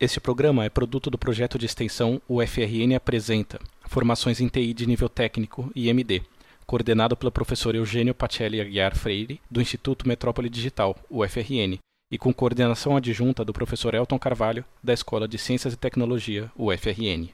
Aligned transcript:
Este 0.00 0.20
programa 0.20 0.64
é 0.64 0.68
produto 0.68 1.10
do 1.10 1.18
projeto 1.18 1.58
de 1.58 1.66
extensão 1.66 2.22
UFRN 2.28 2.94
Apresenta 2.94 3.58
Formações 3.88 4.40
em 4.40 4.46
TI 4.46 4.72
de 4.72 4.86
Nível 4.86 5.08
Técnico 5.08 5.72
IMD, 5.74 6.22
coordenado 6.64 7.16
pelo 7.16 7.32
professor 7.32 7.74
Eugênio 7.74 8.14
Pacelli 8.14 8.60
Aguiar 8.60 8.96
Freire, 8.96 9.40
do 9.50 9.60
Instituto 9.60 10.06
Metrópole 10.06 10.48
Digital, 10.48 10.96
UFRN, 11.10 11.80
e 12.12 12.16
com 12.16 12.32
coordenação 12.32 12.96
adjunta 12.96 13.44
do 13.44 13.52
professor 13.52 13.92
Elton 13.92 14.20
Carvalho, 14.20 14.64
da 14.80 14.92
Escola 14.92 15.26
de 15.26 15.36
Ciências 15.36 15.74
e 15.74 15.76
Tecnologia, 15.76 16.48
UFRN. 16.56 17.30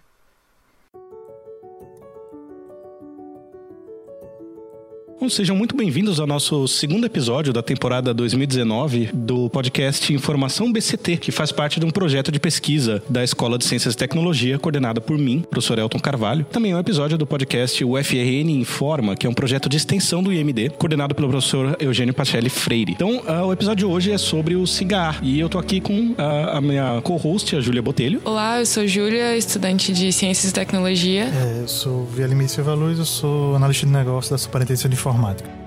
Sejam 5.29 5.57
muito 5.57 5.75
bem-vindos 5.75 6.21
ao 6.21 6.27
nosso 6.27 6.69
segundo 6.69 7.07
episódio 7.07 7.53
da 7.53 7.63
temporada 7.63 8.13
2019 8.13 9.11
do 9.15 9.49
podcast 9.49 10.13
Informação 10.13 10.71
BCT, 10.71 11.17
que 11.17 11.33
faz 11.33 11.51
parte 11.51 11.81
de 11.81 11.87
um 11.87 11.91
projeto 11.91 12.31
de 12.31 12.39
pesquisa 12.39 13.03
da 13.09 13.25
Escola 13.25 13.57
de 13.57 13.65
Ciências 13.65 13.95
e 13.95 13.97
Tecnologia, 13.97 14.59
coordenada 14.59 15.01
por 15.01 15.17
mim, 15.17 15.43
professor 15.49 15.79
Elton 15.79 15.99
Carvalho. 15.99 16.45
Também 16.53 16.73
é 16.73 16.77
um 16.77 16.79
episódio 16.79 17.17
do 17.17 17.27
podcast 17.27 17.83
UFRN 17.83 18.51
Informa, 18.51 19.17
que 19.17 19.27
é 19.27 19.31
um 19.31 19.35
projeto 19.35 19.69
de 19.69 19.77
extensão 19.77 20.23
do 20.23 20.33
IMD, 20.33 20.71
coordenado 20.71 21.15
pelo 21.15 21.29
professor 21.29 21.77
Eugênio 21.81 22.13
Pacelli 22.13 22.51
Freire. 22.51 22.93
Então, 22.93 23.23
uh, 23.27 23.47
o 23.47 23.53
episódio 23.53 23.87
de 23.89 23.93
hoje 23.95 24.13
é 24.13 24.19
sobre 24.19 24.55
o 24.57 24.67
cigar, 24.67 25.21
e 25.23 25.41
eu 25.41 25.49
tô 25.49 25.59
aqui 25.59 25.81
com 25.81 26.11
uh, 26.11 26.17
a 26.53 26.61
minha 26.61 27.01
co-host, 27.03 27.57
a 27.57 27.61
Júlia 27.61 27.81
Botelho. 27.81 28.21
Olá, 28.25 28.59
eu 28.59 28.67
sou 28.67 28.87
Júlia, 28.87 29.37
estudante 29.37 29.93
de 29.93 30.13
Ciências 30.13 30.51
e 30.51 30.55
Tecnologia. 30.55 31.25
É, 31.25 31.63
eu 31.63 31.69
sou 31.69 32.05
Vielimir 32.05 32.49
Silva 32.49 32.75
Luz, 32.75 32.99
eu 32.99 33.05
sou 33.05 33.57
analista 33.57 33.87
de 33.87 33.93
negócio 33.93 34.31
da 34.31 34.39
Superintendência 34.39 34.89
de 34.89 34.95
Informática 34.95 35.14
informática. 35.15 35.64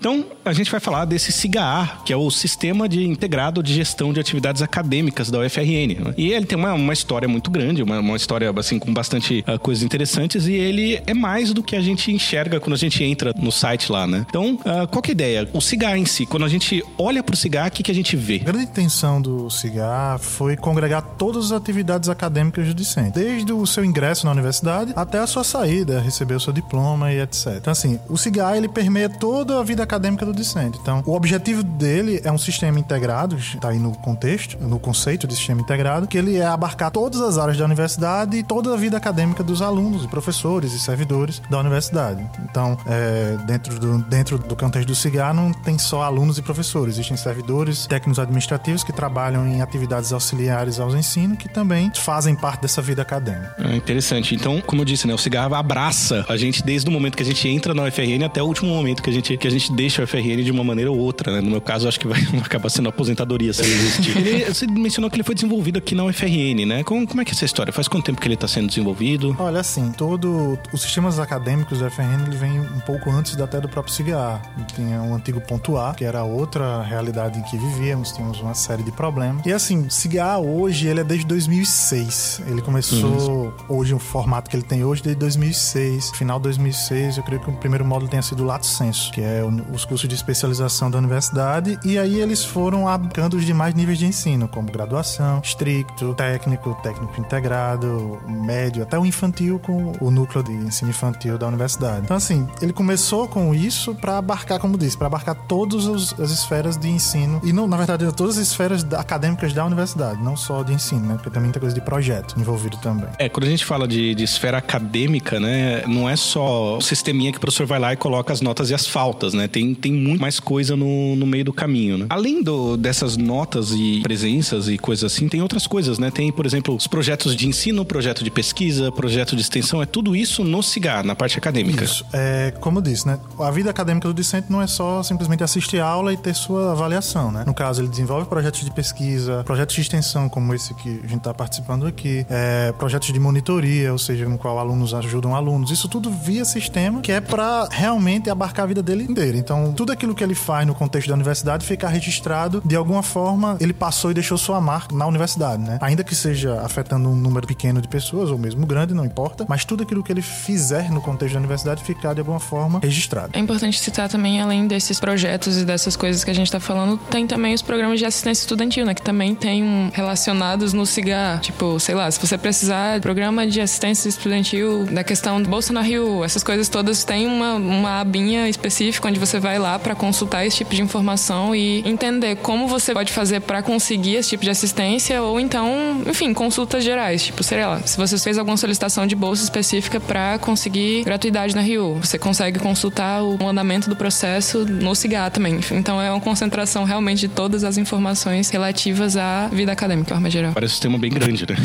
Então, 0.00 0.24
a 0.46 0.54
gente 0.54 0.70
vai 0.70 0.80
falar 0.80 1.04
desse 1.04 1.30
SIGAR, 1.30 2.02
que 2.04 2.10
é 2.10 2.16
o 2.16 2.30
Sistema 2.30 2.88
de 2.88 3.06
Integrado 3.06 3.62
de 3.62 3.74
Gestão 3.74 4.14
de 4.14 4.18
Atividades 4.18 4.62
Acadêmicas 4.62 5.30
da 5.30 5.40
UFRN. 5.40 6.00
Né? 6.00 6.14
E 6.16 6.32
ele 6.32 6.46
tem 6.46 6.56
uma, 6.56 6.72
uma 6.72 6.94
história 6.94 7.28
muito 7.28 7.50
grande, 7.50 7.82
uma, 7.82 8.00
uma 8.00 8.16
história 8.16 8.50
assim 8.56 8.78
com 8.78 8.94
bastante 8.94 9.44
uh, 9.46 9.58
coisas 9.58 9.84
interessantes 9.84 10.46
e 10.46 10.54
ele 10.54 11.02
é 11.06 11.12
mais 11.12 11.52
do 11.52 11.62
que 11.62 11.76
a 11.76 11.82
gente 11.82 12.10
enxerga 12.10 12.58
quando 12.58 12.72
a 12.72 12.78
gente 12.78 13.04
entra 13.04 13.34
no 13.36 13.52
site 13.52 13.92
lá, 13.92 14.06
né? 14.06 14.24
Então, 14.26 14.54
uh, 14.54 14.88
qual 14.88 15.02
que 15.02 15.10
é 15.10 15.12
a 15.12 15.12
ideia? 15.12 15.50
O 15.52 15.60
SIGAR 15.60 15.98
em 15.98 16.06
si, 16.06 16.24
quando 16.24 16.46
a 16.46 16.48
gente 16.48 16.82
olha 16.96 17.22
para 17.22 17.34
o 17.34 17.36
SIGAR, 17.36 17.68
o 17.68 17.70
que, 17.70 17.82
que 17.82 17.90
a 17.90 17.94
gente 17.94 18.16
vê? 18.16 18.36
A 18.36 18.44
grande 18.44 18.64
intenção 18.64 19.20
do 19.20 19.50
SIGAR 19.50 20.18
foi 20.18 20.56
congregar 20.56 21.02
todas 21.02 21.46
as 21.46 21.52
atividades 21.52 22.08
acadêmicas 22.08 22.66
do 22.68 22.72
discente, 22.72 23.18
desde 23.18 23.52
o 23.52 23.66
seu 23.66 23.84
ingresso 23.84 24.24
na 24.24 24.32
universidade 24.32 24.94
até 24.96 25.18
a 25.18 25.26
sua 25.26 25.44
saída, 25.44 26.00
receber 26.00 26.36
o 26.36 26.40
seu 26.40 26.54
diploma 26.54 27.12
e 27.12 27.20
etc. 27.20 27.56
Então, 27.58 27.70
assim, 27.70 28.00
o 28.08 28.16
SIGAR 28.16 28.56
ele 28.56 28.68
permeia 28.68 29.10
toda 29.10 29.60
a 29.60 29.62
vida 29.62 29.89
acadêmica 29.90 30.24
do 30.24 30.32
discente. 30.32 30.78
Então, 30.80 31.02
o 31.04 31.14
objetivo 31.14 31.62
dele 31.62 32.20
é 32.24 32.30
um 32.30 32.38
sistema 32.38 32.78
integrado, 32.78 33.36
está 33.36 33.70
aí 33.70 33.78
no 33.78 33.92
contexto, 33.92 34.56
no 34.60 34.78
conceito 34.78 35.26
de 35.26 35.34
sistema 35.34 35.60
integrado, 35.60 36.06
que 36.06 36.16
ele 36.16 36.36
é 36.36 36.46
abarcar 36.46 36.90
todas 36.90 37.20
as 37.20 37.38
áreas 37.38 37.58
da 37.58 37.64
universidade 37.64 38.36
e 38.36 38.42
toda 38.42 38.72
a 38.72 38.76
vida 38.76 38.96
acadêmica 38.96 39.42
dos 39.42 39.60
alunos, 39.60 40.04
e 40.04 40.08
professores 40.08 40.72
e 40.72 40.78
servidores 40.78 41.42
da 41.50 41.58
universidade. 41.58 42.24
Então, 42.48 42.78
é, 42.86 43.36
dentro, 43.46 43.78
do, 43.78 43.98
dentro 44.04 44.38
do 44.38 44.54
contexto 44.54 44.88
do 44.88 44.94
CIGAR, 44.94 45.34
não 45.34 45.52
tem 45.52 45.78
só 45.78 46.02
alunos 46.02 46.38
e 46.38 46.42
professores, 46.42 46.94
existem 46.94 47.16
servidores, 47.16 47.86
técnicos 47.86 48.18
administrativos 48.18 48.84
que 48.84 48.92
trabalham 48.92 49.46
em 49.46 49.60
atividades 49.60 50.12
auxiliares 50.12 50.78
aos 50.78 50.94
ensinos, 50.94 51.38
que 51.38 51.48
também 51.48 51.90
fazem 51.94 52.34
parte 52.34 52.62
dessa 52.62 52.80
vida 52.80 53.02
acadêmica. 53.02 53.54
É 53.58 53.76
interessante. 53.76 54.34
Então, 54.34 54.60
como 54.60 54.82
eu 54.82 54.84
disse, 54.84 55.06
né, 55.06 55.14
o 55.14 55.18
CIGAR 55.18 55.52
abraça 55.52 56.24
a 56.28 56.36
gente 56.36 56.62
desde 56.62 56.88
o 56.88 56.92
momento 56.92 57.16
que 57.16 57.22
a 57.22 57.26
gente 57.26 57.48
entra 57.48 57.74
na 57.74 57.84
UFRN 57.84 58.24
até 58.24 58.42
o 58.42 58.46
último 58.46 58.70
momento 58.70 59.02
que 59.02 59.10
a 59.10 59.12
gente, 59.12 59.36
que 59.36 59.46
a 59.46 59.50
gente 59.50 59.72
deixa 59.80 60.04
UFRN 60.04 60.20
UFRN 60.20 60.44
de 60.44 60.50
uma 60.50 60.62
maneira 60.62 60.90
ou 60.90 60.98
outra, 60.98 61.32
né? 61.32 61.40
No 61.40 61.50
meu 61.50 61.60
caso, 61.60 61.88
acho 61.88 61.98
que 61.98 62.06
vai 62.06 62.20
acabar 62.44 62.68
sendo 62.68 62.88
aposentadoria 62.88 63.52
se 63.52 63.62
ele 63.62 63.72
existir. 63.72 64.16
ele, 64.18 64.44
você 64.44 64.66
mencionou 64.66 65.10
que 65.10 65.16
ele 65.16 65.22
foi 65.22 65.34
desenvolvido 65.34 65.78
aqui 65.78 65.94
na 65.94 66.04
UFRN, 66.04 66.66
né? 66.66 66.84
Como, 66.84 67.06
como 67.06 67.20
é 67.20 67.24
que 67.24 67.30
é 67.30 67.34
essa 67.34 67.44
história? 67.44 67.72
Faz 67.72 67.88
quanto 67.88 68.04
tempo 68.04 68.20
que 68.20 68.26
ele 68.26 68.34
está 68.34 68.46
sendo 68.46 68.68
desenvolvido? 68.68 69.34
Olha, 69.38 69.60
assim, 69.60 69.90
todo 69.92 70.58
os 70.72 70.82
sistemas 70.82 71.18
acadêmicos 71.18 71.80
da 71.80 71.86
UFRN 71.86 72.26
ele 72.26 72.36
vem 72.36 72.60
um 72.60 72.80
pouco 72.80 73.10
antes 73.10 73.38
até 73.40 73.60
do 73.60 73.68
próprio 73.68 73.94
CIGA. 73.94 74.40
Tinha 74.74 75.00
um 75.00 75.14
antigo 75.14 75.40
ponto 75.40 75.76
A, 75.76 75.94
que 75.94 76.04
era 76.04 76.22
outra 76.22 76.82
realidade 76.82 77.38
em 77.38 77.42
que 77.42 77.56
vivíamos, 77.56 78.12
tínhamos 78.12 78.40
uma 78.40 78.54
série 78.54 78.82
de 78.82 78.92
problemas. 78.92 79.44
E 79.46 79.52
assim, 79.52 79.88
CIGA 79.88 80.38
hoje, 80.38 80.86
ele 80.86 81.00
é 81.00 81.04
desde 81.04 81.26
2006. 81.26 82.42
Ele 82.46 82.62
começou 82.62 83.10
uhum. 83.10 83.52
hoje, 83.76 83.94
o 83.94 83.98
formato 83.98 84.50
que 84.50 84.56
ele 84.56 84.62
tem 84.62 84.84
hoje, 84.84 85.02
desde 85.02 85.18
2006. 85.18 86.10
Final 86.10 86.38
de 86.38 86.44
2006, 86.44 87.16
eu 87.16 87.22
creio 87.22 87.40
que 87.40 87.50
o 87.50 87.52
primeiro 87.54 87.84
módulo 87.84 88.10
tenha 88.10 88.22
sido 88.22 88.42
o 88.42 88.46
Lato 88.46 88.66
Senso, 88.66 89.10
que 89.12 89.20
é 89.20 89.42
os 89.72 89.84
cursos 89.84 90.08
de 90.08 90.14
especialização 90.14 90.90
da 90.90 90.98
universidade, 90.98 91.78
e 91.84 91.98
aí 91.98 92.20
eles 92.20 92.44
foram 92.44 92.88
abarcando 92.88 93.36
os 93.36 93.44
demais 93.44 93.74
níveis 93.74 93.98
de 93.98 94.06
ensino, 94.06 94.48
como 94.48 94.70
graduação, 94.70 95.40
estricto, 95.42 96.14
técnico, 96.14 96.78
técnico 96.82 97.20
integrado, 97.20 98.20
médio, 98.28 98.82
até 98.82 98.98
o 98.98 99.06
infantil 99.06 99.58
com 99.58 99.92
o 100.00 100.10
núcleo 100.10 100.42
de 100.42 100.52
ensino 100.52 100.90
infantil 100.90 101.38
da 101.38 101.46
universidade. 101.46 102.02
Então, 102.04 102.16
assim, 102.16 102.48
ele 102.60 102.72
começou 102.72 103.28
com 103.28 103.54
isso 103.54 103.94
para 103.94 104.18
abarcar, 104.18 104.58
como 104.58 104.76
disse, 104.76 104.96
para 104.96 105.06
abarcar 105.06 105.34
todas 105.34 105.86
as 106.18 106.30
esferas 106.30 106.76
de 106.76 106.88
ensino, 106.88 107.40
e 107.44 107.52
não, 107.52 107.66
na 107.66 107.76
verdade, 107.76 108.10
todas 108.12 108.38
as 108.38 108.48
esferas 108.48 108.84
acadêmicas 108.94 109.52
da 109.52 109.64
universidade, 109.64 110.22
não 110.22 110.36
só 110.36 110.62
de 110.62 110.72
ensino, 110.72 111.06
né? 111.06 111.18
Porque 111.22 111.30
tem 111.30 111.50
coisa 111.52 111.74
de 111.74 111.80
projeto 111.80 112.38
envolvido 112.38 112.76
também. 112.78 113.08
É, 113.18 113.28
quando 113.28 113.46
a 113.46 113.50
gente 113.50 113.64
fala 113.64 113.86
de, 113.86 114.14
de 114.14 114.24
esfera 114.24 114.58
acadêmica, 114.58 115.38
né, 115.40 115.82
não 115.86 116.08
é 116.08 116.16
só 116.16 116.76
o 116.76 116.80
sisteminha 116.80 117.32
que 117.32 117.38
o 117.38 117.40
professor 117.40 117.66
vai 117.66 117.78
lá 117.78 117.92
e 117.92 117.96
coloca 117.96 118.32
as 118.32 118.40
notas 118.40 118.70
e 118.70 118.74
as 118.74 118.86
faltas, 118.86 119.34
né? 119.34 119.48
Tem, 119.48 119.59
tem 119.74 119.92
muito 119.92 120.20
mais 120.20 120.40
coisa 120.40 120.76
no, 120.76 121.16
no 121.16 121.26
meio 121.26 121.44
do 121.44 121.52
caminho, 121.52 121.98
né? 121.98 122.06
Além 122.08 122.42
do, 122.42 122.76
dessas 122.76 123.16
notas 123.16 123.70
e 123.72 124.00
presenças 124.02 124.68
e 124.68 124.78
coisas 124.78 125.12
assim, 125.12 125.28
tem 125.28 125.42
outras 125.42 125.66
coisas, 125.66 125.98
né? 125.98 126.10
Tem, 126.10 126.30
por 126.32 126.46
exemplo, 126.46 126.74
os 126.74 126.86
projetos 126.86 127.36
de 127.36 127.46
ensino, 127.46 127.84
projeto 127.84 128.24
de 128.24 128.30
pesquisa, 128.30 128.90
projeto 128.92 129.34
de 129.36 129.42
extensão, 129.42 129.82
é 129.82 129.86
tudo 129.86 130.14
isso 130.14 130.44
no 130.44 130.62
CIGAR, 130.62 131.04
na 131.04 131.14
parte 131.14 131.38
acadêmica. 131.38 131.84
Isso. 131.84 132.04
É, 132.12 132.52
como 132.60 132.78
eu 132.78 132.82
disse, 132.82 133.06
né? 133.06 133.18
A 133.38 133.50
vida 133.50 133.70
acadêmica 133.70 134.08
do 134.08 134.14
discente 134.14 134.50
não 134.50 134.60
é 134.60 134.66
só 134.66 135.02
simplesmente 135.02 135.42
assistir 135.42 135.80
a 135.80 135.86
aula 135.86 136.12
e 136.12 136.16
ter 136.16 136.34
sua 136.34 136.72
avaliação, 136.72 137.30
né? 137.30 137.44
No 137.46 137.54
caso, 137.54 137.80
ele 137.80 137.88
desenvolve 137.88 138.26
projetos 138.28 138.64
de 138.64 138.70
pesquisa, 138.70 139.42
projetos 139.44 139.74
de 139.74 139.80
extensão, 139.80 140.28
como 140.28 140.54
esse 140.54 140.74
que 140.74 140.88
a 140.88 141.06
gente 141.06 141.18
está 141.18 141.34
participando 141.34 141.86
aqui, 141.86 142.24
é, 142.28 142.72
projetos 142.72 143.12
de 143.12 143.18
monitoria, 143.18 143.92
ou 143.92 143.98
seja, 143.98 144.28
no 144.28 144.38
qual 144.38 144.58
alunos 144.58 144.94
ajudam 144.94 145.34
alunos. 145.34 145.70
Isso 145.70 145.88
tudo 145.88 146.10
via 146.10 146.44
sistema, 146.44 147.00
que 147.00 147.12
é 147.12 147.20
para 147.20 147.68
realmente 147.70 148.30
abarcar 148.30 148.64
a 148.64 148.68
vida 148.68 148.82
dele 148.82 149.04
inteira. 149.04 149.36
Então, 149.36 149.49
tudo 149.76 149.92
aquilo 149.92 150.14
que 150.14 150.22
ele 150.22 150.34
faz 150.34 150.66
no 150.66 150.74
contexto 150.74 151.08
da 151.08 151.14
universidade 151.14 151.64
fica 151.66 151.88
registrado 151.88 152.62
de 152.64 152.76
alguma 152.76 153.02
forma, 153.02 153.56
ele 153.60 153.72
passou 153.72 154.10
e 154.10 154.14
deixou 154.14 154.38
sua 154.38 154.60
marca 154.60 154.94
na 154.94 155.06
universidade, 155.06 155.62
né? 155.62 155.78
Ainda 155.80 156.04
que 156.04 156.14
seja 156.14 156.60
afetando 156.60 157.08
um 157.08 157.16
número 157.16 157.46
pequeno 157.46 157.80
de 157.80 157.88
pessoas, 157.88 158.30
ou 158.30 158.38
mesmo 158.38 158.66
grande, 158.66 158.94
não 158.94 159.04
importa, 159.04 159.44
mas 159.48 159.64
tudo 159.64 159.82
aquilo 159.82 160.02
que 160.02 160.12
ele 160.12 160.22
fizer 160.22 160.90
no 160.90 161.00
contexto 161.00 161.34
da 161.34 161.40
universidade 161.40 161.82
ficar 161.82 162.14
de 162.14 162.20
alguma 162.20 162.40
forma 162.40 162.80
registrado. 162.82 163.30
É 163.32 163.38
importante 163.38 163.78
citar 163.80 164.08
também, 164.08 164.40
além 164.40 164.66
desses 164.66 165.00
projetos 165.00 165.58
e 165.58 165.64
dessas 165.64 165.96
coisas 165.96 166.24
que 166.24 166.30
a 166.30 166.34
gente 166.34 166.46
está 166.46 166.60
falando, 166.60 166.98
tem 167.10 167.26
também 167.26 167.54
os 167.54 167.62
programas 167.62 167.98
de 167.98 168.04
assistência 168.04 168.42
estudantil, 168.42 168.84
né? 168.84 168.94
Que 168.94 169.02
também 169.02 169.34
tem 169.34 169.62
um, 169.62 169.90
relacionados 169.92 170.72
no 170.72 170.86
CIGAR. 170.86 171.40
Tipo, 171.40 171.78
sei 171.80 171.94
lá, 171.94 172.10
se 172.10 172.20
você 172.20 172.36
precisar 172.36 173.00
programa 173.00 173.46
de 173.46 173.60
assistência 173.60 174.08
estudantil, 174.08 174.84
da 174.86 175.02
questão 175.02 175.42
do 175.42 175.48
Bolsa 175.48 175.72
na 175.72 175.80
Rio, 175.80 176.24
essas 176.24 176.42
coisas 176.42 176.68
todas 176.68 177.04
tem 177.04 177.26
uma, 177.26 177.54
uma 177.54 178.00
abinha 178.00 178.48
específica 178.48 179.08
onde 179.08 179.18
você 179.18 179.29
vai 179.38 179.58
lá 179.58 179.78
para 179.78 179.94
consultar 179.94 180.46
esse 180.46 180.58
tipo 180.58 180.74
de 180.74 180.82
informação 180.82 181.54
e 181.54 181.86
entender 181.86 182.36
como 182.36 182.66
você 182.66 182.92
pode 182.92 183.12
fazer 183.12 183.40
para 183.40 183.62
conseguir 183.62 184.16
esse 184.16 184.30
tipo 184.30 184.44
de 184.44 184.50
assistência 184.50 185.22
ou 185.22 185.38
então, 185.38 186.02
enfim, 186.06 186.32
consultas 186.32 186.82
gerais, 186.82 187.24
tipo, 187.24 187.42
sei 187.42 187.64
lá, 187.64 187.80
se 187.80 187.96
você 187.96 188.18
fez 188.18 188.38
alguma 188.38 188.56
solicitação 188.56 189.06
de 189.06 189.14
bolsa 189.14 189.42
específica 189.42 190.00
para 190.00 190.38
conseguir 190.38 191.04
gratuidade 191.04 191.54
na 191.54 191.60
Rio, 191.60 191.94
você 191.94 192.18
consegue 192.18 192.58
consultar 192.58 193.22
o 193.22 193.46
andamento 193.46 193.88
do 193.88 193.96
processo 193.96 194.64
no 194.64 194.94
CIGA 194.94 195.30
também. 195.30 195.60
Então 195.72 196.00
é 196.00 196.10
uma 196.10 196.20
concentração 196.20 196.84
realmente 196.84 197.20
de 197.20 197.28
todas 197.28 197.64
as 197.64 197.76
informações 197.76 198.48
relativas 198.50 199.16
à 199.16 199.48
vida 199.48 199.72
acadêmica, 199.72 200.06
de 200.06 200.12
forma 200.12 200.30
geral. 200.30 200.52
Parece 200.52 200.72
um 200.72 200.76
sistema 200.76 200.98
bem 200.98 201.10
grande, 201.10 201.46
né? 201.48 201.56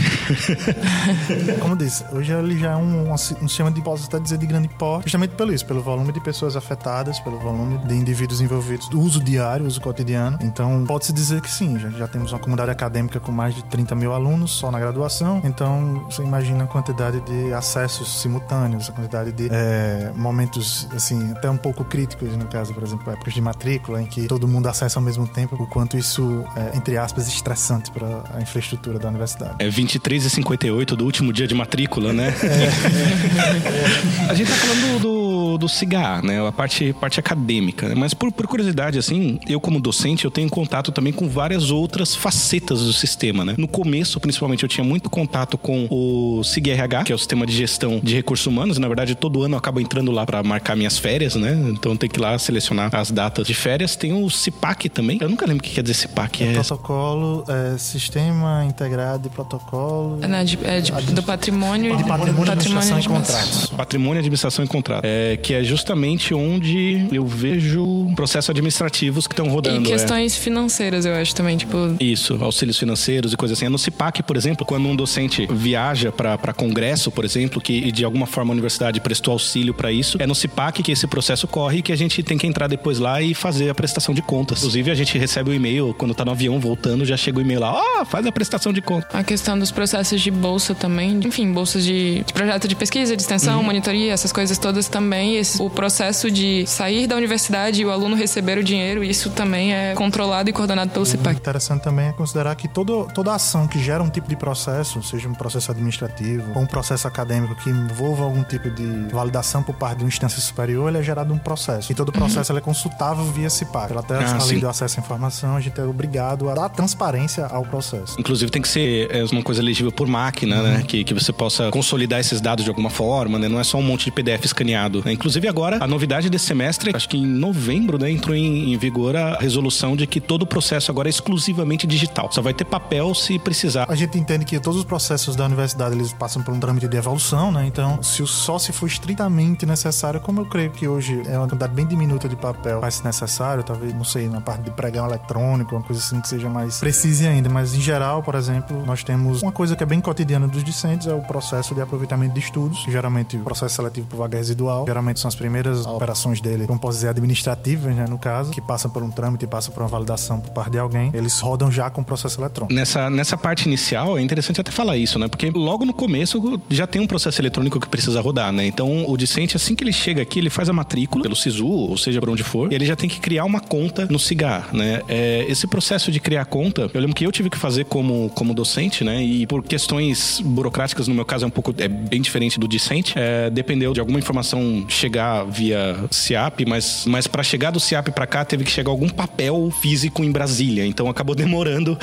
como 1.62 1.76
disse, 1.76 2.04
hoje 2.12 2.34
ele 2.34 2.58
já 2.58 2.72
é 2.72 2.76
um, 2.76 3.12
um 3.12 3.18
sistema 3.18 3.72
de, 3.72 3.82
posso 3.82 4.06
até 4.08 4.20
dizer, 4.20 4.38
de 4.38 4.46
grande 4.46 4.68
porte, 4.68 5.06
justamente 5.06 5.32
pelo 5.32 5.54
isso, 5.54 5.66
pelo 5.66 5.82
volume 5.82 6.12
de 6.12 6.20
pessoas 6.20 6.56
afetadas, 6.56 7.20
pelo 7.20 7.38
volume 7.40 7.55
de 7.88 7.96
indivíduos 7.96 8.42
envolvidos, 8.42 8.88
do 8.90 9.00
uso 9.00 9.20
diário, 9.22 9.66
uso 9.66 9.82
cotidiano. 9.82 10.38
Então, 10.42 10.84
pode-se 10.86 11.14
dizer 11.14 11.42
que 11.42 11.50
sim, 11.50 11.80
já, 11.80 11.90
já 11.90 12.08
temos 12.08 12.32
uma 12.32 12.40
comunidade 12.40 12.72
acadêmica 12.72 13.20
com 13.20 13.32
mais 13.32 13.56
de 13.56 13.64
30 13.66 13.96
mil 13.96 14.14
alunos 14.14 14.52
só 14.52 14.72
na 14.72 14.80
graduação. 14.80 15.42
Então, 15.44 16.06
você 16.10 16.22
imagina 16.22 16.64
a 16.64 16.68
quantidade 16.68 17.22
de 17.22 17.54
acessos 17.54 18.22
simultâneos, 18.22 18.90
a 18.90 18.94
quantidade 18.94 19.32
de 19.32 19.50
é, 19.52 20.12
momentos, 20.16 20.88
assim, 20.96 21.32
até 21.32 21.50
um 21.50 21.58
pouco 21.58 21.84
críticos, 21.84 22.36
no 22.36 22.46
caso, 22.46 22.74
por 22.74 22.84
exemplo, 22.84 23.12
épocas 23.12 23.34
de 23.34 23.42
matrícula, 23.42 24.02
em 24.02 24.06
que 24.06 24.28
todo 24.28 24.48
mundo 24.48 24.68
acessa 24.68 25.00
ao 25.00 25.04
mesmo 25.04 25.28
tempo, 25.28 25.56
o 25.62 25.68
quanto 25.68 25.98
isso 25.98 26.44
é, 26.56 26.78
entre 26.78 26.98
aspas, 26.98 27.28
estressante 27.28 27.92
para 27.92 28.24
a 28.34 28.42
infraestrutura 28.42 29.00
da 29.00 29.10
universidade. 29.10 29.56
É 29.60 29.70
23 29.70 30.26
e 30.26 30.30
58 30.30 30.96
do 30.96 31.06
último 31.06 31.32
dia 31.34 31.48
de 31.48 31.56
matrícula, 31.56 32.14
né? 32.14 32.34
É. 32.46 34.30
a 34.30 34.34
gente 34.34 34.50
tá 34.50 34.56
falando 34.56 35.00
do 35.00 35.00
do, 35.00 35.25
do 35.58 35.70
CIGA, 35.70 36.22
né? 36.22 36.46
A 36.48 36.52
parte, 36.52 36.94
parte 36.94 37.20
acadêmica. 37.20 37.88
Né? 37.90 37.96
Mas 37.96 38.14
por, 38.14 38.32
por 38.32 38.48
curiosidade, 38.48 38.98
assim, 38.98 39.40
eu 39.48 39.60
como 39.60 39.80
docente, 39.80 40.26
eu 40.26 40.32
tenho 40.32 40.50
contato 40.50 40.92
também 40.92 41.14
com 41.14 41.28
várias 41.28 41.72
outras 41.72 42.16
facetas 42.16 42.82
do 42.82 42.94
sistema, 42.94 43.44
né? 43.46 43.56
No 43.58 43.68
começo, 43.68 44.20
principalmente, 44.20 44.64
eu 44.64 44.70
tinha 44.70 44.84
muito 44.84 45.10
contato 45.10 45.58
com 45.58 45.88
o 45.90 46.44
SIGRH, 46.44 47.04
que 47.06 47.12
é 47.12 47.16
o 47.16 47.18
sistema 47.18 47.46
de 47.46 47.54
gestão 47.54 48.00
de 48.02 48.16
recursos 48.16 48.46
humanos. 48.46 48.78
Na 48.78 48.88
verdade, 48.88 49.16
todo 49.16 49.44
ano 49.44 49.56
eu 49.56 49.60
acabo 49.60 49.80
entrando 49.80 50.12
lá 50.12 50.26
para 50.26 50.42
marcar 50.44 50.76
minhas 50.76 50.98
férias, 50.98 51.36
né? 51.36 51.54
Então 51.70 51.96
tem 51.96 52.10
que 52.10 52.20
ir 52.20 52.22
lá 52.22 52.38
selecionar 52.38 52.94
as 52.96 53.12
datas 53.12 53.48
de 53.48 53.54
férias. 53.54 53.96
Tem 53.96 54.14
o 54.14 54.30
CIPAC 54.30 54.90
também. 54.90 55.18
Eu 55.22 55.30
nunca 55.30 55.46
lembro 55.46 55.64
o 55.64 55.68
que 55.68 55.74
quer 55.74 55.82
dizer 55.82 55.94
CIPAC. 55.94 56.44
É, 56.44 56.48
é... 56.48 56.54
protocolo, 56.54 57.44
é, 57.48 57.78
Sistema 57.78 58.66
Integrado 58.66 59.24
de 59.24 59.30
Protocolo. 59.30 60.20
É, 60.22 60.44
de, 60.44 60.60
é 60.64 60.82
de, 60.82 60.92
do 60.92 61.24
patrimônio. 61.24 61.96
De 61.96 62.04
patrimônio, 62.04 62.52
administração 62.52 63.00
e 63.00 63.04
contratos. 63.04 63.66
Patrimônio, 63.68 64.20
administração 64.20 64.66
e 64.66 64.68
contratos. 64.68 65.10
É, 65.10 65.38
que 65.46 65.54
é 65.54 65.64
justamente 65.64 66.34
onde 66.34 67.06
eu 67.12 67.24
vejo 67.24 68.12
processos 68.16 68.50
administrativos 68.50 69.28
que 69.28 69.34
estão 69.34 69.48
rodando. 69.48 69.88
E 69.88 69.92
questões 69.92 70.36
é. 70.36 70.40
financeiras, 70.40 71.06
eu 71.06 71.14
acho 71.14 71.36
também, 71.36 71.56
tipo... 71.56 71.78
Isso, 72.00 72.36
auxílios 72.42 72.80
financeiros 72.80 73.32
e 73.32 73.38
coisas 73.38 73.56
assim. 73.56 73.68
É 73.68 73.70
no 73.70 73.78
CIPAC, 73.78 74.24
por 74.24 74.38
exemplo, 74.38 74.66
quando 74.66 74.88
um 74.88 74.96
docente 74.96 75.48
viaja 75.52 76.12
para 76.12 76.52
congresso, 76.52 77.12
por 77.12 77.24
exemplo, 77.24 77.62
que 77.62 77.92
de 77.92 78.04
alguma 78.04 78.26
forma 78.26 78.54
a 78.54 78.54
universidade 78.54 79.00
prestou 79.00 79.34
auxílio 79.34 79.72
para 79.72 79.92
isso, 79.92 80.18
é 80.20 80.26
no 80.26 80.34
CIPAC 80.34 80.82
que 80.82 80.92
esse 80.92 81.06
processo 81.06 81.48
corre 81.48 81.78
e 81.78 81.82
que 81.84 81.92
a 81.92 81.96
gente 81.96 82.24
tem 82.24 82.40
que 82.40 82.48
entrar 82.48 82.66
depois 82.66 82.98
lá 82.98 83.22
e 83.22 83.36
fazer 83.36 83.70
a 83.70 83.76
prestação 83.76 84.16
de 84.16 84.24
contas. 84.24 84.58
Inclusive, 84.58 84.90
a 84.90 84.96
gente 84.96 85.16
recebe 85.16 85.52
o 85.52 85.54
um 85.54 85.56
e-mail, 85.56 85.94
quando 85.96 86.16
tá 86.16 86.26
no 86.26 86.32
avião 86.32 86.60
voltando, 86.60 87.06
já 87.06 87.16
chega 87.16 87.38
o 87.38 87.42
e-mail 87.42 87.60
lá, 87.60 87.72
ó, 87.72 88.02
oh, 88.02 88.06
faz 88.06 88.26
a 88.26 88.32
prestação 88.32 88.74
de 88.74 88.82
contas. 88.82 89.14
A 89.14 89.24
questão 89.24 89.60
dos 89.60 89.70
processos 89.70 90.20
de 90.20 90.32
bolsa 90.32 90.74
também, 90.74 91.20
enfim, 91.24 91.54
bolsas 91.54 91.86
de, 91.86 92.24
de 92.24 92.34
projeto 92.34 92.68
de 92.68 92.76
pesquisa, 92.76 93.16
de 93.16 93.22
extensão, 93.22 93.60
uhum. 93.60 93.64
monitoria, 93.64 94.12
essas 94.12 94.32
coisas 94.32 94.58
todas 94.58 94.88
também. 94.88 95.35
Esse, 95.36 95.62
o 95.62 95.70
processo 95.70 96.32
de 96.32 96.66
sair 96.66 97.08
da 97.08 97.16
universidade 97.16 97.82
e 97.82 97.86
o 97.86 97.92
aluno 97.92 98.16
receber 98.16 98.58
o 98.58 98.64
dinheiro, 98.64 99.04
isso 99.04 99.30
também 99.30 99.74
é 99.74 99.94
controlado 99.94 100.50
e 100.50 100.54
coordenado 100.54 100.92
pelo 100.92 101.06
CIPAC. 101.06 101.38
Interessante 101.38 101.84
também 101.84 102.08
é 102.08 102.12
considerar 102.12 102.56
que 102.56 102.68
todo, 102.68 103.08
toda 103.14 103.34
ação 103.34 103.68
que 103.68 103.80
gera 103.80 104.02
um 104.02 104.10
tipo 104.10 104.28
de 104.28 104.36
processo, 104.36 105.02
seja 105.04 105.28
um 105.28 105.34
processo 105.34 105.72
administrativo 105.72 106.52
ou 106.56 106.62
um 106.62 106.66
processo 106.66 107.08
acadêmico 107.08 107.56
que 107.56 107.70
envolva 107.70 108.24
algum 108.24 108.44
tipo 108.44 108.70
de 108.70 109.14
validação 109.14 109.62
por 109.62 109.76
parte 109.76 109.98
de 109.98 110.04
uma 110.04 110.10
instância 110.10 110.40
superior, 110.40 110.90
ele 110.90 111.00
é 111.00 111.04
gerado 111.04 111.34
um 111.34 111.38
processo. 111.38 111.92
E 111.92 111.96
todo 111.96 112.12
processo 112.12 112.52
uhum. 112.52 112.58
é 112.58 112.62
consultável 112.62 113.24
via 113.26 113.50
CIPAC. 113.50 113.88
Pela 113.90 114.02
até 114.02 114.16
ah, 114.16 114.38
a 114.40 114.46
lei 114.46 114.60
do 114.60 114.68
acesso 114.68 115.00
à 115.00 115.04
informação, 115.04 115.56
a 115.56 115.62
gente 115.62 115.80
é 115.80 115.84
obrigado 115.84 116.50
a 116.50 116.54
dar 116.54 116.70
transparência 116.70 117.46
ao 117.46 117.64
processo. 117.64 118.20
Inclusive 118.20 118.52
tem 118.52 118.62
que 118.62 118.68
ser 118.68 119.10
é, 119.12 119.24
uma 119.32 119.44
coisa 119.44 119.62
legível 119.62 119.92
por 119.92 120.08
máquina, 120.08 120.62
né? 120.62 120.62
uhum. 120.62 120.78
né? 120.78 120.84
Que, 120.84 121.04
que 121.04 121.14
você 121.14 121.34
possa 121.34 121.70
consolidar 121.72 122.20
esses 122.20 122.40
dados 122.40 122.64
de 122.64 122.70
alguma 122.70 122.90
forma, 122.90 123.38
né? 123.38 123.48
Não 123.48 123.60
é 123.60 123.64
só 123.64 123.78
um 123.78 123.84
monte 123.84 124.06
de 124.06 124.12
PDF 124.12 124.46
escaneado. 124.46 125.02
Né? 125.06 125.14
Inclusive 125.26 125.48
agora, 125.48 125.80
a 125.82 125.88
novidade 125.88 126.30
desse 126.30 126.46
semestre, 126.46 126.92
acho 126.94 127.10
que 127.10 127.18
em 127.18 127.26
novembro, 127.26 127.98
né, 127.98 128.12
entrou 128.12 128.36
em, 128.36 128.72
em 128.72 128.78
vigor 128.78 129.16
a 129.16 129.40
resolução 129.40 129.96
de 129.96 130.06
que 130.06 130.22
todo 130.22 130.44
o 130.44 130.46
processo 130.46 130.92
agora 130.92 131.08
é 131.08 131.10
exclusivamente 131.10 131.88
digital. 131.88 132.32
Só 132.32 132.44
vai 132.44 132.54
ter 132.54 132.64
papel 132.64 133.12
se 133.16 133.40
precisar. 133.40 133.88
A 133.90 133.96
gente 133.96 134.20
entende 134.20 134.46
que 134.46 134.60
todos 134.60 134.78
os 134.78 134.86
processos 134.86 135.36
da 135.36 135.44
universidade 135.44 135.96
eles 135.96 136.14
passam 136.14 136.44
por 136.44 136.54
um 136.54 136.60
trâmite 136.60 136.88
de 136.88 136.96
evolução, 136.96 137.52
né? 137.52 137.66
Então, 137.66 138.04
se 138.04 138.24
só 138.28 138.60
se 138.60 138.72
for 138.72 138.86
estritamente 138.86 139.66
necessário, 139.66 140.20
como 140.20 140.42
eu 140.42 140.46
creio 140.46 140.70
que 140.70 140.88
hoje 140.88 141.20
é 141.26 141.36
uma 141.40 141.48
quantidade 141.48 141.74
bem 141.74 141.88
diminuta 141.88 142.30
de 142.30 142.36
papel 142.36 142.80
ser 142.92 143.04
necessário, 143.04 143.64
talvez, 143.64 143.96
não 143.96 144.04
sei, 144.04 144.30
na 144.30 144.42
parte 144.42 144.66
de 144.66 144.70
pregão 144.70 145.08
eletrônico, 145.08 145.76
uma 145.76 145.82
coisa 145.82 146.04
assim 146.04 146.22
que 146.22 146.28
seja 146.28 146.48
mais 146.48 146.80
precise 146.80 147.26
ainda, 147.26 147.50
mas 147.50 147.74
em 147.74 147.82
geral, 147.82 148.22
por 148.22 148.36
exemplo, 148.36 148.86
nós 148.86 149.04
temos 149.04 149.42
uma 149.42 149.52
coisa 149.52 149.76
que 149.76 149.82
é 149.82 149.88
bem 149.88 150.00
cotidiana 150.00 150.48
dos 150.48 150.64
discentes, 150.64 151.08
é 151.08 151.16
o 151.16 151.22
processo 151.22 151.74
de 151.74 151.82
aproveitamento 151.82 152.36
de 152.36 152.40
estudos, 152.42 152.86
geralmente 152.88 153.38
o 153.38 153.40
processo 153.40 153.78
seletivo 153.78 154.06
por 154.06 154.18
vaga 154.18 154.38
residual, 154.38 154.86
geralmente 154.86 155.15
são 155.16 155.28
as 155.28 155.36
primeiras 155.36 155.86
operações 155.86 156.42
dele, 156.42 156.68
como 156.68 156.80
posso 156.80 156.98
dizer, 156.98 157.10
administrativas, 157.10 157.96
né, 157.96 158.06
no 158.10 158.18
caso, 158.18 158.52
que 158.52 158.62
passam 158.62 158.92
por 158.92 159.04
um 159.04 159.10
trâmite, 159.10 159.48
passam 159.48 159.74
por 159.74 159.82
uma 159.82 159.90
validação 159.90 160.40
por 160.40 160.52
parte 160.52 160.72
de 160.72 160.80
alguém, 160.80 161.12
eles 161.14 161.40
rodam 161.40 161.72
já 161.72 161.90
com 161.90 162.02
o 162.02 162.06
processo 162.06 162.40
eletrônico. 162.40 162.74
Nessa, 162.74 163.10
nessa 163.10 163.38
parte 163.38 163.66
inicial, 163.66 164.18
é 164.18 164.22
interessante 164.22 164.60
até 164.62 164.72
falar 164.72 164.98
isso, 164.98 165.18
né? 165.18 165.28
Porque 165.28 165.50
logo 165.50 165.86
no 165.86 165.94
começo 165.94 166.62
já 166.70 166.86
tem 166.86 167.02
um 167.02 167.08
processo 167.08 167.42
eletrônico 167.42 167.80
que 167.80 167.88
precisa 167.88 168.22
rodar, 168.22 168.52
né? 168.52 168.66
Então 168.66 169.06
o 169.10 169.18
discente, 169.18 169.56
assim 169.56 169.76
que 169.76 169.84
ele 169.84 169.94
chega 169.94 170.22
aqui, 170.22 170.40
ele 170.40 170.50
faz 170.50 170.70
a 170.70 170.74
matrícula 170.74 171.24
pelo 171.24 171.36
SISU, 171.36 171.68
ou 171.68 171.98
seja, 171.98 172.20
por 172.20 172.30
onde 172.30 172.44
for, 172.44 172.72
e 172.72 172.76
ele 172.76 172.86
já 172.86 172.96
tem 172.96 173.10
que 173.10 173.20
criar 173.20 173.46
uma 173.46 173.60
conta 173.60 174.08
no 174.10 174.20
CIGAR, 174.20 174.70
né? 174.74 175.02
É, 175.08 175.46
esse 175.48 175.68
processo 175.68 176.12
de 176.12 176.20
criar 176.20 176.46
conta, 176.46 176.90
eu 176.94 177.02
lembro 177.02 177.16
que 177.16 177.26
eu 177.26 177.32
tive 177.32 177.50
que 177.50 177.58
fazer 177.58 177.86
como, 177.86 178.30
como 178.36 178.54
docente, 178.54 179.04
né? 179.04 179.24
E 179.24 179.48
por 179.48 179.64
questões 179.64 180.42
burocráticas, 180.44 181.08
no 181.08 181.16
meu 181.16 181.26
caso 181.26 181.46
é 181.46 181.48
um 181.48 181.52
pouco, 181.52 181.74
é 181.78 181.88
bem 181.88 182.22
diferente 182.22 182.60
do 182.60 182.68
discente, 182.68 183.14
é, 183.16 183.50
dependeu 183.50 183.94
de 183.94 184.00
alguma 184.00 184.20
informação 184.20 184.86
chegar 184.96 185.44
via 185.46 185.96
CIAP, 186.12 186.66
mas, 186.68 187.06
mas 187.08 187.28
para 187.28 187.44
chegar 187.44 187.72
do 187.72 187.80
CIAP 187.80 188.12
para 188.12 188.26
cá 188.26 188.46
teve 188.46 188.64
que 188.64 188.72
chegar 188.72 188.92
algum 188.92 189.10
papel 189.10 189.72
físico 189.82 190.24
em 190.24 190.32
Brasília, 190.32 190.86
então 190.86 191.10
acabou 191.10 191.34
demorando 191.36 191.98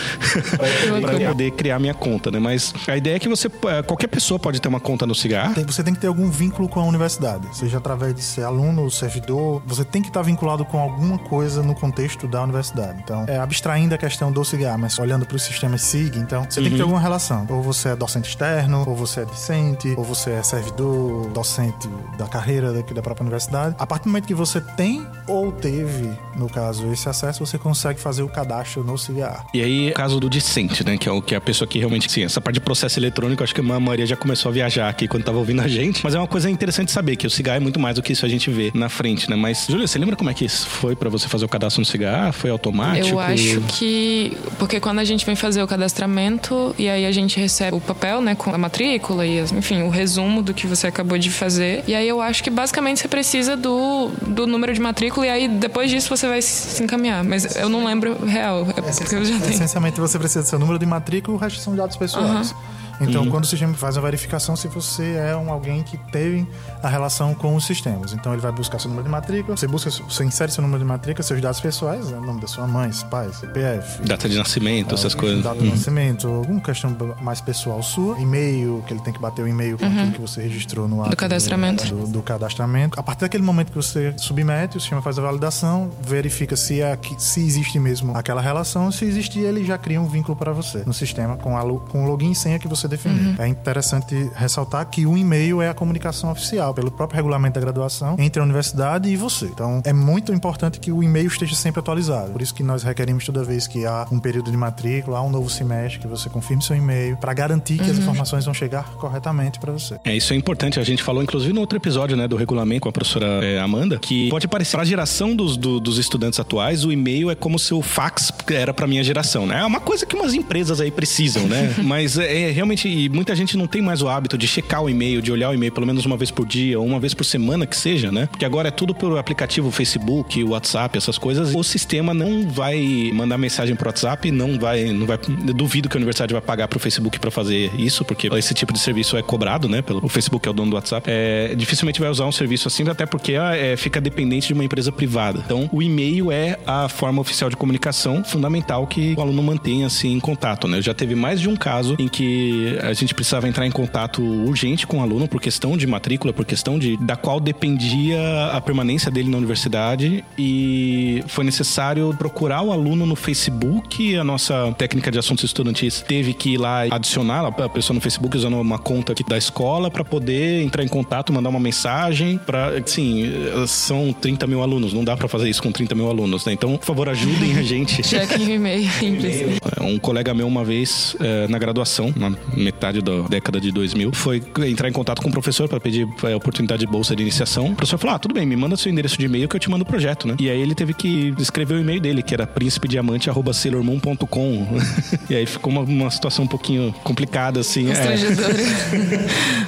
para 1.00 1.28
poder 1.28 1.50
criar 1.52 1.78
minha 1.78 1.94
conta, 1.94 2.30
né? 2.30 2.38
Mas 2.38 2.72
a 2.86 2.96
ideia 2.96 3.16
é 3.16 3.18
que 3.18 3.28
você, 3.28 3.48
é, 3.66 3.82
qualquer 3.82 4.08
pessoa 4.08 4.38
pode 4.38 4.60
ter 4.60 4.68
uma 4.68 4.80
conta 4.80 5.06
no 5.06 5.14
CIGAR. 5.14 5.52
Você 5.66 5.82
tem 5.82 5.94
que 5.94 6.00
ter 6.00 6.06
algum 6.06 6.30
vínculo 6.30 6.68
com 6.68 6.80
a 6.80 6.84
universidade, 6.84 7.46
seja 7.56 7.78
através 7.78 8.14
de 8.14 8.22
ser 8.22 8.42
aluno, 8.42 8.90
servidor, 8.90 9.62
você 9.66 9.84
tem 9.84 10.02
que 10.02 10.08
estar 10.08 10.22
vinculado 10.22 10.64
com 10.64 10.78
alguma 10.78 11.18
coisa 11.18 11.62
no 11.62 11.74
contexto 11.74 12.26
da 12.26 12.42
universidade. 12.42 13.00
Então, 13.02 13.24
é, 13.28 13.38
abstraindo 13.38 13.94
a 13.94 13.98
questão 13.98 14.30
do 14.30 14.44
CIGAR, 14.44 14.78
mas 14.78 14.98
olhando 14.98 15.26
para 15.26 15.36
os 15.36 15.42
sistemas 15.42 15.82
SIG, 15.82 16.18
então 16.18 16.44
você 16.48 16.60
uhum. 16.60 16.64
tem 16.64 16.72
que 16.72 16.76
ter 16.78 16.82
uhum. 16.82 16.88
alguma 16.88 17.00
relação. 17.00 17.46
Ou 17.48 17.62
você 17.62 17.90
é 17.90 17.96
docente 17.96 18.28
externo, 18.28 18.84
ou 18.86 18.94
você 18.94 19.20
é 19.20 19.24
discente, 19.24 19.94
ou 19.96 20.04
você 20.04 20.30
é 20.30 20.42
servidor, 20.42 21.28
docente 21.30 21.88
da 22.18 22.26
carreira 22.26 22.72
daqui 22.82 22.94
da 22.94 23.02
própria 23.02 23.22
universidade. 23.22 23.74
A 23.78 23.86
partir 23.86 24.04
do 24.04 24.10
momento 24.10 24.26
que 24.26 24.34
você 24.34 24.60
tem 24.60 25.06
ou 25.26 25.50
teve, 25.50 26.10
no 26.36 26.48
caso, 26.48 26.92
esse 26.92 27.08
acesso, 27.08 27.44
você 27.44 27.58
consegue 27.58 28.00
fazer 28.00 28.22
o 28.22 28.28
cadastro 28.28 28.84
no 28.84 28.98
CIGAR. 28.98 29.46
E 29.54 29.62
aí, 29.62 29.92
caso 29.92 30.20
do 30.20 30.28
discente, 30.28 30.84
né, 30.84 30.96
que 30.96 31.08
é 31.08 31.12
o 31.12 31.22
que 31.22 31.34
é 31.34 31.38
a 31.38 31.40
pessoa 31.40 31.66
que 31.66 31.78
realmente, 31.78 32.10
sim, 32.10 32.24
essa 32.24 32.40
parte 32.40 32.54
de 32.54 32.60
processo 32.60 32.98
eletrônico, 32.98 33.42
acho 33.42 33.54
que 33.54 33.60
a 33.60 33.80
Maria 33.80 34.06
já 34.06 34.16
começou 34.16 34.50
a 34.50 34.52
viajar 34.52 34.88
aqui 34.88 35.08
quando 35.08 35.22
estava 35.22 35.38
ouvindo 35.38 35.62
a 35.62 35.68
gente, 35.68 36.02
mas 36.04 36.14
é 36.14 36.18
uma 36.18 36.26
coisa 36.26 36.50
interessante 36.50 36.90
saber 36.90 37.16
que 37.16 37.26
o 37.26 37.30
CIGAR 37.30 37.56
é 37.56 37.60
muito 37.60 37.78
mais 37.80 37.96
do 37.96 38.02
que 38.02 38.12
isso 38.12 38.26
a 38.26 38.28
gente 38.28 38.50
vê 38.50 38.70
na 38.74 38.88
frente, 38.88 39.30
né? 39.30 39.36
Mas, 39.36 39.66
Júlia, 39.68 39.86
você 39.86 39.98
lembra 39.98 40.16
como 40.16 40.30
é 40.30 40.34
que 40.34 40.44
isso 40.44 40.68
foi 40.68 40.94
para 40.96 41.08
você 41.08 41.28
fazer 41.28 41.44
o 41.44 41.48
cadastro 41.48 41.80
no 41.80 41.86
CIGAR? 41.86 42.32
Foi 42.32 42.50
automático? 42.50 43.08
Eu 43.08 43.20
acho 43.20 43.60
que. 43.62 44.36
Porque 44.58 44.80
quando 44.80 44.98
a 44.98 45.04
gente 45.04 45.24
vem 45.24 45.36
fazer 45.36 45.62
o 45.62 45.66
cadastramento 45.66 46.74
e 46.78 46.88
aí 46.88 47.06
a 47.06 47.12
gente 47.12 47.38
recebe 47.38 47.76
o 47.76 47.80
papel, 47.80 48.20
né, 48.20 48.34
com 48.34 48.54
a 48.54 48.58
matrícula 48.58 49.26
e, 49.26 49.40
enfim, 49.40 49.82
o 49.82 49.88
resumo 49.88 50.42
do 50.42 50.52
que 50.52 50.66
você 50.66 50.86
acabou 50.86 51.18
de 51.18 51.30
fazer. 51.30 51.84
E 51.86 51.94
aí 51.94 52.08
eu 52.08 52.20
acho 52.20 52.42
que 52.42 52.50
basicamente 52.50 52.71
você 52.72 53.08
precisa 53.08 53.56
do, 53.56 54.08
do 54.26 54.46
número 54.46 54.72
de 54.72 54.80
matrícula 54.80 55.26
e 55.26 55.30
aí 55.30 55.48
depois 55.48 55.90
disso 55.90 56.08
você 56.08 56.26
vai 56.26 56.42
se 56.42 56.82
encaminhar. 56.82 57.22
Mas 57.24 57.56
eu 57.56 57.68
não 57.68 57.84
lembro 57.84 58.24
real, 58.24 58.66
é 58.70 58.80
porque 58.80 59.14
eu 59.14 59.24
já 59.24 59.38
tenho. 59.38 59.52
Essencialmente 59.52 60.00
você 60.00 60.18
precisa 60.18 60.42
do 60.42 60.48
seu 60.48 60.58
número 60.58 60.78
de 60.78 60.86
matrícula 60.86 61.36
e 61.36 61.38
o 61.38 61.40
resto 61.40 61.60
são 61.60 61.74
dados 61.74 61.96
pessoais. 61.96 62.52
Uhum. 62.52 62.82
Então, 63.00 63.28
quando 63.28 63.44
o 63.44 63.46
sistema 63.46 63.74
faz 63.74 63.96
a 63.96 64.00
verificação 64.00 64.56
se 64.56 64.68
você 64.68 65.14
é 65.14 65.36
um 65.36 65.50
alguém 65.52 65.82
que 65.82 65.96
teve 66.10 66.46
a 66.82 66.88
relação 66.88 67.34
com 67.34 67.54
os 67.54 67.66
sistemas. 67.66 68.12
Então, 68.12 68.32
ele 68.32 68.42
vai 68.42 68.52
buscar 68.52 68.78
seu 68.78 68.88
número 68.88 69.04
de 69.04 69.10
matrícula, 69.10 69.56
você 69.56 69.66
busca, 69.66 69.90
você 69.90 70.24
insere 70.24 70.52
seu 70.52 70.62
número 70.62 70.78
de 70.78 70.84
matrícula, 70.84 71.22
seus 71.22 71.40
dados 71.40 71.60
pessoais, 71.60 72.10
né? 72.10 72.20
nome 72.20 72.40
da 72.40 72.46
sua 72.46 72.66
mãe, 72.66 72.90
pai, 73.10 73.30
CPF. 73.32 74.02
Data 74.02 74.28
de 74.28 74.36
nascimento, 74.36 74.94
essas 74.94 75.14
coisas. 75.14 75.42
Data 75.42 75.58
de 75.58 75.64
uhum. 75.64 75.70
nascimento, 75.70 76.28
alguma 76.28 76.60
questão 76.60 76.96
mais 77.20 77.40
pessoal 77.40 77.82
sua, 77.82 78.20
e-mail, 78.20 78.82
que 78.86 78.92
ele 78.92 79.00
tem 79.00 79.12
que 79.12 79.20
bater 79.20 79.42
o 79.42 79.48
e-mail 79.48 79.78
com 79.78 79.84
uhum. 79.84 79.92
aquilo 79.92 80.12
que 80.12 80.20
você 80.20 80.42
registrou 80.42 80.86
no 80.86 81.00
ato 81.02 81.10
do 81.10 81.16
cadastramento. 81.16 81.86
Do, 81.86 81.96
do, 81.96 82.06
do, 82.06 82.22
cadastramento. 82.22 82.61
A 82.98 83.02
partir 83.02 83.22
daquele 83.22 83.42
momento 83.42 83.70
que 83.70 83.76
você 83.76 84.14
submete, 84.16 84.76
o 84.76 84.80
sistema 84.80 85.02
faz 85.02 85.18
a 85.18 85.22
validação, 85.22 85.90
verifica 86.00 86.56
se, 86.56 86.80
é, 86.80 86.98
se 87.18 87.40
existe 87.40 87.78
mesmo 87.78 88.16
aquela 88.16 88.40
relação, 88.40 88.90
se 88.90 89.04
existir, 89.04 89.40
ele 89.40 89.64
já 89.64 89.78
cria 89.78 90.00
um 90.00 90.06
vínculo 90.06 90.36
para 90.36 90.52
você 90.52 90.82
no 90.86 90.92
sistema 90.92 91.36
com, 91.36 91.56
a, 91.56 91.62
com 91.62 92.04
o 92.04 92.06
login 92.06 92.32
e 92.32 92.34
senha 92.34 92.58
que 92.58 92.68
você 92.68 92.88
definiu. 92.88 93.30
Uhum. 93.30 93.36
É 93.38 93.48
interessante 93.48 94.30
ressaltar 94.34 94.86
que 94.86 95.06
o 95.06 95.16
e-mail 95.16 95.62
é 95.62 95.68
a 95.68 95.74
comunicação 95.74 96.30
oficial, 96.30 96.74
pelo 96.74 96.90
próprio 96.90 97.16
regulamento 97.16 97.54
da 97.54 97.60
graduação, 97.60 98.16
entre 98.18 98.40
a 98.40 98.44
universidade 98.44 99.08
e 99.08 99.16
você. 99.16 99.46
Então, 99.46 99.82
é 99.84 99.92
muito 99.92 100.32
importante 100.32 100.80
que 100.80 100.92
o 100.92 101.02
e-mail 101.02 101.28
esteja 101.28 101.54
sempre 101.54 101.80
atualizado. 101.80 102.30
Por 102.32 102.42
isso 102.42 102.54
que 102.54 102.62
nós 102.62 102.82
requerimos 102.82 103.24
toda 103.24 103.44
vez 103.44 103.66
que 103.66 103.84
há 103.86 104.06
um 104.10 104.18
período 104.18 104.50
de 104.50 104.56
matrícula, 104.56 105.18
há 105.18 105.22
um 105.22 105.30
novo 105.30 105.48
semestre, 105.50 106.00
que 106.00 106.06
você 106.06 106.28
confirme 106.28 106.62
seu 106.62 106.76
e-mail, 106.76 107.16
para 107.16 107.32
garantir 107.32 107.78
que 107.78 107.84
uhum. 107.84 107.90
as 107.90 107.98
informações 107.98 108.44
vão 108.44 108.54
chegar 108.54 108.84
corretamente 108.94 109.58
para 109.58 109.72
você. 109.72 109.98
É, 110.04 110.14
isso 110.14 110.32
é 110.32 110.36
importante. 110.36 110.78
A 110.78 110.84
gente 110.84 111.02
falou, 111.02 111.22
inclusive, 111.22 111.52
no 111.52 111.60
outro 111.60 111.78
episódio 111.78 112.16
né, 112.16 112.26
do 112.26 112.36
com 112.80 112.88
a 112.88 112.92
professora 112.92 113.26
é, 113.44 113.58
Amanda, 113.58 113.98
que 113.98 114.28
pode 114.28 114.46
parecer, 114.48 114.72
para 114.72 114.82
a 114.82 114.84
geração 114.84 115.34
dos, 115.34 115.56
do, 115.56 115.80
dos 115.80 115.98
estudantes 115.98 116.38
atuais, 116.38 116.84
o 116.84 116.92
e-mail 116.92 117.30
é 117.30 117.34
como 117.34 117.58
se 117.58 117.74
o 117.74 117.82
fax 117.82 118.32
era 118.50 118.72
para 118.74 118.86
minha 118.86 119.02
geração, 119.02 119.46
né? 119.46 119.60
É 119.60 119.64
uma 119.64 119.80
coisa 119.80 120.04
que 120.06 120.14
umas 120.14 120.34
empresas 120.34 120.80
aí 120.80 120.90
precisam, 120.90 121.46
né? 121.46 121.74
Mas 121.82 122.18
é, 122.18 122.48
é 122.48 122.50
realmente 122.50 122.88
e 122.88 123.08
muita 123.08 123.34
gente 123.34 123.56
não 123.56 123.66
tem 123.66 123.80
mais 123.80 124.02
o 124.02 124.08
hábito 124.08 124.36
de 124.36 124.46
checar 124.46 124.82
o 124.82 124.90
e-mail, 124.90 125.22
de 125.22 125.32
olhar 125.32 125.50
o 125.50 125.54
e-mail 125.54 125.72
pelo 125.72 125.86
menos 125.86 126.04
uma 126.04 126.16
vez 126.16 126.30
por 126.30 126.46
dia 126.46 126.78
ou 126.78 126.86
uma 126.86 127.00
vez 127.00 127.14
por 127.14 127.24
semana 127.24 127.66
que 127.66 127.76
seja, 127.76 128.12
né? 128.12 128.26
Porque 128.26 128.44
agora 128.44 128.68
é 128.68 128.70
tudo 128.70 128.94
pelo 128.94 129.18
aplicativo 129.18 129.70
Facebook, 129.70 130.42
WhatsApp, 130.44 130.96
essas 130.96 131.18
coisas. 131.18 131.54
O 131.54 131.62
sistema 131.62 132.12
não 132.12 132.48
vai 132.48 133.10
mandar 133.14 133.38
mensagem 133.38 133.74
pro 133.74 133.88
WhatsApp, 133.88 134.30
não 134.30 134.58
vai, 134.58 134.92
não 134.92 135.06
vai. 135.06 135.18
Duvido 135.54 135.88
que 135.88 135.96
a 135.96 135.98
universidade 135.98 136.32
vai 136.32 136.42
pagar 136.42 136.68
pro 136.68 136.78
Facebook 136.78 137.18
para 137.18 137.30
fazer 137.30 137.70
isso, 137.78 138.04
porque 138.04 138.28
esse 138.28 138.54
tipo 138.54 138.72
de 138.72 138.78
serviço 138.78 139.16
é 139.16 139.22
cobrado, 139.22 139.68
né? 139.68 139.82
Pelo 139.82 140.02
o 140.04 140.08
Facebook 140.08 140.46
é 140.46 140.50
o 140.50 140.54
dono 140.54 140.70
do 140.70 140.74
WhatsApp. 140.74 141.08
É, 141.08 141.54
dificilmente 141.54 142.00
vai 142.00 142.10
usar 142.10 142.26
um 142.26 142.32
serviço 142.42 142.66
assim, 142.68 142.88
até 142.88 143.06
porque 143.06 143.34
é, 143.34 143.76
fica 143.76 144.00
dependente 144.00 144.48
de 144.48 144.52
uma 144.52 144.64
empresa 144.64 144.90
privada. 144.90 145.40
Então, 145.44 145.68
o 145.72 145.82
e-mail 145.82 146.32
é 146.32 146.58
a 146.66 146.88
forma 146.88 147.20
oficial 147.20 147.48
de 147.48 147.56
comunicação 147.56 148.24
fundamental 148.24 148.86
que 148.86 149.14
o 149.16 149.20
aluno 149.20 149.42
mantenha 149.42 149.86
assim 149.86 150.12
em 150.12 150.20
contato, 150.20 150.66
né? 150.66 150.78
Eu 150.78 150.82
já 150.82 150.94
teve 150.94 151.14
mais 151.14 151.40
de 151.40 151.48
um 151.48 151.54
caso 151.54 151.94
em 151.98 152.08
que 152.08 152.76
a 152.82 152.92
gente 152.92 153.14
precisava 153.14 153.48
entrar 153.48 153.66
em 153.66 153.70
contato 153.70 154.22
urgente 154.22 154.86
com 154.86 154.98
o 154.98 155.02
aluno 155.02 155.28
por 155.28 155.40
questão 155.40 155.76
de 155.76 155.86
matrícula, 155.86 156.32
por 156.32 156.44
questão 156.44 156.78
de 156.78 156.96
da 156.96 157.16
qual 157.16 157.38
dependia 157.38 158.18
a 158.52 158.60
permanência 158.60 159.10
dele 159.10 159.30
na 159.30 159.36
universidade 159.36 160.24
e 160.36 161.22
foi 161.28 161.44
necessário 161.44 162.14
procurar 162.18 162.62
o 162.62 162.72
aluno 162.72 163.06
no 163.06 163.14
Facebook. 163.14 164.16
A 164.16 164.24
nossa 164.24 164.74
técnica 164.76 165.10
de 165.10 165.18
assuntos 165.18 165.44
estudantis 165.44 166.02
teve 166.02 166.34
que 166.34 166.54
ir 166.54 166.58
lá 166.58 166.82
adicionar 166.90 167.46
a 167.46 167.68
pessoa 167.68 167.94
no 167.94 168.00
Facebook 168.00 168.36
usando 168.36 168.58
uma 168.58 168.78
conta 168.78 169.14
da 169.28 169.38
escola 169.38 169.90
para 169.90 170.04
poder 170.04 170.62
entrar 170.62 170.82
em 170.82 170.88
contato, 170.88 171.32
mandar 171.32 171.50
uma 171.50 171.60
mensagem 171.60 172.31
para, 172.38 172.82
sim, 172.86 173.30
são 173.66 174.12
30 174.12 174.46
mil 174.46 174.62
alunos, 174.62 174.92
não 174.92 175.04
dá 175.04 175.16
para 175.16 175.28
fazer 175.28 175.48
isso 175.48 175.62
com 175.62 175.72
30 175.72 175.94
mil 175.94 176.08
alunos, 176.08 176.44
né? 176.44 176.52
Então, 176.52 176.76
por 176.76 176.86
favor, 176.86 177.08
ajudem 177.08 177.58
a 177.58 177.62
gente. 177.62 178.02
Cheque 178.06 178.42
em 178.42 178.54
e-mail, 178.54 178.88
simples. 178.98 179.58
Um 179.80 179.98
colega 179.98 180.34
meu 180.34 180.46
uma 180.46 180.62
vez 180.64 181.16
é, 181.20 181.46
na 181.48 181.58
graduação, 181.58 182.12
na 182.16 182.30
metade 182.56 183.00
da 183.00 183.22
década 183.22 183.60
de 183.60 183.72
2000, 183.72 184.12
foi 184.12 184.42
entrar 184.66 184.88
em 184.88 184.92
contato 184.92 185.22
com 185.22 185.28
o 185.28 185.32
professor 185.32 185.68
para 185.68 185.80
pedir 185.80 186.06
a 186.22 186.30
é, 186.30 186.36
oportunidade 186.36 186.80
de 186.80 186.86
bolsa 186.86 187.16
de 187.16 187.22
iniciação. 187.22 187.66
O 187.66 187.74
professor 187.74 187.98
falou: 187.98 188.16
"Ah, 188.16 188.18
tudo 188.18 188.34
bem, 188.34 188.44
me 188.46 188.56
manda 188.56 188.76
seu 188.76 188.92
endereço 188.92 189.16
de 189.18 189.24
e-mail 189.24 189.48
que 189.48 189.56
eu 189.56 189.60
te 189.60 189.70
mando 189.70 189.84
o 189.84 189.86
projeto, 189.86 190.28
né?" 190.28 190.36
E 190.38 190.50
aí 190.50 190.60
ele 190.60 190.74
teve 190.74 190.92
que 190.94 191.34
escrever 191.38 191.74
o 191.74 191.80
e-mail 191.80 192.00
dele, 192.00 192.22
que 192.22 192.34
era 192.34 192.46
príncipediamante@sailormoon.com. 192.46 194.68
e 195.30 195.34
aí 195.34 195.46
ficou 195.46 195.72
uma, 195.72 195.82
uma, 195.82 196.10
situação 196.10 196.44
um 196.44 196.48
pouquinho 196.48 196.94
complicada 197.02 197.60
assim, 197.60 197.86
constrangedora. 197.86 198.56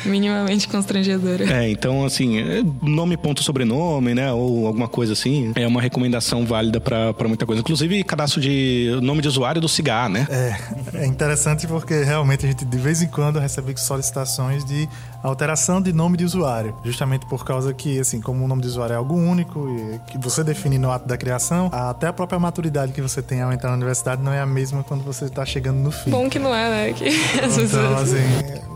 É. 0.04 0.09
Minimamente 0.09 0.68
constrangedora. 0.68 1.52
É, 1.52 1.71
então 1.71 2.04
assim, 2.04 2.38
nome 2.82 3.16
ponto 3.16 3.42
sobrenome, 3.42 4.14
né, 4.14 4.32
ou 4.32 4.66
alguma 4.66 4.88
coisa 4.88 5.12
assim, 5.12 5.52
é 5.54 5.66
uma 5.66 5.80
recomendação 5.80 6.44
válida 6.44 6.80
para 6.80 7.28
muita 7.28 7.46
coisa. 7.46 7.61
Inclusive 7.61 8.04
cadastro 8.04 8.40
de 8.40 8.99
nome 9.02 9.23
de 9.23 9.28
usuário 9.28 9.61
do 9.61 9.68
Cigar, 9.68 10.08
né? 10.08 10.26
É, 10.30 11.02
é 11.04 11.06
interessante 11.06 11.66
porque 11.66 12.02
realmente 12.02 12.44
a 12.44 12.49
gente 12.49 12.64
de 12.64 12.78
vez 12.78 13.02
em 13.02 13.08
quando 13.08 13.38
recebe 13.38 13.75
solicitações 13.76 14.64
de 14.64 14.88
alteração 15.28 15.81
de 15.81 15.93
nome 15.93 16.16
de 16.16 16.25
usuário, 16.25 16.75
justamente 16.85 17.26
por 17.26 17.45
causa 17.45 17.73
que, 17.73 17.99
assim, 17.99 18.21
como 18.21 18.45
o 18.45 18.49
nome 18.49 18.62
de 18.62 18.69
usuário 18.69 18.93
é 18.93 18.97
algo 18.97 19.14
único 19.14 19.69
e 19.69 19.99
que 20.11 20.19
você 20.19 20.45
define 20.45 20.78
no 20.78 20.90
ato 20.90 21.09
da 21.09 21.16
criação, 21.16 21.71
até 21.73 22.07
a 22.07 22.12
própria 22.12 22.38
maturidade 22.38 22.93
que 22.93 23.00
você 23.00 23.23
tem 23.23 23.40
ao 23.40 23.52
entrar 23.52 23.71
na 23.71 23.76
universidade 23.76 24.23
não 24.23 24.33
é 24.33 24.40
a 24.40 24.47
mesma 24.47 24.83
quando 24.85 25.02
você 25.02 25.25
está 25.25 25.45
chegando 25.45 25.78
no 25.78 25.90
fim. 25.90 26.11
Bom 26.11 26.28
que 26.28 26.38
não 26.38 26.54
é, 26.54 26.71
né? 26.71 26.95
Que 26.95 27.09
então, 27.09 27.97
assim, 27.97 28.16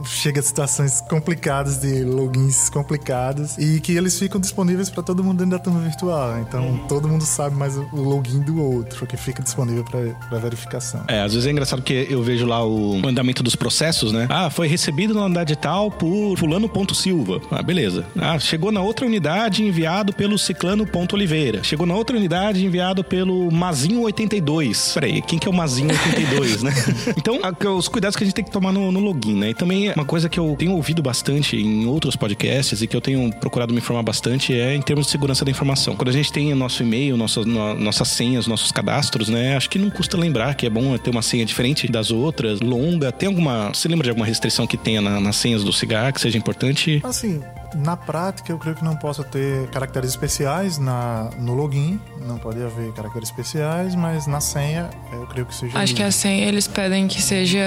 chega 0.04 0.40
a 0.40 0.42
situações 0.42 1.00
complicadas 1.02 1.78
de 1.78 2.02
logins 2.02 2.68
complicados 2.68 3.56
e 3.58 3.80
que 3.80 3.92
eles 3.96 4.18
ficam 4.18 4.40
disponíveis 4.40 4.88
para 4.88 5.02
todo 5.02 5.22
mundo 5.22 5.38
dentro 5.38 5.52
da 5.52 5.58
turma 5.58 5.80
virtual. 5.80 6.38
Então, 6.40 6.80
todo 6.88 7.06
mundo 7.08 7.24
sabe 7.24 7.54
mais 7.54 7.76
o 7.76 7.86
login 7.94 8.40
do 8.40 8.60
outro, 8.60 9.06
que 9.06 9.16
fica 9.16 9.42
disponível 9.42 9.84
para 9.84 10.38
verificação. 10.38 11.02
É, 11.08 11.22
às 11.22 11.32
vezes 11.32 11.46
é 11.46 11.50
engraçado 11.50 11.82
que 11.82 12.06
eu 12.08 12.22
vejo 12.22 12.46
lá 12.46 12.66
o 12.66 13.06
andamento 13.06 13.42
dos 13.42 13.54
processos, 13.54 14.12
né? 14.12 14.26
Ah, 14.30 14.50
foi 14.50 14.66
recebido 14.66 15.14
na 15.14 15.24
unidade 15.24 15.54
tal 15.56 15.90
por 15.90 16.37
fulano 16.38 16.68
ponto 16.68 16.94
Silva. 16.94 17.40
Ah, 17.50 17.60
beleza. 17.60 18.06
Ah, 18.16 18.38
chegou 18.38 18.70
na 18.70 18.80
outra 18.80 19.04
unidade 19.04 19.64
enviado 19.64 20.12
pelo 20.12 20.38
ciclano 20.38 20.86
ponto 20.86 21.16
Oliveira. 21.16 21.64
Chegou 21.64 21.84
na 21.84 21.94
outra 21.94 22.16
unidade 22.16 22.64
enviado 22.64 23.02
pelo 23.02 23.50
Mazinho 23.50 24.02
82. 24.02 24.92
Peraí, 24.94 25.20
quem 25.20 25.36
que 25.36 25.48
é 25.48 25.50
o 25.50 25.54
Mazinho 25.54 25.90
82, 25.90 26.62
né? 26.62 26.72
Então, 27.16 27.40
os 27.76 27.88
cuidados 27.88 28.16
que 28.16 28.22
a 28.22 28.26
gente 28.26 28.34
tem 28.34 28.44
que 28.44 28.50
tomar 28.50 28.72
no, 28.72 28.92
no, 28.92 29.00
login, 29.00 29.34
né? 29.34 29.50
E 29.50 29.54
também 29.54 29.90
uma 29.90 30.04
coisa 30.04 30.28
que 30.28 30.38
eu 30.38 30.54
tenho 30.58 30.72
ouvido 30.72 31.02
bastante 31.02 31.56
em 31.56 31.86
outros 31.86 32.14
podcasts 32.14 32.80
e 32.80 32.86
que 32.86 32.96
eu 32.96 33.00
tenho 33.00 33.32
procurado 33.34 33.72
me 33.72 33.78
informar 33.78 34.02
bastante 34.02 34.54
é 34.54 34.74
em 34.74 34.80
termos 34.80 35.06
de 35.06 35.12
segurança 35.12 35.44
da 35.44 35.50
informação. 35.50 35.96
Quando 35.96 36.10
a 36.10 36.12
gente 36.12 36.32
tem 36.32 36.54
nosso 36.54 36.82
e-mail, 36.82 37.16
nossas, 37.16 37.44
no, 37.44 37.74
nossas 37.74 38.08
senhas, 38.08 38.46
nossos 38.46 38.70
cadastros, 38.70 39.28
né? 39.28 39.56
Acho 39.56 39.68
que 39.68 39.78
não 39.78 39.90
custa 39.90 40.16
lembrar 40.16 40.54
que 40.54 40.66
é 40.66 40.70
bom 40.70 40.96
ter 40.98 41.10
uma 41.10 41.22
senha 41.22 41.44
diferente 41.44 41.90
das 41.90 42.10
outras, 42.10 42.60
longa. 42.60 43.10
Tem 43.10 43.26
alguma. 43.26 43.70
Você 43.74 43.88
lembra 43.88 44.04
de 44.04 44.10
alguma 44.10 44.26
restrição 44.26 44.66
que 44.66 44.76
tenha 44.76 45.00
na, 45.00 45.20
nas 45.20 45.36
senhas 45.36 45.64
do 45.64 45.72
cigarro 45.72 46.12
que 46.12 46.20
seja 46.28 46.38
importante? 46.38 47.00
Assim, 47.04 47.42
na 47.74 47.96
prática, 47.96 48.52
eu 48.52 48.58
creio 48.58 48.76
que 48.76 48.84
não 48.84 48.96
possa 48.96 49.22
ter 49.24 49.68
caracteres 49.70 50.10
especiais 50.10 50.78
na, 50.78 51.30
no 51.38 51.54
login, 51.54 52.00
não 52.26 52.38
pode 52.38 52.62
haver 52.62 52.92
caracteres 52.92 53.28
especiais, 53.28 53.94
mas 53.94 54.26
na 54.26 54.40
senha 54.40 54.90
eu 55.12 55.26
creio 55.26 55.46
que 55.46 55.54
seja. 55.54 55.78
Acho 55.78 55.92
livre. 55.92 55.94
que 55.94 56.02
a 56.02 56.12
senha 56.12 56.46
eles 56.46 56.66
pedem 56.66 57.06
que 57.08 57.20
seja 57.20 57.58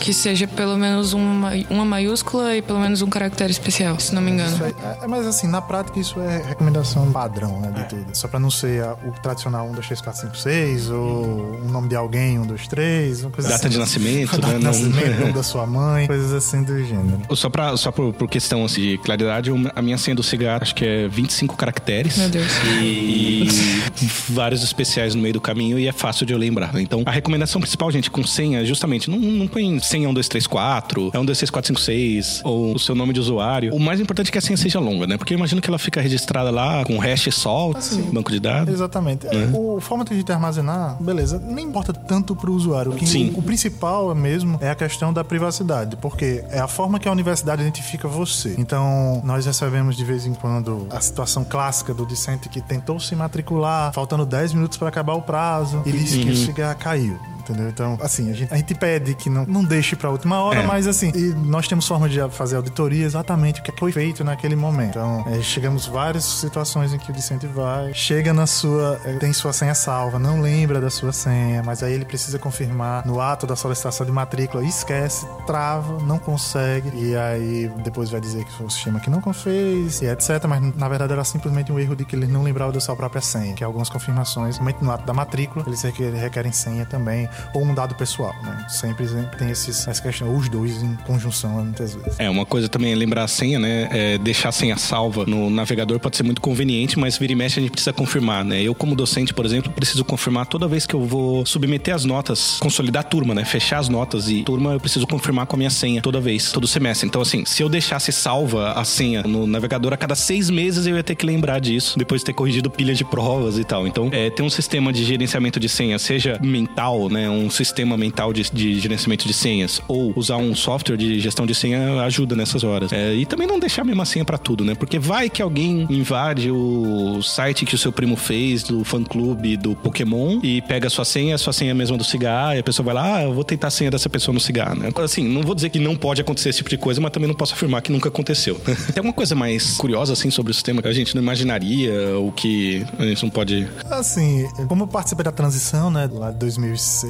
que 0.00 0.12
seja 0.12 0.46
pelo 0.46 0.76
menos 0.76 1.12
uma, 1.12 1.50
uma 1.68 1.84
maiúscula 1.84 2.56
e 2.56 2.62
pelo 2.62 2.80
menos 2.80 3.02
um 3.02 3.08
caractere 3.08 3.50
especial, 3.50 3.98
se 3.98 4.14
não 4.14 4.22
me 4.22 4.30
engano. 4.30 4.56
É, 4.64 5.04
é, 5.04 5.06
mas 5.06 5.26
assim, 5.26 5.46
na 5.46 5.60
prática 5.60 5.98
isso 5.98 6.20
é 6.20 6.42
recomendação 6.42 7.10
padrão, 7.12 7.60
né, 7.60 7.70
de 7.70 7.80
é. 7.80 7.84
tudo. 7.84 8.16
Só 8.16 8.28
para 8.28 8.38
não 8.38 8.50
ser 8.50 8.82
a, 8.82 8.94
o 9.04 9.12
tradicional 9.22 9.66
1, 9.68 9.72
2, 9.72 9.86
3, 9.86 10.00
4, 10.00 10.20
5, 10.22 10.36
6 10.36 10.90
ou 10.90 11.60
o 11.62 11.68
nome 11.70 11.88
de 11.88 11.96
alguém, 11.96 12.38
1, 12.38 12.46
2, 12.46 12.68
3, 12.68 13.24
uma 13.24 13.30
coisa 13.30 13.50
Data 13.50 13.66
assim. 13.66 13.68
de 13.70 13.78
nascimento, 13.78 14.36
Data 14.40 14.52
né? 14.52 14.58
de 14.58 14.64
nascimento, 14.64 15.20
nome 15.20 15.32
da 15.32 15.42
sua 15.42 15.66
mãe, 15.66 16.06
coisas 16.06 16.32
assim 16.32 16.62
do 16.62 16.84
gênero. 16.84 17.20
Só, 17.34 17.48
pra, 17.48 17.76
só 17.76 17.90
por, 17.90 18.12
por 18.12 18.28
questão 18.28 18.64
assim, 18.64 18.80
de 18.80 18.98
claridade, 18.98 19.49
a 19.74 19.82
minha 19.82 19.98
senha 19.98 20.14
do 20.14 20.22
cigarro 20.22 20.62
acho 20.62 20.74
que 20.74 20.84
é 20.84 21.08
25 21.08 21.56
caracteres. 21.56 22.16
Meu 22.16 22.28
Deus. 22.28 22.52
E, 22.82 23.48
vários 24.30 24.62
especiais 24.62 25.14
no 25.14 25.22
meio 25.22 25.34
do 25.34 25.40
caminho 25.40 25.78
e 25.78 25.86
é 25.86 25.92
fácil 25.92 26.26
de 26.26 26.32
eu 26.32 26.38
lembrar. 26.38 26.74
Então, 26.80 27.02
a 27.06 27.10
recomendação 27.10 27.60
principal, 27.60 27.90
gente, 27.90 28.10
com 28.10 28.24
senha, 28.24 28.64
justamente, 28.64 29.10
não, 29.10 29.18
não 29.18 29.46
põe 29.46 29.78
senha 29.80 30.08
1, 30.08 30.14
2, 30.14 30.28
3, 30.28 30.46
4, 30.46 31.10
é 31.12 31.18
1, 31.18 31.24
2, 31.24 31.38
3, 31.38 31.50
4, 31.50 31.68
5, 31.68 31.80
6, 31.80 32.40
ou 32.44 32.74
o 32.74 32.78
seu 32.78 32.94
nome 32.94 33.12
de 33.12 33.20
usuário. 33.20 33.74
O 33.74 33.80
mais 33.80 34.00
importante 34.00 34.28
é 34.28 34.32
que 34.32 34.38
a 34.38 34.40
senha 34.40 34.56
seja 34.56 34.78
longa, 34.78 35.06
né? 35.06 35.16
Porque 35.16 35.34
eu 35.34 35.38
imagino 35.38 35.60
que 35.60 35.68
ela 35.68 35.78
fica 35.78 36.00
registrada 36.00 36.50
lá 36.50 36.84
com 36.84 36.98
hash 36.98 37.28
sol, 37.32 37.74
assim, 37.76 38.02
banco 38.12 38.30
de 38.30 38.40
dados. 38.40 38.72
Exatamente. 38.72 39.26
Né? 39.26 39.50
O 39.52 39.80
formato 39.80 40.14
de 40.14 40.32
armazenar, 40.32 40.96
beleza, 41.00 41.42
nem 41.44 41.66
importa 41.66 41.92
tanto 41.92 42.34
para 42.34 42.50
o 42.50 42.54
usuário. 42.54 42.92
O, 42.92 43.06
Sim. 43.06 43.32
o 43.34 43.42
principal 43.42 44.14
mesmo 44.14 44.58
é 44.60 44.70
a 44.70 44.74
questão 44.74 45.12
da 45.12 45.24
privacidade, 45.24 45.96
porque 45.96 46.44
é 46.50 46.58
a 46.58 46.68
forma 46.68 46.98
que 46.98 47.08
a 47.08 47.12
universidade 47.12 47.62
identifica 47.62 48.08
você. 48.08 48.54
Então, 48.58 49.20
nós 49.24 49.39
recebemos 49.46 49.96
de 49.96 50.04
vez 50.04 50.26
em 50.26 50.34
quando 50.34 50.86
a 50.90 51.00
situação 51.00 51.44
clássica 51.44 51.92
do 51.92 52.06
discente 52.06 52.48
que 52.48 52.60
tentou 52.60 52.98
se 53.00 53.14
matricular, 53.14 53.92
faltando 53.92 54.26
10 54.26 54.54
minutos 54.54 54.78
para 54.78 54.88
acabar 54.88 55.14
o 55.14 55.22
prazo, 55.22 55.82
e 55.86 55.92
disse 55.92 56.18
uhum. 56.18 56.24
que 56.24 56.30
o 56.30 56.36
cigarro 56.36 56.78
caiu 56.78 57.18
entendeu? 57.50 57.68
Então, 57.68 57.98
assim, 58.00 58.30
a 58.30 58.34
gente, 58.34 58.52
a 58.52 58.56
gente 58.56 58.74
pede 58.74 59.14
que 59.14 59.28
não, 59.28 59.44
não 59.46 59.64
deixe 59.64 59.96
pra 59.96 60.10
última 60.10 60.40
hora, 60.40 60.60
é. 60.60 60.66
mas 60.66 60.86
assim, 60.86 61.12
nós 61.44 61.66
temos 61.66 61.86
forma 61.86 62.08
de 62.08 62.18
fazer 62.30 62.56
auditoria 62.56 63.04
exatamente 63.04 63.60
o 63.60 63.62
que 63.62 63.72
foi 63.78 63.92
feito 63.92 64.24
naquele 64.24 64.56
momento. 64.56 64.90
Então, 64.90 65.24
é, 65.28 65.40
chegamos 65.40 65.86
várias 65.86 66.24
situações 66.24 66.92
em 66.92 66.98
que 66.98 67.10
o 67.10 67.14
discente 67.14 67.46
vai, 67.46 67.92
chega 67.94 68.32
na 68.32 68.46
sua, 68.46 69.00
é, 69.04 69.14
tem 69.14 69.32
sua 69.32 69.52
senha 69.52 69.74
salva, 69.74 70.18
não 70.18 70.40
lembra 70.40 70.80
da 70.80 70.90
sua 70.90 71.12
senha, 71.12 71.62
mas 71.64 71.82
aí 71.82 71.92
ele 71.92 72.04
precisa 72.04 72.38
confirmar 72.38 73.06
no 73.06 73.20
ato 73.20 73.46
da 73.46 73.56
solicitação 73.56 74.06
de 74.06 74.12
matrícula, 74.12 74.64
esquece, 74.64 75.26
trava, 75.46 75.98
não 76.04 76.18
consegue, 76.18 76.90
e 76.94 77.16
aí 77.16 77.70
depois 77.82 78.10
vai 78.10 78.20
dizer 78.20 78.44
que 78.44 78.52
foi 78.52 78.66
o 78.66 78.70
sistema 78.70 79.00
que 79.00 79.10
não 79.10 79.20
fez, 79.32 80.02
e 80.02 80.06
etc. 80.06 80.44
Mas 80.48 80.74
na 80.74 80.88
verdade 80.88 81.12
era 81.12 81.24
simplesmente 81.24 81.70
um 81.70 81.78
erro 81.78 81.94
de 81.94 82.04
que 82.04 82.16
ele 82.16 82.26
não 82.26 82.42
lembrava 82.42 82.72
da 82.72 82.80
sua 82.80 82.96
própria 82.96 83.20
senha, 83.20 83.54
que 83.54 83.62
algumas 83.62 83.88
confirmações, 83.88 84.56
somente 84.56 84.82
no 84.82 84.90
ato 84.90 85.04
da 85.04 85.12
matrícula, 85.12 85.64
eles 85.66 85.82
requerem 85.82 86.52
senha 86.52 86.84
também 86.84 87.28
ou 87.54 87.62
um 87.62 87.74
dado 87.74 87.94
pessoal, 87.94 88.34
né? 88.42 88.66
Sempre 88.68 89.06
tem 89.38 89.50
esses, 89.50 89.86
essa 89.86 90.00
questão, 90.00 90.34
os 90.34 90.48
dois 90.48 90.82
em 90.82 90.94
conjunção 91.06 91.64
muitas 91.64 91.94
vezes. 91.94 92.18
É, 92.18 92.28
uma 92.28 92.46
coisa 92.46 92.68
também 92.68 92.92
é 92.92 92.94
lembrar 92.94 93.24
a 93.24 93.28
senha, 93.28 93.58
né? 93.58 93.88
É 93.90 94.18
deixar 94.18 94.50
a 94.50 94.52
senha 94.52 94.76
salva 94.76 95.24
no 95.26 95.50
navegador 95.50 95.98
pode 95.98 96.16
ser 96.16 96.22
muito 96.22 96.40
conveniente, 96.40 96.98
mas 96.98 97.16
vira 97.18 97.32
e 97.32 97.36
mexe 97.36 97.58
a 97.58 97.62
gente 97.62 97.72
precisa 97.72 97.92
confirmar, 97.92 98.44
né? 98.44 98.62
Eu, 98.62 98.74
como 98.74 98.94
docente, 98.94 99.32
por 99.32 99.44
exemplo, 99.44 99.72
preciso 99.72 100.04
confirmar 100.04 100.46
toda 100.46 100.66
vez 100.66 100.86
que 100.86 100.94
eu 100.94 101.04
vou 101.04 101.44
submeter 101.46 101.94
as 101.94 102.04
notas, 102.04 102.58
consolidar 102.60 103.00
a 103.00 103.04
turma, 103.04 103.34
né? 103.34 103.44
Fechar 103.44 103.78
as 103.78 103.88
notas 103.88 104.28
e 104.28 104.42
turma 104.42 104.72
eu 104.72 104.80
preciso 104.80 105.06
confirmar 105.06 105.46
com 105.46 105.56
a 105.56 105.58
minha 105.58 105.70
senha 105.70 106.02
toda 106.02 106.20
vez, 106.20 106.52
todo 106.52 106.66
semestre. 106.66 107.06
Então, 107.06 107.22
assim, 107.22 107.44
se 107.44 107.62
eu 107.62 107.68
deixasse 107.68 108.12
salva 108.12 108.72
a 108.72 108.84
senha 108.84 109.22
no 109.22 109.46
navegador 109.46 109.92
a 109.92 109.96
cada 109.96 110.14
seis 110.14 110.50
meses, 110.50 110.86
eu 110.86 110.96
ia 110.96 111.02
ter 111.02 111.14
que 111.14 111.24
lembrar 111.24 111.60
disso, 111.60 111.98
depois 111.98 112.20
de 112.20 112.26
ter 112.26 112.32
corrigido 112.32 112.70
pilhas 112.70 112.98
de 112.98 113.04
provas 113.04 113.58
e 113.58 113.64
tal. 113.64 113.86
Então, 113.86 114.08
é, 114.12 114.30
ter 114.30 114.42
um 114.42 114.50
sistema 114.50 114.92
de 114.92 115.04
gerenciamento 115.04 115.60
de 115.60 115.68
senha, 115.68 115.98
seja 115.98 116.38
mental, 116.42 117.08
né? 117.08 117.29
Um 117.30 117.50
sistema 117.50 117.96
mental 117.96 118.32
de, 118.32 118.50
de 118.50 118.78
gerenciamento 118.80 119.26
de 119.26 119.34
senhas 119.34 119.80
ou 119.88 120.12
usar 120.16 120.36
um 120.36 120.54
software 120.54 120.96
de 120.96 121.20
gestão 121.20 121.46
de 121.46 121.54
senha 121.54 122.02
ajuda 122.02 122.34
nessas 122.34 122.64
horas. 122.64 122.92
É, 122.92 123.14
e 123.14 123.26
também 123.26 123.46
não 123.46 123.58
deixar 123.58 123.82
a 123.82 123.84
mesma 123.84 124.04
senha 124.04 124.24
para 124.24 124.38
tudo, 124.38 124.64
né? 124.64 124.74
Porque 124.74 124.98
vai 124.98 125.28
que 125.28 125.42
alguém 125.42 125.86
invade 125.90 126.50
o 126.50 127.22
site 127.22 127.64
que 127.64 127.74
o 127.74 127.78
seu 127.78 127.92
primo 127.92 128.16
fez 128.16 128.62
do 128.62 128.84
fã 128.84 129.02
clube 129.02 129.56
do 129.56 129.74
Pokémon 129.74 130.40
e 130.42 130.60
pega 130.62 130.86
a 130.86 130.90
sua 130.90 131.04
senha, 131.04 131.34
a 131.34 131.38
sua 131.38 131.52
senha 131.52 131.70
é 131.70 131.74
mesma 131.74 131.96
do 131.96 132.04
cigarro, 132.04 132.54
e 132.54 132.58
a 132.58 132.62
pessoa 132.62 132.84
vai 132.84 132.94
lá, 132.94 133.16
ah, 133.16 133.22
eu 133.24 133.34
vou 133.34 133.44
tentar 133.44 133.68
a 133.68 133.70
senha 133.70 133.90
dessa 133.90 134.08
pessoa 134.08 134.32
no 134.32 134.40
cigarro, 134.40 134.76
né? 134.76 134.90
Assim, 134.96 135.26
não 135.26 135.42
vou 135.42 135.54
dizer 135.54 135.70
que 135.70 135.78
não 135.78 135.96
pode 135.96 136.20
acontecer 136.20 136.50
esse 136.50 136.58
tipo 136.58 136.70
de 136.70 136.76
coisa, 136.76 137.00
mas 137.00 137.10
também 137.10 137.28
não 137.28 137.34
posso 137.34 137.54
afirmar 137.54 137.80
que 137.82 137.90
nunca 137.90 138.08
aconteceu. 138.08 138.54
Tem 138.92 138.98
alguma 138.98 139.12
coisa 139.12 139.34
mais 139.34 139.76
curiosa, 139.76 140.12
assim, 140.12 140.30
sobre 140.30 140.50
o 140.50 140.54
sistema 140.54 140.82
que 140.82 140.88
a 140.88 140.92
gente 140.92 141.14
não 141.14 141.22
imaginaria, 141.22 142.18
o 142.18 142.30
que 142.32 142.84
a 142.98 143.04
gente 143.04 143.22
não 143.22 143.30
pode... 143.30 143.66
Assim, 143.90 144.48
como 144.68 144.84
eu 144.84 144.88
participei 144.88 145.24
da 145.24 145.32
transição, 145.32 145.90
né, 145.90 146.08
lá 146.12 146.30
de 146.30 146.38
2006, 146.38 147.09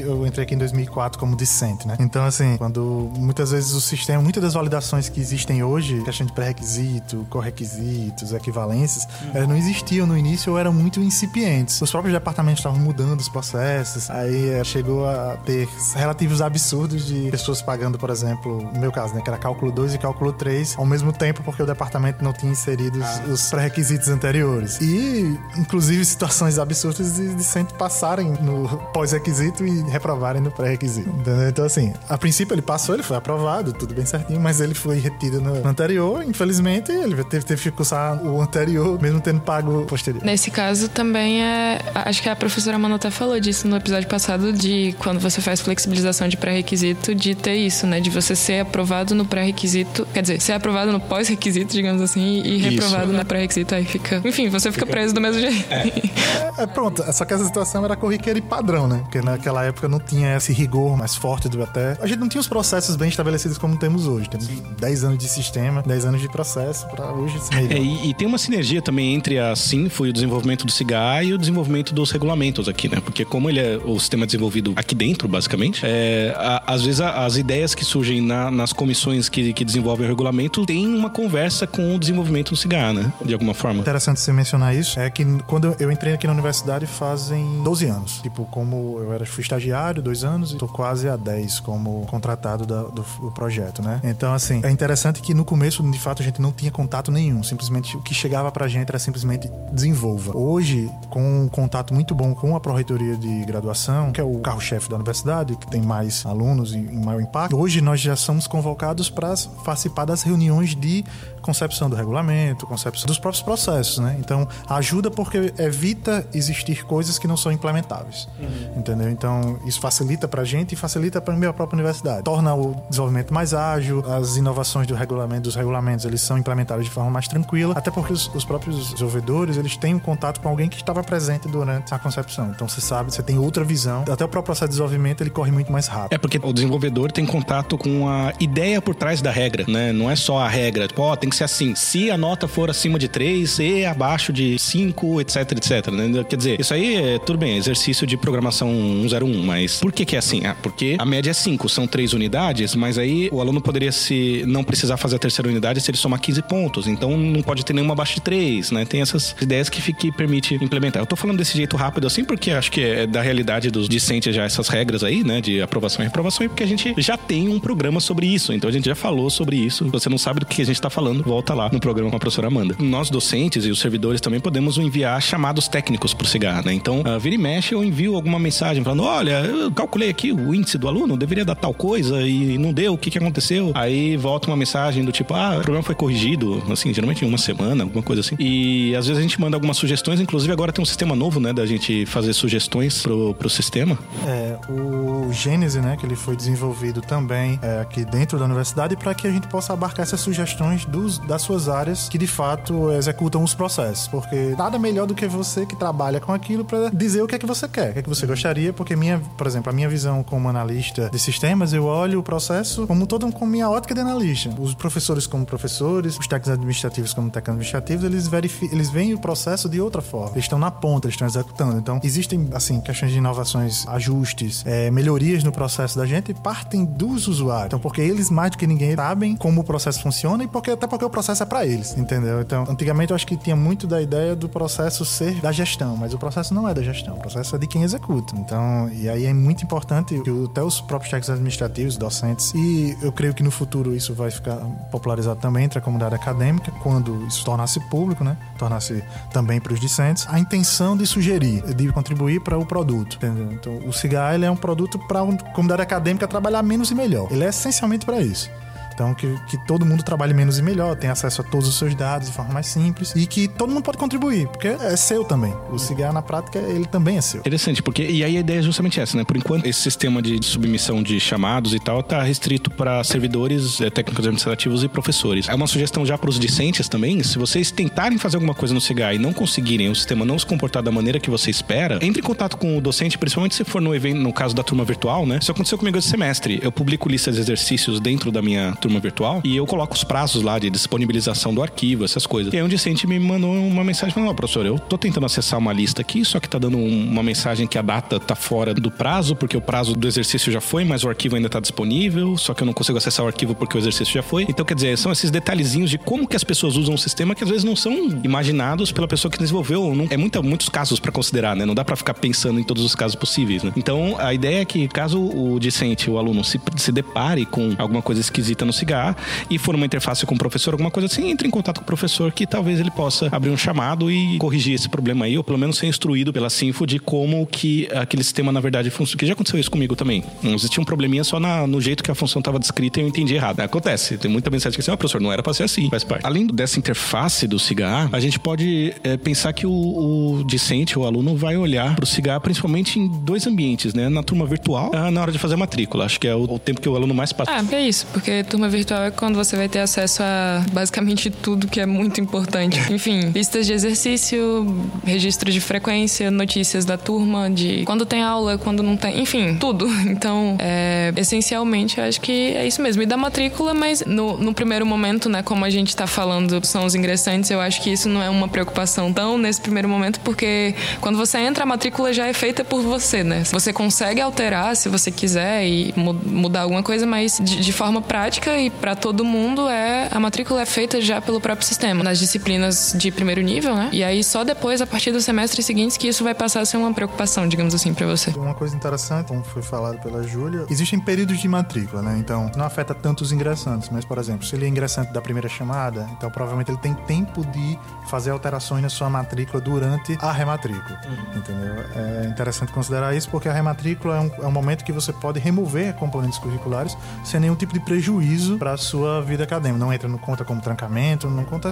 eu 0.00 0.26
entrei 0.26 0.44
aqui 0.44 0.54
em 0.54 0.58
2004 0.58 1.18
como 1.18 1.36
discente, 1.36 1.86
né? 1.86 1.96
Então, 2.00 2.24
assim, 2.24 2.56
quando 2.56 3.10
muitas 3.16 3.50
vezes 3.50 3.72
o 3.72 3.80
sistema, 3.80 4.22
muitas 4.22 4.42
das 4.42 4.54
validações 4.54 5.08
que 5.08 5.20
existem 5.20 5.62
hoje, 5.62 6.02
questão 6.02 6.26
de 6.26 6.32
pré-requisito, 6.32 7.26
correquisitos, 7.30 8.32
equivalências, 8.32 9.04
uhum. 9.04 9.30
elas 9.34 9.48
não 9.48 9.56
existiam 9.56 10.06
no 10.06 10.16
início 10.16 10.52
ou 10.52 10.58
eram 10.58 10.72
muito 10.72 11.00
incipientes. 11.00 11.80
Os 11.80 11.90
próprios 11.90 12.12
departamentos 12.12 12.60
estavam 12.60 12.78
mudando 12.78 13.20
os 13.20 13.28
processos, 13.28 14.10
aí 14.10 14.50
é, 14.50 14.64
chegou 14.64 15.08
a 15.08 15.36
ter 15.44 15.68
relativos 15.94 16.40
absurdos 16.40 17.06
de 17.06 17.30
pessoas 17.30 17.62
pagando, 17.62 17.98
por 17.98 18.10
exemplo, 18.10 18.70
no 18.72 18.80
meu 18.80 18.92
caso, 18.92 19.14
né, 19.14 19.20
que 19.20 19.28
era 19.28 19.38
cálculo 19.38 19.70
2 19.72 19.94
e 19.94 19.98
cálculo 19.98 20.32
3 20.32 20.76
ao 20.78 20.86
mesmo 20.86 21.12
tempo, 21.12 21.42
porque 21.42 21.62
o 21.62 21.66
departamento 21.66 22.22
não 22.22 22.32
tinha 22.32 22.52
inserido 22.52 23.00
ah. 23.02 23.30
os 23.30 23.50
pré-requisitos 23.50 24.08
anteriores. 24.08 24.80
E, 24.80 25.38
inclusive, 25.56 26.04
situações 26.04 26.58
absurdas 26.58 27.14
de, 27.14 27.34
de 27.34 27.44
sempre 27.44 27.74
passarem 27.74 28.32
no 28.40 28.66
pós-requisito 28.94 29.66
e 29.66 29.82
reprovarem 29.90 30.40
no 30.40 30.52
pré-requisito. 30.52 31.10
Então, 31.48 31.64
assim, 31.64 31.92
a 32.08 32.16
princípio 32.16 32.54
ele 32.54 32.62
passou, 32.62 32.94
ele 32.94 33.02
foi 33.02 33.16
aprovado, 33.16 33.72
tudo 33.72 33.92
bem 33.92 34.06
certinho, 34.06 34.40
mas 34.40 34.60
ele 34.60 34.72
foi 34.72 34.98
retido 35.00 35.40
no 35.40 35.66
anterior, 35.66 36.22
infelizmente, 36.22 36.92
ele 36.92 37.24
teve, 37.24 37.44
teve 37.44 37.60
que 37.60 37.70
cursar 37.72 38.24
o 38.24 38.40
anterior, 38.40 39.00
mesmo 39.02 39.20
tendo 39.20 39.40
pago 39.40 39.80
o 39.80 39.84
posterior. 39.84 40.24
Nesse 40.24 40.48
caso, 40.48 40.88
também 40.88 41.42
é. 41.42 41.80
Acho 41.92 42.22
que 42.22 42.28
a 42.28 42.36
professora 42.36 42.78
Manu 42.78 42.94
até 42.94 43.10
falou 43.10 43.38
disso 43.40 43.66
no 43.66 43.76
episódio 43.76 44.08
passado, 44.08 44.52
de 44.52 44.94
quando 45.00 45.18
você 45.18 45.40
faz 45.40 45.60
flexibilização 45.60 46.28
de 46.28 46.36
pré-requisito, 46.36 47.14
de 47.14 47.34
ter 47.34 47.56
isso, 47.56 47.88
né? 47.88 48.00
De 48.00 48.10
você 48.10 48.36
ser 48.36 48.60
aprovado 48.60 49.12
no 49.12 49.24
pré-requisito, 49.24 50.06
quer 50.14 50.22
dizer, 50.22 50.40
ser 50.40 50.52
aprovado 50.52 50.92
no 50.92 51.00
pós-requisito, 51.00 51.72
digamos 51.72 52.00
assim, 52.00 52.42
e 52.44 52.58
reprovado 52.58 53.12
no 53.12 53.24
pré-requisito, 53.24 53.74
aí 53.74 53.84
fica. 53.84 54.22
Enfim, 54.24 54.48
você 54.48 54.70
fica, 54.70 54.86
fica... 54.86 54.96
preso 54.96 55.12
do 55.12 55.20
mesmo 55.20 55.40
jeito. 55.40 55.64
É. 55.72 56.62
é, 56.62 56.66
pronto, 56.66 57.02
só 57.12 57.24
que 57.24 57.34
essa 57.34 57.44
situação 57.44 57.84
era 57.84 57.96
corriqueira 57.96 58.38
e 58.38 58.42
padrão, 58.42 58.83
né? 58.86 59.00
Porque 59.02 59.20
naquela 59.20 59.64
época 59.64 59.88
não 59.88 59.98
tinha 59.98 60.36
esse 60.36 60.52
rigor 60.52 60.96
mais 60.96 61.14
forte 61.14 61.48
do 61.48 61.62
até. 61.62 61.96
A 62.00 62.06
gente 62.06 62.18
não 62.18 62.28
tinha 62.28 62.40
os 62.40 62.48
processos 62.48 62.96
bem 62.96 63.08
estabelecidos 63.08 63.58
como 63.58 63.76
temos 63.76 64.06
hoje. 64.06 64.28
Temos 64.28 64.48
10 64.48 65.04
anos 65.04 65.18
de 65.18 65.28
sistema, 65.28 65.82
10 65.82 66.06
anos 66.06 66.20
de 66.20 66.28
processo 66.28 66.86
para 66.88 67.12
hoje 67.12 67.38
se 67.40 67.54
é, 67.54 67.78
e, 67.78 68.10
e, 68.10 68.14
tem 68.14 68.26
uma 68.26 68.38
sinergia 68.38 68.80
também 68.82 69.14
entre 69.14 69.38
a 69.38 69.54
Sinfo 69.54 70.06
e 70.06 70.10
o 70.10 70.12
desenvolvimento 70.12 70.64
do 70.64 70.72
CIGA 70.72 71.22
e 71.22 71.32
o 71.32 71.38
desenvolvimento 71.38 71.94
dos 71.94 72.10
regulamentos 72.10 72.68
aqui, 72.68 72.88
né? 72.88 73.00
Porque 73.00 73.24
como 73.24 73.48
ele 73.48 73.60
é 73.60 73.76
o 73.84 73.98
sistema 73.98 74.26
desenvolvido 74.26 74.72
aqui 74.76 74.94
dentro, 74.94 75.28
basicamente, 75.28 75.82
é, 75.84 76.34
a, 76.36 76.74
às 76.74 76.82
vezes 76.82 77.00
a, 77.00 77.24
as 77.24 77.36
ideias 77.36 77.74
que 77.74 77.84
surgem 77.84 78.20
na, 78.20 78.50
nas 78.50 78.72
comissões 78.72 79.28
que, 79.28 79.52
que 79.52 79.64
desenvolvem 79.64 80.06
o 80.06 80.08
regulamento 80.08 80.64
tem 80.66 80.86
uma 80.86 81.10
conversa 81.10 81.66
com 81.66 81.94
o 81.94 81.98
desenvolvimento 81.98 82.50
do 82.50 82.56
CIGA, 82.56 82.92
né? 82.92 83.12
De 83.24 83.32
alguma 83.32 83.54
forma. 83.54 83.80
Interessante 83.80 84.20
você 84.20 84.32
mencionar 84.32 84.74
isso. 84.74 84.98
É 84.98 85.10
que 85.10 85.24
quando 85.46 85.74
eu 85.78 85.90
entrei 85.90 86.14
aqui 86.14 86.26
na 86.26 86.32
universidade 86.32 86.86
fazem 86.86 87.62
12 87.62 87.86
anos. 87.86 88.20
Tipo, 88.22 88.44
como 88.46 88.73
eu 88.74 89.12
era, 89.12 89.26
fui 89.26 89.42
estagiário, 89.42 90.02
dois 90.02 90.24
anos, 90.24 90.52
e 90.52 90.56
tô 90.56 90.66
quase 90.66 91.08
há 91.08 91.16
10 91.16 91.60
como 91.60 92.06
contratado 92.06 92.66
da, 92.66 92.82
do, 92.82 93.02
do 93.02 93.32
projeto, 93.32 93.82
né? 93.82 94.00
Então, 94.04 94.32
assim, 94.32 94.60
é 94.64 94.70
interessante 94.70 95.20
que 95.20 95.34
no 95.34 95.44
começo, 95.44 95.82
de 95.90 95.98
fato, 95.98 96.22
a 96.22 96.24
gente 96.24 96.40
não 96.40 96.52
tinha 96.52 96.70
contato 96.70 97.10
nenhum. 97.10 97.42
Simplesmente 97.42 97.96
o 97.96 98.02
que 98.02 98.14
chegava 98.14 98.50
pra 98.50 98.68
gente 98.68 98.88
era 98.88 98.98
simplesmente 98.98 99.50
desenvolva. 99.72 100.36
Hoje, 100.36 100.90
com 101.10 101.44
um 101.44 101.48
contato 101.48 101.94
muito 101.94 102.14
bom 102.14 102.34
com 102.34 102.56
a 102.56 102.60
Pró-Reitoria 102.60 103.16
de 103.16 103.44
Graduação, 103.44 104.12
que 104.12 104.20
é 104.20 104.24
o 104.24 104.38
carro-chefe 104.40 104.88
da 104.88 104.96
universidade, 104.96 105.56
que 105.56 105.66
tem 105.66 105.80
mais 105.80 106.24
alunos 106.26 106.74
e 106.74 106.78
maior 106.78 107.20
impacto, 107.20 107.56
hoje 107.56 107.80
nós 107.80 108.00
já 108.00 108.16
somos 108.16 108.46
convocados 108.46 109.10
para 109.10 109.34
participar 109.64 110.04
das 110.04 110.22
reuniões 110.22 110.74
de 110.74 111.04
concepção 111.44 111.90
do 111.90 111.94
regulamento, 111.94 112.66
concepção 112.66 113.06
dos 113.06 113.18
próprios 113.18 113.42
processos, 113.42 113.98
né? 113.98 114.16
Então, 114.18 114.48
ajuda 114.68 115.10
porque 115.10 115.52
evita 115.58 116.26
existir 116.32 116.84
coisas 116.84 117.18
que 117.18 117.28
não 117.28 117.36
são 117.36 117.52
implementáveis, 117.52 118.26
uhum. 118.40 118.78
entendeu? 118.78 119.10
Então, 119.10 119.58
isso 119.66 119.78
facilita 119.78 120.26
para 120.26 120.40
a 120.42 120.44
gente 120.44 120.72
e 120.72 120.76
facilita 120.76 121.20
para 121.20 121.34
a 121.34 121.36
minha 121.36 121.52
própria 121.52 121.76
universidade. 121.76 122.24
Torna 122.24 122.54
o 122.54 122.74
desenvolvimento 122.88 123.32
mais 123.32 123.52
ágil, 123.52 124.02
as 124.10 124.36
inovações 124.36 124.86
do 124.86 124.94
regulamento, 124.94 125.42
dos 125.42 125.54
regulamentos, 125.54 126.06
eles 126.06 126.22
são 126.22 126.38
implementados 126.38 126.84
de 126.86 126.90
forma 126.90 127.10
mais 127.10 127.28
tranquila, 127.28 127.74
até 127.76 127.90
porque 127.90 128.12
os, 128.12 128.34
os 128.34 128.44
próprios 128.44 128.92
desenvolvedores, 128.92 129.58
eles 129.58 129.76
têm 129.76 129.94
um 129.94 129.98
contato 129.98 130.40
com 130.40 130.48
alguém 130.48 130.68
que 130.68 130.76
estava 130.76 131.02
presente 131.02 131.46
durante 131.46 131.92
a 131.92 131.98
concepção. 131.98 132.50
Então, 132.54 132.66
você 132.66 132.80
sabe, 132.80 133.12
você 133.12 133.22
tem 133.22 133.38
outra 133.38 133.62
visão. 133.64 134.02
Até 134.02 134.24
o 134.24 134.28
próprio 134.28 134.44
processo 134.44 134.68
de 134.68 134.70
desenvolvimento, 134.70 135.22
ele 135.22 135.30
corre 135.30 135.52
muito 135.52 135.70
mais 135.70 135.86
rápido. 135.86 136.14
É 136.14 136.18
porque 136.18 136.40
o 136.42 136.52
desenvolvedor 136.52 137.12
tem 137.12 137.26
contato 137.26 137.76
com 137.76 138.08
a 138.08 138.32
ideia 138.40 138.80
por 138.80 138.94
trás 138.94 139.20
da 139.20 139.30
regra, 139.30 139.64
né? 139.68 139.92
Não 139.92 140.10
é 140.10 140.16
só 140.16 140.38
a 140.38 140.48
regra, 140.48 140.88
tipo, 140.88 141.02
ó, 141.02 141.12
oh, 141.12 141.16
tem 141.16 141.28
que 141.28 141.33
ser 141.34 141.44
assim. 141.44 141.74
Se 141.74 142.10
a 142.10 142.16
nota 142.16 142.46
for 142.48 142.70
acima 142.70 142.98
de 142.98 143.08
3 143.08 143.58
e 143.58 143.84
abaixo 143.84 144.32
de 144.32 144.58
5, 144.58 145.20
etc, 145.20 145.52
etc, 145.52 145.88
né? 145.92 146.24
Quer 146.28 146.36
dizer, 146.36 146.60
isso 146.60 146.72
aí 146.74 146.96
é 146.96 147.18
tudo 147.18 147.38
bem, 147.38 147.56
exercício 147.56 148.06
de 148.06 148.16
programação 148.16 148.68
101, 149.02 149.42
mas 149.42 149.80
por 149.80 149.92
que 149.92 150.04
que 150.04 150.16
é 150.16 150.18
assim? 150.18 150.44
Ah, 150.44 150.56
porque 150.62 150.96
a 150.98 151.04
média 151.04 151.30
é 151.30 151.34
5, 151.34 151.68
são 151.68 151.86
3 151.86 152.12
unidades, 152.12 152.74
mas 152.74 152.98
aí 152.98 153.28
o 153.32 153.40
aluno 153.40 153.60
poderia 153.60 153.92
se 153.92 154.44
não 154.46 154.64
precisar 154.64 154.96
fazer 154.96 155.16
a 155.16 155.18
terceira 155.18 155.48
unidade 155.48 155.80
se 155.80 155.90
ele 155.90 155.98
somar 155.98 156.20
15 156.20 156.42
pontos, 156.42 156.86
então 156.86 157.16
não 157.16 157.42
pode 157.42 157.64
ter 157.64 157.72
nenhuma 157.72 157.92
abaixo 157.92 158.16
de 158.16 158.20
3, 158.22 158.70
né? 158.70 158.84
Tem 158.84 159.00
essas 159.00 159.34
ideias 159.40 159.68
que, 159.68 159.92
que 159.92 160.12
permite 160.12 160.54
implementar. 160.54 161.02
Eu 161.02 161.06
tô 161.06 161.16
falando 161.16 161.38
desse 161.38 161.56
jeito 161.56 161.76
rápido 161.76 162.06
assim 162.06 162.24
porque 162.24 162.50
acho 162.50 162.70
que 162.70 162.80
é 162.80 163.06
da 163.06 163.22
realidade 163.22 163.70
dos 163.70 163.88
discentes 163.88 164.34
já 164.34 164.44
essas 164.44 164.68
regras 164.68 165.02
aí, 165.02 165.24
né, 165.24 165.40
de 165.40 165.60
aprovação 165.60 166.02
e 166.02 166.08
reprovação, 166.08 166.44
e 166.44 166.48
porque 166.48 166.62
a 166.62 166.66
gente 166.66 166.94
já 166.98 167.16
tem 167.16 167.48
um 167.48 167.58
programa 167.58 168.00
sobre 168.00 168.26
isso, 168.26 168.52
então 168.52 168.68
a 168.68 168.72
gente 168.72 168.86
já 168.86 168.94
falou 168.94 169.30
sobre 169.30 169.56
isso. 169.56 169.88
Você 169.90 170.08
não 170.08 170.18
sabe 170.18 170.40
do 170.40 170.46
que 170.46 170.62
a 170.62 170.66
gente 170.66 170.80
tá 170.80 170.90
falando, 170.90 171.23
volta 171.24 171.54
lá 171.54 171.70
no 171.72 171.80
programa 171.80 172.10
com 172.10 172.16
a 172.16 172.20
professora 172.20 172.48
Amanda. 172.48 172.76
Nós, 172.78 173.10
docentes 173.10 173.64
e 173.64 173.70
os 173.70 173.80
servidores 173.80 174.20
também 174.20 174.40
podemos 174.40 174.78
enviar 174.78 175.20
chamados 175.22 175.68
técnicos 175.68 176.14
pro 176.14 176.26
cigarro, 176.26 176.64
né? 176.66 176.72
Então, 176.72 177.00
uh, 177.00 177.18
vira 177.18 177.34
e 177.34 177.38
mexe, 177.38 177.74
eu 177.74 177.82
envio 177.82 178.14
alguma 178.14 178.38
mensagem 178.38 178.82
falando: 178.82 179.02
olha, 179.02 179.44
eu 179.44 179.70
calculei 179.72 180.10
aqui 180.10 180.32
o 180.32 180.54
índice 180.54 180.78
do 180.78 180.88
aluno, 180.88 181.16
deveria 181.16 181.44
dar 181.44 181.54
tal 181.54 181.74
coisa 181.74 182.22
e 182.22 182.58
não 182.58 182.72
deu, 182.72 182.94
o 182.94 182.98
que 182.98 183.10
que 183.10 183.18
aconteceu? 183.18 183.72
Aí 183.74 184.16
volta 184.16 184.48
uma 184.48 184.56
mensagem 184.56 185.04
do 185.04 185.12
tipo: 185.12 185.34
ah, 185.34 185.56
o 185.58 185.62
problema 185.62 185.82
foi 185.82 185.94
corrigido, 185.94 186.62
assim, 186.70 186.92
geralmente 186.92 187.24
em 187.24 187.28
uma 187.28 187.38
semana, 187.38 187.84
alguma 187.84 188.02
coisa 188.02 188.20
assim. 188.20 188.36
E 188.38 188.94
às 188.96 189.06
vezes 189.06 189.18
a 189.18 189.22
gente 189.22 189.40
manda 189.40 189.56
algumas 189.56 189.76
sugestões, 189.76 190.20
inclusive 190.20 190.52
agora 190.52 190.72
tem 190.72 190.82
um 190.82 190.86
sistema 190.86 191.14
novo, 191.14 191.40
né, 191.40 191.52
da 191.52 191.66
gente 191.66 192.06
fazer 192.06 192.32
sugestões 192.32 193.02
pro, 193.02 193.34
pro 193.34 193.48
sistema. 193.48 193.98
É, 194.26 194.56
o 194.68 195.32
Gênese, 195.32 195.80
né, 195.80 195.96
que 195.96 196.06
ele 196.06 196.16
foi 196.16 196.36
desenvolvido 196.36 197.00
também 197.00 197.58
é, 197.62 197.80
aqui 197.80 198.04
dentro 198.04 198.38
da 198.38 198.44
universidade 198.44 198.96
para 198.96 199.14
que 199.14 199.26
a 199.26 199.30
gente 199.30 199.46
possa 199.48 199.72
abarcar 199.72 200.02
essas 200.02 200.20
sugestões 200.20 200.84
dos, 200.84 201.13
das 201.18 201.42
suas 201.42 201.68
áreas 201.68 202.08
que 202.08 202.18
de 202.18 202.26
fato 202.26 202.90
executam 202.92 203.42
os 203.42 203.54
processos, 203.54 204.08
porque 204.08 204.54
nada 204.56 204.78
melhor 204.78 205.06
do 205.06 205.14
que 205.14 205.26
você 205.26 205.66
que 205.66 205.76
trabalha 205.76 206.20
com 206.20 206.32
aquilo 206.32 206.64
para 206.64 206.90
dizer 206.90 207.22
o 207.22 207.26
que 207.26 207.34
é 207.34 207.38
que 207.38 207.46
você 207.46 207.68
quer, 207.68 207.90
o 207.90 207.92
que 207.94 207.98
é 208.00 208.02
que 208.02 208.08
você 208.08 208.26
gostaria, 208.26 208.72
porque 208.72 208.94
minha, 208.96 209.20
por 209.36 209.46
exemplo, 209.46 209.70
a 209.70 209.72
minha 209.72 209.88
visão 209.88 210.22
como 210.22 210.48
analista 210.48 211.08
de 211.10 211.18
sistemas, 211.18 211.72
eu 211.72 211.84
olho 211.84 212.20
o 212.20 212.22
processo 212.22 212.86
como 212.86 213.06
todo 213.06 213.30
com 213.32 213.46
minha 213.46 213.68
ótica 213.68 213.94
de 213.94 214.00
analista. 214.00 214.50
Os 214.58 214.74
professores 214.74 215.26
como 215.26 215.46
professores, 215.46 216.18
os 216.18 216.26
técnicos 216.26 216.52
administrativos 216.52 217.14
como 217.14 217.30
técnicos 217.30 217.54
administrativos, 217.54 218.04
eles 218.04 218.28
eles 218.72 218.90
veem 218.90 219.14
o 219.14 219.18
processo 219.18 219.68
de 219.68 219.80
outra 219.80 220.02
forma. 220.02 220.32
Eles 220.32 220.44
estão 220.44 220.58
na 220.58 220.70
ponta, 220.70 221.06
eles 221.06 221.14
estão 221.14 221.26
executando. 221.26 221.78
Então, 221.78 222.00
existem 222.02 222.48
assim 222.52 222.80
questões 222.80 223.12
de 223.12 223.18
inovações, 223.18 223.86
ajustes, 223.88 224.62
é, 224.66 224.90
melhorias 224.90 225.42
no 225.42 225.52
processo 225.52 225.96
da 225.98 226.06
gente 226.06 226.34
partem 226.34 226.84
dos 226.84 227.28
usuários. 227.28 227.66
Então, 227.66 227.80
porque 227.80 228.00
eles 228.00 228.30
mais 228.30 228.50
do 228.50 228.58
que 228.58 228.66
ninguém 228.66 228.94
sabem 228.94 229.36
como 229.36 229.60
o 229.60 229.64
processo 229.64 230.02
funciona 230.02 230.44
e 230.44 230.48
porque 230.48 230.70
até 230.70 230.86
porque 230.94 231.04
o 231.04 231.10
processo 231.10 231.42
é 231.42 231.46
para 231.46 231.66
eles, 231.66 231.96
entendeu? 231.96 232.40
Então, 232.40 232.64
antigamente 232.68 233.10
eu 233.10 233.16
acho 233.16 233.26
que 233.26 233.36
tinha 233.36 233.56
muito 233.56 233.84
da 233.86 234.00
ideia 234.00 234.36
do 234.36 234.48
processo 234.48 235.04
ser 235.04 235.40
da 235.40 235.50
gestão, 235.50 235.96
mas 235.96 236.14
o 236.14 236.18
processo 236.18 236.54
não 236.54 236.68
é 236.68 236.72
da 236.72 236.82
gestão, 236.82 237.16
o 237.16 237.18
processo 237.18 237.56
é 237.56 237.58
de 237.58 237.66
quem 237.66 237.82
executa. 237.82 238.34
Então, 238.36 238.88
e 238.92 239.08
aí 239.08 239.26
é 239.26 239.34
muito 239.34 239.64
importante 239.64 240.18
que 240.20 240.30
até 240.44 240.62
os 240.62 240.80
próprios 240.80 241.10
técnicos 241.10 241.30
administrativos, 241.30 241.96
docentes, 241.96 242.52
e 242.54 242.96
eu 243.02 243.10
creio 243.10 243.34
que 243.34 243.42
no 243.42 243.50
futuro 243.50 243.94
isso 243.94 244.14
vai 244.14 244.30
ficar 244.30 244.56
popularizado 244.92 245.40
também 245.40 245.64
entre 245.64 245.80
a 245.80 245.82
comunidade 245.82 246.14
acadêmica, 246.14 246.70
quando 246.80 247.26
isso 247.26 247.44
tornasse 247.44 247.80
público, 247.88 248.22
né? 248.22 248.36
Tornasse 248.56 249.02
também 249.32 249.60
para 249.60 249.72
os 249.72 249.80
discentes, 249.80 250.26
a 250.28 250.38
intenção 250.38 250.96
de 250.96 251.06
sugerir, 251.06 251.62
de 251.74 251.92
contribuir 251.92 252.40
para 252.40 252.56
o 252.56 252.64
produto, 252.64 253.16
entendeu? 253.16 253.50
Então, 253.52 253.78
o 253.78 253.92
cigarro 253.92 254.34
ele 254.34 254.44
é 254.44 254.50
um 254.50 254.56
produto 254.56 254.96
para 255.08 255.22
a 255.22 255.52
comunidade 255.52 255.82
acadêmica 255.82 256.28
trabalhar 256.28 256.62
menos 256.62 256.92
e 256.92 256.94
melhor. 256.94 257.26
Ele 257.32 257.42
é 257.42 257.48
essencialmente 257.48 258.06
para 258.06 258.20
isso. 258.20 258.48
Então, 258.94 259.12
que, 259.12 259.36
que 259.48 259.58
todo 259.66 259.84
mundo 259.84 260.02
trabalhe 260.02 260.32
menos 260.32 260.58
e 260.58 260.62
melhor, 260.62 260.94
tenha 260.96 261.12
acesso 261.12 261.40
a 261.40 261.44
todos 261.44 261.68
os 261.68 261.76
seus 261.76 261.94
dados 261.94 262.28
de 262.28 262.34
forma 262.34 262.52
mais 262.52 262.66
simples 262.66 263.12
e 263.16 263.26
que 263.26 263.48
todo 263.48 263.70
mundo 263.70 263.82
pode 263.82 263.98
contribuir, 263.98 264.46
porque 264.48 264.68
é 264.68 264.96
seu 264.96 265.24
também. 265.24 265.52
O 265.70 265.78
cigarro, 265.78 266.14
na 266.14 266.22
prática, 266.22 266.58
ele 266.58 266.86
também 266.86 267.18
é 267.18 267.20
seu. 267.20 267.40
Interessante, 267.40 267.82
porque 267.82 268.04
e 268.04 268.22
aí 268.22 268.36
a 268.36 268.40
ideia 268.40 268.60
é 268.60 268.62
justamente 268.62 269.00
essa, 269.00 269.16
né? 269.16 269.24
Por 269.24 269.36
enquanto, 269.36 269.66
esse 269.66 269.80
sistema 269.80 270.22
de 270.22 270.44
submissão 270.44 271.02
de 271.02 271.18
chamados 271.18 271.74
e 271.74 271.80
tal 271.80 272.02
tá 272.02 272.22
restrito 272.22 272.70
para 272.70 273.02
servidores, 273.02 273.80
é, 273.80 273.90
técnicos 273.90 274.24
administrativos 274.24 274.84
e 274.84 274.88
professores. 274.88 275.48
É 275.48 275.54
uma 275.54 275.66
sugestão 275.66 276.06
já 276.06 276.16
para 276.16 276.30
os 276.30 276.38
discentes 276.38 276.88
também, 276.88 277.22
se 277.22 277.38
vocês 277.38 277.70
tentarem 277.70 278.16
fazer 278.18 278.36
alguma 278.36 278.54
coisa 278.54 278.72
no 278.72 278.80
CIGA 278.80 279.14
e 279.14 279.18
não 279.18 279.32
conseguirem, 279.32 279.88
o 279.90 279.94
sistema 279.94 280.24
não 280.24 280.38
se 280.38 280.46
comportar 280.46 280.82
da 280.82 280.92
maneira 280.92 281.18
que 281.18 281.30
você 281.30 281.50
espera, 281.50 281.98
entre 282.00 282.20
em 282.20 282.24
contato 282.24 282.56
com 282.56 282.78
o 282.78 282.80
docente, 282.80 283.18
principalmente 283.18 283.54
se 283.54 283.64
for 283.64 283.80
no 283.80 283.94
evento, 283.94 284.18
no 284.18 284.32
caso 284.32 284.54
da 284.54 284.62
turma 284.62 284.84
virtual, 284.84 285.26
né? 285.26 285.38
Isso 285.40 285.50
aconteceu 285.50 285.76
comigo 285.76 285.98
esse 285.98 286.08
semestre. 286.08 286.60
Eu 286.62 286.70
publico 286.70 287.08
listas 287.08 287.34
de 287.34 287.40
exercícios 287.40 288.00
dentro 288.00 288.30
da 288.30 288.40
minha 288.40 288.72
turma 288.84 289.00
virtual 289.00 289.40
e 289.42 289.56
eu 289.56 289.66
coloco 289.66 289.94
os 289.94 290.04
prazos 290.04 290.42
lá 290.42 290.58
de 290.58 290.68
disponibilização 290.68 291.54
do 291.54 291.62
arquivo, 291.62 292.04
essas 292.04 292.26
coisas. 292.26 292.52
E 292.52 292.56
aí 292.58 292.62
um 292.62 292.68
discente 292.68 293.06
me 293.06 293.18
mandou 293.18 293.50
uma 293.50 293.82
mensagem 293.82 294.12
falando: 294.12 294.30
oh, 294.30 294.34
professor, 294.34 294.66
eu 294.66 294.78
tô 294.78 294.98
tentando 294.98 295.24
acessar 295.24 295.58
uma 295.58 295.72
lista 295.72 296.02
aqui, 296.02 296.22
só 296.24 296.38
que 296.38 296.48
tá 296.48 296.58
dando 296.58 296.76
uma 296.76 297.22
mensagem 297.22 297.66
que 297.66 297.78
a 297.78 297.82
data 297.82 298.20
tá 298.20 298.34
fora 298.34 298.74
do 298.74 298.90
prazo, 298.90 299.34
porque 299.34 299.56
o 299.56 299.60
prazo 299.60 299.94
do 299.94 300.06
exercício 300.06 300.52
já 300.52 300.60
foi, 300.60 300.84
mas 300.84 301.02
o 301.02 301.08
arquivo 301.08 301.36
ainda 301.36 301.48
tá 301.48 301.60
disponível, 301.60 302.36
só 302.36 302.52
que 302.52 302.62
eu 302.62 302.66
não 302.66 302.74
consigo 302.74 302.98
acessar 302.98 303.24
o 303.24 303.28
arquivo 303.28 303.54
porque 303.54 303.76
o 303.76 303.80
exercício 303.80 304.12
já 304.12 304.22
foi. 304.22 304.44
Então, 304.48 304.64
quer 304.64 304.74
dizer, 304.74 304.98
são 304.98 305.10
esses 305.10 305.30
detalhezinhos 305.30 305.88
de 305.88 305.96
como 305.96 306.28
que 306.28 306.36
as 306.36 306.44
pessoas 306.44 306.76
usam 306.76 306.94
o 306.94 306.98
sistema 306.98 307.34
que 307.34 307.42
às 307.42 307.48
vezes 307.48 307.64
não 307.64 307.74
são 307.74 307.94
imaginados 308.22 308.92
pela 308.92 309.08
pessoa 309.08 309.32
que 309.32 309.38
desenvolveu. 309.38 309.94
Não, 309.94 310.06
é 310.10 310.16
muitos 310.16 310.68
casos 310.68 311.00
para 311.00 311.10
considerar, 311.10 311.56
né? 311.56 311.64
Não 311.64 311.74
dá 311.74 311.84
para 311.84 311.96
ficar 311.96 312.14
pensando 312.14 312.60
em 312.60 312.64
todos 312.64 312.84
os 312.84 312.94
casos 312.94 313.14
possíveis, 313.14 313.62
né? 313.62 313.72
Então, 313.76 314.16
a 314.18 314.34
ideia 314.34 314.60
é 314.60 314.64
que 314.64 314.86
caso 314.88 315.20
o 315.20 315.58
discente, 315.58 316.10
o 316.10 316.18
aluno, 316.18 316.44
se, 316.44 316.60
se 316.76 316.92
depare 316.92 317.46
com 317.46 317.74
alguma 317.78 318.02
coisa 318.02 318.20
esquisita 318.20 318.64
no 318.64 318.72
cigarro 318.74 319.16
e 319.50 319.58
for 319.58 319.74
uma 319.74 319.86
interface 319.86 320.26
com 320.26 320.34
o 320.34 320.38
professor, 320.38 320.74
alguma 320.74 320.90
coisa 320.90 321.06
assim, 321.06 321.30
entre 321.30 321.48
em 321.48 321.50
contato 321.50 321.78
com 321.78 321.82
o 321.82 321.86
professor 321.86 322.32
que 322.32 322.46
talvez 322.46 322.80
ele 322.80 322.90
possa 322.90 323.28
abrir 323.32 323.50
um 323.50 323.56
chamado 323.56 324.10
e 324.10 324.38
corrigir 324.38 324.74
esse 324.74 324.88
problema 324.88 325.24
aí, 325.24 325.36
ou 325.36 325.44
pelo 325.44 325.58
menos 325.58 325.78
ser 325.78 325.86
instruído 325.86 326.32
pela 326.32 326.50
Sinfo 326.50 326.86
de 326.86 326.98
como 326.98 327.46
que 327.46 327.88
aquele 327.94 328.22
sistema, 328.22 328.52
na 328.52 328.60
verdade, 328.60 328.90
funciona. 328.90 329.18
Que 329.18 329.26
já 329.26 329.32
aconteceu 329.32 329.58
isso 329.58 329.70
comigo 329.70 329.94
também. 329.94 330.24
Não 330.42 330.54
existia 330.54 330.80
um 330.80 330.84
probleminha 330.84 331.24
só 331.24 331.38
na, 331.38 331.66
no 331.66 331.80
jeito 331.80 332.02
que 332.02 332.10
a 332.10 332.14
função 332.14 332.40
estava 332.40 332.58
descrita 332.58 333.00
e 333.00 333.02
eu 333.02 333.08
entendi 333.08 333.34
errado. 333.34 333.60
Acontece. 333.60 334.18
Tem 334.18 334.30
muita 334.30 334.50
mensagem 334.50 334.74
que 334.76 334.80
assim, 334.80 334.90
ó, 334.90 334.94
oh, 334.94 334.96
professor, 334.96 335.20
não 335.20 335.32
era 335.32 335.42
para 335.42 335.54
ser 335.54 335.64
assim. 335.64 335.88
Faz 335.88 336.04
parte. 336.04 336.26
Além 336.26 336.46
dessa 336.46 336.78
interface 336.78 337.46
do 337.46 337.58
cigarro, 337.58 338.10
a 338.12 338.20
gente 338.20 338.38
pode 338.38 338.94
é, 339.02 339.16
pensar 339.16 339.52
que 339.52 339.66
o, 339.66 339.70
o 339.70 340.44
discente, 340.44 340.98
o 340.98 341.04
aluno, 341.04 341.36
vai 341.36 341.56
olhar 341.56 341.94
para 341.94 342.04
o 342.04 342.06
cigarro 342.06 342.40
principalmente 342.40 342.98
em 342.98 343.08
dois 343.08 343.46
ambientes, 343.46 343.94
né? 343.94 344.08
Na 344.08 344.22
turma 344.22 344.46
virtual, 344.46 344.90
ah, 344.94 345.10
na 345.10 345.20
hora 345.20 345.32
de 345.32 345.38
fazer 345.38 345.54
a 345.54 345.56
matrícula. 345.56 346.04
Acho 346.04 346.18
que 346.18 346.28
é 346.28 346.34
o, 346.34 346.42
o 346.42 346.58
tempo 346.58 346.80
que 346.80 346.88
o 346.88 346.96
aluno 346.96 347.14
mais 347.14 347.32
passa. 347.32 347.50
Ah, 347.50 347.64
é 347.72 347.88
isso, 347.88 348.06
porque 348.12 348.42
turma 348.44 348.63
virtual 348.68 349.04
é 349.04 349.10
quando 349.10 349.36
você 349.36 349.56
vai 349.56 349.68
ter 349.68 349.80
acesso 349.80 350.22
a 350.22 350.64
basicamente 350.72 351.30
tudo 351.30 351.68
que 351.68 351.80
é 351.80 351.86
muito 351.86 352.20
importante. 352.20 352.80
Enfim, 352.92 353.30
listas 353.34 353.66
de 353.66 353.72
exercício, 353.72 354.66
registro 355.04 355.50
de 355.50 355.60
frequência, 355.60 356.30
notícias 356.30 356.84
da 356.84 356.96
turma, 356.96 357.50
de 357.50 357.84
quando 357.84 358.04
tem 358.06 358.22
aula, 358.22 358.58
quando 358.58 358.82
não 358.82 358.96
tem, 358.96 359.20
enfim, 359.20 359.56
tudo. 359.56 359.88
Então, 360.14 360.56
é, 360.60 361.12
essencialmente, 361.16 362.00
acho 362.00 362.20
que 362.20 362.54
é 362.54 362.66
isso 362.66 362.80
mesmo. 362.80 363.02
E 363.02 363.06
da 363.06 363.16
matrícula, 363.16 363.74
mas 363.74 364.02
no, 364.06 364.36
no 364.36 364.54
primeiro 364.54 364.86
momento, 364.86 365.28
né, 365.28 365.42
como 365.42 365.64
a 365.64 365.70
gente 365.70 365.88
está 365.88 366.06
falando, 366.06 366.64
são 366.64 366.84
os 366.84 366.94
ingressantes, 366.94 367.50
eu 367.50 367.60
acho 367.60 367.82
que 367.82 367.90
isso 367.90 368.08
não 368.08 368.22
é 368.22 368.30
uma 368.30 368.46
preocupação 368.46 369.12
tão 369.12 369.36
nesse 369.36 369.60
primeiro 369.60 369.88
momento, 369.88 370.20
porque 370.20 370.74
quando 371.00 371.16
você 371.16 371.38
entra, 371.38 371.64
a 371.64 371.66
matrícula 371.66 372.12
já 372.12 372.26
é 372.26 372.32
feita 372.32 372.64
por 372.64 372.82
você, 372.82 373.24
né? 373.24 373.42
Você 373.44 373.72
consegue 373.72 374.20
alterar 374.20 374.76
se 374.76 374.88
você 374.88 375.10
quiser 375.10 375.66
e 375.66 375.92
mudar 375.96 376.62
alguma 376.62 376.82
coisa, 376.82 377.06
mas 377.06 377.38
de, 377.42 377.60
de 377.60 377.72
forma 377.72 378.00
prática 378.00 378.53
e 378.58 378.70
para 378.70 378.94
todo 378.94 379.24
mundo 379.24 379.68
é 379.68 380.08
a 380.10 380.20
matrícula 380.20 380.62
é 380.62 380.66
feita 380.66 381.00
já 381.00 381.20
pelo 381.20 381.40
próprio 381.40 381.66
sistema, 381.66 382.02
nas 382.02 382.18
disciplinas 382.18 382.94
de 382.96 383.10
primeiro 383.10 383.40
nível, 383.40 383.74
né? 383.74 383.90
E 383.92 384.02
aí 384.02 384.22
só 384.22 384.44
depois, 384.44 384.80
a 384.80 384.86
partir 384.86 385.12
dos 385.12 385.24
semestres 385.24 385.64
seguintes, 385.64 385.96
que 385.96 386.08
isso 386.08 386.24
vai 386.24 386.34
passar 386.34 386.60
a 386.60 386.66
ser 386.66 386.76
uma 386.76 386.92
preocupação, 386.92 387.48
digamos 387.48 387.74
assim, 387.74 387.92
para 387.94 388.06
você. 388.06 388.30
Uma 388.30 388.54
coisa 388.54 388.74
interessante, 388.74 389.28
como 389.28 389.42
foi 389.42 389.62
falado 389.62 390.00
pela 390.00 390.22
Júlia, 390.22 390.66
existem 390.70 390.98
períodos 390.98 391.38
de 391.38 391.48
matrícula, 391.48 392.02
né? 392.02 392.16
Então, 392.18 392.50
não 392.56 392.64
afeta 392.64 392.94
tanto 392.94 393.22
os 393.22 393.32
ingressantes, 393.32 393.88
mas, 393.90 394.04
por 394.04 394.18
exemplo, 394.18 394.46
se 394.46 394.54
ele 394.54 394.64
é 394.64 394.68
ingressante 394.68 395.12
da 395.12 395.20
primeira 395.20 395.48
chamada, 395.48 396.08
então 396.16 396.30
provavelmente 396.30 396.70
ele 396.70 396.78
tem 396.78 396.94
tempo 396.94 397.44
de 397.46 397.78
fazer 398.08 398.30
alterações 398.30 398.82
na 398.82 398.88
sua 398.88 399.08
matrícula 399.08 399.60
durante 399.60 400.16
a 400.20 400.32
rematrícula, 400.32 401.00
uhum. 401.06 401.38
entendeu? 401.38 401.74
É 401.94 402.26
interessante 402.28 402.72
considerar 402.72 403.14
isso 403.14 403.28
porque 403.30 403.48
a 403.48 403.52
rematrícula 403.52 404.16
é 404.16 404.20
um, 404.20 404.44
é 404.44 404.46
um 404.46 404.52
momento 404.52 404.84
que 404.84 404.92
você 404.92 405.12
pode 405.12 405.40
remover 405.40 405.94
componentes 405.94 406.38
curriculares 406.38 406.96
sem 407.24 407.40
nenhum 407.40 407.54
tipo 407.54 407.72
de 407.72 407.80
prejuízo 407.80 408.43
para 408.58 408.72
a 408.72 408.76
sua 408.76 409.20
vida 409.20 409.44
acadêmica. 409.44 409.78
Não 409.78 409.92
entra 409.92 410.08
no 410.08 410.18
conta 410.18 410.44
como 410.44 410.60
trancamento, 410.60 411.28
não 411.28 411.44
conta, 411.44 411.70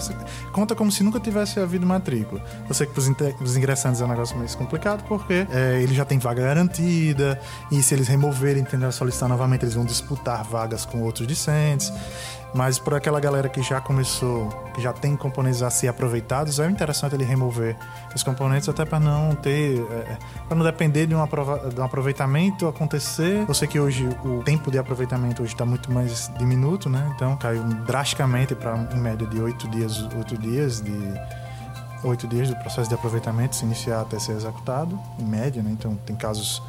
conta 0.52 0.74
como 0.74 0.90
se 0.90 1.02
nunca 1.02 1.20
tivesse 1.20 1.60
havido 1.60 1.86
matrícula. 1.86 2.42
Eu 2.68 2.74
sei 2.74 2.86
que 2.86 2.92
para 2.92 3.44
os 3.44 3.56
ingressantes 3.56 4.00
é 4.00 4.04
um 4.04 4.08
negócio 4.08 4.36
mais 4.36 4.54
complicado 4.54 5.04
porque 5.08 5.46
é, 5.50 5.80
ele 5.82 5.94
já 5.94 6.04
tem 6.04 6.18
vaga 6.18 6.42
garantida 6.42 7.40
e 7.70 7.82
se 7.82 7.94
eles 7.94 8.08
removerem, 8.08 8.62
entender 8.62 8.90
solicitar 8.92 9.28
novamente, 9.28 9.64
eles 9.64 9.74
vão 9.74 9.84
disputar 9.84 10.44
vagas 10.44 10.84
com 10.84 11.02
outros 11.02 11.26
discentes. 11.26 11.92
Mas 12.54 12.78
por 12.78 12.94
aquela 12.94 13.18
galera 13.18 13.48
que 13.48 13.62
já 13.62 13.80
começou, 13.80 14.48
que 14.74 14.82
já 14.82 14.92
tem 14.92 15.16
componentes 15.16 15.62
a 15.62 15.70
ser 15.70 15.88
aproveitados, 15.88 16.58
é 16.58 16.68
interessante 16.68 17.14
ele 17.14 17.24
remover 17.24 17.76
os 18.14 18.22
componentes 18.22 18.68
até 18.68 18.84
para 18.84 19.00
não 19.00 19.34
ter, 19.34 19.80
é, 19.90 20.18
para 20.46 20.56
não 20.56 20.64
depender 20.64 21.06
de 21.06 21.14
um, 21.14 21.24
de 21.24 21.80
um 21.80 21.84
aproveitamento 21.84 22.68
acontecer. 22.68 23.44
Eu 23.48 23.54
sei 23.54 23.66
que 23.66 23.80
hoje 23.80 24.06
o 24.22 24.42
tempo 24.42 24.70
de 24.70 24.78
aproveitamento 24.78 25.42
hoje 25.42 25.54
está 25.54 25.64
muito 25.64 25.90
mais 25.90 26.30
diminuto, 26.38 26.90
né? 26.90 27.10
Então 27.14 27.36
caiu 27.36 27.64
drasticamente 27.86 28.54
para 28.54 28.76
em 28.92 28.98
média 28.98 29.26
de 29.26 29.40
oito 29.40 29.66
dias, 29.68 30.02
oito 30.16 30.36
dias 30.36 30.82
de 30.82 30.92
oito 32.04 32.26
dias 32.26 32.50
do 32.50 32.56
processo 32.56 32.88
de 32.88 32.94
aproveitamento 32.94 33.56
se 33.56 33.64
iniciar 33.64 34.00
até 34.00 34.18
ser 34.18 34.32
executado, 34.32 34.98
em 35.18 35.24
média, 35.24 35.62
né? 35.62 35.70
Então 35.70 35.94
tem 36.04 36.16
casos 36.16 36.62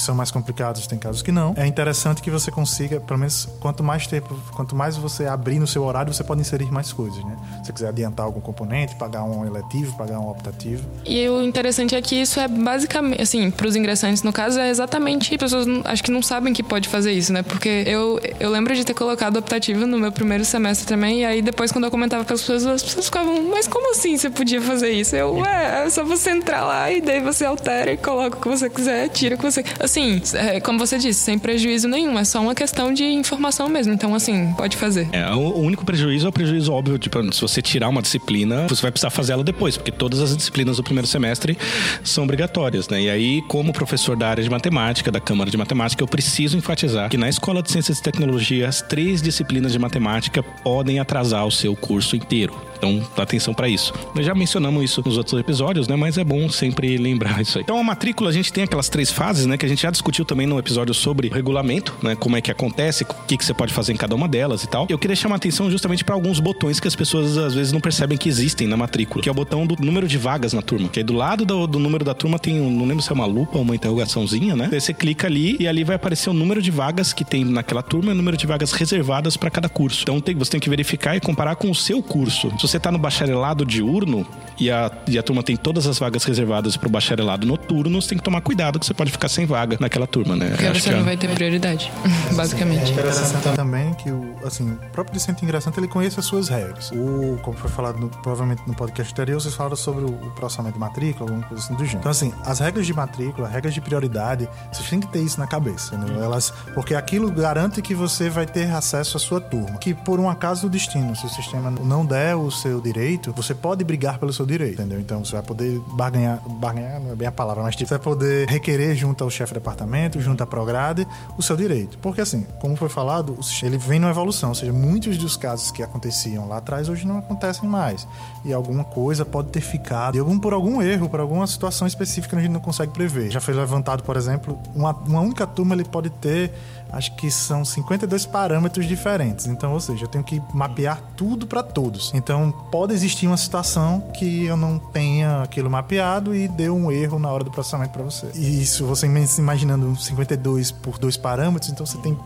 que 0.00 0.06
são 0.06 0.14
mais 0.14 0.30
complicados, 0.30 0.86
tem 0.86 0.98
casos 0.98 1.20
que 1.20 1.30
não. 1.30 1.54
É 1.56 1.66
interessante 1.66 2.22
que 2.22 2.30
você 2.30 2.50
consiga, 2.50 2.98
pelo 2.98 3.18
menos, 3.18 3.46
quanto 3.60 3.84
mais 3.84 4.06
tempo, 4.06 4.34
quanto 4.54 4.74
mais 4.74 4.96
você 4.96 5.26
abrir 5.26 5.58
no 5.58 5.66
seu 5.66 5.84
horário, 5.84 6.12
você 6.12 6.24
pode 6.24 6.40
inserir 6.40 6.72
mais 6.72 6.92
coisas, 6.92 7.22
né? 7.22 7.36
Se 7.58 7.66
você 7.66 7.72
quiser 7.74 7.88
adiantar 7.88 8.24
algum 8.24 8.40
componente, 8.40 8.96
pagar 8.96 9.22
um 9.24 9.46
eletivo, 9.46 9.96
pagar 9.96 10.18
um 10.18 10.30
optativo. 10.30 10.82
E 11.04 11.28
o 11.28 11.42
interessante 11.42 11.94
é 11.94 12.00
que 12.00 12.16
isso 12.16 12.40
é 12.40 12.48
basicamente, 12.48 13.20
assim, 13.20 13.50
para 13.50 13.66
os 13.66 13.76
ingressantes, 13.76 14.22
no 14.22 14.32
caso, 14.32 14.58
é 14.58 14.70
exatamente, 14.70 15.36
pessoas 15.36 15.66
acho 15.84 16.02
que 16.02 16.10
não 16.10 16.22
sabem 16.22 16.52
que 16.52 16.62
pode 16.62 16.88
fazer 16.88 17.12
isso, 17.12 17.32
né? 17.32 17.42
Porque 17.42 17.84
eu, 17.86 18.18
eu 18.38 18.50
lembro 18.50 18.74
de 18.74 18.84
ter 18.84 18.94
colocado 18.94 19.36
optativo 19.36 19.86
no 19.86 19.98
meu 19.98 20.10
primeiro 20.10 20.44
semestre 20.44 20.86
também, 20.86 21.20
e 21.20 21.24
aí 21.26 21.42
depois 21.42 21.70
quando 21.70 21.84
eu 21.84 21.90
comentava 21.90 22.24
com 22.24 22.32
as 22.32 22.40
pessoas, 22.40 22.66
as 22.66 22.82
pessoas 22.82 23.04
ficavam, 23.04 23.42
mas 23.50 23.68
como 23.68 23.92
assim 23.92 24.16
você 24.16 24.30
podia 24.30 24.62
fazer 24.62 24.90
isso? 24.92 25.14
Eu, 25.14 25.34
ué, 25.34 25.84
é 25.84 25.90
só 25.90 26.04
você 26.04 26.30
entrar 26.30 26.64
lá 26.64 26.90
e 26.90 27.02
daí 27.02 27.20
você 27.20 27.44
altera 27.44 27.92
e 27.92 27.98
coloca 27.98 28.38
o 28.38 28.40
que 28.40 28.48
você 28.48 28.70
quiser, 28.70 29.08
tira 29.10 29.34
o 29.34 29.38
que 29.38 29.44
você 29.44 29.62
assim, 29.90 30.22
é, 30.34 30.60
como 30.60 30.78
você 30.78 30.96
disse, 30.98 31.20
sem 31.20 31.38
prejuízo 31.38 31.88
nenhum. 31.88 32.18
É 32.18 32.24
só 32.24 32.40
uma 32.40 32.54
questão 32.54 32.92
de 32.92 33.04
informação 33.04 33.68
mesmo. 33.68 33.92
Então, 33.92 34.14
assim, 34.14 34.52
pode 34.56 34.76
fazer. 34.76 35.08
É, 35.12 35.28
o 35.32 35.58
único 35.58 35.84
prejuízo 35.84 36.26
é 36.26 36.28
o 36.28 36.32
prejuízo 36.32 36.72
óbvio. 36.72 36.98
Tipo, 36.98 37.32
se 37.32 37.40
você 37.40 37.60
tirar 37.60 37.88
uma 37.88 38.00
disciplina, 38.00 38.66
você 38.68 38.82
vai 38.82 38.90
precisar 38.90 39.10
fazer 39.10 39.32
ela 39.32 39.44
depois, 39.44 39.76
porque 39.76 39.90
todas 39.90 40.20
as 40.20 40.36
disciplinas 40.36 40.76
do 40.76 40.82
primeiro 40.82 41.06
semestre 41.06 41.58
são 42.04 42.24
obrigatórias, 42.24 42.88
né? 42.88 43.02
E 43.02 43.10
aí, 43.10 43.42
como 43.42 43.72
professor 43.72 44.16
da 44.16 44.28
área 44.28 44.42
de 44.42 44.50
matemática, 44.50 45.10
da 45.10 45.20
Câmara 45.20 45.50
de 45.50 45.56
Matemática, 45.56 46.02
eu 46.02 46.08
preciso 46.08 46.56
enfatizar 46.56 47.10
que 47.10 47.16
na 47.16 47.28
Escola 47.28 47.62
de 47.62 47.70
Ciências 47.70 47.98
e 47.98 48.02
Tecnologia, 48.02 48.68
as 48.68 48.80
três 48.80 49.20
disciplinas 49.20 49.72
de 49.72 49.78
matemática 49.78 50.42
podem 50.42 50.98
atrasar 51.00 51.46
o 51.46 51.50
seu 51.50 51.74
curso 51.74 52.14
inteiro. 52.16 52.70
Então, 52.80 53.06
atenção 53.18 53.52
para 53.52 53.68
isso. 53.68 53.92
Nós 54.14 54.24
já 54.24 54.34
mencionamos 54.34 54.82
isso 54.82 55.02
nos 55.04 55.18
outros 55.18 55.38
episódios, 55.38 55.86
né? 55.86 55.96
Mas 55.96 56.16
é 56.16 56.24
bom 56.24 56.48
sempre 56.48 56.96
lembrar 56.96 57.42
isso 57.42 57.58
aí. 57.58 57.62
Então, 57.62 57.78
a 57.78 57.82
matrícula, 57.82 58.30
a 58.30 58.32
gente 58.32 58.50
tem 58.50 58.64
aquelas 58.64 58.88
três 58.88 59.10
fases, 59.10 59.44
né? 59.44 59.58
Que 59.58 59.66
a 59.66 59.68
gente 59.70 59.82
já 59.82 59.90
discutiu 59.90 60.24
também 60.24 60.46
no 60.46 60.58
episódio 60.58 60.92
sobre 60.92 61.28
regulamento, 61.28 61.96
né? 62.02 62.14
Como 62.14 62.36
é 62.36 62.40
que 62.40 62.50
acontece, 62.50 63.04
o 63.04 63.06
que, 63.26 63.36
que 63.36 63.44
você 63.44 63.54
pode 63.54 63.72
fazer 63.72 63.92
em 63.92 63.96
cada 63.96 64.14
uma 64.14 64.28
delas 64.28 64.62
e 64.64 64.68
tal. 64.68 64.86
Eu 64.88 64.98
queria 64.98 65.16
chamar 65.16 65.36
a 65.36 65.38
atenção 65.38 65.70
justamente 65.70 66.04
para 66.04 66.14
alguns 66.14 66.40
botões 66.40 66.78
que 66.78 66.88
as 66.88 66.96
pessoas 66.96 67.36
às 67.38 67.54
vezes 67.54 67.72
não 67.72 67.80
percebem 67.80 68.18
que 68.18 68.28
existem 68.28 68.66
na 68.66 68.76
matrícula, 68.76 69.22
que 69.22 69.28
é 69.28 69.32
o 69.32 69.34
botão 69.34 69.66
do 69.66 69.76
número 69.80 70.06
de 70.06 70.18
vagas 70.18 70.52
na 70.52 70.62
turma. 70.62 70.88
Que 70.88 71.00
aí 71.00 71.04
do 71.04 71.14
lado 71.14 71.44
do, 71.44 71.66
do 71.66 71.78
número 71.78 72.04
da 72.04 72.14
turma 72.14 72.38
tem 72.38 72.60
um, 72.60 72.70
não 72.70 72.86
lembro 72.86 73.02
se 73.02 73.10
é 73.10 73.14
uma 73.14 73.26
lupa 73.26 73.56
ou 73.56 73.62
uma 73.62 73.74
interrogaçãozinha, 73.74 74.56
né? 74.56 74.68
Aí 74.72 74.80
você 74.80 74.92
clica 74.92 75.26
ali 75.26 75.56
e 75.58 75.66
ali 75.66 75.84
vai 75.84 75.96
aparecer 75.96 76.30
o 76.30 76.34
número 76.34 76.60
de 76.60 76.70
vagas 76.70 77.12
que 77.12 77.24
tem 77.24 77.44
naquela 77.44 77.82
turma 77.82 78.10
e 78.10 78.12
o 78.12 78.16
número 78.16 78.36
de 78.36 78.46
vagas 78.46 78.72
reservadas 78.72 79.36
para 79.36 79.50
cada 79.50 79.68
curso. 79.68 80.02
Então 80.02 80.20
tem, 80.20 80.34
você 80.34 80.52
tem 80.52 80.60
que 80.60 80.68
verificar 80.68 81.16
e 81.16 81.20
comparar 81.20 81.56
com 81.56 81.70
o 81.70 81.74
seu 81.74 82.02
curso. 82.02 82.50
Se 82.58 82.68
você 82.68 82.76
está 82.76 82.90
no 82.90 82.98
bacharelado 82.98 83.30
bacharelado 83.30 83.64
diurno 83.64 84.26
e 84.58 84.70
a, 84.70 84.90
e 85.08 85.18
a 85.18 85.22
turma 85.22 85.42
tem 85.42 85.56
todas 85.56 85.86
as 85.86 85.98
vagas 85.98 86.24
reservadas 86.24 86.76
para 86.76 86.88
o 86.88 86.90
bacharelado 86.90 87.46
noturno, 87.46 88.00
você 88.00 88.10
tem 88.10 88.18
que 88.18 88.24
tomar 88.24 88.40
cuidado 88.40 88.78
que 88.78 88.86
você 88.86 88.94
pode 88.94 89.10
ficar 89.10 89.28
sem 89.28 89.46
vaga 89.46 89.59
vaga 89.60 89.76
naquela 89.80 90.06
turma, 90.06 90.34
né? 90.36 90.48
Porque 90.50 90.66
Acho 90.66 90.80
você 90.80 90.88
que 90.88 90.94
não 90.94 91.02
é- 91.02 91.04
vai 91.04 91.16
ter 91.16 91.28
prioridade, 91.34 91.92
É 92.30 92.32
basicamente. 92.34 92.92
interessante 92.92 93.54
também 93.54 93.92
que 93.94 94.10
o, 94.10 94.34
assim, 94.44 94.70
o 94.72 94.76
próprio 94.92 95.14
discente 95.14 95.44
ingressante 95.44 95.78
ele 95.78 95.88
conhece 95.88 96.18
as 96.18 96.24
suas 96.26 96.48
regras. 96.48 96.90
O, 96.92 97.38
como 97.42 97.56
foi 97.56 97.70
falado 97.70 97.98
no- 97.98 98.08
provavelmente 98.08 98.62
no 98.66 98.74
podcast 98.74 99.12
anterior, 99.12 99.40
vocês 99.40 99.54
falaram 99.54 99.76
sobre 99.76 100.04
o, 100.04 100.08
o 100.08 100.30
processamento 100.32 100.74
de 100.74 100.80
matrícula, 100.80 101.30
alguma 101.30 101.46
coisa 101.46 101.62
assim 101.62 101.74
do 101.74 101.80
gênero. 101.84 101.98
Então, 102.00 102.10
assim, 102.10 102.32
as 102.44 102.58
regras 102.58 102.86
de 102.86 102.94
matrícula, 102.94 103.48
regras 103.48 103.74
de 103.74 103.80
prioridade, 103.80 104.48
vocês 104.72 104.88
têm 104.88 105.00
que 105.00 105.08
ter 105.08 105.20
isso 105.20 105.38
na 105.38 105.46
cabeça, 105.46 105.94
entendeu? 105.94 106.22
Elas, 106.22 106.52
porque 106.74 106.94
aquilo 106.94 107.30
garante 107.30 107.82
que 107.82 107.94
você 107.94 108.28
vai 108.30 108.46
ter 108.46 108.70
acesso 108.70 109.16
à 109.16 109.20
sua 109.20 109.40
turma. 109.40 109.76
Que 109.78 109.92
por 109.94 110.18
um 110.18 110.28
acaso 110.28 110.62
do 110.62 110.70
destino, 110.70 111.14
se 111.16 111.26
o 111.26 111.28
sistema 111.28 111.70
não 111.70 112.04
der 112.04 112.34
o 112.36 112.50
seu 112.50 112.80
direito, 112.80 113.32
você 113.32 113.54
pode 113.54 113.84
brigar 113.84 114.18
pelo 114.18 114.32
seu 114.32 114.46
direito, 114.46 114.80
entendeu? 114.80 114.98
Então 115.00 115.24
você 115.24 115.32
vai 115.32 115.42
poder 115.42 115.78
barganhar, 115.94 116.40
barganhar 116.48 117.00
não 117.00 117.12
é 117.12 117.14
bem 117.14 117.28
a 117.28 117.32
palavra, 117.32 117.62
mas 117.62 117.74
tipo, 117.76 117.88
você 117.88 117.94
vai 117.94 118.02
poder 118.04 118.48
requerer 118.48 118.94
junto 118.94 119.22
ao 119.24 119.30
chefe 119.30 119.49
de 119.54 119.60
departamento, 119.60 120.20
junto 120.20 120.42
à 120.42 120.46
Prograde, 120.46 121.06
o 121.36 121.42
seu 121.42 121.56
direito. 121.56 121.98
Porque 121.98 122.20
assim, 122.20 122.46
como 122.60 122.76
foi 122.76 122.88
falado, 122.88 123.38
ele 123.62 123.78
vem 123.78 123.98
numa 123.98 124.10
evolução, 124.10 124.50
ou 124.50 124.54
seja, 124.54 124.72
muitos 124.72 125.16
dos 125.18 125.36
casos 125.36 125.70
que 125.70 125.82
aconteciam 125.82 126.48
lá 126.48 126.58
atrás 126.58 126.88
hoje 126.88 127.06
não 127.06 127.18
acontecem 127.18 127.68
mais. 127.68 128.06
E 128.44 128.52
alguma 128.52 128.84
coisa 128.84 129.24
pode 129.24 129.48
ter 129.48 129.60
ficado, 129.60 130.18
algum, 130.18 130.38
por 130.38 130.52
algum 130.52 130.80
erro, 130.80 131.08
por 131.08 131.20
alguma 131.20 131.46
situação 131.46 131.86
específica 131.86 132.34
que 132.34 132.40
a 132.40 132.42
gente 132.42 132.52
não 132.52 132.60
consegue 132.60 132.92
prever. 132.92 133.30
Já 133.30 133.40
foi 133.40 133.52
levantado, 133.52 134.02
por 134.02 134.16
exemplo, 134.16 134.58
uma, 134.74 134.92
uma 134.92 135.20
única 135.20 135.46
turma 135.46 135.74
ele 135.74 135.84
pode 135.84 136.08
ter, 136.08 136.52
acho 136.90 137.14
que 137.16 137.30
são 137.30 137.64
52 137.64 138.24
parâmetros 138.26 138.86
diferentes. 138.86 139.46
Então, 139.46 139.72
ou 139.72 139.80
seja, 139.80 140.04
eu 140.04 140.08
tenho 140.08 140.24
que 140.24 140.40
mapear 140.54 141.02
tudo 141.16 141.46
para 141.46 141.62
todos. 141.62 142.12
Então, 142.14 142.50
pode 142.70 142.94
existir 142.94 143.26
uma 143.26 143.36
situação 143.36 144.00
que 144.14 144.46
eu 144.46 144.56
não 144.56 144.78
tenha 144.78 145.42
aquilo 145.42 145.70
mapeado 145.70 146.34
e 146.34 146.48
deu 146.48 146.74
um 146.74 146.90
erro 146.90 147.18
na 147.18 147.30
hora 147.30 147.44
do 147.44 147.50
processamento 147.50 147.92
para 147.92 148.02
você. 148.02 148.30
E 148.34 148.62
isso, 148.62 148.86
você 148.86 149.06
imaginando 149.38 149.94
52 149.96 150.70
por 150.70 150.98
dois 150.98 151.16
parâmetros, 151.16 151.70
então 151.70 151.84
você 151.84 151.98
tem 151.98 152.16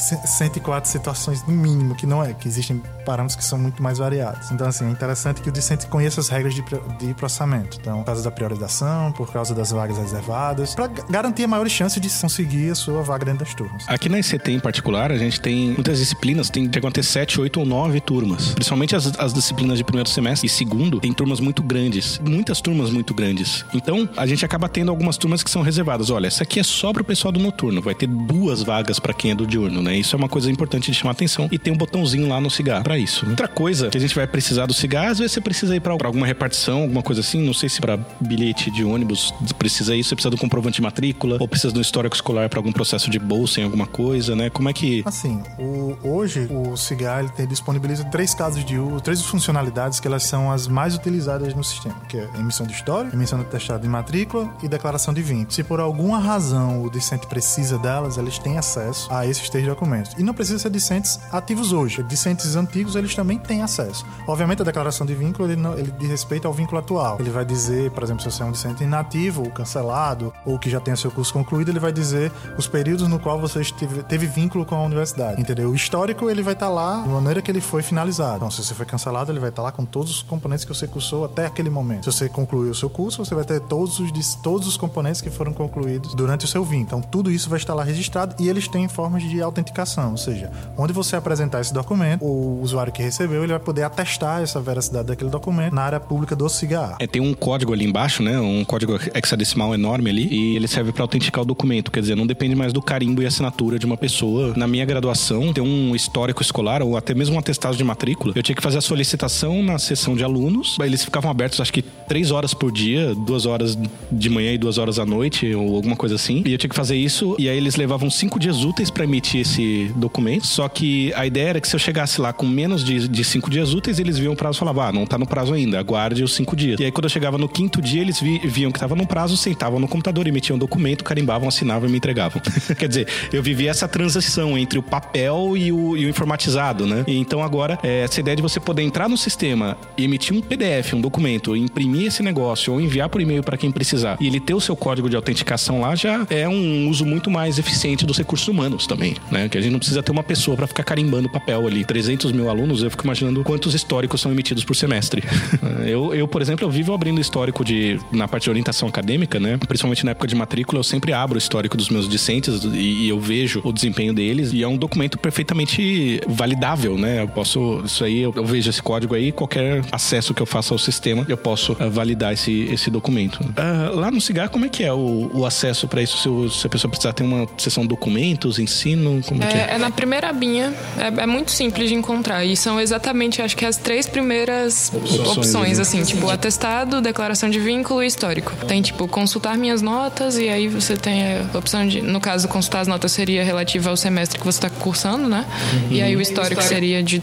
104 0.00 0.90
situações 0.90 1.42
no 1.46 1.54
mínimo, 1.54 1.94
que 1.94 2.06
não 2.06 2.22
é, 2.22 2.32
que 2.32 2.48
existem 2.48 2.82
parâmetros 3.04 3.36
que 3.36 3.44
são 3.44 3.58
muito 3.58 3.82
mais 3.82 3.98
variados. 3.98 4.50
Então, 4.50 4.66
assim, 4.66 4.86
é 4.86 4.90
interessante 4.90 5.40
que 5.40 5.48
o 5.48 5.52
discente 5.52 5.86
conheça 5.86 6.20
as 6.20 6.28
regras 6.28 6.54
de, 6.54 6.62
de 6.98 7.14
processamento. 7.14 7.78
Então, 7.80 7.98
por 7.98 8.06
causa 8.06 8.22
da 8.22 8.30
priorização, 8.30 9.12
por 9.12 9.32
causa 9.32 9.54
das 9.54 9.70
vagas 9.70 9.98
reservadas, 9.98 10.74
para 10.74 10.88
garantir 10.88 11.44
a 11.44 11.48
maior 11.48 11.68
chance 11.68 12.00
de 12.00 12.08
conseguir 12.08 12.70
a 12.70 12.74
sua 12.74 13.02
vaga 13.02 13.24
dentro 13.24 13.44
das 13.44 13.54
turmas. 13.54 13.84
Aqui 13.86 14.08
na 14.08 14.18
ICT 14.18 14.52
em 14.52 14.60
particular, 14.60 15.12
a 15.12 15.18
gente 15.18 15.40
tem 15.40 15.72
muitas 15.72 15.98
disciplinas, 15.98 16.50
tem 16.50 16.70
chegam 16.72 16.88
a 16.88 16.92
ter 16.92 17.02
7, 17.02 17.40
8 17.40 17.60
ou 17.60 17.66
9 17.66 18.00
turmas. 18.00 18.54
Principalmente 18.54 18.96
as, 18.96 19.18
as 19.18 19.32
disciplinas 19.32 19.78
de 19.78 19.84
primeiro 19.84 20.08
semestre 20.08 20.46
e 20.46 20.50
segundo, 20.50 21.00
tem 21.00 21.12
turmas 21.12 21.40
muito 21.40 21.62
grandes. 21.62 22.18
Muitas 22.18 22.60
turmas 22.60 22.90
muito 22.90 23.12
grandes. 23.12 23.64
Então, 23.74 24.08
a 24.16 24.26
gente 24.26 24.44
acaba 24.44 24.68
tendo 24.68 24.90
algumas 24.90 25.16
turmas 25.16 25.42
que 25.42 25.50
são 25.50 25.62
reservadas. 25.62 26.10
Olha, 26.10 26.26
essa 26.26 26.42
aqui 26.42 26.58
é 26.58 26.62
só 26.62 26.92
pro 26.92 27.04
pessoal 27.04 27.32
do 27.32 27.40
noturno. 27.40 27.82
Vai 27.82 27.94
ter 27.94 28.06
duas 28.06 28.62
vagas 28.62 28.98
para 28.98 29.12
quem 29.12 29.32
é 29.32 29.34
do 29.34 29.46
diurno, 29.46 29.82
né? 29.82 29.89
Isso 29.96 30.14
é 30.14 30.18
uma 30.18 30.28
coisa 30.28 30.50
importante 30.50 30.90
de 30.90 30.96
chamar 30.96 31.12
atenção. 31.12 31.48
E 31.50 31.58
tem 31.58 31.72
um 31.72 31.76
botãozinho 31.76 32.28
lá 32.28 32.40
no 32.40 32.50
cigarro 32.50 32.84
para 32.84 32.98
isso. 32.98 33.24
né? 33.24 33.30
Outra 33.32 33.48
coisa 33.48 33.88
que 33.88 33.96
a 33.98 34.00
gente 34.00 34.14
vai 34.14 34.26
precisar 34.26 34.66
do 34.66 34.74
cigarro, 34.74 35.10
às 35.10 35.18
vezes 35.18 35.32
você 35.32 35.40
precisa 35.40 35.74
ir 35.76 35.80
para 35.80 35.92
alguma 35.92 36.26
repartição, 36.26 36.82
alguma 36.82 37.02
coisa 37.02 37.20
assim. 37.20 37.40
Não 37.44 37.54
sei 37.54 37.68
se 37.68 37.80
para 37.80 37.98
bilhete 38.20 38.70
de 38.70 38.84
ônibus 38.84 39.32
precisa 39.58 39.94
isso, 39.96 40.08
você 40.10 40.14
precisa 40.14 40.30
do 40.30 40.38
comprovante 40.38 40.76
de 40.76 40.82
matrícula, 40.82 41.36
ou 41.40 41.48
precisa 41.48 41.72
do 41.72 41.80
histórico 41.80 42.14
escolar 42.14 42.48
para 42.48 42.58
algum 42.58 42.72
processo 42.72 43.10
de 43.10 43.18
bolsa 43.18 43.60
em 43.60 43.64
alguma 43.64 43.86
coisa, 43.86 44.34
né? 44.36 44.50
Como 44.50 44.68
é 44.68 44.72
que. 44.72 45.02
Assim, 45.06 45.42
o- 45.58 45.96
hoje 46.02 46.48
o 46.50 46.76
Cigar 46.76 47.20
ele 47.20 47.28
tem, 47.30 47.46
disponibiliza 47.46 48.04
três 48.04 48.34
casos 48.34 48.64
de 48.64 48.78
uso, 48.78 49.00
três 49.00 49.20
funcionalidades 49.22 50.00
que 50.00 50.06
elas 50.06 50.22
são 50.22 50.50
as 50.50 50.66
mais 50.68 50.94
utilizadas 50.94 51.54
no 51.54 51.62
sistema, 51.64 51.96
que 52.08 52.16
é 52.16 52.28
emissão 52.38 52.66
de 52.66 52.72
história, 52.72 53.10
emissão 53.12 53.38
de 53.38 53.44
testado 53.46 53.82
de 53.82 53.88
matrícula 53.88 54.52
e 54.62 54.68
declaração 54.68 55.12
de 55.14 55.22
vínculo. 55.22 55.52
Se 55.52 55.62
por 55.62 55.80
alguma 55.80 56.18
razão 56.18 56.82
o 56.82 56.90
discente 56.90 57.26
precisa 57.26 57.78
delas, 57.78 58.16
eles 58.18 58.38
têm 58.38 58.58
acesso 58.58 59.08
a 59.12 59.26
esses 59.26 59.48
três 59.48 59.64
documentos. 59.70 60.12
E 60.18 60.22
não 60.22 60.34
precisa 60.34 60.58
ser 60.58 60.70
discentes 60.70 61.18
ativos 61.32 61.72
hoje. 61.72 62.02
Discentes 62.02 62.56
antigos, 62.56 62.96
eles 62.96 63.14
também 63.14 63.38
têm 63.38 63.62
acesso. 63.62 64.04
Obviamente, 64.26 64.62
a 64.62 64.64
declaração 64.64 65.06
de 65.06 65.14
vínculo, 65.14 65.48
ele, 65.48 65.60
não, 65.60 65.76
ele 65.76 65.92
diz 65.98 66.08
respeito 66.08 66.46
ao 66.46 66.52
vínculo 66.52 66.78
atual. 66.78 67.16
Ele 67.20 67.30
vai 67.30 67.44
dizer, 67.44 67.90
por 67.90 68.02
exemplo, 68.02 68.22
se 68.22 68.30
você 68.30 68.42
é 68.42 68.46
um 68.46 68.52
discente 68.52 68.84
inativo 68.84 69.42
ou 69.42 69.50
cancelado, 69.50 70.32
ou 70.44 70.58
que 70.58 70.68
já 70.68 70.80
tenha 70.80 70.96
seu 70.96 71.10
curso 71.10 71.32
concluído, 71.32 71.70
ele 71.70 71.78
vai 71.78 71.92
dizer 71.92 72.32
os 72.56 72.66
períodos 72.66 73.08
no 73.08 73.18
qual 73.18 73.40
você 73.40 73.60
esteve, 73.60 74.02
teve 74.02 74.26
vínculo 74.26 74.64
com 74.64 74.74
a 74.74 74.82
universidade. 74.82 75.40
Entendeu? 75.40 75.70
O 75.70 75.74
histórico, 75.74 76.28
ele 76.28 76.42
vai 76.42 76.54
estar 76.54 76.68
lá 76.68 77.02
de 77.02 77.08
maneira 77.08 77.40
que 77.40 77.50
ele 77.50 77.60
foi 77.60 77.82
finalizado. 77.82 78.36
Então, 78.36 78.50
se 78.50 78.62
você 78.62 78.74
foi 78.74 78.86
cancelado, 78.86 79.30
ele 79.30 79.40
vai 79.40 79.50
estar 79.50 79.62
lá 79.62 79.72
com 79.72 79.84
todos 79.84 80.10
os 80.10 80.22
componentes 80.22 80.64
que 80.64 80.74
você 80.74 80.86
cursou 80.86 81.24
até 81.24 81.46
aquele 81.46 81.70
momento. 81.70 82.10
Se 82.10 82.18
você 82.18 82.28
concluiu 82.28 82.70
o 82.70 82.74
seu 82.74 82.90
curso, 82.90 83.24
você 83.24 83.34
vai 83.34 83.44
ter 83.44 83.60
todos 83.60 83.98
os, 83.98 84.34
todos 84.36 84.66
os 84.66 84.76
componentes 84.76 85.20
que 85.20 85.30
foram 85.30 85.52
concluídos 85.52 86.14
durante 86.14 86.44
o 86.44 86.48
seu 86.48 86.64
vínculo. 86.64 86.80
Então, 86.80 87.00
tudo 87.00 87.30
isso 87.30 87.48
vai 87.48 87.58
estar 87.58 87.74
lá 87.74 87.84
registrado 87.84 88.34
e 88.38 88.48
eles 88.48 88.66
têm 88.66 88.88
formas 88.88 89.22
de 89.22 89.42
autenticação. 89.60 90.12
Ou 90.12 90.16
seja, 90.16 90.50
onde 90.76 90.92
você 90.92 91.16
apresentar 91.16 91.60
esse 91.60 91.72
documento, 91.72 92.24
o 92.24 92.60
usuário 92.62 92.92
que 92.92 93.02
recebeu, 93.02 93.42
ele 93.42 93.52
vai 93.52 93.60
poder 93.60 93.82
atestar 93.82 94.42
essa 94.42 94.60
veracidade 94.60 95.08
daquele 95.08 95.30
documento 95.30 95.74
na 95.74 95.82
área 95.82 96.00
pública 96.00 96.34
do 96.34 96.48
cigarro. 96.48 96.96
É, 96.98 97.06
tem 97.06 97.22
um 97.22 97.34
código 97.34 97.72
ali 97.72 97.84
embaixo, 97.84 98.22
né? 98.22 98.38
Um 98.40 98.64
código 98.64 98.98
hexadecimal 99.14 99.74
enorme 99.74 100.10
ali. 100.10 100.28
E 100.30 100.56
ele 100.56 100.66
serve 100.66 100.92
para 100.92 101.04
autenticar 101.04 101.42
o 101.42 101.44
documento. 101.44 101.90
Quer 101.90 102.00
dizer, 102.00 102.16
não 102.16 102.26
depende 102.26 102.54
mais 102.54 102.72
do 102.72 102.82
carimbo 102.82 103.22
e 103.22 103.26
assinatura 103.26 103.78
de 103.78 103.86
uma 103.86 103.96
pessoa. 103.96 104.54
Na 104.56 104.66
minha 104.66 104.84
graduação, 104.84 105.52
tem 105.52 105.62
um 105.62 105.94
histórico 105.94 106.42
escolar 106.42 106.82
ou 106.82 106.96
até 106.96 107.14
mesmo 107.14 107.36
um 107.36 107.38
atestado 107.38 107.76
de 107.76 107.84
matrícula. 107.84 108.32
Eu 108.34 108.42
tinha 108.42 108.56
que 108.56 108.62
fazer 108.62 108.78
a 108.78 108.82
solicitação 108.82 109.62
na 109.62 109.78
sessão 109.78 110.16
de 110.16 110.24
alunos. 110.24 110.76
Eles 110.80 111.04
ficavam 111.04 111.30
abertos, 111.30 111.60
acho 111.60 111.72
que 111.72 111.82
três 111.82 112.30
horas 112.30 112.54
por 112.54 112.72
dia, 112.72 113.14
duas 113.14 113.46
horas 113.46 113.78
de 114.10 114.30
manhã 114.30 114.52
e 114.52 114.58
duas 114.58 114.78
horas 114.78 114.98
à 114.98 115.06
noite, 115.06 115.54
ou 115.54 115.76
alguma 115.76 115.96
coisa 115.96 116.14
assim. 116.14 116.42
E 116.46 116.52
eu 116.52 116.58
tinha 116.58 116.70
que 116.70 116.76
fazer 116.76 116.96
isso. 116.96 117.36
E 117.38 117.48
aí 117.48 117.56
eles 117.56 117.76
levavam 117.76 118.10
cinco 118.10 118.38
dias 118.38 118.64
úteis 118.64 118.90
para 118.90 119.04
emitir 119.04 119.40
esse 119.50 119.90
documento. 119.96 120.46
Só 120.46 120.68
que 120.68 121.12
a 121.14 121.26
ideia 121.26 121.48
era 121.50 121.60
que 121.60 121.68
se 121.68 121.74
eu 121.74 121.80
chegasse 121.80 122.20
lá 122.20 122.32
com 122.32 122.46
menos 122.46 122.84
de, 122.84 123.08
de 123.08 123.24
cinco 123.24 123.50
dias 123.50 123.74
úteis, 123.74 123.98
eles 123.98 124.16
viam 124.18 124.32
o 124.32 124.36
prazo 124.36 124.56
e 124.56 124.60
falavam: 124.60 124.84
ah, 124.84 124.92
não 124.92 125.04
tá 125.06 125.18
no 125.18 125.26
prazo 125.26 125.52
ainda, 125.52 125.78
aguarde 125.78 126.22
os 126.22 126.34
cinco 126.34 126.54
dias. 126.54 126.78
E 126.80 126.84
aí 126.84 126.92
quando 126.92 127.04
eu 127.04 127.10
chegava 127.10 127.36
no 127.36 127.48
quinto 127.48 127.82
dia, 127.82 128.00
eles 128.00 128.20
vi- 128.20 128.38
viam 128.44 128.70
que 128.70 128.78
tava 128.78 128.94
no 128.94 129.06
prazo, 129.06 129.36
sentavam 129.36 129.80
no 129.80 129.88
computador, 129.88 130.26
emitiam 130.26 130.56
um 130.56 130.58
documento, 130.58 131.02
carimbavam, 131.04 131.48
assinavam 131.48 131.88
e 131.88 131.92
me 131.92 131.98
entregavam. 131.98 132.40
Quer 132.78 132.88
dizer, 132.88 133.08
eu 133.32 133.42
vivi 133.42 133.66
essa 133.66 133.88
transição 133.88 134.56
entre 134.56 134.78
o 134.78 134.82
papel 134.82 135.56
e 135.56 135.72
o, 135.72 135.96
e 135.96 136.06
o 136.06 136.08
informatizado, 136.08 136.86
né? 136.86 137.04
E 137.06 137.16
então 137.18 137.42
agora, 137.42 137.78
é, 137.82 138.02
essa 138.02 138.20
ideia 138.20 138.36
de 138.36 138.42
você 138.42 138.60
poder 138.60 138.82
entrar 138.82 139.08
no 139.08 139.16
sistema 139.16 139.76
e 139.96 140.04
emitir 140.04 140.36
um 140.36 140.40
PDF, 140.40 140.94
um 140.94 141.00
documento, 141.00 141.56
imprimir 141.56 142.06
esse 142.06 142.22
negócio 142.22 142.72
ou 142.72 142.80
enviar 142.80 143.08
por 143.08 143.20
e-mail 143.20 143.42
para 143.42 143.56
quem 143.56 143.70
precisar 143.70 144.16
e 144.20 144.26
ele 144.26 144.40
ter 144.40 144.54
o 144.54 144.60
seu 144.60 144.76
código 144.76 145.08
de 145.08 145.16
autenticação 145.16 145.80
lá 145.80 145.94
já 145.94 146.26
é 146.30 146.48
um 146.48 146.88
uso 146.88 147.04
muito 147.04 147.30
mais 147.30 147.58
eficiente 147.58 148.04
dos 148.06 148.18
recursos 148.18 148.46
humanos 148.48 148.86
também, 148.86 149.14
né? 149.30 149.39
Que 149.48 149.58
a 149.58 149.60
gente 149.60 149.72
não 149.72 149.78
precisa 149.78 150.02
ter 150.02 150.12
uma 150.12 150.22
pessoa 150.22 150.56
para 150.56 150.66
ficar 150.66 150.82
carimbando 150.84 151.28
papel 151.28 151.66
ali. 151.66 151.84
300 151.84 152.32
mil 152.32 152.48
alunos, 152.50 152.82
eu 152.82 152.90
fico 152.90 153.04
imaginando 153.04 153.42
quantos 153.42 153.74
históricos 153.74 154.20
são 154.20 154.30
emitidos 154.32 154.64
por 154.64 154.74
semestre. 154.76 155.22
eu, 155.86 156.14
eu, 156.14 156.28
por 156.28 156.42
exemplo, 156.42 156.64
eu 156.66 156.70
vivo 156.70 156.92
abrindo 156.92 157.20
histórico 157.20 157.64
de 157.64 157.98
na 158.12 158.26
parte 158.28 158.44
de 158.44 158.50
orientação 158.50 158.88
acadêmica, 158.88 159.38
né? 159.40 159.58
Principalmente 159.66 160.04
na 160.04 160.12
época 160.12 160.26
de 160.26 160.34
matrícula, 160.34 160.78
eu 160.80 160.84
sempre 160.84 161.12
abro 161.12 161.36
o 161.36 161.38
histórico 161.38 161.76
dos 161.76 161.88
meus 161.88 162.08
discentes 162.08 162.62
e, 162.64 162.78
e 163.04 163.08
eu 163.08 163.18
vejo 163.20 163.60
o 163.64 163.72
desempenho 163.72 164.12
deles 164.12 164.52
e 164.52 164.62
é 164.62 164.68
um 164.68 164.76
documento 164.76 165.18
perfeitamente 165.18 166.20
validável, 166.28 166.96
né? 166.96 167.22
Eu 167.22 167.28
posso 167.28 167.82
isso 167.84 168.04
aí, 168.04 168.20
eu, 168.20 168.32
eu 168.36 168.44
vejo 168.44 168.68
esse 168.70 168.82
código 168.82 169.14
aí, 169.14 169.32
qualquer 169.32 169.82
acesso 169.90 170.32
que 170.34 170.40
eu 170.42 170.46
faça 170.46 170.74
ao 170.74 170.78
sistema, 170.78 171.24
eu 171.28 171.36
posso 171.36 171.76
ah, 171.78 171.88
validar 171.88 172.32
esse, 172.32 172.68
esse 172.72 172.90
documento. 172.90 173.40
Ah, 173.56 173.90
lá 173.94 174.10
no 174.10 174.20
Cigar, 174.20 174.48
como 174.48 174.64
é 174.64 174.68
que 174.68 174.82
é 174.84 174.92
o, 174.92 175.30
o 175.32 175.46
acesso 175.46 175.88
para 175.88 176.02
isso? 176.02 176.18
Se, 176.18 176.28
o- 176.28 176.48
se 176.50 176.66
a 176.66 176.70
pessoa 176.70 176.90
precisar 176.90 177.12
ter 177.12 177.22
uma 177.22 177.46
sessão 177.58 177.86
documentos, 177.86 178.58
ensino, 178.58 179.20
como 179.30 179.44
é 179.44 179.46
que 179.46 179.56
é? 179.56 179.74
É, 179.74 179.78
na 179.78 179.90
primeira 179.90 180.28
abinha, 180.28 180.74
é, 180.98 181.22
é 181.22 181.26
muito 181.26 181.52
simples 181.52 181.88
de 181.88 181.94
encontrar. 181.94 182.44
E 182.44 182.56
são 182.56 182.80
exatamente, 182.80 183.40
acho 183.40 183.56
que 183.56 183.64
as 183.64 183.76
três 183.76 184.06
primeiras 184.06 184.92
opções, 185.30 185.78
né? 185.78 185.82
assim, 185.82 186.02
tipo, 186.02 186.28
atestado, 186.28 187.00
declaração 187.00 187.48
de 187.48 187.60
vínculo 187.60 188.02
e 188.02 188.06
histórico. 188.06 188.52
Tem, 188.66 188.82
tipo, 188.82 189.06
consultar 189.06 189.56
minhas 189.56 189.80
notas, 189.80 190.36
e 190.36 190.48
aí 190.48 190.66
você 190.66 190.96
tem 190.96 191.38
a 191.54 191.56
opção 191.56 191.86
de, 191.86 192.02
no 192.02 192.20
caso, 192.20 192.48
consultar 192.48 192.80
as 192.80 192.88
notas 192.88 193.12
seria 193.12 193.44
relativa 193.44 193.90
ao 193.90 193.96
semestre 193.96 194.38
que 194.38 194.44
você 194.44 194.58
está 194.58 194.70
cursando, 194.70 195.28
né? 195.28 195.44
E 195.90 196.02
aí 196.02 196.16
o 196.16 196.20
histórico 196.20 196.62
seria 196.62 197.02
de 197.02 197.22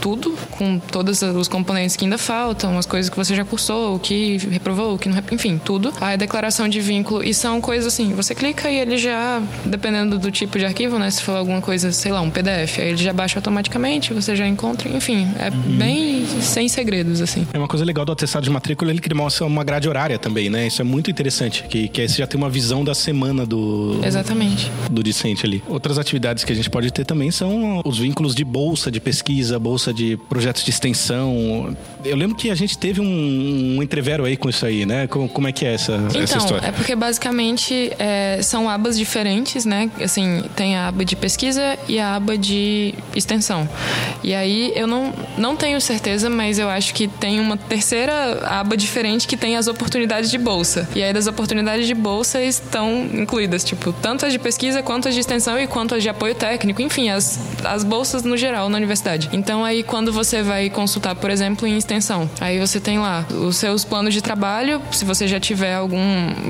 tudo, 0.00 0.36
com 0.52 0.78
todos 0.78 1.22
os 1.22 1.48
componentes 1.48 1.96
que 1.96 2.04
ainda 2.04 2.18
faltam, 2.18 2.78
as 2.78 2.86
coisas 2.86 3.10
que 3.10 3.16
você 3.16 3.34
já 3.34 3.44
cursou, 3.44 3.96
o 3.96 3.98
que 3.98 4.36
reprovou, 4.50 4.94
o 4.94 4.98
que 4.98 5.08
não 5.08 5.16
reprovou, 5.16 5.34
enfim, 5.34 5.60
tudo. 5.62 5.92
Aí 6.00 6.14
a 6.14 6.16
declaração 6.16 6.68
de 6.68 6.80
vínculo, 6.80 7.24
e 7.24 7.34
são 7.34 7.60
coisas 7.60 7.92
assim, 7.92 8.12
você 8.14 8.34
clica 8.34 8.70
e 8.70 8.78
ele 8.78 8.96
já, 8.96 9.42
dependendo 9.64 10.18
do 10.18 10.30
tipo 10.30 10.58
de 10.58 10.64
arquivo, 10.64 10.98
né? 10.98 11.10
Se 11.10 11.22
for 11.22 11.36
alguma 11.48 11.62
coisa, 11.62 11.90
sei 11.90 12.12
lá, 12.12 12.20
um 12.20 12.30
PDF, 12.30 12.78
aí 12.78 12.88
ele 12.88 12.96
já 12.98 13.12
baixa 13.12 13.38
automaticamente, 13.38 14.12
você 14.12 14.36
já 14.36 14.46
encontra, 14.46 14.88
enfim, 14.88 15.26
é 15.38 15.50
bem 15.50 16.26
sem 16.42 16.68
segredos, 16.68 17.22
assim. 17.22 17.46
É 17.52 17.58
uma 17.58 17.66
coisa 17.66 17.84
legal 17.84 18.04
do 18.04 18.12
atestado 18.12 18.44
de 18.44 18.50
matrícula, 18.50 18.90
ele 18.90 19.00
cria 19.00 19.14
uma, 19.14 19.28
uma 19.40 19.64
grade 19.64 19.88
horária 19.88 20.18
também, 20.18 20.50
né? 20.50 20.66
Isso 20.66 20.82
é 20.82 20.84
muito 20.84 21.10
interessante, 21.10 21.64
que, 21.64 21.88
que 21.88 22.02
aí 22.02 22.08
você 22.08 22.18
já 22.18 22.26
tem 22.26 22.38
uma 22.38 22.50
visão 22.50 22.84
da 22.84 22.94
semana 22.94 23.46
do, 23.46 24.00
Exatamente. 24.04 24.70
do 24.90 25.02
discente 25.02 25.46
ali. 25.46 25.62
Outras 25.66 25.98
atividades 25.98 26.44
que 26.44 26.52
a 26.52 26.56
gente 26.56 26.68
pode 26.68 26.90
ter 26.92 27.04
também 27.04 27.30
são 27.30 27.80
os 27.84 27.98
vínculos 27.98 28.34
de 28.34 28.44
bolsa 28.44 28.90
de 28.90 29.00
pesquisa, 29.00 29.58
bolsa 29.58 29.92
de 29.92 30.18
projetos 30.28 30.62
de 30.64 30.70
extensão. 30.70 31.76
Eu 32.08 32.16
lembro 32.16 32.36
que 32.36 32.50
a 32.50 32.54
gente 32.54 32.76
teve 32.78 33.00
um, 33.00 33.76
um 33.76 33.82
entrevero 33.82 34.24
aí 34.24 34.36
com 34.36 34.48
isso 34.48 34.64
aí, 34.64 34.86
né? 34.86 35.06
Como, 35.06 35.28
como 35.28 35.48
é 35.48 35.52
que 35.52 35.64
é 35.64 35.74
essa, 35.74 35.94
então, 36.08 36.22
essa 36.22 36.38
história? 36.38 36.66
É 36.66 36.72
porque 36.72 36.94
basicamente 36.94 37.92
é, 37.98 38.40
são 38.42 38.68
abas 38.68 38.98
diferentes, 38.98 39.64
né? 39.64 39.90
Assim, 40.00 40.42
tem 40.56 40.76
a 40.76 40.88
aba 40.88 41.04
de 41.04 41.16
pesquisa 41.16 41.78
e 41.88 41.98
a 41.98 42.14
aba 42.14 42.36
de 42.36 42.94
extensão. 43.14 43.68
E 44.22 44.34
aí 44.34 44.72
eu 44.74 44.86
não, 44.86 45.12
não 45.36 45.56
tenho 45.56 45.80
certeza, 45.80 46.28
mas 46.30 46.58
eu 46.58 46.68
acho 46.68 46.94
que 46.94 47.06
tem 47.06 47.40
uma 47.40 47.56
terceira 47.56 48.40
aba 48.44 48.76
diferente 48.76 49.26
que 49.26 49.36
tem 49.36 49.56
as 49.56 49.66
oportunidades 49.66 50.30
de 50.30 50.38
bolsa. 50.38 50.88
E 50.94 51.02
aí 51.02 51.12
das 51.12 51.26
oportunidades 51.26 51.86
de 51.86 51.94
bolsa 51.94 52.42
estão 52.42 53.08
incluídas, 53.12 53.64
tipo, 53.64 53.92
tanto 53.92 54.26
as 54.26 54.32
de 54.32 54.38
pesquisa 54.38 54.82
quanto 54.82 55.08
as 55.08 55.14
de 55.14 55.20
extensão 55.20 55.58
e 55.58 55.66
quanto 55.66 55.94
as 55.94 56.02
de 56.02 56.08
apoio 56.08 56.34
técnico, 56.34 56.82
enfim, 56.82 57.10
as, 57.10 57.38
as 57.64 57.84
bolsas 57.84 58.22
no 58.22 58.36
geral 58.36 58.68
na 58.68 58.76
universidade. 58.76 59.28
Então 59.32 59.64
aí 59.64 59.82
quando 59.82 60.12
você 60.12 60.42
vai 60.42 60.70
consultar, 60.70 61.14
por 61.14 61.30
exemplo, 61.30 61.66
em 61.66 61.76
extensão, 61.76 61.97
aí 62.40 62.58
você 62.58 62.80
tem 62.80 62.98
lá 62.98 63.26
os 63.30 63.56
seus 63.56 63.84
planos 63.84 64.14
de 64.14 64.22
trabalho, 64.22 64.80
se 64.92 65.04
você 65.04 65.26
já 65.26 65.40
tiver 65.40 65.74
algum, 65.74 65.98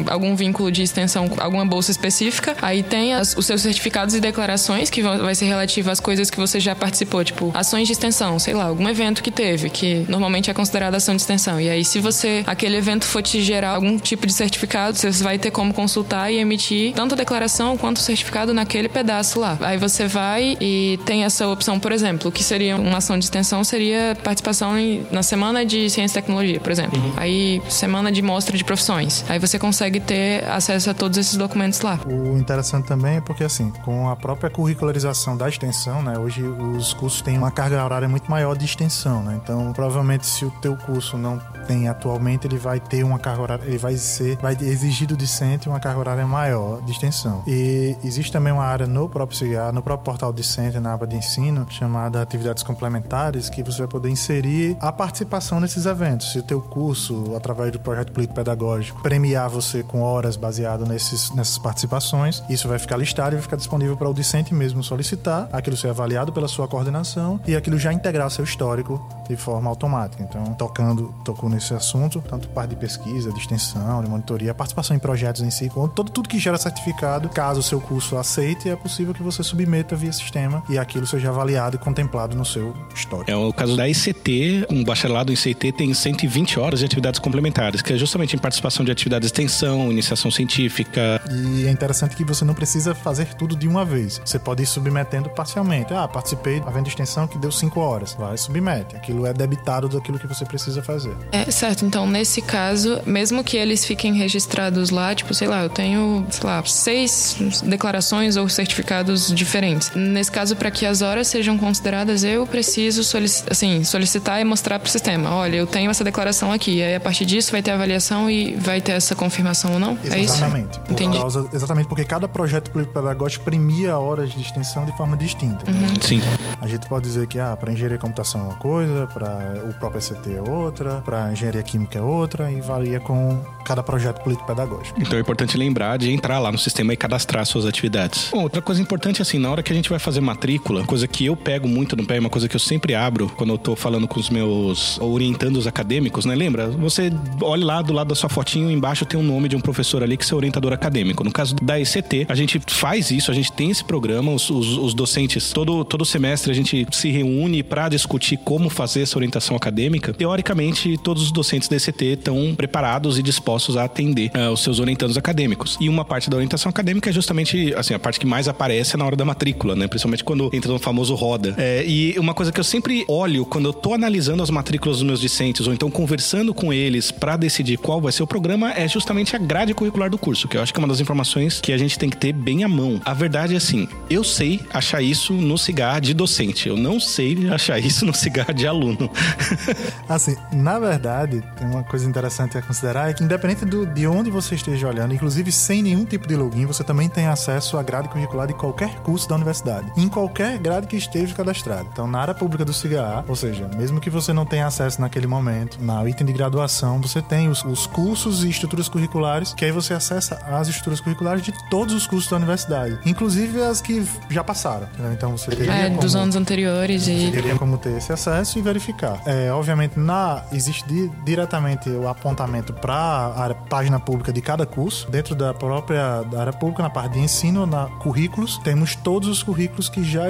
algum 0.09 0.35
vínculo 0.35 0.71
de 0.71 0.83
extensão, 0.83 1.31
alguma 1.39 1.65
bolsa 1.65 1.91
específica, 1.91 2.57
aí 2.61 2.83
tem 2.83 3.15
as, 3.15 3.37
os 3.37 3.47
seus 3.47 3.63
certificados 3.63 4.15
e 4.15 4.21
declarações, 4.21 4.91
que 4.91 5.03
vão, 5.03 5.19
vai 5.19 5.35
ser 5.35 5.47
relativo 5.47 5.91
às 5.91 6.01
coisas 6.01 6.31
que 6.31 6.37
você 6.37 6.61
já 6.61 6.75
participou, 6.75 7.25
tipo, 7.25 7.51
ações 7.55 7.87
de 7.87 7.93
extensão, 7.93 8.39
sei 8.39 8.55
lá, 8.55 8.65
algum 8.65 8.89
evento 8.89 9.23
que 9.23 9.31
teve, 9.31 9.71
que 9.71 10.05
normalmente 10.09 10.51
é 10.51 10.55
considerado 10.55 10.95
ação 10.95 11.15
de 11.15 11.23
extensão. 11.23 11.61
E 11.61 11.69
aí, 11.69 11.85
se 11.85 12.01
você, 12.01 12.43
aquele 12.47 12.77
evento 12.77 13.05
for 13.05 13.23
te 13.23 13.41
gerar 13.43 13.71
algum 13.71 13.99
tipo 13.99 14.27
de 14.27 14.33
certificado, 14.33 14.97
você 14.97 15.11
vai 15.23 15.39
ter 15.39 15.51
como 15.51 15.73
consultar 15.73 16.33
e 16.33 16.39
emitir 16.39 16.93
tanto 16.95 17.15
a 17.15 17.17
declaração 17.17 17.77
quanto 17.77 17.99
o 17.99 18.01
certificado 18.01 18.53
naquele 18.53 18.89
pedaço 18.89 19.41
lá. 19.41 19.57
Aí 19.61 19.79
você 19.79 20.07
vai 20.07 20.57
e 20.61 20.99
tem 21.05 21.25
essa 21.25 21.49
opção, 21.49 21.79
por 21.79 21.93
exemplo, 21.93 22.29
o 22.29 22.33
que 22.33 22.43
seria 22.43 22.77
uma 22.77 22.99
ação 22.99 23.19
de 23.19 23.25
extensão 23.25 23.63
seria 23.65 24.17
participação 24.23 24.79
em, 24.79 25.07
na 25.11 25.23
semana 25.29 25.65
de 25.65 25.91
ciência 25.91 26.19
e 26.19 26.23
tecnologia, 26.23 26.59
por 26.59 26.73
exemplo. 26.73 26.99
Uhum. 26.99 27.13
Aí, 27.17 27.63
semana 27.69 28.11
de 28.11 28.23
mostra 28.23 28.57
de 28.57 28.65
profissões. 28.65 29.25
Aí 29.29 29.39
você 29.39 29.59
consegue 29.59 30.01
ter 30.01 30.45
acesso 30.49 30.89
a 30.89 30.95
todos 30.95 31.19
esses 31.19 31.37
documentos 31.37 31.83
lá. 31.83 32.01
O 32.07 32.39
interessante 32.39 32.87
também 32.87 33.17
é 33.17 33.21
porque, 33.21 33.45
assim, 33.45 33.71
com 33.85 34.09
a 34.09 34.17
própria 34.17 34.49
curricularização 34.49 35.37
da 35.37 35.47
extensão, 35.47 36.03
né, 36.03 36.19
hoje 36.19 36.43
os 36.43 36.95
cursos 36.95 37.21
têm 37.21 37.37
uma 37.37 37.51
carga 37.51 37.85
horária 37.85 38.09
muito 38.09 38.31
maior 38.31 38.57
de 38.57 38.65
extensão, 38.65 39.23
né? 39.23 39.39
Então, 39.43 39.73
provavelmente, 39.75 40.27
se 40.27 40.47
o 40.47 40.51
teu 40.63 40.75
curso 40.77 41.19
não 41.19 41.39
tem 41.67 41.89
atualmente, 41.89 42.47
ele 42.47 42.57
vai 42.57 42.81
ter 42.81 43.05
uma 43.05 43.19
carga 43.19 43.43
horária, 43.43 43.65
ele 43.67 43.77
vai 43.77 43.97
ser, 43.97 44.39
vai 44.39 44.57
exigir 44.59 45.07
do 45.07 45.17
discente 45.17 45.69
uma 45.69 45.79
carga 45.79 46.01
horária 46.01 46.27
maior 46.27 46.81
de 46.81 46.93
extensão. 46.93 47.43
E 47.47 47.95
existe 48.03 48.33
também 48.33 48.53
uma 48.53 48.65
área 48.65 48.87
no 48.87 49.09
próprio 49.09 49.37
CIGAR, 49.37 49.73
no 49.73 49.83
próprio 49.83 50.07
portal 50.07 50.33
discente, 50.33 50.81
na 50.81 50.95
aba 50.95 51.07
de 51.07 51.17
ensino, 51.17 51.67
chamada 51.69 52.23
atividades 52.23 52.63
complementares, 52.63 53.51
que 53.51 53.63
você 53.63 53.79
vai 53.79 53.89
poder 53.89 54.09
inserir 54.09 54.77
a 54.81 54.91
participação 55.19 55.61
nesses 55.61 55.87
eventos. 55.87 56.33
Se 56.33 56.39
o 56.39 56.43
teu 56.43 56.61
curso, 56.61 57.35
através 57.37 57.73
do 57.73 57.81
projeto 57.81 58.13
político 58.13 58.35
pedagógico, 58.35 59.03
premiar 59.03 59.49
você 59.49 59.83
com 59.83 60.03
horas 60.03 60.37
baseado 60.37 60.87
nesses, 60.87 61.31
nessas 61.35 61.59
participações, 61.59 62.43
isso 62.49 62.69
vai 62.69 62.79
ficar 62.79 62.97
listado 62.97 63.35
e 63.35 63.37
vai 63.37 63.43
ficar 63.43 63.57
disponível 63.57 63.97
para 63.97 64.09
o 64.09 64.15
discente 64.15 64.55
mesmo 64.55 64.83
solicitar, 64.83 65.49
aquilo 65.53 65.77
ser 65.77 65.89
avaliado 65.89 66.33
pela 66.33 66.49
sua 66.49 66.69
coordenação 66.69 67.41
e 67.47 67.57
aquilo 67.57 67.79
já 67.79 67.93
integrar 67.93 68.31
seu 68.31 68.45
histórico 68.45 69.07
de 69.29 69.37
forma 69.37 69.69
automática. 69.69 70.23
Então, 70.23 70.45
tocando, 70.55 71.15
tocou 71.25 71.51
nesse 71.51 71.75
assunto, 71.75 72.23
tanto 72.29 72.49
parte 72.49 72.71
de 72.71 72.77
pesquisa, 72.77 73.33
de 73.33 73.39
extensão, 73.39 74.03
de 74.03 74.09
monitoria, 74.09 74.55
participação 74.55 74.97
em 74.97 75.01
projetos 75.01 75.43
em 75.43 75.51
si, 75.51 75.71
todo, 75.95 76.11
tudo 76.11 76.29
que 76.29 76.39
gera 76.39 76.59
certificado, 76.59 77.29
caso 77.29 77.61
o 77.61 77.63
seu 77.63 77.81
curso 77.81 78.17
aceite, 78.17 78.69
é 78.69 78.77
possível 78.77 79.13
que 79.13 79.23
você 79.23 79.43
submeta 79.43 79.97
via 79.97 80.13
sistema 80.13 80.63
e 80.69 80.79
aquilo 80.79 81.07
seja 81.07 81.29
avaliado 81.29 81.77
e 81.77 81.79
contemplado 81.79 82.37
no 82.37 82.45
seu 82.45 82.75
histórico. 82.95 83.31
É 83.31 83.37
o 83.37 83.53
caso 83.53 83.77
da 83.77 83.89
ICT, 83.89 84.67
um 84.71 84.85
bacharelado 84.85 85.08
em 85.09 85.33
ICT 85.33 85.73
tem 85.73 85.93
120 85.93 86.59
horas 86.61 86.81
de 86.81 86.87
atividades 86.87 87.19
complementares, 87.19 87.83
que 87.83 87.93
é 87.93 87.97
justamente 87.97 88.37
em 88.37 88.39
participação 88.39 88.85
de 88.85 88.93
atividades 88.93 89.31
de 89.31 89.33
extensão, 89.33 89.91
iniciação 89.91 90.31
científica. 90.31 91.21
E 91.31 91.67
é 91.67 91.71
interessante 91.71 92.17
que 92.17 92.25
você 92.25 92.45
não 92.45 92.55
precisa 92.55 92.95
fazer 92.95 93.35
tudo 93.35 93.57
de 93.57 93.67
uma 93.67 93.85
vez. 93.85 94.21
Você 94.25 94.39
pode 94.39 94.63
ir 94.63 94.67
submetendo 94.67 95.29
parcialmente. 95.31 95.93
Ah, 95.93 96.07
participei 96.07 96.61
da 96.61 96.71
venda 96.71 96.85
de 96.85 96.91
extensão 96.91 97.27
que 97.27 97.39
deu 97.39 97.51
5 97.51 97.81
horas. 97.81 98.15
Vai, 98.15 98.37
submete. 98.37 98.97
Aquilo 98.97 99.27
é 99.27 99.33
debitado 99.33 99.89
daquilo 99.89 100.19
que 100.19 100.27
você 100.27 100.45
precisa 100.45 100.83
fazer. 100.83 101.15
É, 101.33 101.51
certo. 101.51 101.85
Então, 101.85 102.07
nesse 102.07 102.41
caso, 102.43 103.01
mesmo 103.07 103.43
que 103.43 103.57
eles 103.57 103.85
fiquem 103.85 104.15
registrados 104.15 104.91
lá, 104.91 105.15
tipo, 105.15 105.33
sei 105.35 105.49
lá, 105.49 105.63
eu 105.63 105.69
tenho, 105.69 106.27
sei 106.31 106.45
lá, 106.45 106.63
seis 106.65 107.37
declarações 107.65 108.37
ou 108.37 108.49
certificados 108.49 109.33
diferentes. 109.33 109.93
Nesse 109.95 110.31
caso, 110.31 110.57
para 110.57 110.71
que 110.71 110.87
as 110.87 111.03
horas 111.03 111.29
sejam 111.29 111.57
consideradas, 111.59 112.25
eu 112.25 112.47
preciso 112.47 113.05
solicitar, 113.05 113.53
assim, 113.53 113.85
solicitar 113.85 114.41
e 114.41 114.45
mostrar 114.45 114.79
para 114.79 114.89
sistema. 114.99 115.31
Olha, 115.35 115.57
eu 115.57 115.67
tenho 115.67 115.91
essa 115.91 116.05
declaração 116.05 116.53
aqui. 116.53 116.83
Aí, 116.83 116.95
a 116.95 117.01
partir 117.01 117.25
disso, 117.25 117.53
vai 117.53 117.63
ter 117.63 117.71
avaliação 117.71 118.31
e 118.31 118.55
vai 118.55 118.81
ter 118.81 118.93
essa 118.93 119.15
confirmação 119.15 119.73
ou 119.75 119.79
não? 119.79 119.93
Exatamente. 119.93 120.15
É 120.15 120.21
isso? 120.21 120.35
Exatamente. 120.35 120.81
Entendi. 120.91 121.19
Causa, 121.19 121.49
exatamente 121.53 121.89
porque 121.89 122.05
cada 122.05 122.29
projeto 122.29 122.71
político-pedagógico 122.71 123.45
premia 123.45 123.99
horas 123.99 124.33
de 124.33 124.41
extensão 124.41 124.85
de 124.85 124.97
forma 124.97 125.17
distinta. 125.17 125.71
Uhum. 125.71 126.01
Sim. 126.01 126.21
A 126.61 126.67
gente 126.67 126.87
pode 126.89 127.05
dizer 127.05 127.27
que, 127.27 127.39
ah, 127.39 127.57
para 127.57 127.73
engenharia 127.73 127.99
computação 127.99 128.41
é 128.41 128.45
uma 128.45 128.55
coisa, 128.55 129.07
para 129.07 129.63
o 129.69 129.73
próprio 129.75 130.01
SCT 130.01 130.35
é 130.35 130.43
outra, 130.43 131.03
para 131.05 131.33
engenharia 131.33 131.63
química 131.63 131.99
é 131.99 132.03
outra, 132.03 132.51
e 132.51 132.61
varia 132.61 133.01
com 133.01 133.41
cada 133.65 133.83
projeto 133.83 134.23
político-pedagógico. 134.23 135.01
Então 135.01 135.17
é 135.17 135.21
importante 135.21 135.57
lembrar 135.57 135.97
de 135.99 136.13
entrar 136.13 136.39
lá 136.39 136.51
no 136.51 136.59
sistema 136.59 136.93
e 136.93 136.97
cadastrar 136.97 137.45
suas 137.47 137.67
atividades. 137.67 138.29
Bom, 138.33 138.43
outra 138.43 138.63
coisa 138.63 138.81
importante, 138.81 139.23
assim, 139.23 139.39
na 139.39 139.51
hora 139.51 139.63
que 139.63 139.73
a 139.73 139.77
gente 139.77 139.91
vai 139.91 139.99
fazer 139.99 140.21
matrícula, 140.21 140.85
coisa 140.85 141.07
que 141.07 141.27
eu 141.27 141.37
pego 141.37 141.69
muito 141.69 141.97
no 141.97 142.07
pé, 142.07 142.19
uma 142.19 142.31
coisa 142.31 142.49
que 142.49 142.57
eu 142.57 142.61
sempre 142.61 142.95
abro 142.95 143.29
quando 143.37 143.53
eu 143.53 143.59
tô 143.59 143.77
falando 143.77 144.09
com 144.09 144.19
os 144.19 144.31
meus 144.31 144.88
orientandos 144.99 145.67
acadêmicos, 145.67 146.25
né? 146.25 146.35
Lembra? 146.35 146.69
Você 146.71 147.13
olha 147.43 147.65
lá 147.65 147.83
do 147.83 147.93
lado 147.93 148.09
da 148.09 148.15
sua 148.15 148.29
fotinho, 148.29 148.71
embaixo 148.71 149.05
tem 149.05 149.19
um 149.19 149.23
nome 149.23 149.49
de 149.49 149.57
um 149.57 149.61
professor 149.61 150.03
ali 150.03 150.17
que 150.17 150.25
é 150.25 150.27
seu 150.27 150.37
orientador 150.37 150.73
acadêmico. 150.73 151.25
No 151.25 151.33
caso 151.33 151.55
da 151.57 151.79
ECT, 151.79 152.27
a 152.29 152.35
gente 152.35 152.61
faz 152.69 153.11
isso, 153.11 153.31
a 153.31 153.35
gente 153.35 153.53
tem 153.53 153.71
esse 153.71 153.85
programa, 153.85 154.33
os, 154.33 154.49
os, 154.49 154.79
os 154.79 154.95
docentes, 154.95 155.53
todo, 155.53 155.85
todo 155.85 156.05
semestre 156.05 156.51
a 156.51 156.55
gente 156.55 156.87
se 156.93 157.11
reúne 157.11 157.63
para 157.63 157.89
discutir 157.89 158.37
como 158.39 158.71
fazer 158.71 159.03
essa 159.03 159.19
orientação 159.19 159.57
acadêmica. 159.57 160.13
Teoricamente, 160.13 160.97
todos 160.99 161.25
os 161.25 161.33
docentes 161.33 161.69
da 161.69 161.77
ECT 161.77 162.05
estão 162.05 162.55
preparados 162.57 163.19
e 163.19 163.23
dispostos 163.23 163.77
a 163.77 163.85
atender 163.85 164.31
uh, 164.35 164.53
os 164.53 164.63
seus 164.63 164.79
orientandos 164.79 165.17
acadêmicos. 165.17 165.77
E 165.81 165.89
uma 165.89 166.05
parte 166.05 166.31
da 166.31 166.37
orientação 166.37 166.71
acadêmica 166.71 167.11
é 167.11 167.13
justamente 167.13 167.75
assim, 167.75 167.95
a 167.95 167.99
parte 167.99 168.21
que 168.21 168.27
mais 168.27 168.49
aparece 168.49 168.97
na 168.97 169.05
hora 169.05 169.17
da 169.17 169.25
matrícula, 169.25 169.75
né? 169.75 169.87
Principalmente 169.89 170.25
quando 170.25 170.51
entra 170.53 170.73
no 170.73 170.79
famoso 170.79 171.15
roda. 171.15 171.55
É, 171.57 171.85
e 171.87 172.19
uma 172.19 172.35
coisa 172.35 172.53
que 172.53 172.61
eu 172.61 172.65
sempre 172.65 173.05
olho 173.09 173.45
quando 173.45 173.67
eu 173.67 173.73
tô 173.73 173.95
analisando 173.95 174.43
as 174.43 174.51
matrículas 174.51 174.78
dos 174.81 175.03
meus 175.03 175.21
discentes, 175.21 175.67
ou 175.67 175.73
então 175.73 175.91
conversando 175.91 176.55
com 176.55 176.73
eles 176.73 177.11
para 177.11 177.37
decidir 177.37 177.79
qual 177.79 178.01
vai 178.01 178.13
ser 178.13 178.23
o 178.23 178.27
programa, 178.27 178.73
é 178.73 178.87
justamente 178.87 179.35
a 179.35 179.39
grade 179.39 179.75
curricular 179.75 180.11
do 180.11 180.19
curso, 180.19 180.49
que 180.49 180.57
eu 180.57 180.63
acho 180.63 180.73
que 180.73 180.79
é 180.79 180.83
uma 180.83 180.89
das 180.89 181.01
informações 181.01 181.61
que 181.61 181.73
a 181.73 181.79
gente 181.79 181.99
tem 181.99 182.09
que 182.09 182.17
ter 182.17 182.33
bem 182.33 182.65
à 182.65 182.69
mão. 182.69 183.01
A 183.05 183.15
verdade 183.15 183.55
é 183.55 183.57
assim, 183.57 183.89
eu 184.09 184.23
sei 184.23 184.61
achar 184.73 185.03
isso 185.03 185.33
no 185.33 185.59
cigarro 185.59 186.01
de 186.01 186.15
docente, 186.15 186.69
eu 186.69 186.77
não 186.77 187.01
sei 187.01 187.49
achar 187.51 187.79
isso 187.79 188.05
no 188.05 188.15
cigarro 188.15 188.55
de 188.55 188.67
aluno. 188.67 189.11
assim, 190.09 190.37
na 190.53 190.79
verdade, 190.79 191.43
tem 191.57 191.67
uma 191.67 191.83
coisa 191.83 192.09
interessante 192.09 192.57
a 192.57 192.63
considerar, 192.63 193.11
é 193.11 193.15
que 193.15 193.25
independente 193.25 193.65
do, 193.65 193.87
de 193.87 194.07
onde 194.07 194.31
você 194.31 194.55
esteja 194.55 194.89
olhando, 194.89 195.15
inclusive 195.15 195.51
sem 195.51 195.83
nenhum 195.83 196.05
tipo 196.05 196.27
de 196.27 196.37
login, 196.37 196.67
você 196.67 196.85
também 196.85 197.09
tem 197.09 197.27
acesso 197.27 197.77
à 197.77 197.83
grade 197.83 198.09
curricular 198.09 198.47
de 198.47 198.55
qualquer 198.55 198.95
curso 199.01 199.29
da 199.29 199.35
universidade, 199.35 199.91
em 199.97 200.09
qualquer 200.09 200.59
grade 200.59 200.87
que 200.87 200.97
esteja 200.97 201.35
cadastrado. 201.35 201.89
Então, 201.93 202.07
na 202.07 202.21
área 202.21 202.35
pública 202.35 202.65
do 202.65 202.73
CIGA, 202.73 203.25
ou 203.27 203.37
seja, 203.37 203.69
mesmo 203.77 204.01
que 204.01 204.11
você 204.11 204.33
não 204.33 204.45
tenha 204.45 204.68
acesso 204.69 205.01
naquele 205.01 205.27
momento, 205.27 205.79
na 205.83 206.09
item 206.09 206.27
de 206.27 206.33
graduação, 206.33 207.01
você 207.01 207.21
tem 207.21 207.49
os, 207.49 207.65
os 207.65 207.87
cursos 207.87 208.45
e 208.45 208.49
estruturas 208.51 208.89
curriculares, 208.89 209.53
que 209.55 209.65
aí 209.65 209.73
você 209.73 209.95
acessa 209.95 210.37
as 210.47 210.69
estruturas 210.69 211.01
curriculares 211.01 211.43
de 211.43 211.53
todos 211.71 211.95
os 211.95 212.07
cursos 212.07 212.31
da 212.31 212.37
universidade, 212.37 212.99
inclusive 213.05 213.61
as 213.63 213.81
que 213.81 214.07
já 214.31 214.45
passaram. 214.45 214.87
Entendeu? 214.95 215.13
Então, 215.13 215.37
você 215.37 215.51
teria 215.51 215.73
É, 215.73 215.89
como, 215.89 216.01
dos 216.01 216.15
anos 216.15 216.37
anteriores 216.37 217.05
você 217.05 217.29
e. 217.29 217.31
teria 217.33 217.57
como 217.57 217.77
ter 217.79 217.97
esse 217.97 218.13
acesso 218.13 218.59
e 218.59 218.63
verificar. 218.63 219.21
É, 219.27 219.51
obviamente, 219.53 219.99
na 219.99 220.45
existe 220.53 220.87
di- 220.87 221.11
diretamente 221.25 221.89
o 221.91 222.07
apontamento 222.09 222.73
para 222.73 223.27
a 223.35 223.55
página 223.55 223.99
pública 223.99 224.33
de 224.33 224.41
cada 224.41 224.67
curso, 224.67 225.11
dentro 225.11 225.35
da 225.35 225.53
própria 225.55 226.23
da 226.23 226.41
área 226.41 226.53
pública, 226.53 226.83
na 226.83 226.91
parte 226.91 227.15
de 227.15 227.21
ensino, 227.21 227.67
na 227.67 227.87
currículos, 227.99 228.59
temos 228.59 228.95
todos 228.95 229.29
os 229.29 229.43
currículos 229.43 229.89
que 229.89 230.03
já, 230.05 230.25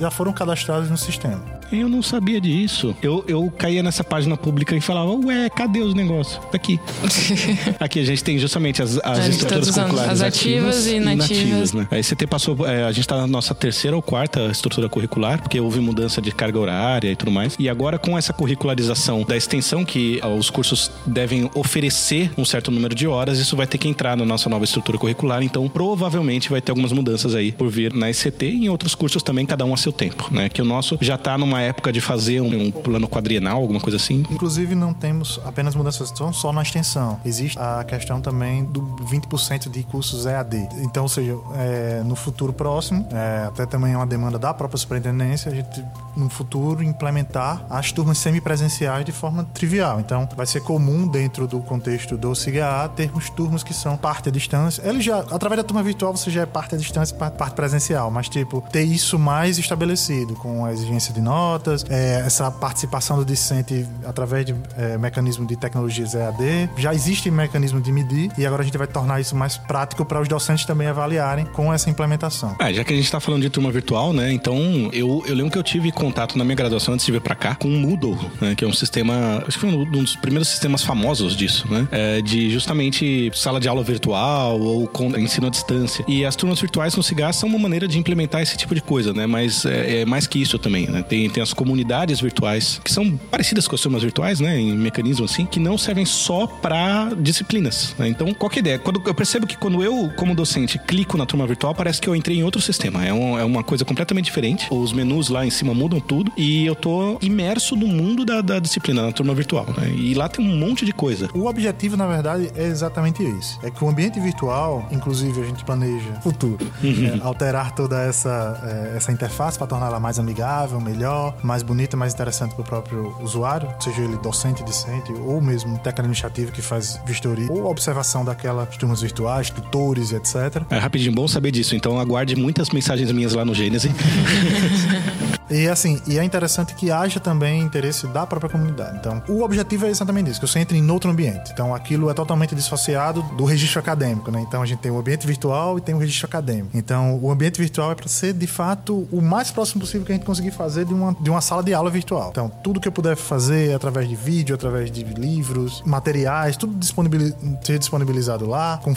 já 0.00 0.10
foram 0.10 0.32
cadastrados 0.32 0.90
no 0.90 0.96
sistema. 0.96 1.57
Eu 1.72 1.88
não 1.88 2.02
sabia 2.02 2.40
disso. 2.40 2.94
Eu, 3.02 3.24
eu 3.28 3.52
caía 3.56 3.82
nessa 3.82 4.02
página 4.02 4.36
pública 4.36 4.74
e 4.76 4.80
falava, 4.80 5.12
ué, 5.26 5.48
cadê 5.50 5.80
os 5.80 5.94
negócios? 5.94 6.38
Tá 6.46 6.58
Aqui. 6.58 6.80
Aqui 7.78 8.00
a 8.00 8.04
gente 8.04 8.24
tem 8.24 8.38
justamente 8.38 8.82
as, 8.82 8.98
as 8.98 9.18
A 9.18 9.22
gente 9.22 9.32
estruturas 9.32 9.68
tá 9.68 9.82
curriculares 9.82 10.12
as 10.12 10.22
ativas 10.22 10.86
e 10.86 11.00
nativas. 11.00 11.72
né? 11.72 11.86
Aí 11.90 12.02
CT 12.02 12.26
passou, 12.26 12.66
é, 12.66 12.84
a 12.84 12.92
gente 12.92 13.06
tá 13.06 13.16
na 13.16 13.26
nossa 13.26 13.54
terceira 13.54 13.96
ou 13.96 14.02
quarta 14.02 14.46
estrutura 14.46 14.88
curricular, 14.88 15.40
porque 15.40 15.60
houve 15.60 15.80
mudança 15.80 16.20
de 16.20 16.32
carga 16.32 16.58
horária 16.58 17.10
e 17.10 17.16
tudo 17.16 17.30
mais. 17.30 17.54
E 17.58 17.68
agora 17.68 17.98
com 17.98 18.18
essa 18.18 18.32
curricularização 18.32 19.22
da 19.22 19.36
extensão 19.36 19.84
que 19.84 20.18
ah, 20.22 20.28
os 20.28 20.50
cursos 20.50 20.90
devem 21.06 21.50
oferecer 21.54 22.30
um 22.36 22.44
certo 22.44 22.70
número 22.70 22.94
de 22.94 23.06
horas, 23.06 23.38
isso 23.38 23.56
vai 23.56 23.66
ter 23.66 23.78
que 23.78 23.88
entrar 23.88 24.16
na 24.16 24.24
nossa 24.24 24.48
nova 24.48 24.64
estrutura 24.64 24.98
curricular. 24.98 25.42
Então 25.42 25.68
provavelmente 25.68 26.50
vai 26.50 26.60
ter 26.60 26.72
algumas 26.72 26.92
mudanças 26.92 27.34
aí 27.34 27.52
por 27.52 27.68
vir 27.68 27.92
na 27.92 28.10
ECT 28.10 28.46
e 28.46 28.64
em 28.66 28.68
outros 28.68 28.94
cursos 28.94 29.22
também, 29.22 29.46
cada 29.46 29.64
um 29.64 29.72
a 29.72 29.76
seu 29.76 29.92
tempo, 29.92 30.28
né? 30.30 30.48
Que 30.48 30.60
o 30.60 30.64
nosso 30.64 30.98
já 31.00 31.16
tá 31.16 31.38
numa 31.38 31.57
uma 31.58 31.62
época 31.62 31.92
de 31.92 32.00
fazer 32.00 32.40
um, 32.40 32.66
um 32.66 32.70
plano 32.70 33.08
quadrienal, 33.08 33.60
alguma 33.60 33.80
coisa 33.80 33.96
assim? 33.96 34.24
Inclusive, 34.30 34.74
não 34.74 34.94
temos 34.94 35.40
apenas 35.44 35.74
mudanças 35.74 36.12
só 36.32 36.52
na 36.52 36.62
extensão. 36.62 37.20
Existe 37.24 37.58
a 37.58 37.84
questão 37.84 38.20
também 38.20 38.64
do 38.64 38.80
20% 39.04 39.68
de 39.68 39.82
cursos 39.82 40.24
EAD. 40.24 40.68
Então, 40.82 41.02
ou 41.02 41.08
seja, 41.08 41.36
é, 41.56 42.02
no 42.04 42.14
futuro 42.14 42.52
próximo, 42.52 43.06
é, 43.12 43.46
até 43.46 43.66
também 43.66 43.92
é 43.92 43.96
uma 43.96 44.06
demanda 44.06 44.38
da 44.38 44.54
própria 44.54 44.78
superintendência, 44.78 45.50
a 45.50 45.54
gente, 45.54 45.84
no 46.16 46.28
futuro, 46.28 46.82
implementar 46.82 47.64
as 47.68 47.90
turmas 47.90 48.18
semipresenciais 48.18 49.04
de 49.04 49.12
forma 49.12 49.44
trivial. 49.52 50.00
Então, 50.00 50.28
vai 50.36 50.46
ser 50.46 50.60
comum, 50.60 51.06
dentro 51.06 51.46
do 51.46 51.60
contexto 51.60 52.16
do 52.16 52.34
SIGA, 52.34 52.88
termos 52.94 53.28
turmas 53.30 53.62
que 53.64 53.74
são 53.74 53.96
parte 53.96 54.28
à 54.28 54.32
distância. 54.32 54.82
Ele 54.88 55.00
já, 55.00 55.18
através 55.18 55.58
da 55.58 55.64
turma 55.64 55.82
virtual, 55.82 56.16
você 56.16 56.30
já 56.30 56.42
é 56.42 56.46
parte 56.46 56.74
à 56.74 56.78
distância 56.78 57.14
e 57.14 57.18
parte 57.18 57.54
presencial, 57.54 58.10
mas, 58.10 58.28
tipo, 58.28 58.62
ter 58.70 58.84
isso 58.84 59.18
mais 59.18 59.58
estabelecido, 59.58 60.34
com 60.34 60.64
a 60.64 60.72
exigência 60.72 61.12
de 61.12 61.20
notas, 61.48 61.84
é, 61.88 62.22
essa 62.26 62.50
participação 62.50 63.16
do 63.16 63.24
discente 63.24 63.86
através 64.04 64.44
de 64.44 64.54
é, 64.76 64.98
mecanismo 64.98 65.46
de 65.46 65.56
tecnologias 65.56 66.14
EAD. 66.14 66.70
Já 66.76 66.94
existe 66.94 67.30
mecanismo 67.30 67.80
de 67.80 67.90
medir 67.90 68.30
e 68.36 68.46
agora 68.46 68.62
a 68.62 68.64
gente 68.64 68.76
vai 68.76 68.86
tornar 68.86 69.20
isso 69.20 69.34
mais 69.34 69.56
prático 69.56 70.04
para 70.04 70.20
os 70.20 70.28
docentes 70.28 70.64
também 70.64 70.86
avaliarem 70.88 71.46
com 71.46 71.72
essa 71.72 71.88
implementação. 71.88 72.54
Ah, 72.58 72.72
já 72.72 72.84
que 72.84 72.92
a 72.92 72.96
gente 72.96 73.06
está 73.06 73.20
falando 73.20 73.42
de 73.42 73.50
turma 73.50 73.70
virtual, 73.70 74.12
né? 74.12 74.32
Então, 74.32 74.56
eu, 74.92 75.22
eu 75.26 75.34
lembro 75.34 75.50
que 75.50 75.58
eu 75.58 75.62
tive 75.62 75.90
contato 75.90 76.36
na 76.36 76.44
minha 76.44 76.56
graduação 76.56 76.94
antes 76.94 77.06
de 77.06 77.12
vir 77.12 77.20
para 77.20 77.34
cá 77.34 77.54
com 77.54 77.68
o 77.68 77.70
Moodle, 77.70 78.18
né? 78.40 78.54
Que 78.54 78.64
é 78.64 78.68
um 78.68 78.72
sistema, 78.72 79.42
acho 79.46 79.58
que 79.58 79.60
foi 79.66 79.70
um 79.70 79.84
dos 79.90 80.16
primeiros 80.16 80.48
sistemas 80.48 80.82
famosos 80.82 81.36
disso, 81.36 81.66
né? 81.70 81.88
É, 81.90 82.20
de 82.20 82.50
justamente 82.50 83.30
sala 83.34 83.58
de 83.58 83.68
aula 83.68 83.82
virtual 83.82 84.60
ou 84.60 84.86
com 84.86 85.16
ensino 85.18 85.46
à 85.46 85.50
distância. 85.50 86.04
E 86.06 86.24
as 86.24 86.36
turmas 86.36 86.60
virtuais 86.60 86.94
no 86.94 87.02
CIGAS 87.02 87.36
são 87.36 87.48
uma 87.48 87.58
maneira 87.58 87.88
de 87.88 87.98
implementar 87.98 88.42
esse 88.42 88.56
tipo 88.56 88.74
de 88.74 88.80
coisa, 88.80 89.12
né? 89.12 89.26
Mas 89.26 89.64
é, 89.64 90.00
é 90.00 90.04
mais 90.04 90.26
que 90.26 90.40
isso 90.40 90.58
também, 90.58 90.86
né? 90.86 91.02
Tem, 91.02 91.28
tem 91.30 91.37
as 91.40 91.52
comunidades 91.52 92.20
virtuais 92.20 92.80
que 92.84 92.92
são 92.92 93.16
parecidas 93.30 93.66
com 93.66 93.74
as 93.74 93.80
turmas 93.80 94.02
virtuais, 94.02 94.40
né? 94.40 94.58
Em 94.58 94.76
mecanismo 94.76 95.24
assim, 95.24 95.46
que 95.46 95.60
não 95.60 95.76
servem 95.76 96.04
só 96.04 96.46
para 96.46 97.10
disciplinas. 97.18 97.94
Né? 97.98 98.08
Então, 98.08 98.32
qual 98.34 98.50
que 98.50 98.58
é 98.58 98.60
a 98.60 98.62
ideia? 98.62 98.78
Quando, 98.78 99.02
eu 99.04 99.14
percebo 99.14 99.46
que 99.46 99.56
quando 99.56 99.82
eu, 99.82 100.10
como 100.16 100.34
docente, 100.34 100.78
clico 100.78 101.16
na 101.16 101.26
turma 101.26 101.46
virtual, 101.46 101.74
parece 101.74 102.00
que 102.00 102.08
eu 102.08 102.14
entrei 102.14 102.38
em 102.38 102.44
outro 102.44 102.60
sistema. 102.60 103.04
É, 103.04 103.12
um, 103.12 103.38
é 103.38 103.44
uma 103.44 103.62
coisa 103.62 103.84
completamente 103.84 104.26
diferente. 104.26 104.66
Os 104.70 104.92
menus 104.92 105.28
lá 105.28 105.46
em 105.46 105.50
cima 105.50 105.74
mudam 105.74 106.00
tudo 106.00 106.32
e 106.36 106.66
eu 106.66 106.74
tô 106.74 107.18
imerso 107.20 107.76
no 107.76 107.86
mundo 107.86 108.24
da, 108.24 108.40
da 108.40 108.58
disciplina, 108.58 109.02
na 109.02 109.12
turma 109.12 109.34
virtual. 109.34 109.66
Né? 109.76 109.90
E 109.90 110.14
lá 110.14 110.28
tem 110.28 110.44
um 110.44 110.56
monte 110.56 110.84
de 110.84 110.92
coisa. 110.92 111.28
O 111.34 111.46
objetivo, 111.46 111.96
na 111.96 112.06
verdade, 112.06 112.50
é 112.56 112.64
exatamente 112.64 113.22
isso. 113.22 113.58
É 113.62 113.70
que 113.70 113.82
o 113.84 113.88
ambiente 113.88 114.18
virtual, 114.20 114.88
inclusive 114.90 115.40
a 115.40 115.44
gente 115.44 115.64
planeja 115.64 116.20
futuro, 116.22 116.66
uhum. 116.82 117.20
é, 117.22 117.26
alterar 117.26 117.74
toda 117.74 118.00
essa, 118.02 118.60
é, 118.64 118.96
essa 118.96 119.12
interface 119.12 119.58
para 119.58 119.66
torná-la 119.66 120.00
mais 120.00 120.18
amigável, 120.18 120.80
melhor, 120.80 121.27
mais 121.42 121.62
bonita, 121.62 121.96
mais 121.96 122.14
interessante 122.14 122.54
para 122.54 122.62
o 122.62 122.64
próprio 122.64 123.16
usuário, 123.20 123.68
seja 123.80 124.02
ele 124.02 124.16
docente, 124.18 124.62
discente 124.64 125.12
ou 125.12 125.40
mesmo 125.40 125.78
técnico 125.78 126.00
administrativo 126.00 126.52
que 126.52 126.62
faz 126.62 127.00
vistoria 127.06 127.50
ou 127.50 127.66
observação 127.66 128.24
daquelas 128.24 128.76
turmas 128.76 129.00
virtuais, 129.00 129.50
tutores 129.50 130.12
e 130.12 130.16
etc. 130.16 130.62
É 130.70 130.78
rapidinho, 130.78 131.12
bom 131.12 131.26
saber 131.26 131.50
disso. 131.50 131.74
Então 131.74 131.98
aguarde 131.98 132.36
muitas 132.36 132.70
mensagens 132.70 133.10
minhas 133.12 133.32
lá 133.34 133.44
no 133.44 133.54
Gênesis. 133.54 133.90
E 135.50 135.68
assim, 135.68 136.00
e 136.06 136.18
é 136.18 136.24
interessante 136.24 136.74
que 136.74 136.90
haja 136.90 137.20
também 137.20 137.62
interesse 137.62 138.06
da 138.08 138.26
própria 138.26 138.50
comunidade. 138.50 138.96
Então, 138.98 139.22
o 139.28 139.42
objetivo 139.42 139.86
é 139.86 139.90
exatamente 139.90 140.30
isso, 140.30 140.40
que 140.40 140.46
você 140.46 140.58
entre 140.58 140.76
em 140.76 140.90
outro 140.90 141.10
ambiente. 141.10 141.50
Então, 141.52 141.74
aquilo 141.74 142.10
é 142.10 142.14
totalmente 142.14 142.54
dissociado 142.54 143.22
do 143.36 143.44
registro 143.44 143.80
acadêmico, 143.80 144.30
né? 144.30 144.40
Então, 144.46 144.62
a 144.62 144.66
gente 144.66 144.80
tem 144.80 144.90
o 144.90 144.98
ambiente 144.98 145.26
virtual 145.26 145.78
e 145.78 145.80
tem 145.80 145.94
o 145.94 145.98
registro 145.98 146.26
acadêmico. 146.26 146.70
Então, 146.74 147.18
o 147.22 147.30
ambiente 147.30 147.60
virtual 147.60 147.92
é 147.92 147.94
para 147.94 148.08
ser, 148.08 148.32
de 148.32 148.46
fato, 148.46 149.08
o 149.10 149.20
mais 149.20 149.50
próximo 149.50 149.80
possível 149.80 150.04
que 150.04 150.12
a 150.12 150.14
gente 150.14 150.24
conseguir 150.24 150.50
fazer 150.50 150.84
de 150.84 150.94
uma, 150.94 151.14
de 151.18 151.30
uma 151.30 151.40
sala 151.40 151.62
de 151.62 151.72
aula 151.72 151.90
virtual. 151.90 152.28
Então, 152.30 152.50
tudo 152.62 152.80
que 152.80 152.88
eu 152.88 152.92
puder 152.92 153.16
fazer 153.16 153.74
através 153.74 154.08
de 154.08 154.16
vídeo, 154.16 154.54
através 154.54 154.90
de 154.90 155.02
livros, 155.02 155.82
materiais, 155.84 156.56
tudo 156.56 156.74
disponibiliz 156.74 157.34
ser 157.62 157.78
disponibilizado 157.78 158.46
lá, 158.46 158.80
com 158.82 158.94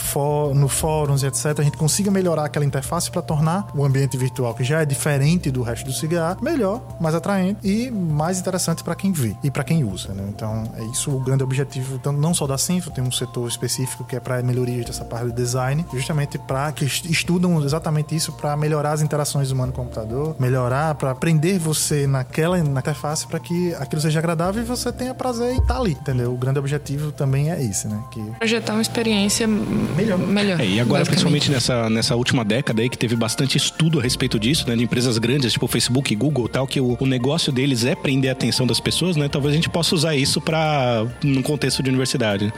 no 0.53 0.67
fóruns 0.67 1.23
etc., 1.23 1.59
a 1.59 1.63
gente 1.63 1.77
consiga 1.77 2.11
melhorar 2.11 2.45
aquela 2.45 2.65
interface 2.65 3.09
para 3.09 3.21
tornar 3.21 3.67
o 3.75 3.85
ambiente 3.85 4.17
virtual, 4.17 4.53
que 4.53 4.63
já 4.63 4.81
é 4.81 4.85
diferente 4.85 5.51
do 5.51 5.61
resto 5.61 5.85
do 5.85 5.93
cigarro, 5.93 6.39
melhor, 6.41 6.81
mais 6.99 7.15
atraente 7.15 7.59
e 7.63 7.91
mais 7.91 8.39
interessante 8.39 8.83
para 8.83 8.95
quem 8.95 9.11
vê 9.11 9.35
e 9.43 9.51
para 9.51 9.63
quem 9.63 9.83
usa. 9.83 10.13
Né? 10.13 10.23
Então, 10.29 10.63
é 10.75 10.83
isso 10.85 11.11
o 11.11 11.19
grande 11.19 11.43
objetivo, 11.43 11.95
então, 11.95 12.11
não 12.11 12.33
só 12.33 12.47
da 12.47 12.57
Sinfo, 12.57 12.89
tem 12.91 13.03
um 13.03 13.11
setor 13.11 13.47
específico 13.47 14.03
que 14.03 14.15
é 14.15 14.19
para 14.19 14.41
melhorias 14.41 14.85
dessa 14.85 15.05
parte 15.05 15.27
de 15.27 15.33
design, 15.33 15.85
justamente 15.93 16.37
para 16.37 16.71
que 16.71 16.85
estudam 16.85 17.63
exatamente 17.63 18.15
isso 18.15 18.31
para 18.33 18.55
melhorar 18.57 18.93
as 18.93 19.01
interações 19.01 19.51
humano-computador, 19.51 20.35
melhorar 20.39 20.95
para 20.95 21.11
aprender 21.11 21.59
você 21.59 22.07
naquela 22.07 22.61
na 22.63 22.79
interface 22.79 23.27
para 23.27 23.39
que 23.39 23.73
aquilo 23.75 24.01
seja 24.01 24.19
agradável 24.19 24.61
e 24.61 24.65
você 24.65 24.91
tenha 24.91 25.13
prazer 25.13 25.53
em 25.53 25.57
estar 25.57 25.75
tá 25.75 25.79
ali, 25.79 25.91
entendeu? 25.91 26.33
O 26.33 26.37
grande 26.37 26.59
objetivo 26.59 27.11
também 27.11 27.51
é 27.51 27.63
esse, 27.63 27.87
né? 27.87 28.01
Que 28.11 28.21
projetar 28.39 28.73
uma 28.73 28.81
experiência 28.81 29.47
melhor. 29.47 30.17
melhor 30.17 30.59
é, 30.59 30.65
e 30.65 30.79
agora 30.79 31.05
principalmente 31.05 31.51
nessa 31.51 31.89
nessa 31.89 32.15
última 32.15 32.43
década 32.43 32.81
aí 32.81 32.89
que 32.89 32.97
teve 32.97 33.15
bastante 33.15 33.57
estudo 33.57 33.99
a 33.99 34.03
respeito 34.03 34.39
disso, 34.39 34.67
né, 34.67 34.75
de 34.75 34.83
empresas 34.83 35.17
grandes 35.17 35.53
tipo 35.53 35.67
Facebook, 35.67 36.15
Google 36.15 36.30
Google 36.31 36.47
tal, 36.47 36.65
que 36.65 36.79
o, 36.79 36.97
o, 36.99 37.05
negócio 37.05 37.51
deles 37.51 37.83
é 37.83 37.95
prender 37.95 38.29
a 38.29 38.33
atenção 38.33 38.65
das 38.65 38.79
pessoas, 38.79 39.15
né? 39.15 39.27
Talvez 39.27 39.53
a 39.53 39.55
gente 39.55 39.69
possa 39.69 39.93
usar 39.93 40.15
isso 40.15 40.39
para 40.39 41.05
num 41.23 41.41
contexto 41.41 41.83
de 41.83 41.89
universidade. 41.89 42.51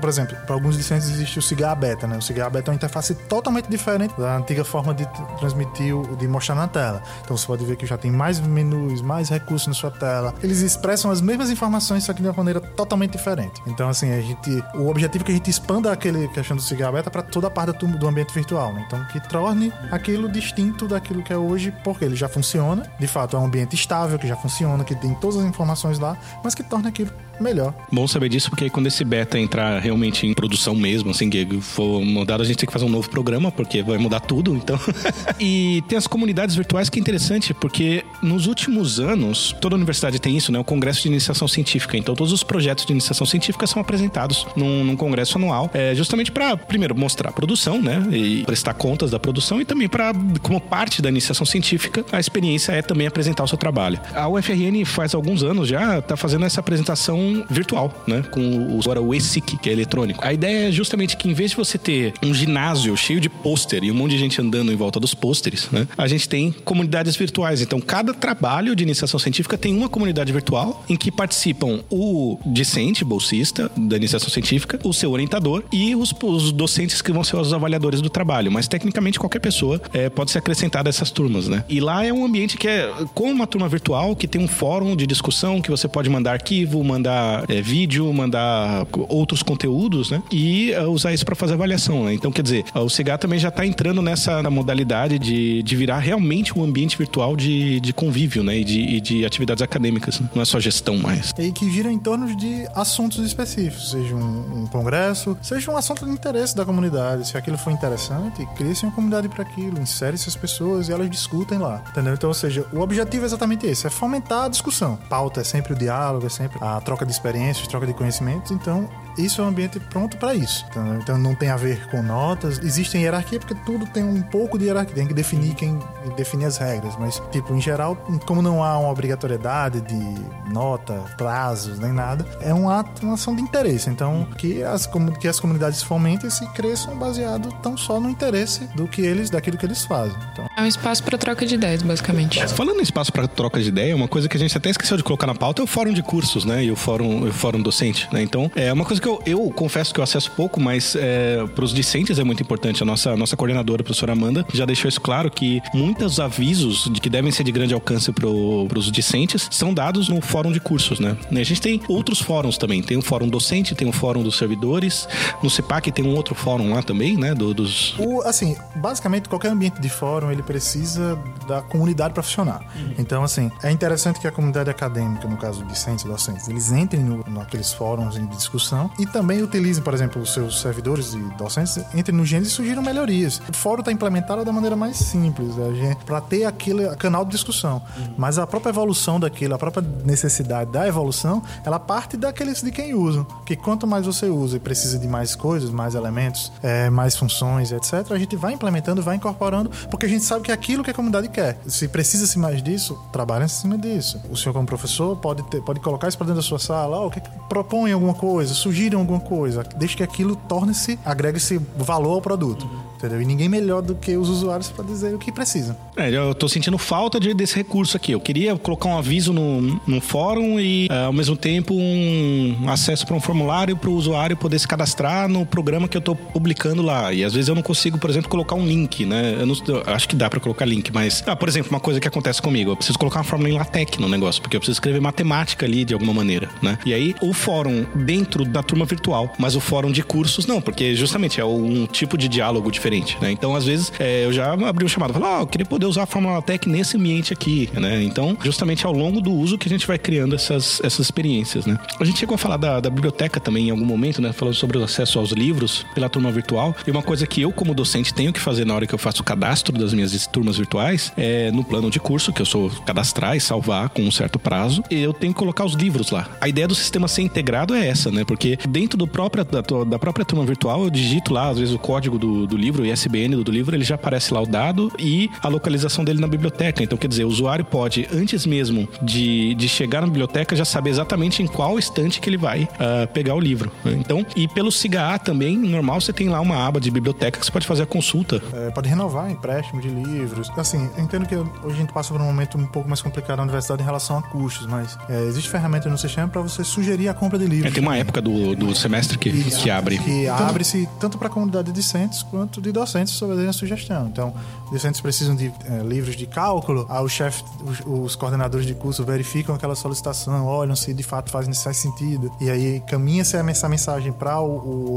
Por 0.00 0.08
exemplo, 0.08 0.36
para 0.44 0.54
alguns 0.54 0.76
licenças 0.76 1.10
existe 1.10 1.38
o 1.38 1.42
cigarro 1.42 1.76
beta, 1.76 2.06
né? 2.06 2.18
O 2.18 2.22
cigarro 2.22 2.50
beta 2.50 2.70
é 2.70 2.72
uma 2.72 2.76
interface 2.76 3.14
totalmente 3.14 3.68
diferente 3.68 4.14
da 4.18 4.36
antiga 4.36 4.64
forma 4.64 4.92
de 4.92 5.06
transmitir, 5.38 5.94
de 6.18 6.28
mostrar 6.28 6.54
na 6.54 6.66
tela. 6.66 7.02
Então 7.22 7.36
você 7.36 7.46
pode 7.46 7.64
ver 7.64 7.76
que 7.76 7.86
já 7.86 7.96
tem 7.96 8.10
mais 8.10 8.40
menus, 8.40 9.00
mais 9.00 9.28
recursos 9.28 9.68
na 9.68 9.74
sua 9.74 9.90
tela. 9.90 10.34
Eles 10.42 10.60
expressam 10.60 11.10
as 11.10 11.20
mesmas 11.20 11.50
informações, 11.50 12.04
só 12.04 12.12
que 12.12 12.20
de 12.20 12.28
uma 12.28 12.34
maneira 12.34 12.60
totalmente 12.60 13.12
diferente. 13.12 13.60
Então, 13.66 13.88
assim, 13.88 14.12
a 14.12 14.20
gente. 14.20 14.64
O 14.74 14.88
objetivo 14.88 15.22
é 15.22 15.26
que 15.26 15.32
a 15.32 15.34
gente 15.34 15.50
expanda 15.50 15.92
aquele 15.92 16.28
questão 16.28 16.56
do 16.56 16.62
cigarro 16.62 16.94
beta 16.94 17.10
para 17.10 17.22
toda 17.22 17.46
a 17.46 17.50
parte 17.50 17.78
do, 17.78 17.98
do 17.98 18.08
ambiente 18.08 18.32
virtual, 18.32 18.72
né? 18.72 18.84
Então, 18.86 19.04
que 19.06 19.20
torne 19.28 19.72
aquilo 19.90 20.28
distinto 20.28 20.88
daquilo 20.88 21.22
que 21.22 21.32
é 21.32 21.36
hoje, 21.36 21.72
porque 21.84 22.04
ele 22.04 22.16
já 22.16 22.28
funciona, 22.28 22.82
de 22.98 23.06
fato 23.06 23.19
fato 23.20 23.36
é 23.36 23.38
um 23.38 23.44
ambiente 23.44 23.74
estável, 23.74 24.18
que 24.18 24.26
já 24.26 24.36
funciona, 24.36 24.82
que 24.82 24.94
tem 24.94 25.14
todas 25.14 25.36
as 25.36 25.44
informações 25.44 25.98
lá, 25.98 26.16
mas 26.42 26.54
que 26.54 26.62
torna 26.62 26.88
aquilo 26.88 27.12
melhor. 27.42 27.74
Bom 27.90 28.06
saber 28.06 28.28
disso, 28.28 28.50
porque 28.50 28.70
quando 28.70 28.86
esse 28.86 29.04
beta 29.04 29.38
entrar 29.38 29.78
realmente 29.80 30.26
em 30.26 30.34
produção 30.34 30.74
mesmo, 30.74 31.10
assim, 31.10 31.28
que 31.30 31.60
for 31.60 32.02
mudado, 32.04 32.42
a 32.42 32.46
gente 32.46 32.58
tem 32.58 32.66
que 32.66 32.72
fazer 32.72 32.84
um 32.84 32.88
novo 32.88 33.08
programa, 33.08 33.50
porque 33.50 33.82
vai 33.82 33.98
mudar 33.98 34.20
tudo, 34.20 34.54
então. 34.54 34.78
e 35.38 35.82
tem 35.88 35.96
as 35.96 36.06
comunidades 36.06 36.54
virtuais 36.54 36.88
que 36.88 36.98
é 36.98 37.00
interessante, 37.00 37.54
porque 37.54 38.04
nos 38.22 38.46
últimos 38.46 39.00
anos, 39.00 39.54
toda 39.60 39.76
universidade 39.76 40.18
tem 40.18 40.36
isso, 40.36 40.52
né? 40.52 40.58
O 40.58 40.64
Congresso 40.64 41.02
de 41.02 41.08
Iniciação 41.08 41.48
Científica. 41.48 41.96
Então, 41.96 42.14
todos 42.14 42.32
os 42.32 42.42
projetos 42.42 42.84
de 42.84 42.92
iniciação 42.92 43.26
científica 43.26 43.66
são 43.66 43.80
apresentados 43.80 44.46
num, 44.56 44.84
num 44.84 44.96
congresso 44.96 45.38
anual, 45.38 45.70
é, 45.72 45.94
justamente 45.94 46.30
para, 46.30 46.56
primeiro, 46.56 46.94
mostrar 46.94 47.30
a 47.30 47.32
produção, 47.32 47.80
né? 47.80 48.06
E 48.10 48.44
prestar 48.44 48.74
contas 48.74 49.10
da 49.10 49.18
produção 49.18 49.60
e 49.60 49.64
também 49.64 49.88
para, 49.88 50.12
como 50.42 50.60
parte 50.60 51.00
da 51.00 51.08
iniciação 51.08 51.46
científica, 51.46 52.04
a 52.12 52.20
experiência 52.20 52.72
é 52.72 52.82
também 52.82 53.06
apresentar 53.06 53.44
o 53.44 53.48
seu 53.48 53.58
trabalho. 53.58 54.00
A 54.14 54.28
UFRN 54.28 54.84
faz 54.84 55.14
alguns 55.14 55.42
anos 55.42 55.68
já 55.68 55.98
está 55.98 56.16
fazendo 56.16 56.44
essa 56.44 56.60
apresentação 56.60 57.29
virtual, 57.48 58.04
né? 58.06 58.22
Com 58.30 58.76
o, 58.76 58.80
agora 58.80 59.00
o 59.00 59.14
ESIC, 59.14 59.58
que 59.58 59.68
é 59.68 59.72
eletrônico. 59.72 60.24
A 60.24 60.32
ideia 60.32 60.68
é 60.68 60.72
justamente 60.72 61.16
que 61.16 61.28
em 61.28 61.32
vez 61.32 61.50
de 61.50 61.56
você 61.56 61.78
ter 61.78 62.12
um 62.22 62.32
ginásio 62.34 62.96
cheio 62.96 63.20
de 63.20 63.28
pôster 63.28 63.84
e 63.84 63.90
um 63.90 63.94
monte 63.94 64.12
de 64.12 64.18
gente 64.18 64.40
andando 64.40 64.72
em 64.72 64.76
volta 64.76 64.98
dos 64.98 65.14
pôsteres, 65.14 65.68
né? 65.70 65.86
A 65.96 66.06
gente 66.08 66.28
tem 66.28 66.52
comunidades 66.64 67.16
virtuais. 67.16 67.60
Então, 67.60 67.80
cada 67.80 68.12
trabalho 68.14 68.74
de 68.74 68.82
iniciação 68.82 69.18
científica 69.18 69.56
tem 69.56 69.74
uma 69.76 69.88
comunidade 69.88 70.32
virtual 70.32 70.84
em 70.88 70.96
que 70.96 71.10
participam 71.10 71.80
o 71.90 72.38
discente, 72.46 73.04
bolsista 73.04 73.70
da 73.76 73.96
iniciação 73.96 74.28
científica, 74.28 74.78
o 74.84 74.92
seu 74.92 75.10
orientador 75.10 75.64
e 75.72 75.94
os, 75.94 76.14
os 76.22 76.52
docentes 76.52 77.02
que 77.02 77.12
vão 77.12 77.24
ser 77.24 77.36
os 77.36 77.52
avaliadores 77.52 78.00
do 78.00 78.10
trabalho. 78.10 78.50
Mas, 78.50 78.68
tecnicamente, 78.68 79.18
qualquer 79.18 79.40
pessoa 79.40 79.80
é, 79.92 80.08
pode 80.08 80.30
ser 80.30 80.38
acrescentada 80.38 80.88
a 80.88 80.90
essas 80.90 81.10
turmas, 81.10 81.48
né? 81.48 81.64
E 81.68 81.80
lá 81.80 82.04
é 82.04 82.12
um 82.12 82.24
ambiente 82.24 82.56
que 82.56 82.68
é 82.68 82.92
como 83.14 83.32
uma 83.32 83.46
turma 83.46 83.68
virtual, 83.68 84.14
que 84.16 84.26
tem 84.26 84.40
um 84.40 84.48
fórum 84.48 84.96
de 84.96 85.06
discussão, 85.06 85.60
que 85.60 85.70
você 85.70 85.88
pode 85.88 86.08
mandar 86.08 86.32
arquivo, 86.32 86.82
mandar 86.82 87.19
mandar 87.20 87.44
é, 87.50 87.60
vídeo, 87.60 88.12
mandar 88.12 88.86
outros 89.08 89.42
conteúdos, 89.42 90.10
né? 90.10 90.22
E 90.30 90.72
uh, 90.72 90.90
usar 90.90 91.12
isso 91.12 91.24
para 91.24 91.34
fazer 91.34 91.54
avaliação, 91.54 92.04
né? 92.04 92.14
Então, 92.14 92.32
quer 92.32 92.42
dizer, 92.42 92.64
o 92.74 92.88
CIGA 92.88 93.18
também 93.18 93.38
já 93.38 93.48
está 93.48 93.64
entrando 93.66 94.00
nessa 94.02 94.42
modalidade 94.50 95.18
de, 95.18 95.62
de 95.62 95.76
virar 95.76 95.98
realmente 95.98 96.58
um 96.58 96.64
ambiente 96.64 96.96
virtual 96.96 97.36
de, 97.36 97.80
de 97.80 97.92
convívio, 97.92 98.42
né? 98.42 98.58
E 98.58 98.64
de, 98.64 98.80
e 98.80 99.00
de 99.00 99.26
atividades 99.26 99.62
acadêmicas, 99.62 100.20
né? 100.20 100.28
não 100.34 100.42
é 100.42 100.44
só 100.44 100.58
gestão 100.58 100.96
mais. 100.96 101.32
E 101.38 101.52
que 101.52 101.70
gira 101.70 101.90
em 101.90 101.98
torno 101.98 102.34
de 102.34 102.66
assuntos 102.74 103.24
específicos, 103.24 103.90
seja 103.90 104.14
um, 104.14 104.62
um 104.62 104.66
congresso, 104.66 105.36
seja 105.42 105.70
um 105.70 105.76
assunto 105.76 106.04
de 106.04 106.10
interesse 106.10 106.56
da 106.56 106.64
comunidade. 106.64 107.28
Se 107.28 107.36
aquilo 107.36 107.58
for 107.58 107.70
interessante, 107.70 108.46
crie-se 108.56 108.84
uma 108.84 108.92
comunidade 108.92 109.28
para 109.28 109.42
aquilo, 109.42 109.80
insere 109.80 110.14
essas 110.14 110.36
pessoas 110.36 110.88
e 110.88 110.92
elas 110.92 111.10
discutem 111.10 111.58
lá, 111.58 111.82
entendeu? 111.90 112.14
Então, 112.14 112.28
ou 112.28 112.34
seja, 112.34 112.64
o 112.72 112.80
objetivo 112.80 113.24
é 113.24 113.26
exatamente 113.26 113.66
esse, 113.66 113.86
é 113.86 113.90
fomentar 113.90 114.44
a 114.44 114.48
discussão. 114.48 114.98
Pauta 115.08 115.40
é 115.40 115.44
sempre 115.44 115.72
o 115.72 115.76
diálogo, 115.76 116.26
é 116.26 116.28
sempre 116.28 116.58
a 116.60 116.80
troca 116.80 116.99
de 117.06 117.12
experiências, 117.12 117.66
troca 117.66 117.86
de 117.86 117.94
conhecimentos. 117.94 118.50
Então, 118.50 118.88
isso 119.18 119.40
é 119.40 119.44
um 119.44 119.48
ambiente 119.48 119.78
pronto 119.78 120.16
para 120.16 120.34
isso. 120.34 120.64
Então, 120.70 120.96
então, 120.96 121.18
não 121.18 121.34
tem 121.34 121.50
a 121.50 121.56
ver 121.56 121.88
com 121.90 122.02
notas. 122.02 122.58
Existe 122.58 122.98
hierarquia 122.98 123.38
porque 123.38 123.54
tudo 123.66 123.86
tem 123.86 124.02
um 124.02 124.22
pouco 124.22 124.58
de 124.58 124.66
hierarquia. 124.66 124.94
Tem 124.94 125.06
que 125.06 125.14
definir 125.14 125.54
quem 125.54 125.78
define 126.16 126.44
as 126.44 126.58
regras. 126.58 126.94
Mas, 126.98 127.20
tipo, 127.30 127.54
em 127.54 127.60
geral, 127.60 127.96
como 128.26 128.42
não 128.42 128.62
há 128.62 128.78
uma 128.78 128.90
obrigatoriedade 128.90 129.80
de 129.82 130.52
nota, 130.52 131.04
prazos, 131.16 131.78
nem 131.78 131.92
nada, 131.92 132.26
é 132.40 132.52
um 132.52 132.68
ato, 132.68 133.04
uma 133.04 133.14
ação 133.14 133.34
de 133.34 133.42
interesse. 133.42 133.88
Então, 133.90 134.26
que 134.36 134.62
as, 134.62 134.88
que 135.20 135.28
as 135.28 135.40
comunidades 135.40 135.82
fomentem 135.82 136.28
e 136.28 136.30
se 136.30 136.46
cresçam 136.52 136.96
baseado 136.96 137.52
tão 137.62 137.76
só 137.76 138.00
no 138.00 138.10
interesse 138.10 138.64
do 138.74 138.86
que 138.86 139.00
eles, 139.02 139.30
daquilo 139.30 139.56
que 139.56 139.66
eles 139.66 139.84
fazem. 139.84 140.16
Então, 140.32 140.46
é 140.56 140.62
um 140.62 140.66
espaço 140.66 141.02
para 141.02 141.16
troca 141.18 141.46
de 141.46 141.54
ideias, 141.54 141.82
basicamente. 141.82 142.46
Falando 142.48 142.80
em 142.80 142.82
espaço 142.82 143.12
para 143.12 143.26
troca 143.26 143.60
de 143.60 143.68
ideia, 143.68 143.94
uma 143.94 144.08
coisa 144.08 144.28
que 144.28 144.36
a 144.36 144.40
gente 144.40 144.56
até 144.56 144.70
esqueceu 144.70 144.96
de 144.96 145.02
colocar 145.02 145.26
na 145.26 145.34
pauta 145.34 145.62
é 145.62 145.64
o 145.64 145.66
fórum 145.66 145.92
de 145.92 146.02
cursos, 146.02 146.44
né? 146.44 146.64
E 146.64 146.70
o 146.70 146.76
fórum, 146.76 147.28
o 147.28 147.32
fórum 147.32 147.62
docente, 147.62 148.08
né? 148.12 148.22
Então, 148.22 148.50
é 148.54 148.72
uma 148.72 148.84
coisa 148.84 148.99
que 149.00 149.08
eu, 149.08 149.22
eu 149.26 149.50
confesso 149.50 149.92
que 149.92 150.00
eu 150.00 150.04
acesso 150.04 150.30
pouco, 150.32 150.60
mas 150.60 150.94
é, 150.96 151.46
para 151.54 151.64
os 151.64 151.72
discentes 151.72 152.18
é 152.18 152.24
muito 152.24 152.42
importante. 152.42 152.82
A 152.82 152.86
nossa, 152.86 153.16
nossa 153.16 153.36
coordenadora, 153.36 153.82
a 153.82 153.84
professora 153.84 154.12
Amanda, 154.12 154.44
já 154.52 154.64
deixou 154.64 154.88
isso 154.88 155.00
claro 155.00 155.30
que 155.30 155.60
muitos 155.74 156.20
avisos 156.20 156.90
de 156.92 157.00
que 157.00 157.08
devem 157.08 157.30
ser 157.32 157.44
de 157.44 157.52
grande 157.52 157.74
alcance 157.74 158.12
para 158.12 158.28
os 158.28 158.90
discentes 158.90 159.48
são 159.50 159.72
dados 159.72 160.08
no 160.08 160.20
fórum 160.20 160.52
de 160.52 160.60
cursos, 160.60 161.00
né? 161.00 161.16
A 161.30 161.42
gente 161.42 161.60
tem 161.60 161.80
outros 161.88 162.20
fóruns 162.20 162.58
também. 162.58 162.82
Tem 162.82 162.96
o 162.96 163.02
fórum 163.02 163.28
docente, 163.28 163.74
tem 163.74 163.88
o 163.88 163.92
fórum 163.92 164.22
dos 164.22 164.36
servidores. 164.36 165.08
No 165.42 165.50
CEPAC 165.50 165.90
tem 165.92 166.04
um 166.04 166.14
outro 166.14 166.34
fórum 166.34 166.72
lá 166.74 166.82
também, 166.82 167.16
né? 167.16 167.34
Do, 167.34 167.54
dos... 167.54 167.94
O, 167.98 168.22
assim, 168.22 168.56
basicamente 168.76 169.28
qualquer 169.28 169.50
ambiente 169.50 169.80
de 169.80 169.88
fórum 169.88 170.30
ele 170.30 170.42
precisa 170.42 171.18
da 171.46 171.62
comunidade 171.62 172.14
para 172.14 172.22
funcionar. 172.22 172.60
Uhum. 172.74 172.94
Então, 172.98 173.22
assim, 173.22 173.50
é 173.62 173.70
interessante 173.70 174.20
que 174.20 174.26
a 174.26 174.32
comunidade 174.32 174.70
acadêmica, 174.70 175.26
no 175.28 175.36
caso 175.36 175.64
discentes 175.64 176.04
e 176.04 176.08
docentes, 176.08 176.48
eles 176.48 176.70
entrem 176.72 177.02
no, 177.02 177.24
naqueles 177.28 177.72
fóruns 177.72 178.14
de 178.14 178.26
discussão 178.28 178.89
e 178.98 179.06
também 179.06 179.42
utilizem, 179.42 179.82
por 179.82 179.94
exemplo, 179.94 180.20
os 180.20 180.32
seus 180.32 180.60
servidores 180.60 181.14
e 181.14 181.18
docentes, 181.36 181.78
entrem 181.94 182.16
no 182.16 182.24
Gênesis 182.24 182.52
e 182.52 182.56
surgiram 182.56 182.82
melhorias. 182.82 183.40
O 183.48 183.52
fórum 183.52 183.80
está 183.80 183.92
implementado 183.92 184.44
da 184.44 184.52
maneira 184.52 184.76
mais 184.76 184.96
simples, 184.96 185.56
né, 185.56 185.96
para 186.04 186.20
ter 186.20 186.44
aquele 186.44 186.88
canal 186.96 187.24
de 187.24 187.30
discussão. 187.30 187.82
Uhum. 187.96 188.14
Mas 188.16 188.38
a 188.38 188.46
própria 188.46 188.70
evolução 188.70 189.18
daquilo, 189.18 189.54
a 189.54 189.58
própria 189.58 189.86
necessidade 190.04 190.70
da 190.70 190.86
evolução, 190.86 191.42
ela 191.64 191.78
parte 191.78 192.16
daqueles 192.16 192.62
de 192.62 192.70
quem 192.70 192.94
usa. 192.94 193.26
Que 193.44 193.56
quanto 193.56 193.86
mais 193.86 194.06
você 194.06 194.26
usa 194.26 194.56
e 194.56 194.60
precisa 194.60 194.98
de 194.98 195.08
mais 195.08 195.34
coisas, 195.34 195.70
mais 195.70 195.94
elementos, 195.94 196.52
é, 196.62 196.90
mais 196.90 197.16
funções, 197.16 197.72
etc., 197.72 198.10
a 198.10 198.18
gente 198.18 198.36
vai 198.36 198.52
implementando, 198.52 199.02
vai 199.02 199.16
incorporando, 199.16 199.70
porque 199.90 200.06
a 200.06 200.08
gente 200.08 200.24
sabe 200.24 200.44
que 200.44 200.50
é 200.50 200.54
aquilo 200.54 200.84
que 200.84 200.90
a 200.90 200.94
comunidade 200.94 201.28
quer. 201.28 201.58
Se 201.66 201.88
precisa-se 201.88 202.38
mais 202.38 202.62
disso, 202.62 202.98
trabalha 203.12 203.44
em 203.44 203.48
cima 203.48 203.76
disso. 203.76 204.20
O 204.30 204.36
senhor, 204.36 204.52
como 204.52 204.66
professor, 204.66 205.16
pode, 205.16 205.42
ter, 205.44 205.62
pode 205.62 205.80
colocar 205.80 206.08
isso 206.08 206.16
para 206.16 206.26
dentro 206.26 206.42
da 206.42 206.46
sua 206.46 206.58
sala, 206.58 207.00
oh, 207.00 207.06
o 207.06 207.10
que, 207.10 207.20
que 207.20 207.30
propõe 207.48 207.92
alguma 207.92 208.14
coisa, 208.14 208.54
sugiram 208.80 209.00
alguma 209.00 209.20
coisa, 209.20 209.62
desde 209.76 209.98
que 209.98 210.02
aquilo 210.02 210.34
torne-se, 210.34 210.98
agregue-se 211.04 211.58
valor 211.76 212.14
ao 212.14 212.22
produto. 212.22 212.89
Entendeu? 213.00 213.22
E 213.22 213.24
ninguém 213.24 213.48
melhor 213.48 213.80
do 213.80 213.94
que 213.94 214.14
os 214.14 214.28
usuários 214.28 214.68
para 214.68 214.84
dizer 214.84 215.14
o 215.14 215.18
que 215.18 215.32
precisam. 215.32 215.74
É, 215.96 216.10
eu 216.10 216.34
tô 216.34 216.46
sentindo 216.48 216.76
falta 216.76 217.18
de, 217.18 217.32
desse 217.32 217.56
recurso 217.56 217.96
aqui. 217.96 218.12
Eu 218.12 218.20
queria 218.20 218.56
colocar 218.56 218.90
um 218.90 218.98
aviso 218.98 219.32
no, 219.32 219.80
no 219.86 220.00
fórum 220.02 220.60
e, 220.60 220.86
uh, 220.90 221.06
ao 221.06 221.12
mesmo 221.12 221.34
tempo, 221.34 221.74
um 221.74 222.68
acesso 222.68 223.06
para 223.06 223.16
um 223.16 223.20
formulário 223.20 223.74
para 223.74 223.88
o 223.88 223.94
usuário 223.94 224.36
poder 224.36 224.58
se 224.58 224.68
cadastrar 224.68 225.28
no 225.28 225.46
programa 225.46 225.88
que 225.88 225.96
eu 225.96 226.00
tô 226.02 226.14
publicando 226.14 226.82
lá. 226.82 227.10
E 227.10 227.24
às 227.24 227.32
vezes 227.32 227.48
eu 227.48 227.54
não 227.54 227.62
consigo, 227.62 227.96
por 227.96 228.10
exemplo, 228.10 228.28
colocar 228.28 228.54
um 228.54 228.66
link, 228.66 229.06
né? 229.06 229.36
Eu, 229.40 229.46
não, 229.46 229.54
eu 229.66 229.82
acho 229.86 230.06
que 230.06 230.14
dá 230.14 230.28
para 230.28 230.38
colocar 230.38 230.66
link, 230.66 230.92
mas, 230.92 231.24
ah, 231.26 231.34
por 231.34 231.48
exemplo, 231.48 231.70
uma 231.70 231.80
coisa 231.80 231.98
que 231.98 232.06
acontece 232.06 232.42
comigo, 232.42 232.70
eu 232.70 232.76
preciso 232.76 232.98
colocar 232.98 233.20
uma 233.20 233.24
fórmula 233.24 233.48
em 233.48 233.54
LaTeX 233.54 233.96
no 233.96 234.08
negócio, 234.08 234.42
porque 234.42 234.56
eu 234.56 234.60
preciso 234.60 234.76
escrever 234.76 235.00
matemática 235.00 235.64
ali 235.64 235.86
de 235.86 235.94
alguma 235.94 236.12
maneira, 236.12 236.50
né? 236.60 236.78
E 236.84 236.92
aí, 236.92 237.14
o 237.22 237.32
fórum 237.32 237.86
dentro 237.94 238.44
da 238.44 238.62
turma 238.62 238.84
virtual, 238.84 239.32
mas 239.38 239.56
o 239.56 239.60
fórum 239.60 239.90
de 239.90 240.02
cursos 240.02 240.46
não, 240.46 240.60
porque 240.60 240.94
justamente 240.94 241.40
é 241.40 241.44
um 241.44 241.86
tipo 241.86 242.18
de 242.18 242.28
diálogo 242.28 242.70
diferente 242.70 242.89
diferente, 242.90 243.16
né? 243.20 243.30
Então, 243.30 243.54
às 243.54 243.64
vezes, 243.64 243.92
é, 243.98 244.24
eu 244.24 244.32
já 244.32 244.52
abri 244.52 244.84
um 244.84 244.88
chamado, 244.88 245.12
falei, 245.12 245.28
ó, 245.28 245.38
oh, 245.38 245.42
eu 245.42 245.46
queria 245.46 245.64
poder 245.64 245.86
usar 245.86 246.02
a 246.02 246.06
Fórmula 246.06 246.42
Tech 246.42 246.68
nesse 246.68 246.96
ambiente 246.96 247.32
aqui, 247.32 247.70
né? 247.74 248.02
Então, 248.02 248.36
justamente 248.42 248.84
ao 248.84 248.92
longo 248.92 249.20
do 249.20 249.32
uso 249.32 249.56
que 249.56 249.68
a 249.68 249.70
gente 249.70 249.86
vai 249.86 249.98
criando 249.98 250.34
essas, 250.34 250.80
essas 250.82 251.00
experiências, 251.00 251.66
né? 251.66 251.78
A 251.98 252.04
gente 252.04 252.18
chegou 252.18 252.34
a 252.34 252.38
falar 252.38 252.56
da, 252.56 252.80
da 252.80 252.90
biblioteca 252.90 253.38
também 253.38 253.68
em 253.68 253.70
algum 253.70 253.84
momento, 253.84 254.20
né? 254.20 254.32
Falando 254.32 254.54
sobre 254.54 254.78
o 254.78 254.84
acesso 254.84 255.18
aos 255.18 255.30
livros 255.30 255.86
pela 255.94 256.08
turma 256.08 256.30
virtual. 256.32 256.74
E 256.86 256.90
uma 256.90 257.02
coisa 257.02 257.26
que 257.26 257.42
eu, 257.42 257.52
como 257.52 257.74
docente, 257.74 258.12
tenho 258.12 258.32
que 258.32 258.40
fazer 258.40 258.64
na 258.64 258.74
hora 258.74 258.86
que 258.86 258.94
eu 258.94 258.98
faço 258.98 259.22
o 259.22 259.24
cadastro 259.24 259.78
das 259.78 259.94
minhas 259.94 260.26
turmas 260.26 260.56
virtuais 260.56 261.12
é 261.16 261.50
no 261.52 261.62
plano 261.62 261.90
de 261.90 262.00
curso, 262.00 262.32
que 262.32 262.42
eu 262.42 262.46
sou 262.46 262.70
cadastrar 262.84 263.36
e 263.36 263.40
salvar 263.40 263.88
com 263.90 264.02
um 264.02 264.10
certo 264.10 264.38
prazo, 264.38 264.82
eu 264.90 265.12
tenho 265.12 265.32
que 265.32 265.38
colocar 265.38 265.64
os 265.64 265.74
livros 265.74 266.10
lá. 266.10 266.28
A 266.40 266.48
ideia 266.48 266.66
do 266.66 266.74
sistema 266.74 267.06
ser 267.06 267.22
integrado 267.22 267.74
é 267.74 267.86
essa, 267.86 268.10
né? 268.10 268.24
Porque 268.24 268.58
dentro 268.68 268.98
do 268.98 269.06
próprio, 269.06 269.44
da, 269.44 269.60
da 269.60 269.98
própria 269.98 270.24
turma 270.24 270.44
virtual, 270.44 270.84
eu 270.84 270.90
digito 270.90 271.32
lá, 271.32 271.48
às 271.48 271.58
vezes, 271.58 271.74
o 271.74 271.78
código 271.78 272.18
do, 272.18 272.46
do 272.46 272.56
livro, 272.56 272.79
o 272.80 272.86
ISBN 272.86 273.36
do, 273.36 273.50
livro, 273.50 273.74
ele 273.74 273.84
já 273.84 273.94
aparece 273.94 274.32
lá 274.32 274.40
o 274.40 274.46
dado 274.46 274.92
e 274.98 275.30
a 275.42 275.48
localização 275.48 276.04
dele 276.04 276.20
na 276.20 276.26
biblioteca. 276.26 276.82
Então, 276.82 276.96
quer 276.96 277.08
dizer, 277.08 277.24
o 277.24 277.28
usuário 277.28 277.64
pode, 277.64 278.08
antes 278.12 278.46
mesmo 278.46 278.88
de, 279.02 279.54
de 279.54 279.68
chegar 279.68 280.00
na 280.00 280.06
biblioteca, 280.06 280.54
já 280.54 280.64
saber 280.64 280.90
exatamente 280.90 281.42
em 281.42 281.46
qual 281.46 281.78
estante 281.78 282.20
que 282.20 282.28
ele 282.28 282.36
vai 282.36 282.64
uh, 282.64 283.06
pegar 283.12 283.34
o 283.34 283.40
livro. 283.40 283.70
Então, 283.84 284.24
e 284.36 284.46
pelo 284.48 284.70
SIGA 284.70 285.18
também, 285.18 285.56
normal, 285.56 286.00
você 286.00 286.12
tem 286.12 286.28
lá 286.28 286.40
uma 286.40 286.66
aba 286.66 286.80
de 286.80 286.90
biblioteca 286.90 287.38
que 287.38 287.44
você 287.46 287.52
pode 287.52 287.66
fazer 287.66 287.82
a 287.82 287.86
consulta. 287.86 288.42
É, 288.52 288.70
pode 288.70 288.88
renovar 288.88 289.30
empréstimo 289.30 289.80
de 289.80 289.88
livros. 289.88 290.50
Assim, 290.56 290.88
eu 290.96 291.04
entendo 291.04 291.26
que 291.26 291.36
hoje 291.36 291.48
a 291.64 291.80
gente 291.80 291.92
passa 291.92 292.12
por 292.12 292.20
um 292.20 292.24
momento 292.24 292.58
um 292.58 292.66
pouco 292.66 292.88
mais 292.88 293.02
complicado 293.02 293.38
na 293.38 293.44
universidade 293.44 293.82
em 293.82 293.84
relação 293.84 294.18
a 294.18 294.22
custos, 294.22 294.66
mas 294.66 294.98
é, 295.08 295.22
existe 295.24 295.48
ferramenta 295.50 295.88
no 295.88 295.98
sistema 295.98 296.28
para 296.28 296.40
você 296.40 296.62
sugerir 296.64 297.08
a 297.08 297.14
compra 297.14 297.38
de 297.38 297.46
livros. 297.46 297.70
É, 297.70 297.74
tem 297.74 297.82
uma 297.82 297.96
época 297.96 298.20
do, 298.20 298.54
do 298.54 298.74
semestre 298.74 299.18
que, 299.18 299.30
que 299.30 299.70
abre. 299.70 299.98
Que 299.98 300.28
abre-se 300.28 300.88
tanto 300.98 301.18
para 301.18 301.28
a 301.28 301.30
comunidade 301.30 301.68
de 301.68 301.72
discentes 301.72 302.22
quanto 302.22 302.60
de 302.60 302.69
docentes 302.72 303.14
sobre 303.14 303.46
a 303.46 303.52
sugestão. 303.52 304.06
Então, 304.06 304.32
docentes 304.70 305.00
precisam 305.00 305.34
de 305.34 305.52
é, 305.64 305.82
livros 305.82 306.16
de 306.16 306.26
cálculo, 306.26 306.86
aí 306.88 307.02
o 307.02 307.08
chefe, 307.08 307.42
os, 307.64 307.80
os, 307.86 308.16
coordenadores 308.16 308.66
de 308.66 308.74
curso 308.74 309.04
verificam 309.04 309.54
aquela 309.54 309.74
solicitação, 309.74 310.46
olham 310.46 310.76
se 310.76 310.92
de 310.94 311.02
fato 311.02 311.30
faz, 311.30 311.46
faz 311.62 311.76
sentido, 311.76 312.30
e 312.40 312.50
aí 312.50 312.80
caminha-se 312.80 313.36
essa 313.36 313.68
mensagem 313.68 314.12
para 314.12 314.36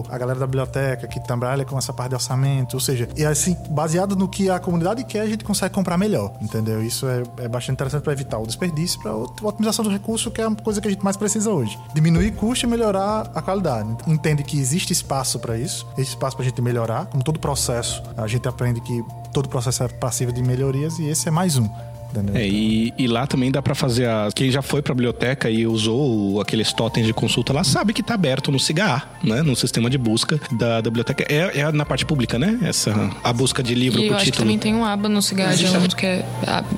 a 0.10 0.18
galera 0.18 0.40
da 0.40 0.46
biblioteca 0.46 1.08
que 1.08 1.20
trabalha 1.20 1.66
com 1.66 1.78
essa 1.78 1.94
parte 1.94 2.10
de 2.10 2.16
orçamento, 2.16 2.76
ou 2.76 2.80
seja, 2.80 3.08
e 3.16 3.26
assim, 3.26 3.56
baseado 3.70 4.16
no 4.16 4.28
que 4.28 4.50
a 4.50 4.60
comunidade 4.60 5.04
quer, 5.04 5.22
a 5.22 5.28
gente 5.28 5.44
consegue 5.44 5.74
comprar 5.74 5.98
melhor, 5.98 6.34
entendeu? 6.42 6.84
Isso 6.84 7.08
é, 7.08 7.24
é 7.38 7.48
bastante 7.48 7.74
interessante 7.74 8.04
para 8.04 8.14
evitar 8.14 8.38
o 8.38 8.46
desperdício, 8.46 9.00
para 9.02 9.12
a 9.12 9.48
otimização 9.48 9.84
do 9.84 9.92
recurso, 9.92 10.30
que 10.32 10.42
é 10.42 10.46
a 10.46 10.52
coisa 10.52 10.82
que 10.82 10.88
a 10.88 10.92
gente 10.92 11.04
mais 11.04 11.18
precisa 11.18 11.52
hoje. 11.52 11.80
Diminuir 11.94 12.32
custo 12.32 12.66
e 12.66 12.70
melhorar 12.70 13.32
a 13.34 13.42
qualidade. 13.42 13.90
Entende 14.08 14.44
que 14.44 14.60
existe 14.60 14.92
espaço 14.94 15.40
para 15.40 15.58
isso, 15.58 15.86
existe 15.98 16.16
espaço 16.16 16.36
para 16.36 16.46
a 16.46 16.50
gente 16.50 16.62
melhorar, 16.62 17.06
como 17.06 17.24
todo 17.24 17.40
processo, 17.40 17.63
a 17.72 18.28
gente 18.28 18.48
aprende 18.48 18.82
que 18.82 19.04
todo 19.32 19.48
processo 19.50 19.84
é 19.84 19.88
passivo 19.88 20.32
de 20.32 20.42
melhorias 20.44 21.00
e 21.00 21.08
esse 21.08 21.28
é 21.28 21.32
mais 21.32 21.58
um. 21.58 21.70
É, 22.34 22.48
e, 22.48 22.94
e, 22.98 23.08
lá 23.08 23.26
também 23.26 23.52
dá 23.52 23.62
para 23.62 23.76
fazer 23.76 24.08
a. 24.08 24.30
Quem 24.34 24.52
já 24.52 24.62
foi 24.62 24.82
pra 24.82 24.94
biblioteca 24.94 25.50
e 25.50 25.66
usou 25.66 26.40
aqueles 26.42 26.72
totens 26.74 27.06
de 27.06 27.14
consulta 27.14 27.54
lá 27.54 27.64
sabe 27.64 27.94
que 27.94 28.04
tá 28.04 28.14
aberto 28.14 28.52
no 28.52 28.60
CIGA, 28.60 29.04
né? 29.24 29.42
No 29.42 29.56
sistema 29.56 29.90
de 29.90 29.98
busca 29.98 30.40
da, 30.52 30.82
da 30.82 30.90
biblioteca. 30.90 31.26
É, 31.28 31.60
é, 31.60 31.72
na 31.72 31.86
parte 31.86 32.06
pública, 32.06 32.38
né? 32.38 32.60
Essa, 32.64 32.94
a 33.24 33.34
busca 33.34 33.64
de 33.64 33.74
livro 33.74 34.00
e 34.00 34.08
por 34.08 34.14
eu 34.14 34.18
título. 34.18 34.22
Acho 34.22 34.32
que 34.32 34.38
também 34.38 34.60
tem 34.60 34.76
um 34.76 34.86
aba 34.86 35.10
no 35.10 35.22
CIGA 35.22 35.56
de 35.56 35.66
onde 35.66 35.96
que 35.96 36.06
é, 36.06 36.26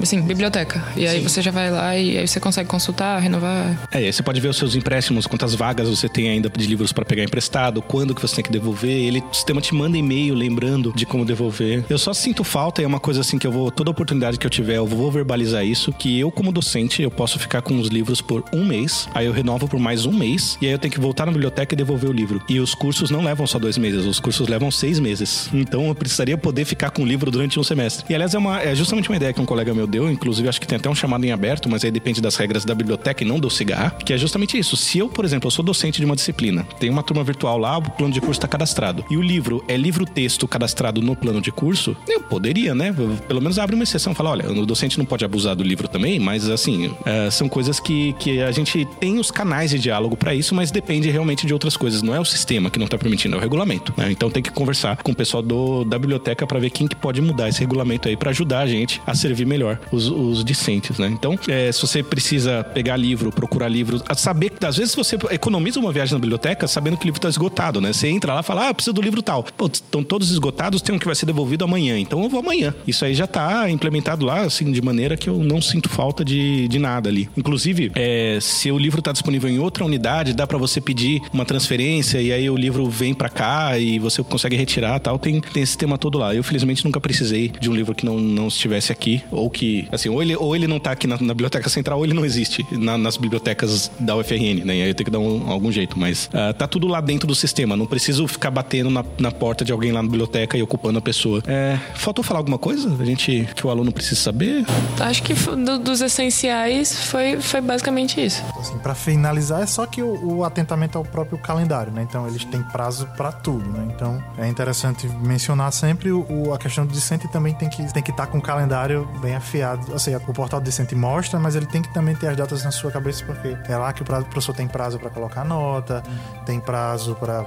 assim, 0.02 0.22
biblioteca. 0.22 0.84
E 0.96 1.08
aí 1.08 1.20
Sim. 1.20 1.28
você 1.28 1.42
já 1.42 1.52
vai 1.52 1.72
lá 1.72 1.98
e 1.98 2.18
aí 2.18 2.28
você 2.28 2.40
consegue 2.40 2.70
consultar, 2.70 3.20
renovar. 3.20 3.88
É, 3.92 4.02
e 4.02 4.06
aí 4.06 4.14
você 4.14 4.24
pode 4.24 4.40
ver 4.40 4.50
os 4.50 4.58
seus 4.58 4.76
empréstimos, 4.76 5.28
quantas 5.28 5.54
vagas 5.54 5.90
você 5.90 6.08
tem 6.08 6.30
ainda 6.30 6.50
de 6.50 6.66
livros 6.68 6.94
para 6.94 7.06
pegar 7.06 7.24
emprestado, 7.24 7.82
quando 7.82 8.16
que 8.16 8.22
você 8.22 8.36
tem 8.36 8.44
que 8.44 8.52
devolver. 8.52 8.92
Ele, 8.92 9.20
o 9.20 9.34
sistema 9.34 9.62
te 9.62 9.74
manda 9.74 9.98
e-mail 9.98 10.34
lembrando 10.34 10.94
de 10.96 11.06
como 11.06 11.26
devolver. 11.26 11.84
Eu 11.90 11.98
só 11.98 12.14
sinto 12.14 12.44
falta, 12.44 12.82
e 12.82 12.86
é 12.86 12.88
uma 12.88 13.00
coisa 13.00 13.22
assim 13.22 13.38
que 13.38 13.48
eu 13.48 13.52
vou, 13.52 13.72
toda 13.72 13.92
oportunidade 13.92 14.38
que 14.38 14.46
eu 14.46 14.50
tiver, 14.50 14.78
eu 14.78 14.86
vou 14.86 14.98
verbalizar 15.26 15.66
isso, 15.66 15.92
que 15.92 16.20
eu, 16.20 16.30
como 16.30 16.52
docente, 16.52 17.02
eu 17.02 17.10
posso 17.10 17.40
ficar 17.40 17.64
com 17.64 17.80
os 17.80 17.88
livros 17.88 18.22
por 18.22 18.44
um 18.54 18.64
mês, 18.64 19.10
aí 19.14 19.26
eu 19.26 19.34
renovo 19.34 19.68
por 19.68 19.80
mais 19.80 20.06
um 20.06 20.12
mês, 20.12 20.56
e 20.62 20.68
aí 20.68 20.72
eu 20.72 20.78
tenho 20.78 20.94
que 20.94 21.00
voltar 21.00 21.26
na 21.26 21.32
biblioteca 21.32 21.74
e 21.74 21.76
devolver 21.76 22.10
o 22.10 22.14
livro. 22.14 22.42
E 22.48 22.60
os 22.60 22.76
cursos 22.76 23.10
não 23.10 23.24
levam 23.24 23.48
só 23.48 23.58
dois 23.58 23.76
meses, 23.78 24.06
os 24.06 24.20
cursos 24.20 24.48
levam 24.48 24.70
seis 24.70 25.00
meses. 25.00 25.50
Então 25.52 25.88
eu 25.88 25.96
precisaria 25.96 26.38
poder 26.38 26.64
ficar 26.64 26.92
com 26.92 27.02
o 27.02 27.06
livro 27.06 27.32
durante 27.32 27.60
um 27.60 27.64
semestre. 27.64 28.06
E 28.08 28.14
aliás, 28.14 28.36
é, 28.36 28.38
uma, 28.38 28.62
é 28.62 28.76
justamente 28.76 29.10
uma 29.10 29.16
ideia 29.16 29.34
que 29.34 29.42
um 29.42 29.46
colega 29.46 29.74
meu 29.74 29.88
deu, 29.88 30.10
inclusive 30.12 30.48
acho 30.48 30.62
que 30.62 30.68
tem 30.68 30.78
até 30.78 30.88
um 30.88 30.96
chamado 30.96 31.26
em 31.26 31.32
aberto, 31.32 31.68
mas 31.68 31.84
aí 31.84 31.90
depende 31.90 32.22
das 32.22 32.36
regras 32.36 32.64
da 32.64 32.76
biblioteca 32.76 33.24
e 33.24 33.28
não 33.28 33.40
do 33.40 33.50
cigarro, 33.50 33.98
que 33.98 34.14
é 34.14 34.18
justamente 34.18 34.58
isso. 34.58 34.78
Se 34.78 35.00
eu, 35.00 35.10
por 35.10 35.26
exemplo, 35.26 35.48
eu 35.48 35.52
sou 35.52 35.66
docente 35.66 36.00
de 36.00 36.06
uma 36.06 36.16
disciplina, 36.16 36.64
tem 36.80 36.90
uma 36.90 37.02
turma 37.02 37.24
virtual 37.24 37.58
lá, 37.58 37.78
o 37.78 37.82
plano 37.82 38.14
de 38.14 38.22
curso 38.22 38.34
está 38.38 38.48
cadastrado, 38.48 39.04
e 39.10 39.18
o 39.18 39.22
livro 39.22 39.64
é 39.68 39.76
livro-texto 39.76 40.48
cadastrado 40.48 41.02
no 41.02 41.16
plano 41.16 41.42
de 41.42 41.52
curso, 41.52 41.98
eu 42.08 42.22
poderia, 42.22 42.76
né? 42.76 42.94
Pelo 43.28 43.42
menos 43.42 43.58
abre 43.58 43.76
uma 43.76 43.84
exceção, 43.84 44.14
falar, 44.14 44.32
olha, 44.32 44.52
o 44.52 44.66
docente 44.66 44.98
não 44.98 45.06
pode 45.06 45.15
pode 45.16 45.24
abusar 45.24 45.56
do 45.56 45.64
livro 45.64 45.88
também, 45.88 46.20
mas 46.20 46.50
assim, 46.50 46.94
é, 47.06 47.30
são 47.32 47.48
coisas 47.48 47.80
que, 47.80 48.12
que 48.20 48.42
a 48.42 48.52
gente 48.52 48.86
tem 49.00 49.18
os 49.18 49.32
canais 49.32 49.72
de 49.72 49.80
diálogo 49.80 50.18
para 50.18 50.36
isso, 50.36 50.54
mas 50.54 50.72
depende 50.72 51.10
realmente 51.10 51.48
de 51.48 51.54
outras 51.54 51.78
coisas. 51.78 52.02
Não 52.02 52.14
é 52.14 52.20
o 52.20 52.26
sistema 52.26 52.70
que 52.70 52.78
não 52.78 52.86
tá 52.86 52.98
permitindo, 52.98 53.36
é 53.36 53.38
o 53.38 53.42
regulamento. 53.42 53.94
Né? 53.96 54.12
Então 54.12 54.30
tem 54.30 54.44
que 54.44 54.52
conversar 54.52 54.98
com 54.98 55.14
o 55.14 55.16
pessoal 55.16 55.42
do, 55.42 55.86
da 55.86 55.98
biblioteca 55.98 56.46
para 56.46 56.60
ver 56.60 56.70
quem 56.70 56.86
que 56.86 56.96
pode 56.98 57.22
mudar 57.22 57.48
esse 57.48 57.62
regulamento 57.62 58.10
aí 58.10 58.18
para 58.18 58.32
ajudar 58.32 58.60
a 58.60 58.68
gente 58.68 59.02
a 59.08 59.16
servir 59.16 59.46
melhor 59.46 59.80
os, 59.90 60.08
os 60.08 60.44
discentes, 60.44 61.00
né? 61.00 61.08
Então, 61.08 61.40
é, 61.48 61.72
se 61.72 61.82
você 61.82 62.04
precisa 62.04 62.62
pegar 62.64 62.98
livro, 62.98 63.32
procurar 63.32 63.70
livro, 63.70 64.02
saber 64.18 64.50
que 64.50 64.66
às 64.66 64.76
vezes 64.76 64.94
você 64.94 65.18
economiza 65.32 65.80
uma 65.80 65.94
viagem 65.94 66.14
na 66.14 66.20
biblioteca 66.20 66.68
sabendo 66.68 66.98
que 66.98 67.04
o 67.04 67.08
livro 67.08 67.20
está 67.20 67.30
esgotado, 67.30 67.80
né? 67.80 67.94
Você 67.94 68.10
entra 68.10 68.34
lá 68.34 68.42
e 68.42 68.44
fala, 68.44 68.70
ah, 68.70 68.74
preciso 68.74 68.94
do 68.94 69.02
livro 69.02 69.22
tal. 69.22 69.44
Pô, 69.44 69.68
estão 69.68 70.04
todos 70.04 70.30
esgotados, 70.30 70.82
tem 70.82 70.94
um 70.94 71.00
que 71.00 71.06
vai 71.06 71.16
ser 71.16 71.26
devolvido 71.26 71.64
amanhã, 71.64 71.98
então 71.98 72.22
eu 72.22 72.30
vou 72.30 72.42
amanhã. 72.42 72.76
Isso 72.86 73.06
aí 73.06 73.14
já 73.14 73.26
está 73.26 73.70
implementado 73.70 74.26
lá, 74.26 74.42
assim, 74.42 74.72
de 74.72 74.82
maneira 74.82 75.05
que 75.16 75.30
eu 75.30 75.38
não 75.38 75.62
sinto 75.62 75.90
falta 75.90 76.26
de, 76.26 76.68
de 76.68 76.80
nada 76.80 77.10
ali. 77.10 77.30
Inclusive, 77.38 77.92
é, 77.96 78.40
se 78.42 78.72
o 78.72 78.78
livro 78.78 79.00
está 79.00 79.12
disponível 79.12 79.50
em 79.50 79.60
outra 79.60 79.86
unidade, 79.86 80.34
dá 80.34 80.48
para 80.48 80.58
você 80.58 80.82
pedir 80.82 81.22
uma 81.34 81.46
transferência 81.46 82.22
e 82.22 82.32
aí 82.32 82.50
o 82.50 82.56
livro 82.56 82.90
vem 82.90 83.14
para 83.14 83.30
cá 83.30 83.78
e 83.78 84.00
você 84.00 84.24
consegue 84.24 84.56
retirar 84.56 85.00
tal. 85.00 85.20
Tem, 85.20 85.40
tem 85.42 85.62
esse 85.62 85.78
tema 85.78 85.98
todo 85.98 86.18
lá. 86.18 86.34
Eu, 86.34 86.44
felizmente, 86.44 86.84
nunca 86.84 87.00
precisei 87.00 87.52
de 87.60 87.70
um 87.70 87.74
livro 87.74 87.94
que 87.94 88.06
não, 88.06 88.20
não 88.20 88.48
estivesse 88.48 88.92
aqui, 88.92 89.24
ou 89.32 89.50
que, 89.50 89.88
assim, 89.92 90.10
ou 90.10 90.22
ele, 90.22 90.36
ou 90.36 90.56
ele 90.56 90.68
não 90.68 90.78
está 90.78 90.92
aqui 90.92 91.08
na, 91.08 91.18
na, 91.20 91.34
biblioteca 91.34 91.70
central, 91.70 92.00
ou 92.00 92.06
ele 92.06 92.14
não 92.14 92.26
existe 92.26 92.66
na, 92.72 92.98
nas 92.98 93.18
bibliotecas 93.18 93.92
da 94.00 94.16
UFRN, 94.16 94.64
né? 94.66 94.78
E 94.78 94.82
aí 94.84 94.90
eu 94.90 94.96
tenho 94.96 95.06
que 95.06 95.12
dar 95.12 95.20
um, 95.20 95.50
algum 95.50 95.72
jeito. 95.72 95.98
Mas 96.00 96.28
uh, 96.28 96.54
tá 96.54 96.68
tudo 96.68 96.88
lá 96.88 97.02
dentro 97.02 97.28
do 97.28 97.36
sistema. 97.36 97.76
Não 97.76 97.86
preciso 97.86 98.28
ficar 98.28 98.52
batendo 98.52 98.90
na, 98.90 99.04
na 99.20 99.32
porta 99.32 99.66
de 99.66 99.72
alguém 99.72 99.92
lá 99.92 100.02
na 100.02 100.10
biblioteca 100.10 100.58
e 100.58 100.64
ocupando 100.64 101.00
a 101.00 101.02
pessoa. 101.02 101.42
É, 101.48 101.78
faltou 101.96 102.24
falar 102.24 102.40
alguma 102.40 102.58
coisa? 102.58 102.96
A 103.00 103.06
gente 103.06 103.48
que 103.56 103.66
o 103.66 103.70
aluno 103.70 103.92
precisa 103.92 104.20
saber? 104.20 104.66
Acho 105.00 105.24
que 105.24 105.34
do, 105.34 105.78
dos 105.78 106.02
essenciais 106.02 107.06
foi, 107.06 107.42
foi 107.42 107.62
basicamente 107.62 108.24
isso. 108.24 108.44
Assim, 108.60 108.78
para 108.78 108.96
finalizar, 108.96 109.62
é 109.62 109.66
só 109.66 109.86
que 109.86 110.02
o, 110.02 110.38
o 110.38 110.44
atentamento 110.44 110.98
ao 110.98 111.04
próprio 111.04 111.38
calendário, 111.38 111.92
né? 111.92 112.04
Então 112.04 112.28
eles 112.28 112.46
têm 112.46 112.62
prazo 112.64 113.08
para 113.18 113.32
tudo, 113.32 113.68
né? 113.70 113.92
Então 113.94 114.24
é 114.38 114.48
interessante 114.48 115.08
mencionar 115.08 115.72
sempre 115.72 116.12
o, 116.12 116.26
o, 116.30 116.54
a 116.54 116.58
questão 116.58 116.86
do 116.86 116.94
discente 116.94 117.28
também 117.28 117.54
tem 117.54 117.70
que 117.70 117.92
tem 117.94 118.02
que 118.02 118.12
estar 118.12 118.26
tá 118.26 118.32
com 118.32 118.38
o 118.38 118.42
calendário 118.42 119.08
bem 119.22 119.36
afiado. 119.36 119.92
Ou 119.92 120.00
seja, 120.00 120.18
o 120.18 120.34
portal 120.34 120.60
do 120.60 120.64
discente 120.64 120.96
mostra, 120.96 121.40
mas 121.40 121.56
ele 121.56 121.66
tem 121.66 121.82
que 121.82 121.94
também 121.94 122.16
ter 122.16 122.28
as 122.28 122.38
datas 122.38 122.64
na 122.64 122.72
sua 122.72 122.92
cabeça 122.92 123.24
porque 123.26 123.56
é 123.72 123.78
lá 123.78 123.92
que 123.92 124.02
o 124.02 124.06
professor 124.06 124.56
tem 124.56 124.68
prazo 124.68 124.98
para 125.00 125.10
colocar 125.10 125.44
nota, 125.44 126.04
tem 126.46 126.60
prazo 126.60 127.16
para 127.16 127.44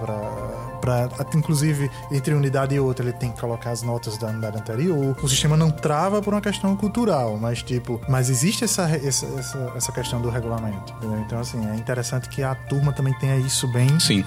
para 0.81 1.09
inclusive 1.35 1.91
entre 2.11 2.35
unidade 2.35 2.75
e 2.75 2.81
outra 2.81 3.05
ele 3.05 3.13
tem 3.13 3.31
que 3.31 3.41
colocar 3.41 3.71
as 3.71 3.83
notas 3.83 4.17
da 4.17 4.29
unidade 4.29 4.59
anterior. 4.59 5.17
O 5.23 5.29
sistema 5.29 5.57
não 5.57 5.71
trava 5.71 6.23
por 6.23 6.33
uma 6.33 6.41
questão 6.41 6.77
cultural, 6.77 7.38
mas 7.39 7.63
tipo, 7.63 8.01
mas 8.09 8.31
existe 8.31 8.65
essa 8.65 8.89
essa, 8.91 9.27
essa, 9.39 9.73
essa 9.77 9.93
questão 9.93 10.21
do 10.21 10.29
regulamento. 10.29 10.93
Entendeu? 10.99 11.21
Então 11.21 11.39
assim 11.39 11.59
é 11.69 11.75
interessante 11.77 12.29
que 12.29 12.43
a 12.43 12.55
turma 12.55 12.93
também 12.93 13.15
tenha 13.15 13.37
isso 13.37 13.67
bem. 13.69 13.99
Sim. 14.01 14.25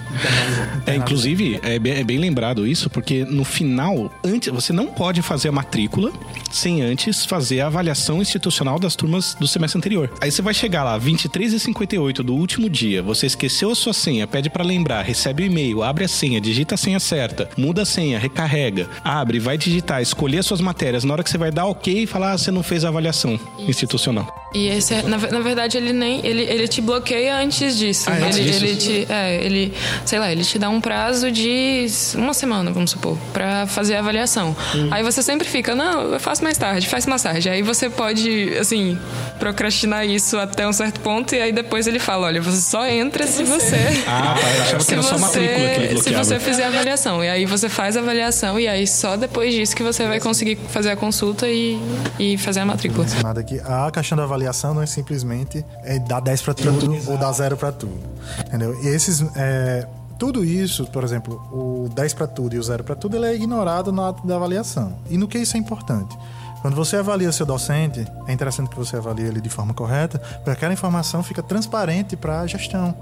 É, 0.86 0.96
inclusive 0.96 1.60
é 1.62 1.78
bem, 1.78 1.92
é 1.94 2.04
bem 2.04 2.18
lembrado 2.18 2.66
isso 2.66 2.90
porque 2.90 3.24
no 3.24 3.44
final 3.44 4.10
antes 4.24 4.52
você 4.52 4.72
não 4.72 4.86
pode 4.86 5.22
fazer 5.22 5.48
a 5.48 5.52
matrícula 5.52 6.12
sem 6.50 6.82
antes 6.82 7.24
fazer 7.24 7.60
a 7.60 7.66
avaliação 7.66 8.20
institucional 8.20 8.78
das 8.78 8.94
turmas 8.94 9.34
do 9.34 9.46
semestre 9.46 9.78
anterior. 9.78 10.10
Aí 10.20 10.30
você 10.30 10.42
vai 10.42 10.54
chegar 10.54 10.84
lá 10.84 10.98
23 10.98 11.52
e 11.52 11.60
58 11.60 12.22
do 12.22 12.34
último 12.34 12.68
dia, 12.68 13.02
você 13.02 13.26
esqueceu 13.26 13.70
a 13.70 13.74
sua 13.74 13.92
senha, 13.92 14.26
pede 14.26 14.50
para 14.50 14.64
lembrar, 14.64 15.02
recebe 15.02 15.42
o 15.42 15.46
e-mail, 15.46 15.82
abre 15.82 16.04
a 16.04 16.08
senha, 16.08 16.40
digita 16.40 16.74
a 16.74 16.78
senha 16.78 17.00
certa, 17.00 17.48
muda 17.56 17.82
a 17.82 17.86
senha, 17.86 18.18
recarrega, 18.18 18.88
abre, 19.02 19.38
vai 19.38 19.56
digitar, 19.56 20.02
escolher 20.02 20.38
as 20.38 20.46
suas 20.46 20.60
matérias. 20.60 21.04
Na 21.04 21.14
hora 21.14 21.22
que 21.22 21.30
você 21.30 21.38
vai 21.38 21.50
dar 21.50 21.66
ok 21.66 22.02
e 22.02 22.06
falar, 22.06 22.32
ah, 22.32 22.38
você 22.38 22.50
não 22.50 22.62
fez 22.62 22.84
a 22.84 22.90
avaliação 22.92 23.38
institucional. 23.58 24.41
E 24.54 24.68
esse, 24.68 24.94
é, 24.94 25.02
na, 25.02 25.16
na, 25.16 25.40
verdade, 25.40 25.76
ele 25.76 25.92
nem. 25.92 26.24
Ele, 26.24 26.42
ele 26.42 26.68
te 26.68 26.80
bloqueia 26.80 27.36
antes 27.36 27.76
disso. 27.76 28.10
Ah, 28.10 28.18
ele, 28.18 28.44
disso? 28.44 28.64
ele 28.64 28.76
te. 28.76 29.06
É, 29.08 29.44
ele. 29.44 29.74
Sei 30.04 30.18
lá, 30.18 30.30
ele 30.30 30.44
te 30.44 30.58
dá 30.58 30.68
um 30.68 30.80
prazo 30.80 31.30
de 31.30 31.86
uma 32.14 32.34
semana, 32.34 32.70
vamos 32.70 32.90
supor, 32.90 33.16
para 33.32 33.66
fazer 33.66 33.96
a 33.96 34.00
avaliação. 34.00 34.54
Hum. 34.74 34.88
Aí 34.90 35.02
você 35.02 35.22
sempre 35.22 35.48
fica, 35.48 35.74
não, 35.74 36.12
eu 36.12 36.20
faço 36.20 36.44
mais 36.44 36.58
tarde, 36.58 36.86
faz 36.86 37.06
mais 37.06 37.22
tarde. 37.22 37.48
Aí 37.48 37.62
você 37.62 37.88
pode, 37.88 38.56
assim, 38.58 38.98
procrastinar 39.38 40.06
isso 40.06 40.36
até 40.36 40.68
um 40.68 40.72
certo 40.72 41.00
ponto 41.00 41.34
e 41.34 41.40
aí 41.40 41.52
depois 41.52 41.86
ele 41.86 41.98
fala, 41.98 42.26
olha, 42.26 42.42
você 42.42 42.60
só 42.60 42.86
entra 42.86 43.26
se 43.26 43.42
você. 43.44 43.76
Ah, 44.06 44.34
tá. 44.34 44.48
Eu 44.48 44.62
achava 44.62 44.84
que 44.84 44.92
era 44.92 45.02
só 45.02 45.18
matrícula 45.18 45.56
que 45.56 45.80
ele 45.80 45.94
bloqueava. 45.94 46.24
Se 46.24 46.30
você 46.30 46.40
fizer 46.40 46.64
a 46.64 46.68
avaliação. 46.68 47.24
E 47.24 47.28
aí 47.28 47.46
você 47.46 47.68
faz 47.68 47.96
a 47.96 48.00
avaliação 48.00 48.60
e 48.60 48.68
aí 48.68 48.86
só 48.86 49.16
depois 49.16 49.54
disso 49.54 49.74
que 49.74 49.82
você 49.82 50.06
vai 50.06 50.20
conseguir 50.20 50.58
fazer 50.68 50.90
a 50.90 50.96
consulta 50.96 51.48
e, 51.48 51.80
e 52.18 52.36
fazer 52.36 52.60
a 52.60 52.66
matrícula. 52.66 53.06
Nada 53.22 53.40
aqui. 53.40 53.60
A 53.64 53.90
questão 53.90 54.16
da 54.16 54.24
avaliação 54.24 54.41
avaliação 54.42 54.74
não 54.74 54.82
é 54.82 54.86
simplesmente 54.86 55.64
é 55.82 55.98
dar 55.98 56.20
10 56.20 56.42
para 56.42 56.54
tudo 56.54 57.10
ou 57.10 57.16
dar 57.16 57.32
0 57.32 57.56
para 57.56 57.72
tudo. 57.72 57.98
Entendeu? 58.46 58.76
E 58.82 58.88
esses. 58.88 59.24
É, 59.36 59.86
tudo 60.18 60.44
isso, 60.44 60.86
por 60.86 61.02
exemplo, 61.02 61.34
o 61.52 61.88
10 61.88 62.14
para 62.14 62.28
tudo 62.28 62.54
e 62.54 62.58
o 62.58 62.62
0 62.62 62.84
para 62.84 62.94
tudo, 62.94 63.16
ele 63.16 63.26
é 63.26 63.34
ignorado 63.34 63.90
na 63.90 64.10
ato 64.10 64.24
da 64.24 64.36
avaliação. 64.36 64.94
E 65.10 65.16
no 65.18 65.26
que 65.26 65.38
isso 65.38 65.56
é 65.56 65.60
importante? 65.60 66.16
Quando 66.62 66.76
você 66.76 66.96
avalia 66.96 67.32
seu 67.32 67.44
docente, 67.44 68.06
é 68.28 68.32
interessante 68.32 68.70
que 68.70 68.76
você 68.76 68.96
avalie 68.96 69.26
ele 69.26 69.40
de 69.40 69.48
forma 69.48 69.74
correta, 69.74 70.20
porque 70.36 70.50
aquela 70.50 70.72
informação 70.72 71.20
fica 71.20 71.42
transparente 71.42 72.16
para 72.16 72.40
a 72.40 72.46
gestão. 72.46 72.94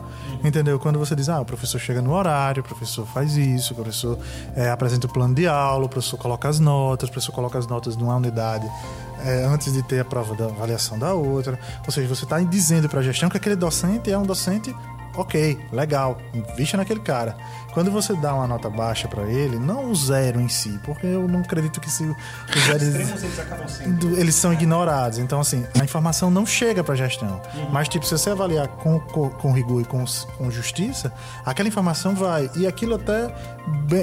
Entendeu? 0.42 0.78
Quando 0.78 0.98
você 0.98 1.14
diz, 1.14 1.28
ah, 1.28 1.42
o 1.42 1.44
professor 1.44 1.78
chega 1.78 2.00
no 2.00 2.14
horário, 2.14 2.62
o 2.62 2.64
professor 2.64 3.06
faz 3.06 3.36
isso, 3.36 3.74
o 3.74 3.76
professor 3.76 4.18
é, 4.56 4.70
apresenta 4.70 5.06
o 5.06 5.12
plano 5.12 5.34
de 5.34 5.46
aula, 5.46 5.84
o 5.84 5.88
professor 5.90 6.16
coloca 6.16 6.48
as 6.48 6.58
notas, 6.58 7.10
o 7.10 7.12
professor 7.12 7.32
coloca 7.32 7.58
as 7.58 7.66
notas 7.66 7.96
numa 7.98 8.16
unidade 8.16 8.66
é, 9.24 9.44
antes 9.44 9.74
de 9.74 9.82
ter 9.82 10.00
a 10.00 10.04
prova 10.06 10.34
da 10.34 10.46
avaliação 10.46 10.98
da 10.98 11.12
outra. 11.12 11.58
Ou 11.84 11.92
seja, 11.92 12.08
você 12.08 12.24
está 12.24 12.40
dizendo 12.40 12.88
para 12.88 13.00
a 13.00 13.02
gestão 13.02 13.28
que 13.28 13.36
aquele 13.36 13.56
docente 13.56 14.10
é 14.10 14.16
um 14.16 14.24
docente 14.24 14.74
ok, 15.14 15.58
legal, 15.72 16.18
invista 16.32 16.76
naquele 16.76 17.00
cara. 17.00 17.36
Quando 17.72 17.90
você 17.90 18.14
dá 18.14 18.34
uma 18.34 18.46
nota 18.46 18.68
baixa 18.68 19.06
para 19.06 19.22
ele, 19.24 19.58
não 19.58 19.90
o 19.90 19.94
zero 19.94 20.40
em 20.40 20.48
si, 20.48 20.78
porque 20.84 21.06
eu 21.06 21.28
não 21.28 21.40
acredito 21.40 21.80
que 21.80 21.90
se 21.90 22.04
os 22.04 22.62
zeros 22.64 22.82
eles, 22.82 24.18
eles 24.18 24.34
são 24.34 24.52
ignorados. 24.52 25.18
Então, 25.18 25.40
assim, 25.40 25.64
a 25.78 25.84
informação 25.84 26.30
não 26.30 26.44
chega 26.44 26.82
para 26.82 26.94
a 26.94 26.96
gestão. 26.96 27.40
Uhum. 27.54 27.70
Mas, 27.70 27.88
tipo, 27.88 28.04
se 28.04 28.12
você 28.12 28.30
avaliar 28.30 28.66
com, 28.68 28.98
com, 28.98 29.30
com 29.30 29.52
rigor 29.52 29.82
e 29.82 29.84
com, 29.84 30.04
com, 30.36 30.50
justiça, 30.50 31.12
aquela 31.44 31.68
informação 31.68 32.14
vai. 32.14 32.50
E 32.56 32.66
aquilo 32.66 32.96
até 32.96 33.32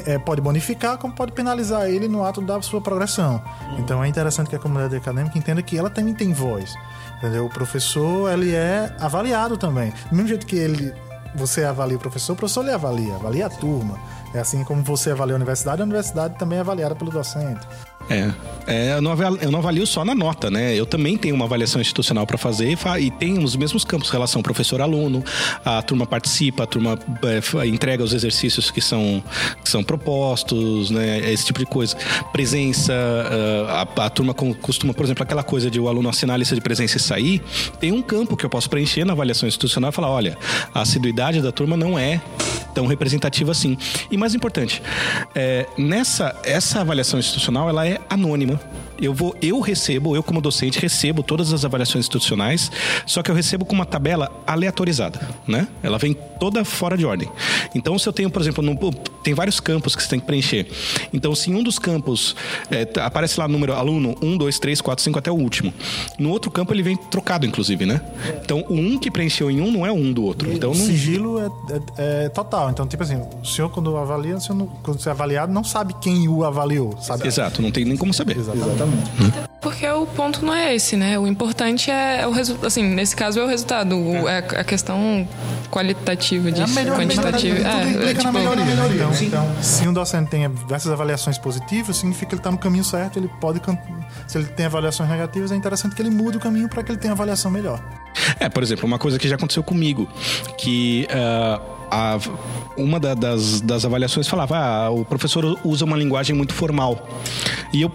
é, 0.05 0.17
pode 0.17 0.41
bonificar, 0.41 0.97
como 0.97 1.13
pode 1.13 1.33
penalizar 1.33 1.89
ele 1.89 2.07
no 2.07 2.23
ato 2.23 2.41
da 2.41 2.61
sua 2.61 2.79
progressão. 2.81 3.41
Uhum. 3.71 3.79
Então, 3.79 4.03
é 4.03 4.07
interessante 4.07 4.49
que 4.49 4.55
a 4.55 4.59
comunidade 4.59 4.95
acadêmica 4.95 5.37
entenda 5.37 5.61
que 5.61 5.77
ela 5.77 5.89
também 5.89 6.13
tem 6.13 6.31
voz. 6.31 6.73
Entendeu? 7.17 7.45
O 7.45 7.49
professor, 7.49 8.31
ele 8.31 8.53
é 8.53 8.95
avaliado 8.99 9.57
também. 9.57 9.91
Do 10.09 10.15
mesmo 10.15 10.29
jeito 10.29 10.45
que 10.45 10.55
ele 10.55 10.93
você 11.35 11.63
avalia 11.63 11.97
o 11.97 11.99
professor, 11.99 12.33
o 12.33 12.35
professor 12.35 12.63
lhe 12.63 12.71
avalia, 12.71 13.15
avalia 13.15 13.45
a 13.45 13.49
turma. 13.49 13.97
É 14.33 14.39
assim 14.39 14.63
como 14.63 14.83
você 14.83 15.11
avalia 15.11 15.35
a 15.35 15.37
universidade, 15.37 15.81
a 15.81 15.85
universidade 15.85 16.37
também 16.37 16.57
é 16.57 16.61
avaliada 16.61 16.95
pelo 16.95 17.11
docente. 17.11 17.65
É. 18.09 18.31
é 18.67 18.93
eu, 18.93 19.01
não 19.01 19.11
avalio, 19.11 19.39
eu 19.41 19.51
não 19.51 19.59
avalio 19.59 19.85
só 19.85 20.03
na 20.05 20.15
nota, 20.15 20.49
né? 20.49 20.75
Eu 20.75 20.85
também 20.85 21.17
tenho 21.17 21.35
uma 21.35 21.45
avaliação 21.45 21.81
institucional 21.81 22.25
para 22.25 22.37
fazer 22.37 22.77
e, 22.99 23.11
tem 23.11 23.43
os 23.43 23.55
mesmos 23.55 23.83
campos, 23.83 24.09
relação 24.09 24.41
professor-aluno, 24.41 25.23
a 25.63 25.81
turma 25.81 26.05
participa, 26.05 26.63
a 26.63 26.67
turma 26.67 26.97
é, 27.23 27.67
entrega 27.67 28.03
os 28.03 28.13
exercícios 28.13 28.71
que 28.71 28.81
são, 28.81 29.23
que 29.63 29.69
são 29.69 29.83
propostos, 29.83 30.89
né? 30.89 31.31
Esse 31.31 31.45
tipo 31.45 31.59
de 31.59 31.65
coisa. 31.65 31.95
Presença, 32.31 32.93
ah, 33.69 33.87
a, 33.95 34.05
a 34.05 34.09
turma 34.09 34.33
costuma, 34.33 34.93
por 34.93 35.05
exemplo, 35.05 35.23
aquela 35.23 35.43
coisa 35.43 35.69
de 35.69 35.79
o 35.79 35.87
aluno 35.87 36.09
assinar 36.09 36.35
a 36.35 36.37
lista 36.37 36.55
de 36.55 36.61
presença 36.61 36.97
e 36.97 36.99
sair, 36.99 37.41
tem 37.79 37.91
um 37.91 38.01
campo 38.01 38.35
que 38.37 38.45
eu 38.45 38.49
posso 38.49 38.69
preencher 38.69 39.05
na 39.05 39.13
avaliação 39.13 39.47
institucional 39.47 39.89
e 39.89 39.93
falar, 39.93 40.09
olha, 40.09 40.37
a 40.73 40.81
assiduidade 40.81 41.41
da 41.41 41.51
turma 41.51 41.75
não 41.75 41.97
é 41.97 42.21
tão 42.77 42.85
representativa 42.85 43.51
assim. 43.51 43.75
E 44.11 44.15
mais 44.15 44.35
importante, 44.35 44.83
é, 45.33 45.65
nessa 45.75 46.39
essa 46.43 46.81
avaliação 46.81 47.19
institucional, 47.19 47.67
ela 47.67 47.87
é 47.87 47.99
anônima. 48.07 48.61
Eu 49.01 49.13
vou, 49.13 49.35
eu 49.41 49.59
recebo, 49.59 50.15
eu 50.15 50.23
como 50.23 50.41
docente 50.41 50.79
recebo 50.79 51.23
todas 51.23 51.53
as 51.53 51.63
avaliações 51.65 52.05
institucionais, 52.05 52.71
só 53.05 53.21
que 53.21 53.31
eu 53.31 53.35
recebo 53.35 53.65
com 53.65 53.75
uma 53.75 53.85
tabela 53.85 54.31
aleatorizada, 54.45 55.19
né? 55.47 55.67
Ela 55.83 55.97
vem 55.97 56.15
toda 56.39 56.63
fora 56.63 56.97
de 56.97 57.05
ordem. 57.05 57.29
Então, 57.75 57.97
se 57.97 58.07
eu 58.07 58.13
tenho, 58.13 58.29
por 58.29 58.41
exemplo, 58.41 58.63
no, 58.63 58.93
tem 59.23 59.33
vários 59.33 59.59
campos 59.59 59.95
que 59.95 60.03
você 60.03 60.09
tem 60.09 60.19
que 60.19 60.25
preencher. 60.25 60.67
Então, 61.11 61.35
se 61.35 61.51
em 61.51 61.55
um 61.55 61.63
dos 61.63 61.77
campos 61.79 62.35
é, 62.71 62.87
aparece 63.01 63.39
lá 63.39 63.45
o 63.45 63.49
número 63.49 63.73
aluno 63.73 64.15
1, 64.21 64.37
2, 64.37 64.59
3, 64.59 64.81
4, 64.81 65.03
5 65.03 65.19
até 65.19 65.31
o 65.31 65.35
último. 65.35 65.73
No 66.17 66.29
outro 66.29 66.49
campo 66.49 66.73
ele 66.73 66.83
vem 66.83 66.95
trocado, 66.95 67.45
inclusive, 67.45 67.85
né? 67.85 68.01
Então, 68.43 68.63
o 68.69 68.73
um 68.73 68.97
que 68.97 69.11
preencheu 69.11 69.49
em 69.51 69.61
um 69.61 69.71
não 69.71 69.85
é 69.85 69.91
um 69.91 70.11
do 70.13 70.23
outro. 70.23 70.51
Então, 70.51 70.73
não... 70.73 70.85
sigilo 70.85 71.39
é, 71.39 71.45
é, 71.45 72.25
é, 72.25 72.29
total. 72.29 72.69
Então, 72.69 72.87
tipo 72.87 73.03
assim, 73.03 73.21
o 73.41 73.45
senhor, 73.45 73.69
quando 73.69 73.95
avalia, 73.97 74.35
o 74.35 74.41
senhor 74.41 74.57
não, 74.57 74.67
quando 74.67 74.99
você 74.99 75.09
é 75.09 75.11
avaliado, 75.11 75.51
não 75.51 75.63
sabe 75.63 75.93
quem 76.01 76.27
o 76.27 76.43
avaliou, 76.43 76.97
sabe? 77.01 77.27
Exato, 77.27 77.61
não 77.61 77.71
tem 77.71 77.85
nem 77.85 77.97
como 77.97 78.13
saber. 78.13 78.37
Exatamente. 78.37 78.77
Exatamente. 79.19 79.47
Porque 79.59 79.87
o 79.89 80.05
ponto 80.05 80.45
não 80.45 80.53
é 80.53 80.75
esse, 80.75 80.95
né? 80.95 81.17
O 81.17 81.27
importante 81.27 81.89
é, 81.91 82.25
o 82.27 82.31
resultado. 82.31 82.67
Assim, 82.67 82.83
nesse 82.83 83.15
caso 83.15 83.39
é 83.39 83.43
o 83.43 83.47
resultado. 83.47 83.97
O, 83.97 84.27
é 84.27 84.37
a 84.37 84.63
questão 84.63 85.27
qualitativa 85.71 86.51
disso. 86.51 86.77
É 86.77 86.81
a 86.81 86.83
melhor, 86.83 86.99
quantitativa. 86.99 87.55
Tudo 87.57 87.67
É, 87.67 87.89
implica 87.89 88.09
é, 88.09 88.13
na 88.13 88.19
tipo, 88.19 88.31
melhoria. 88.31 88.65
né? 88.65 88.89
Então, 88.95 89.13
então, 89.21 89.55
se 89.61 89.87
um 89.87 89.91
docente 89.91 90.29
tem 90.29 90.49
diversas 90.49 90.91
avaliações 90.91 91.37
positivas, 91.37 91.97
significa 91.97 92.27
que 92.27 92.35
ele 92.35 92.39
está 92.39 92.51
no 92.51 92.57
caminho 92.57 92.83
certo. 92.83 93.17
Ele 93.17 93.29
pode, 93.41 93.59
se 94.27 94.37
ele 94.37 94.47
tem 94.47 94.67
avaliações 94.67 95.09
negativas, 95.09 95.51
é 95.51 95.55
interessante 95.55 95.95
que 95.95 96.01
ele 96.01 96.11
mude 96.11 96.37
o 96.37 96.39
caminho 96.39 96.69
para 96.69 96.83
que 96.83 96.91
ele 96.91 96.99
tenha 96.99 97.13
avaliação 97.13 97.49
melhor. 97.51 97.81
É, 98.39 98.47
por 98.47 98.61
exemplo, 98.63 98.85
uma 98.85 98.99
coisa 98.99 99.17
que 99.19 99.27
já 99.27 99.35
aconteceu 99.35 99.63
comigo, 99.63 100.07
que 100.57 101.07
ah, 101.11 101.59
a- 101.91 102.19
uma 102.77 102.99
da- 102.99 103.13
das, 103.13 103.61
das 103.61 103.85
avaliações 103.85 104.27
falava, 104.27 104.57
ah, 104.57 104.89
o 104.89 105.03
professor 105.05 105.59
usa 105.63 105.85
uma 105.85 105.97
linguagem 105.97 106.35
muito 106.35 106.53
formal. 106.53 107.07
E 107.73 107.81
eu 107.81 107.91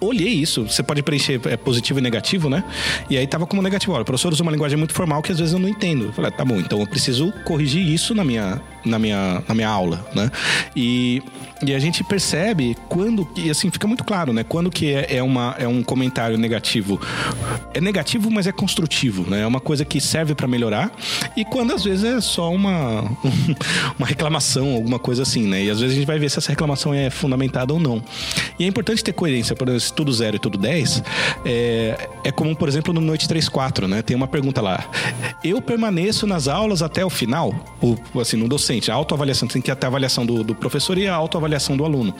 olhei 0.00 0.28
isso, 0.28 0.64
você 0.68 0.82
pode 0.82 1.02
preencher 1.02 1.40
é, 1.46 1.56
positivo 1.56 1.98
e 1.98 2.02
negativo, 2.02 2.48
né? 2.48 2.64
E 3.10 3.16
aí 3.16 3.26
tava 3.26 3.46
como 3.46 3.60
negativo, 3.62 3.92
olha, 3.92 4.02
o 4.02 4.04
professor 4.04 4.32
usa 4.32 4.42
uma 4.42 4.52
linguagem 4.52 4.76
muito 4.78 4.92
formal 4.94 5.22
que 5.22 5.32
às 5.32 5.38
vezes 5.38 5.52
eu 5.52 5.58
não 5.58 5.68
entendo. 5.68 6.06
Eu 6.06 6.12
falei, 6.12 6.30
ah, 6.32 6.36
tá 6.36 6.44
bom, 6.44 6.56
então 6.56 6.80
eu 6.80 6.86
preciso 6.86 7.32
corrigir 7.44 7.86
isso 7.86 8.14
na 8.14 8.24
minha, 8.24 8.60
na 8.84 8.98
minha, 8.98 9.42
na 9.48 9.54
minha 9.54 9.68
aula, 9.68 10.04
né? 10.14 10.30
E, 10.74 11.22
e 11.64 11.72
a 11.74 11.78
gente 11.78 12.02
percebe 12.04 12.76
quando, 12.88 13.26
e 13.36 13.50
assim, 13.50 13.70
fica 13.70 13.86
muito 13.86 14.02
claro, 14.04 14.32
né? 14.32 14.44
Quando 14.44 14.70
que 14.70 14.92
é, 14.92 15.16
é 15.16 15.22
uma, 15.22 15.54
é 15.58 15.68
um 15.68 15.82
comentário 15.82 16.36
negativo. 16.38 17.00
É 17.74 17.80
negativo, 17.80 18.30
mas 18.30 18.46
é 18.46 18.52
construtivo, 18.52 19.28
né? 19.30 19.42
É 19.42 19.46
uma 19.46 19.60
coisa 19.60 19.84
que 19.84 20.00
serve 20.00 20.34
para 20.34 20.48
melhorar. 20.48 20.90
E 21.36 21.44
quando 21.44 21.72
às 21.72 21.84
vezes 21.84 22.04
é 22.04 22.20
só 22.20 22.52
uma, 22.52 23.04
uma 23.98 24.06
reclamação, 24.06 24.74
alguma 24.74 24.98
coisa 24.98 25.22
assim, 25.22 25.46
né? 25.46 25.64
E 25.64 25.70
às 25.70 25.80
vezes 25.80 25.94
a 25.94 25.98
gente 25.98 26.06
vai 26.06 26.18
ver 26.18 26.30
se 26.30 26.38
essa 26.38 26.50
reclamação 26.50 26.92
é 26.92 27.10
fundamentada 27.10 27.72
ou 27.72 27.80
não. 27.80 28.02
E 28.58 28.64
é 28.64 28.66
importante 28.66 29.02
ter 29.02 29.12
coerência, 29.12 29.54
por 29.54 29.68
exemplo, 29.68 29.80
se 29.80 29.92
tudo 29.92 30.12
zero 30.12 30.36
e 30.36 30.38
tudo 30.38 30.58
10, 30.58 31.02
é, 31.44 32.08
é 32.24 32.32
comum, 32.32 32.54
por 32.54 32.68
exemplo, 32.68 32.92
no 32.92 33.00
Noite 33.00 33.28
34, 33.28 33.86
né? 33.88 34.02
Tem 34.02 34.16
uma 34.16 34.28
pergunta 34.28 34.60
lá. 34.60 34.84
Eu 35.42 35.60
permaneço 35.60 36.26
nas 36.26 36.48
aulas 36.48 36.82
até 36.82 37.04
o 37.04 37.10
final? 37.10 37.54
O, 37.80 38.20
assim, 38.20 38.36
no 38.36 38.48
docente, 38.48 38.90
a 38.90 38.94
autoavaliação, 38.94 39.48
tem 39.48 39.60
que 39.60 39.74
ter 39.74 39.86
a 39.86 39.88
avaliação 39.88 40.24
do, 40.24 40.42
do 40.42 40.54
professor 40.54 40.98
e 40.98 41.06
a 41.06 41.14
autoavaliação 41.14 41.76
do 41.76 41.84
aluno. 41.84 42.14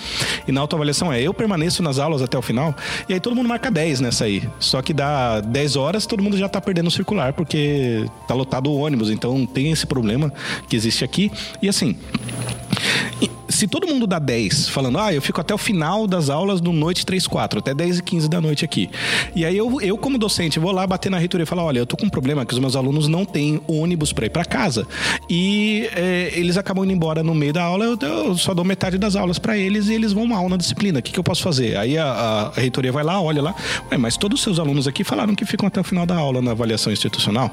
E 0.46 0.52
na 0.52 0.60
autoavaliação 0.60 1.12
é, 1.12 1.20
eu 1.20 1.34
permaneço 1.34 1.82
nas 1.82 1.98
aulas 1.98 2.22
até 2.22 2.36
o 2.36 2.42
final? 2.42 2.74
E 3.08 3.14
aí 3.14 3.20
todo 3.20 3.34
mundo 3.34 3.48
marca 3.48 3.70
10 3.70 4.00
nessa 4.00 4.24
aí. 4.24 4.42
Só 4.58 4.82
que 4.82 4.92
dá 4.92 5.40
10 5.40 5.76
horas, 5.76 6.06
todo 6.06 6.22
mundo 6.22 6.36
já 6.36 6.48
tá 6.48 6.60
perdendo 6.60 6.88
o 6.88 6.90
circular, 6.90 7.32
porque 7.32 8.06
tá 8.26 8.34
lotado 8.34 8.70
o 8.70 8.76
ônibus. 8.76 9.10
Então 9.10 9.46
tem 9.46 9.70
esse 9.70 9.86
problema 9.86 10.32
que 10.68 10.76
existe 10.76 10.91
aqui. 11.04 11.30
E 11.60 11.68
assim, 11.68 11.96
se 13.52 13.66
todo 13.68 13.86
mundo 13.86 14.06
dá 14.06 14.18
10, 14.18 14.68
falando, 14.68 14.98
ah, 14.98 15.12
eu 15.12 15.20
fico 15.22 15.40
até 15.40 15.54
o 15.54 15.58
final 15.58 16.06
das 16.06 16.30
aulas 16.30 16.60
do 16.60 16.72
noite 16.72 17.04
3, 17.06 17.26
4, 17.26 17.58
até 17.58 17.74
10 17.74 17.98
e 17.98 18.02
15 18.02 18.28
da 18.28 18.40
noite 18.40 18.64
aqui. 18.64 18.88
E 19.34 19.44
aí 19.44 19.56
eu, 19.56 19.80
eu 19.80 19.96
como 19.98 20.18
docente, 20.18 20.58
vou 20.58 20.72
lá 20.72 20.86
bater 20.86 21.10
na 21.10 21.18
reitoria 21.18 21.44
e 21.44 21.46
falar, 21.46 21.64
olha, 21.64 21.78
eu 21.78 21.86
tô 21.86 21.96
com 21.96 22.06
um 22.06 22.10
problema 22.10 22.44
que 22.46 22.52
os 22.54 22.58
meus 22.58 22.74
alunos 22.76 23.08
não 23.08 23.24
têm 23.24 23.60
ônibus 23.68 24.12
para 24.12 24.26
ir 24.26 24.30
para 24.30 24.44
casa. 24.44 24.86
E 25.28 25.88
é, 25.94 26.32
eles 26.34 26.56
acabam 26.56 26.84
indo 26.84 26.92
embora 26.92 27.22
no 27.22 27.34
meio 27.34 27.52
da 27.52 27.62
aula, 27.62 27.84
eu, 27.84 27.98
eu 28.00 28.36
só 28.36 28.54
dou 28.54 28.64
metade 28.64 28.98
das 28.98 29.16
aulas 29.16 29.38
para 29.38 29.56
eles 29.56 29.88
e 29.88 29.94
eles 29.94 30.12
vão 30.12 30.26
mal 30.26 30.48
na 30.48 30.56
disciplina. 30.56 30.98
O 30.98 31.02
que, 31.02 31.12
que 31.12 31.18
eu 31.18 31.24
posso 31.24 31.42
fazer? 31.42 31.76
Aí 31.76 31.96
a, 31.98 32.04
a- 32.06 32.52
reitoria 32.60 32.92
vai 32.92 33.04
lá, 33.04 33.20
olha 33.20 33.42
lá, 33.42 33.54
Ué, 33.90 33.98
mas 33.98 34.16
todos 34.16 34.38
os 34.40 34.44
seus 34.44 34.58
alunos 34.58 34.86
aqui 34.88 35.04
falaram 35.04 35.34
que 35.34 35.44
ficam 35.44 35.66
até 35.66 35.80
o 35.80 35.84
final 35.84 36.06
da 36.06 36.16
aula 36.16 36.40
na 36.42 36.50
avaliação 36.52 36.92
institucional. 36.92 37.50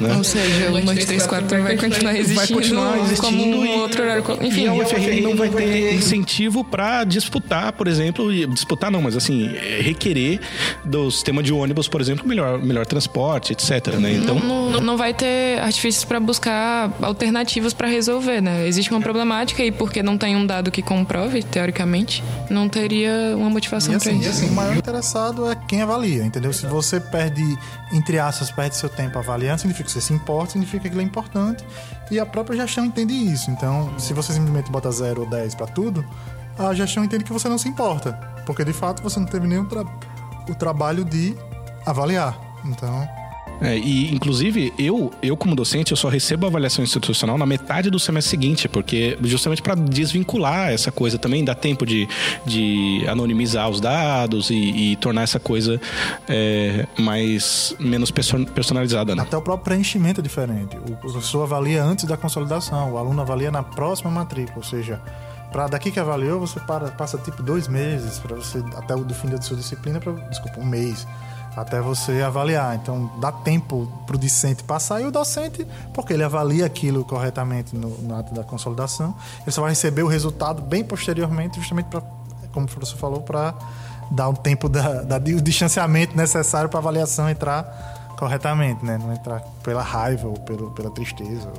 Né? 0.00 0.14
Ou 0.16 0.24
seja, 0.24 0.70
o 0.70 0.80
Noite 0.84 1.06
34 1.06 1.62
vai 1.62 1.76
continuar 1.76 2.14
existindo, 2.16 2.34
vai 2.36 2.46
continuar 2.48 2.98
existindo 2.98 3.20
como 3.22 3.44
um 3.44 3.64
e- 3.66 3.68
outro 3.80 4.02
horário. 4.02 4.22
co- 4.22 4.38
E 4.40 4.46
Enfim, 4.48 4.66
a 4.66 4.74
UFRN 4.74 5.25
não 5.30 5.36
vai 5.36 5.48
ter 5.50 5.94
incentivo 5.94 6.62
para 6.64 7.04
disputar, 7.04 7.72
por 7.72 7.86
exemplo, 7.88 8.30
disputar 8.48 8.90
não, 8.90 9.02
mas 9.02 9.16
assim, 9.16 9.48
é, 9.56 9.80
requerer 9.82 10.40
do 10.84 11.10
sistema 11.10 11.42
de 11.42 11.52
ônibus, 11.52 11.88
por 11.88 12.00
exemplo, 12.00 12.26
melhor, 12.26 12.58
melhor 12.62 12.86
transporte, 12.86 13.52
etc. 13.52 13.94
Né? 13.98 14.14
Então, 14.14 14.38
não, 14.38 14.70
não- 14.70 14.80
não 14.80 14.96
vai 14.96 15.12
ter 15.14 15.58
artifícios 15.60 16.04
para 16.04 16.20
buscar 16.20 16.92
alternativas 17.02 17.72
para 17.72 17.88
resolver, 17.88 18.40
né? 18.40 18.66
Existe 18.66 18.90
uma 18.90 19.00
problemática 19.00 19.62
e 19.62 19.70
porque 19.72 20.02
não 20.02 20.16
tem 20.18 20.36
um 20.36 20.46
dado 20.46 20.70
que 20.70 20.82
comprove, 20.82 21.42
teoricamente, 21.42 22.22
não 22.50 22.68
teria 22.68 23.34
uma 23.36 23.50
motivação 23.50 23.94
E 23.94 23.98
para 23.98 24.10
assim, 24.10 24.20
isso. 24.20 24.28
e 24.28 24.30
assim, 24.32 24.48
o 24.48 24.52
maior 24.54 24.76
interessado 24.76 25.50
é 25.50 25.56
quem 25.68 25.82
avalia, 25.82 26.24
entendeu? 26.24 26.52
Se 26.52 26.66
você 26.66 27.00
perde, 27.00 27.42
entre 27.92 28.18
aspas, 28.18 28.50
perde 28.50 28.76
seu 28.76 28.88
tempo 28.88 29.18
avaliando, 29.18 29.60
significa 29.60 29.86
que 29.86 29.92
você 29.92 30.00
se 30.00 30.12
importa, 30.12 30.52
significa 30.52 30.88
que 30.88 30.94
ele 30.94 31.00
é 31.02 31.04
importante. 31.04 31.64
E 32.10 32.20
a 32.20 32.26
própria 32.26 32.56
gestão 32.56 32.84
entende 32.84 33.12
isso. 33.12 33.50
Então, 33.50 33.98
se 33.98 34.12
você 34.12 34.32
simplesmente 34.32 34.70
bota 34.70 34.90
0 34.90 35.22
ou 35.22 35.28
10 35.28 35.54
para 35.54 35.66
tudo, 35.66 36.04
a 36.58 36.72
gestão 36.72 37.04
entende 37.04 37.24
que 37.24 37.32
você 37.32 37.48
não 37.48 37.58
se 37.58 37.68
importa. 37.68 38.12
Porque 38.44 38.64
de 38.64 38.72
fato 38.72 39.02
você 39.02 39.18
não 39.18 39.26
teve 39.26 39.46
nenhum 39.46 39.66
tra 39.66 39.84
o 40.48 40.54
trabalho 40.54 41.04
de 41.04 41.36
avaliar. 41.84 42.38
Então. 42.64 43.25
É, 43.60 43.76
e 43.78 44.14
inclusive 44.14 44.72
eu, 44.78 45.10
eu 45.22 45.36
como 45.36 45.54
docente, 45.56 45.90
eu 45.92 45.96
só 45.96 46.08
recebo 46.08 46.44
a 46.46 46.48
avaliação 46.48 46.84
institucional 46.84 47.38
na 47.38 47.46
metade 47.46 47.90
do 47.90 47.98
semestre 47.98 48.30
seguinte, 48.30 48.68
porque 48.68 49.16
justamente 49.22 49.62
para 49.62 49.74
desvincular 49.74 50.70
essa 50.70 50.92
coisa 50.92 51.18
também, 51.18 51.44
dá 51.44 51.54
tempo 51.54 51.86
de, 51.86 52.06
de 52.44 53.04
anonimizar 53.08 53.68
os 53.70 53.80
dados 53.80 54.50
e, 54.50 54.54
e 54.92 54.96
tornar 54.96 55.22
essa 55.22 55.40
coisa 55.40 55.80
é, 56.28 56.86
mais 56.98 57.74
menos 57.78 58.10
perso- 58.10 58.44
personalizada, 58.46 59.14
né? 59.14 59.22
Até 59.22 59.36
o 59.36 59.42
próprio 59.42 59.64
preenchimento 59.64 60.20
é 60.20 60.22
diferente. 60.22 60.76
O 60.76 60.96
professor 60.96 61.42
avalia 61.42 61.82
antes 61.82 62.04
da 62.04 62.16
consolidação, 62.16 62.92
o 62.92 62.98
aluno 62.98 63.20
avalia 63.22 63.50
na 63.50 63.62
próxima 63.62 64.10
matrícula, 64.10 64.58
ou 64.58 64.62
seja, 64.64 65.00
para 65.50 65.66
daqui 65.68 65.90
que 65.90 65.98
avaliou, 65.98 66.38
você 66.40 66.60
para- 66.60 66.90
passa 66.90 67.16
tipo 67.18 67.42
dois 67.42 67.68
meses 67.68 68.18
para 68.18 68.36
você 68.36 68.62
até 68.76 68.94
o 68.94 69.02
do 69.04 69.14
fim 69.14 69.28
da 69.28 69.40
sua 69.40 69.56
disciplina, 69.56 69.98
pra, 70.00 70.12
desculpa, 70.12 70.60
um 70.60 70.66
mês 70.66 71.06
até 71.56 71.80
você 71.80 72.20
avaliar. 72.22 72.76
Então 72.76 73.10
dá 73.18 73.32
tempo 73.32 73.90
para 74.06 74.14
o 74.14 74.18
discente 74.18 74.62
passar 74.62 75.00
e 75.00 75.06
o 75.06 75.10
docente, 75.10 75.66
porque 75.94 76.12
ele 76.12 76.22
avalia 76.22 76.66
aquilo 76.66 77.02
corretamente 77.04 77.74
no, 77.74 77.88
no 77.88 78.14
ato 78.14 78.34
da 78.34 78.44
consolidação, 78.44 79.14
ele 79.42 79.50
só 79.50 79.62
vai 79.62 79.70
receber 79.70 80.02
o 80.02 80.06
resultado 80.06 80.60
bem 80.60 80.84
posteriormente, 80.84 81.58
justamente 81.58 81.86
para, 81.86 82.02
como 82.52 82.66
o 82.66 82.68
professor 82.68 82.98
falou, 82.98 83.22
para 83.22 83.54
dar 84.10 84.28
o 84.28 84.34
tempo 84.34 84.68
da, 84.68 85.02
da- 85.02 85.16
o 85.16 85.40
distanciamento 85.40 86.16
necessário 86.16 86.68
para 86.68 86.78
a 86.78 86.82
avaliação 86.82 87.28
entrar 87.28 87.95
corretamente, 88.16 88.84
né? 88.84 88.98
Não 88.98 89.12
entrar 89.12 89.40
pela 89.62 89.82
raiva 89.82 90.26
ou 90.28 90.34
pelo, 90.34 90.70
pela 90.72 90.90
tristeza. 90.90 91.50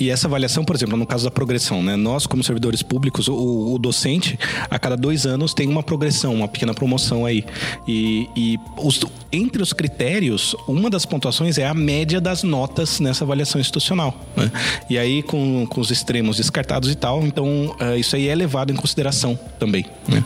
E 0.00 0.10
essa 0.10 0.26
avaliação, 0.26 0.64
por 0.64 0.74
exemplo, 0.74 0.96
no 0.96 1.06
caso 1.06 1.24
da 1.24 1.30
progressão, 1.30 1.82
né? 1.82 1.96
Nós, 1.96 2.26
como 2.26 2.42
servidores 2.42 2.82
públicos, 2.82 3.28
o, 3.28 3.74
o 3.74 3.78
docente, 3.78 4.38
a 4.70 4.78
cada 4.78 4.96
dois 4.96 5.26
anos 5.26 5.52
tem 5.54 5.68
uma 5.68 5.82
progressão, 5.82 6.34
uma 6.34 6.48
pequena 6.48 6.72
promoção 6.74 7.24
aí. 7.26 7.44
E, 7.86 8.28
e 8.36 8.58
os- 8.78 9.00
entre 9.30 9.62
os 9.62 9.72
critérios, 9.72 10.54
uma 10.68 10.88
das 10.90 11.04
pontuações 11.06 11.58
é 11.58 11.66
a 11.66 11.74
média 11.74 12.20
das 12.20 12.42
notas 12.42 13.00
nessa 13.00 13.24
avaliação 13.24 13.60
institucional. 13.60 14.14
né? 14.36 14.50
E 14.90 14.98
aí, 14.98 15.22
com, 15.22 15.66
com 15.66 15.80
os 15.80 15.90
extremos 15.90 16.36
descartados 16.36 16.90
e 16.90 16.94
tal, 16.94 17.22
então 17.24 17.74
eh, 17.80 17.96
isso 17.98 18.14
aí 18.16 18.28
é 18.28 18.34
levado 18.34 18.72
em 18.72 18.76
consideração 18.76 19.38
também. 19.58 19.86
né? 20.08 20.22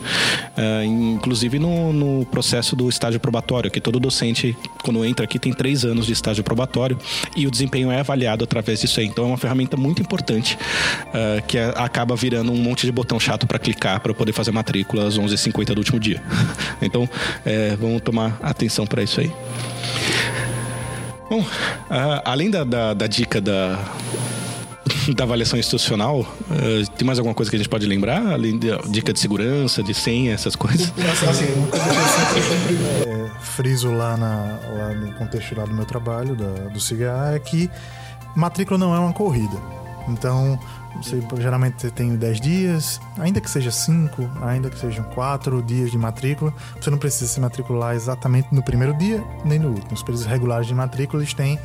Eh, 0.57 0.85
inclusive 0.85 1.59
no, 1.59 1.91
no 1.93 2.25
processo 2.25 2.75
do 2.75 2.89
estágio 2.89 3.19
probatório, 3.19 3.69
que 3.71 3.79
todo 3.79 3.99
docente, 3.99 4.55
quando 4.83 5.03
entra 5.05 5.23
aqui, 5.25 5.37
tem 5.39 5.46
três 5.53 5.83
anos 5.85 6.05
de 6.05 6.13
estágio 6.13 6.43
probatório 6.43 6.97
e 7.35 7.45
o 7.47 7.51
desempenho 7.51 7.91
é 7.91 7.99
avaliado 7.99 8.43
através 8.43 8.79
disso 8.81 8.99
aí. 8.99 9.05
Então 9.07 9.25
é 9.25 9.27
uma 9.27 9.37
ferramenta 9.37 9.75
muito 9.77 10.01
importante 10.01 10.57
eh, 11.13 11.43
que 11.47 11.57
a- 11.57 11.69
acaba 11.71 12.15
virando 12.15 12.51
um 12.51 12.57
monte 12.57 12.85
de 12.85 12.91
botão 12.91 13.19
chato 13.19 13.45
para 13.47 13.59
clicar 13.59 13.99
para 13.99 14.13
poder 14.13 14.33
fazer 14.33 14.51
matrícula 14.51 15.07
às 15.07 15.17
11h50 15.17 15.73
do 15.73 15.77
último 15.79 15.99
dia. 15.99 16.21
Então 16.81 17.09
eh, 17.45 17.75
vamos 17.79 18.01
tomar 18.01 18.37
atenção 18.41 18.85
para 18.85 19.01
isso 19.03 19.19
aí. 19.19 19.31
Bom, 21.29 21.45
ah, 21.89 22.21
além 22.25 22.49
da, 22.49 22.63
da- 22.63 22.93
da 22.93 23.07
dica 23.07 23.41
da, 23.41 23.77
da 25.15 25.23
avaliação 25.25 25.59
institucional, 25.59 26.25
eh, 26.51 26.83
tem 26.97 27.05
mais 27.05 27.19
alguma 27.19 27.35
coisa 27.35 27.49
que 27.51 27.55
a 27.57 27.59
gente 27.59 27.67
pode 27.69 27.85
lembrar? 27.85 28.25
Além 28.31 28.57
da 28.57 28.77
dica 28.87 29.11
de 29.11 29.19
segurança, 29.19 29.83
de 29.83 29.93
senha, 29.93 30.33
essas 30.33 30.55
coisas? 30.55 30.93
Assim, 31.29 31.45
friso 33.57 33.91
lá, 33.91 34.15
na, 34.15 34.59
lá 34.77 34.93
no 34.93 35.11
contexto 35.13 35.57
lá 35.57 35.65
do 35.65 35.73
meu 35.73 35.83
trabalho, 35.83 36.35
da, 36.35 36.69
do 36.69 36.79
CIGA, 36.79 37.31
é 37.33 37.39
que 37.39 37.71
matrícula 38.35 38.77
não 38.77 38.93
é 38.93 38.99
uma 38.99 39.11
corrida. 39.11 39.57
Então, 40.07 40.59
você, 40.95 41.19
geralmente 41.39 41.89
tem 41.89 42.15
10 42.15 42.39
dias, 42.39 43.01
ainda 43.17 43.41
que 43.41 43.49
seja 43.49 43.71
5, 43.71 44.29
ainda 44.43 44.69
que 44.69 44.77
sejam 44.77 45.03
4 45.05 45.63
dias 45.63 45.89
de 45.89 45.97
matrícula, 45.97 46.53
você 46.79 46.91
não 46.91 46.99
precisa 46.99 47.25
se 47.25 47.39
matricular 47.39 47.95
exatamente 47.95 48.53
no 48.53 48.61
primeiro 48.61 48.93
dia 48.95 49.23
nem 49.43 49.57
no 49.57 49.69
último. 49.69 49.91
Os 49.91 50.03
períodos 50.03 50.27
regulares 50.27 50.67
de 50.67 50.75
matrícula 50.75 51.23
eles 51.23 51.33
têm 51.33 51.59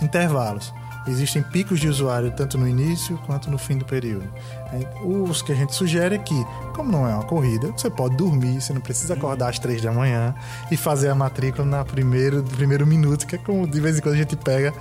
intervalos. 0.00 0.72
Existem 1.06 1.42
picos 1.42 1.80
de 1.80 1.88
usuário 1.88 2.30
tanto 2.30 2.56
no 2.56 2.68
início 2.68 3.18
quanto 3.26 3.50
no 3.50 3.58
fim 3.58 3.76
do 3.76 3.84
período. 3.84 4.28
Aí, 4.70 4.86
Os 5.04 5.42
que 5.42 5.52
a 5.52 5.54
gente 5.54 5.74
sugere 5.74 6.14
é 6.14 6.18
que, 6.18 6.34
como 6.74 6.92
não 6.92 7.08
é 7.08 7.14
uma 7.14 7.24
corrida, 7.24 7.72
você 7.76 7.90
pode 7.90 8.16
dormir, 8.16 8.60
você 8.60 8.72
não 8.72 8.80
precisa 8.80 9.14
acordar 9.14 9.50
às 9.50 9.58
três 9.58 9.82
da 9.82 9.92
manhã 9.92 10.34
e 10.70 10.76
fazer 10.76 11.08
a 11.08 11.14
matrícula 11.14 11.66
na 11.66 11.84
primeiro, 11.84 12.36
no 12.36 12.50
primeiro 12.50 12.86
minuto, 12.86 13.26
que 13.26 13.34
é 13.34 13.38
como 13.38 13.66
de 13.66 13.80
vez 13.80 13.98
em 13.98 14.00
quando 14.00 14.14
a 14.14 14.18
gente 14.18 14.36
pega 14.36 14.72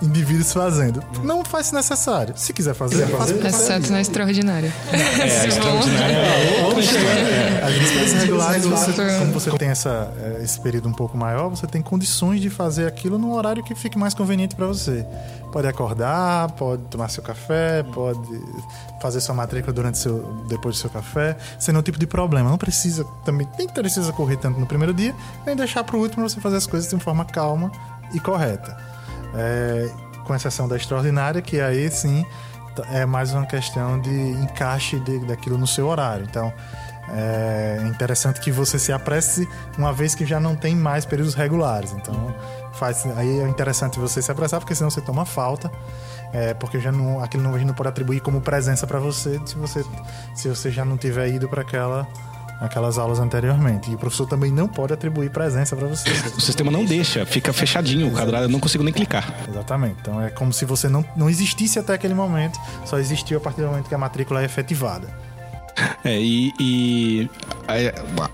indivíduos 0.00 0.52
fazendo. 0.52 1.02
Não 1.22 1.44
faz 1.44 1.66
se 1.66 1.74
necessário. 1.74 2.34
Se 2.36 2.52
quiser 2.52 2.74
fazer, 2.74 3.06
fazer. 3.06 3.46
Exceto 3.46 3.92
na 3.92 4.00
extraordinária. 4.00 4.72
É, 4.92 5.40
a 5.40 5.46
extraordinária 5.46 6.16
é 6.16 6.80
história. 6.80 7.66
As 7.66 7.74
despesas 7.74 8.22
regulares, 8.22 8.64
você, 8.64 8.92
como 9.18 9.32
você 9.32 9.50
tem 9.52 9.68
essa, 9.68 10.12
é, 10.18 10.42
esse 10.42 10.60
período 10.60 10.88
um 10.88 10.92
pouco 10.92 11.16
maior, 11.16 11.48
você 11.48 11.66
tem 11.66 11.80
condições 11.80 12.40
de 12.40 12.50
fazer 12.50 12.86
aquilo 12.86 13.18
num 13.18 13.32
horário 13.32 13.62
que 13.62 13.74
fique 13.74 13.96
mais 13.98 14.14
conveniente 14.14 14.56
para 14.56 14.66
você. 14.66 15.06
Pode 15.52 15.68
acordar, 15.68 16.50
pode 16.52 16.82
tomar 16.84 17.08
seu 17.08 17.22
café, 17.22 17.82
pode 17.82 18.20
fazer 19.00 19.20
sua 19.20 19.34
matrícula 19.34 19.72
durante 19.72 19.98
seu, 19.98 20.44
depois 20.48 20.76
do 20.76 20.80
seu 20.80 20.90
café, 20.90 21.36
sem 21.58 21.72
nenhum 21.72 21.82
tipo 21.82 21.98
de 21.98 22.06
problema. 22.06 22.50
Não 22.50 22.58
precisa 22.58 23.04
também 23.24 23.46
nem 23.58 23.68
precisa 23.68 24.12
correr 24.12 24.36
tanto 24.36 24.58
no 24.58 24.66
primeiro 24.66 24.94
dia, 24.94 25.14
nem 25.46 25.54
deixar 25.54 25.84
para 25.84 25.96
o 25.96 26.00
último 26.00 26.28
você 26.28 26.40
fazer 26.40 26.56
as 26.56 26.66
coisas 26.66 26.88
de 26.88 26.98
forma 27.02 27.24
calma 27.24 27.70
e 28.14 28.20
correta. 28.20 28.91
É, 29.34 29.90
com 30.24 30.34
exceção 30.34 30.68
da 30.68 30.76
extraordinária, 30.76 31.42
que 31.42 31.60
aí 31.60 31.90
sim 31.90 32.24
é 32.90 33.04
mais 33.04 33.32
uma 33.34 33.44
questão 33.44 34.00
de 34.00 34.10
encaixe 34.10 34.98
de, 35.00 35.18
daquilo 35.26 35.58
no 35.58 35.66
seu 35.66 35.88
horário. 35.88 36.26
Então, 36.28 36.52
é 37.10 37.82
interessante 37.86 38.40
que 38.40 38.50
você 38.50 38.78
se 38.78 38.92
apresse 38.92 39.48
uma 39.76 39.92
vez 39.92 40.14
que 40.14 40.24
já 40.24 40.40
não 40.40 40.54
tem 40.54 40.74
mais 40.74 41.04
períodos 41.04 41.34
regulares. 41.34 41.92
Então, 41.92 42.34
faz, 42.74 43.04
aí 43.16 43.40
é 43.40 43.48
interessante 43.48 43.98
você 43.98 44.22
se 44.22 44.30
apressar, 44.30 44.60
porque 44.60 44.74
senão 44.74 44.90
você 44.90 45.00
toma 45.00 45.24
falta. 45.24 45.70
É, 46.32 46.54
porque 46.54 46.80
já 46.80 46.90
não, 46.90 47.22
aquilo 47.22 47.42
não, 47.42 47.54
a 47.54 47.58
gente 47.58 47.66
não 47.66 47.74
pode 47.74 47.90
atribuir 47.90 48.20
como 48.20 48.40
presença 48.40 48.86
para 48.86 48.98
você 48.98 49.38
se 49.44 49.54
você 49.54 49.84
se 50.34 50.48
você 50.48 50.70
já 50.70 50.82
não 50.82 50.96
tiver 50.96 51.28
ido 51.28 51.46
para 51.46 51.60
aquela 51.60 52.08
aquelas 52.62 52.96
aulas 52.96 53.18
anteriormente. 53.18 53.90
E 53.90 53.94
o 53.94 53.98
professor 53.98 54.26
também 54.26 54.52
não 54.52 54.68
pode 54.68 54.92
atribuir 54.92 55.30
presença 55.30 55.74
para 55.74 55.88
você. 55.88 56.08
O 56.36 56.40
sistema 56.40 56.70
não 56.70 56.84
deixa, 56.84 57.26
fica 57.26 57.52
fechadinho 57.52 58.08
o 58.08 58.12
quadrado, 58.12 58.44
eu 58.44 58.48
não 58.48 58.60
consigo 58.60 58.84
nem 58.84 58.92
clicar. 58.92 59.34
Exatamente. 59.48 59.96
Então 60.00 60.20
é 60.20 60.30
como 60.30 60.52
se 60.52 60.64
você 60.64 60.88
não, 60.88 61.04
não 61.16 61.28
existisse 61.28 61.78
até 61.78 61.94
aquele 61.94 62.14
momento, 62.14 62.58
só 62.84 62.98
existiu 62.98 63.38
a 63.38 63.40
partir 63.40 63.62
do 63.62 63.66
momento 63.66 63.88
que 63.88 63.94
a 63.94 63.98
matrícula 63.98 64.42
é 64.42 64.44
efetivada. 64.44 65.08
É, 66.04 66.20
e, 66.20 66.52
e 66.60 67.30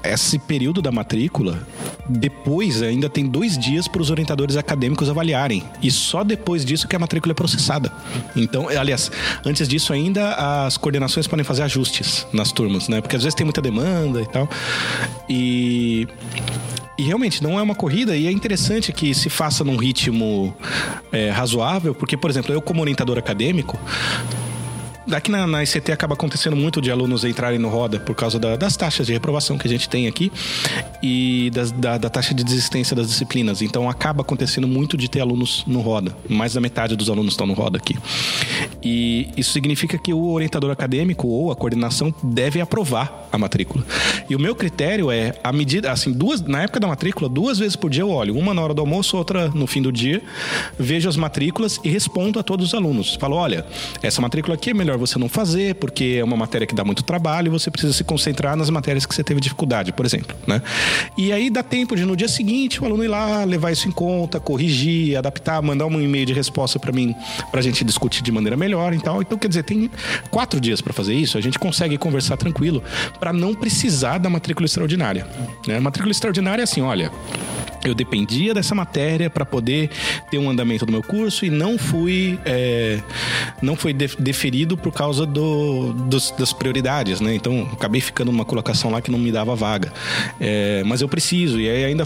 esse 0.02 0.38
período 0.38 0.82
da 0.82 0.90
matrícula, 0.90 1.66
depois 2.08 2.82
ainda 2.82 3.08
tem 3.08 3.26
dois 3.26 3.56
dias 3.56 3.86
para 3.86 4.02
os 4.02 4.10
orientadores 4.10 4.56
acadêmicos 4.56 5.08
avaliarem. 5.08 5.62
E 5.82 5.90
só 5.90 6.24
depois 6.24 6.64
disso 6.64 6.88
que 6.88 6.96
a 6.96 6.98
matrícula 6.98 7.32
é 7.32 7.34
processada. 7.34 7.92
Então, 8.34 8.68
aliás, 8.68 9.10
antes 9.44 9.68
disso 9.68 9.92
ainda 9.92 10.66
as 10.66 10.76
coordenações 10.76 11.26
podem 11.26 11.44
fazer 11.44 11.62
ajustes 11.62 12.26
nas 12.32 12.52
turmas, 12.52 12.88
né? 12.88 13.00
Porque 13.00 13.16
às 13.16 13.22
vezes 13.22 13.34
tem 13.34 13.44
muita 13.44 13.62
demanda 13.62 14.20
e 14.20 14.26
tal. 14.26 14.48
E 15.28 16.08
e 16.98 17.04
realmente 17.04 17.40
não 17.44 17.56
é 17.56 17.62
uma 17.62 17.76
corrida 17.76 18.16
e 18.16 18.26
é 18.26 18.32
interessante 18.32 18.92
que 18.92 19.14
se 19.14 19.30
faça 19.30 19.62
num 19.62 19.76
ritmo 19.76 20.52
é, 21.12 21.30
razoável, 21.30 21.94
porque, 21.94 22.16
por 22.16 22.28
exemplo, 22.28 22.52
eu 22.52 22.60
como 22.60 22.80
orientador 22.80 23.16
acadêmico, 23.16 23.78
Aqui 25.10 25.30
na, 25.30 25.46
na 25.46 25.62
ICT 25.62 25.90
acaba 25.90 26.12
acontecendo 26.12 26.54
muito 26.54 26.82
de 26.82 26.90
alunos 26.90 27.24
entrarem 27.24 27.58
no 27.58 27.68
roda 27.68 27.98
por 27.98 28.14
causa 28.14 28.38
da, 28.38 28.56
das 28.56 28.76
taxas 28.76 29.06
de 29.06 29.12
reprovação 29.14 29.56
que 29.56 29.66
a 29.66 29.70
gente 29.70 29.88
tem 29.88 30.06
aqui 30.06 30.30
e 31.02 31.50
das, 31.54 31.72
da, 31.72 31.96
da, 31.96 32.10
taxa 32.10 32.34
de 32.34 32.44
desistência 32.44 32.94
das 32.94 33.08
disciplinas. 33.08 33.62
Então 33.62 33.88
acaba 33.88 34.20
acontecendo 34.20 34.68
muito 34.68 34.98
de 34.98 35.08
ter 35.08 35.20
alunos 35.20 35.64
no 35.66 35.80
roda. 35.80 36.14
Mais 36.28 36.52
da 36.52 36.60
metade 36.60 36.94
dos 36.94 37.08
alunos 37.08 37.32
estão 37.32 37.46
no 37.46 37.54
roda 37.54 37.78
aqui. 37.78 37.96
E 38.82 39.30
isso 39.34 39.52
significa 39.52 39.96
que 39.96 40.12
o 40.12 40.30
orientador 40.30 40.70
acadêmico 40.70 41.26
ou 41.26 41.50
a 41.50 41.56
coordenação 41.56 42.14
deve 42.22 42.60
aprovar 42.60 43.28
a 43.32 43.38
matrícula. 43.38 43.84
E 44.28 44.36
o 44.36 44.38
meu 44.38 44.54
critério 44.54 45.10
é 45.10 45.34
a 45.42 45.52
medida, 45.52 45.90
assim, 45.90 46.12
duas 46.12 46.42
na 46.42 46.62
época 46.62 46.80
da 46.80 46.86
matrícula, 46.86 47.30
duas 47.30 47.58
vezes 47.58 47.76
por 47.76 47.88
dia 47.88 48.02
eu 48.02 48.10
olho, 48.10 48.36
uma 48.36 48.52
na 48.52 48.60
hora 48.60 48.74
do 48.74 48.80
almoço, 48.82 49.16
outra 49.16 49.48
no 49.48 49.66
fim 49.66 49.80
do 49.80 49.90
dia, 49.90 50.22
vejo 50.78 51.08
as 51.08 51.16
matrículas 51.16 51.80
e 51.82 51.88
respondo 51.88 52.38
a 52.38 52.42
todos 52.42 52.68
os 52.68 52.74
alunos. 52.74 53.16
Falo, 53.18 53.36
olha, 53.36 53.64
essa 54.02 54.20
matrícula 54.20 54.54
aqui 54.54 54.70
é 54.70 54.74
melhor 54.74 54.97
você 54.98 55.18
não 55.18 55.28
fazer, 55.28 55.74
porque 55.76 56.16
é 56.20 56.24
uma 56.24 56.36
matéria 56.36 56.66
que 56.66 56.74
dá 56.74 56.84
muito 56.84 57.02
trabalho 57.02 57.48
e 57.48 57.50
você 57.50 57.70
precisa 57.70 57.92
se 57.92 58.04
concentrar 58.04 58.56
nas 58.56 58.70
matérias 58.70 59.06
que 59.06 59.14
você 59.14 59.24
teve 59.24 59.40
dificuldade, 59.40 59.92
por 59.92 60.04
exemplo. 60.04 60.36
Né? 60.46 60.60
E 61.16 61.32
aí 61.32 61.50
dá 61.50 61.62
tempo 61.62 61.96
de 61.96 62.04
no 62.04 62.16
dia 62.16 62.28
seguinte 62.28 62.82
o 62.82 62.84
aluno 62.84 63.04
ir 63.04 63.08
lá, 63.08 63.44
levar 63.44 63.72
isso 63.72 63.88
em 63.88 63.92
conta, 63.92 64.40
corrigir, 64.40 65.16
adaptar, 65.16 65.62
mandar 65.62 65.86
um 65.86 66.00
e-mail 66.00 66.26
de 66.26 66.32
resposta 66.32 66.78
para 66.78 66.92
mim, 66.92 67.14
para 67.50 67.60
a 67.60 67.62
gente 67.62 67.84
discutir 67.84 68.22
de 68.22 68.32
maneira 68.32 68.56
melhor 68.56 68.92
e 68.92 69.00
tal. 69.00 69.22
Então, 69.22 69.38
quer 69.38 69.48
dizer, 69.48 69.62
tem 69.62 69.90
quatro 70.30 70.60
dias 70.60 70.80
para 70.80 70.92
fazer 70.92 71.14
isso, 71.14 71.38
a 71.38 71.40
gente 71.40 71.58
consegue 71.58 71.96
conversar 71.96 72.36
tranquilo 72.36 72.82
para 73.18 73.32
não 73.32 73.54
precisar 73.54 74.18
da 74.18 74.28
matrícula 74.28 74.66
extraordinária. 74.66 75.26
Né? 75.66 75.78
Matrícula 75.80 76.10
extraordinária 76.10 76.62
é 76.62 76.64
assim, 76.64 76.80
olha 76.80 77.10
eu 77.84 77.94
dependia 77.94 78.52
dessa 78.52 78.74
matéria 78.74 79.30
para 79.30 79.44
poder 79.44 79.90
ter 80.30 80.38
um 80.38 80.50
andamento 80.50 80.84
do 80.84 80.92
meu 80.92 81.02
curso 81.02 81.44
e 81.44 81.50
não 81.50 81.78
fui 81.78 82.38
é, 82.44 83.00
não 83.62 83.76
foi 83.76 83.92
deferido 83.92 84.76
por 84.76 84.87
causa 84.92 85.26
do, 85.26 85.92
dos, 85.92 86.30
das 86.32 86.52
prioridades, 86.52 87.20
né? 87.20 87.34
Então 87.34 87.68
acabei 87.72 88.00
ficando 88.00 88.30
numa 88.32 88.44
colocação 88.44 88.90
lá 88.90 89.00
que 89.00 89.10
não 89.10 89.18
me 89.18 89.32
dava 89.32 89.54
vaga, 89.54 89.92
é, 90.40 90.82
mas 90.84 91.00
eu 91.00 91.08
preciso 91.08 91.60
e 91.60 91.68
aí 91.68 91.84
ainda 91.84 92.04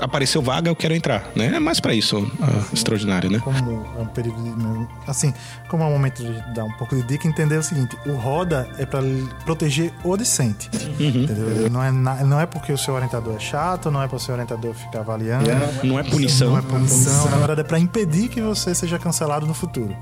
apareceu 0.00 0.40
vaga 0.40 0.70
eu 0.70 0.76
quero 0.76 0.94
entrar, 0.94 1.30
né? 1.34 1.52
É 1.54 1.60
mais 1.60 1.80
para 1.80 1.94
isso 1.94 2.18
uh, 2.18 2.74
extraordinário, 2.74 3.30
né? 3.30 3.38
Como 3.38 3.86
é 3.98 4.02
um 4.02 4.06
período 4.06 4.42
de, 4.42 4.88
assim, 5.06 5.32
como 5.68 5.82
é 5.82 5.86
um 5.86 5.90
momento 5.90 6.22
de 6.22 6.54
dar 6.54 6.64
um 6.64 6.72
pouco 6.72 6.96
de 6.96 7.02
dica, 7.02 7.28
entender 7.28 7.56
o 7.56 7.62
seguinte: 7.62 7.96
o 8.06 8.12
roda 8.12 8.68
é 8.78 8.86
para 8.86 9.00
proteger 9.44 9.92
o 10.02 10.16
discente, 10.16 10.70
uhum. 10.98 11.22
entendeu? 11.22 11.70
Não 11.70 11.82
é 11.82 11.90
não 11.90 12.40
é 12.40 12.46
porque 12.46 12.72
o 12.72 12.78
seu 12.78 12.94
orientador 12.94 13.34
é 13.36 13.40
chato, 13.40 13.90
não 13.90 14.02
é 14.02 14.08
para 14.08 14.16
o 14.16 14.20
seu 14.20 14.32
orientador 14.34 14.74
ficar 14.74 15.00
avaliando. 15.00 15.48
Não 15.84 15.98
é 15.98 16.02
punição. 16.02 16.50
Não 16.50 16.58
é 16.58 16.62
punição. 16.62 17.30
Na 17.30 17.36
verdade, 17.38 17.60
é 17.60 17.64
para 17.64 17.78
impedir 17.78 18.28
que 18.28 18.40
você 18.40 18.74
seja 18.74 18.98
cancelado 18.98 19.46
no 19.46 19.54
futuro. 19.54 19.96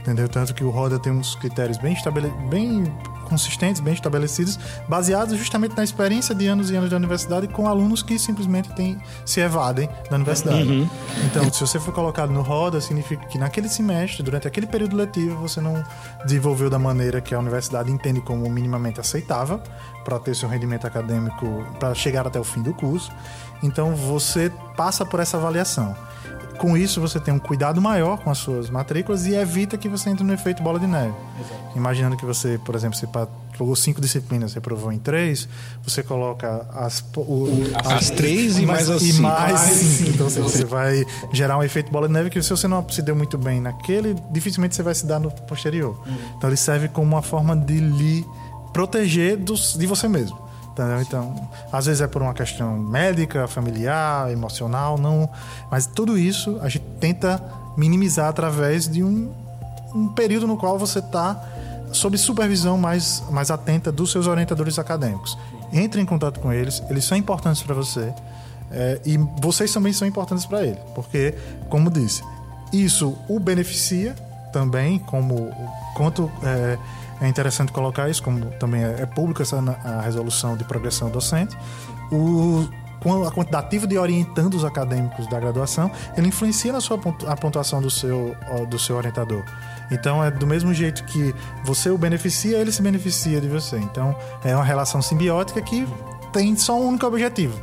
Entendeu? 0.00 0.28
Tanto 0.28 0.54
que 0.54 0.64
o 0.64 0.70
Roda 0.70 0.98
tem 0.98 1.12
uns 1.12 1.34
critérios 1.34 1.78
bem, 1.78 1.92
estabele... 1.92 2.32
bem 2.48 2.84
consistentes, 3.30 3.80
bem 3.80 3.94
estabelecidos, 3.94 4.58
baseados 4.88 5.38
justamente 5.38 5.76
na 5.76 5.84
experiência 5.84 6.34
de 6.34 6.48
anos 6.48 6.68
e 6.70 6.76
anos 6.76 6.90
da 6.90 6.96
universidade 6.96 7.46
com 7.46 7.68
alunos 7.68 8.02
que 8.02 8.18
simplesmente 8.18 8.74
tem, 8.74 9.00
se 9.24 9.40
evadem 9.40 9.88
da 10.10 10.16
universidade. 10.16 10.64
Uhum. 10.64 10.90
Então, 11.26 11.50
se 11.52 11.60
você 11.60 11.78
for 11.78 11.94
colocado 11.94 12.32
no 12.32 12.42
Roda, 12.42 12.80
significa 12.80 13.24
que 13.26 13.38
naquele 13.38 13.68
semestre, 13.68 14.24
durante 14.24 14.48
aquele 14.48 14.66
período 14.66 14.96
letivo, 14.96 15.36
você 15.36 15.60
não 15.60 15.82
desenvolveu 16.24 16.68
da 16.68 16.78
maneira 16.78 17.20
que 17.20 17.32
a 17.32 17.38
universidade 17.38 17.90
entende 17.92 18.20
como 18.20 18.50
minimamente 18.50 18.98
aceitável 18.98 19.62
para 20.04 20.18
ter 20.18 20.34
seu 20.34 20.48
rendimento 20.48 20.86
acadêmico, 20.86 21.64
para 21.78 21.94
chegar 21.94 22.26
até 22.26 22.40
o 22.40 22.44
fim 22.44 22.62
do 22.62 22.74
curso. 22.74 23.12
Então 23.62 23.94
você 23.94 24.50
passa 24.76 25.06
por 25.06 25.20
essa 25.20 25.36
avaliação. 25.36 25.94
Com 26.60 26.76
isso, 26.76 27.00
você 27.00 27.18
tem 27.18 27.32
um 27.32 27.38
cuidado 27.38 27.80
maior 27.80 28.18
com 28.18 28.30
as 28.30 28.36
suas 28.36 28.68
matrículas 28.68 29.24
e 29.24 29.34
evita 29.34 29.78
que 29.78 29.88
você 29.88 30.10
entre 30.10 30.22
no 30.22 30.34
efeito 30.34 30.62
bola 30.62 30.78
de 30.78 30.86
neve. 30.86 31.14
Exato. 31.40 31.60
Imaginando 31.74 32.18
que 32.18 32.26
você, 32.26 32.60
por 32.62 32.74
exemplo, 32.74 32.98
você 32.98 33.08
pegou 33.56 33.74
cinco 33.74 33.98
disciplinas, 33.98 34.52
você 34.52 34.60
provou 34.60 34.92
em 34.92 34.98
três, 34.98 35.48
você 35.82 36.02
coloca 36.02 36.66
as, 36.74 37.02
o, 37.16 37.48
as, 37.82 37.86
as, 37.86 38.10
três 38.10 38.58
e 38.58 38.66
mais 38.66 38.90
as 38.90 39.00
e 39.00 39.12
cinco. 39.12 39.22
mais 39.22 39.58
cinco. 39.58 40.10
Então 40.10 40.28
você, 40.28 40.40
você 40.42 40.64
vai 40.66 41.02
gerar 41.32 41.56
um 41.56 41.62
efeito 41.62 41.90
bola 41.90 42.06
de 42.06 42.12
neve 42.12 42.28
que 42.28 42.42
se 42.42 42.50
você 42.50 42.68
não 42.68 42.86
se 42.90 43.00
deu 43.00 43.16
muito 43.16 43.38
bem 43.38 43.58
naquele, 43.58 44.14
dificilmente 44.30 44.76
você 44.76 44.82
vai 44.82 44.94
se 44.94 45.06
dar 45.06 45.18
no 45.18 45.30
posterior. 45.30 45.98
Uhum. 46.06 46.14
Então 46.36 46.50
ele 46.50 46.58
serve 46.58 46.88
como 46.88 47.06
uma 47.06 47.22
forma 47.22 47.56
de 47.56 47.80
lhe 47.80 48.26
proteger 48.70 49.38
dos, 49.38 49.78
de 49.78 49.86
você 49.86 50.06
mesmo. 50.06 50.49
Entendeu? 50.72 51.00
Então, 51.02 51.48
às 51.72 51.86
vezes 51.86 52.00
é 52.00 52.06
por 52.06 52.22
uma 52.22 52.32
questão 52.32 52.78
médica, 52.78 53.46
familiar, 53.46 54.30
emocional, 54.30 54.96
não. 54.96 55.28
Mas 55.70 55.86
tudo 55.86 56.16
isso 56.16 56.58
a 56.62 56.68
gente 56.68 56.84
tenta 57.00 57.42
minimizar 57.76 58.28
através 58.28 58.88
de 58.88 59.02
um, 59.02 59.32
um 59.94 60.08
período 60.08 60.46
no 60.46 60.56
qual 60.56 60.78
você 60.78 61.00
está 61.00 61.42
sob 61.92 62.16
supervisão 62.16 62.78
mais, 62.78 63.22
mais 63.30 63.50
atenta 63.50 63.90
dos 63.90 64.12
seus 64.12 64.26
orientadores 64.26 64.78
acadêmicos. 64.78 65.36
Entre 65.72 66.00
em 66.00 66.06
contato 66.06 66.40
com 66.40 66.52
eles, 66.52 66.82
eles 66.88 67.04
são 67.04 67.16
importantes 67.16 67.62
para 67.62 67.74
você 67.74 68.12
é, 68.70 69.00
e 69.04 69.16
vocês 69.40 69.72
também 69.72 69.92
são 69.92 70.06
importantes 70.06 70.46
para 70.46 70.64
ele, 70.64 70.78
porque, 70.94 71.34
como 71.68 71.90
disse, 71.90 72.22
isso 72.72 73.16
o 73.28 73.40
beneficia 73.40 74.14
também, 74.52 74.98
como 74.98 75.50
quanto 75.94 76.30
é, 76.42 76.78
é 77.20 77.28
interessante 77.28 77.72
colocar 77.72 78.08
isso, 78.08 78.22
como 78.22 78.46
também 78.52 78.82
é, 78.82 79.02
é 79.02 79.06
pública 79.06 79.42
essa 79.42 79.58
a 79.84 80.00
resolução 80.00 80.56
de 80.56 80.64
progressão 80.64 81.10
docente. 81.10 81.56
O, 82.10 82.68
a 83.26 83.30
quantitativa 83.30 83.86
de 83.86 83.96
orientandos 83.96 84.64
acadêmicos 84.64 85.26
da 85.28 85.40
graduação, 85.40 85.90
ele 86.16 86.28
influencia 86.28 86.72
na 86.72 86.80
sua 86.80 87.00
a 87.26 87.36
pontuação 87.36 87.80
do 87.80 87.90
seu, 87.90 88.36
do 88.68 88.78
seu 88.78 88.96
orientador. 88.96 89.42
Então, 89.90 90.22
é 90.22 90.30
do 90.30 90.46
mesmo 90.46 90.72
jeito 90.74 91.04
que 91.04 91.34
você 91.64 91.90
o 91.90 91.98
beneficia, 91.98 92.58
ele 92.58 92.70
se 92.70 92.82
beneficia 92.82 93.40
de 93.40 93.48
você. 93.48 93.76
Então, 93.78 94.14
é 94.44 94.54
uma 94.54 94.64
relação 94.64 95.00
simbiótica 95.00 95.60
que 95.62 95.86
tem 96.32 96.54
só 96.56 96.78
um 96.78 96.88
único 96.88 97.06
objetivo: 97.06 97.60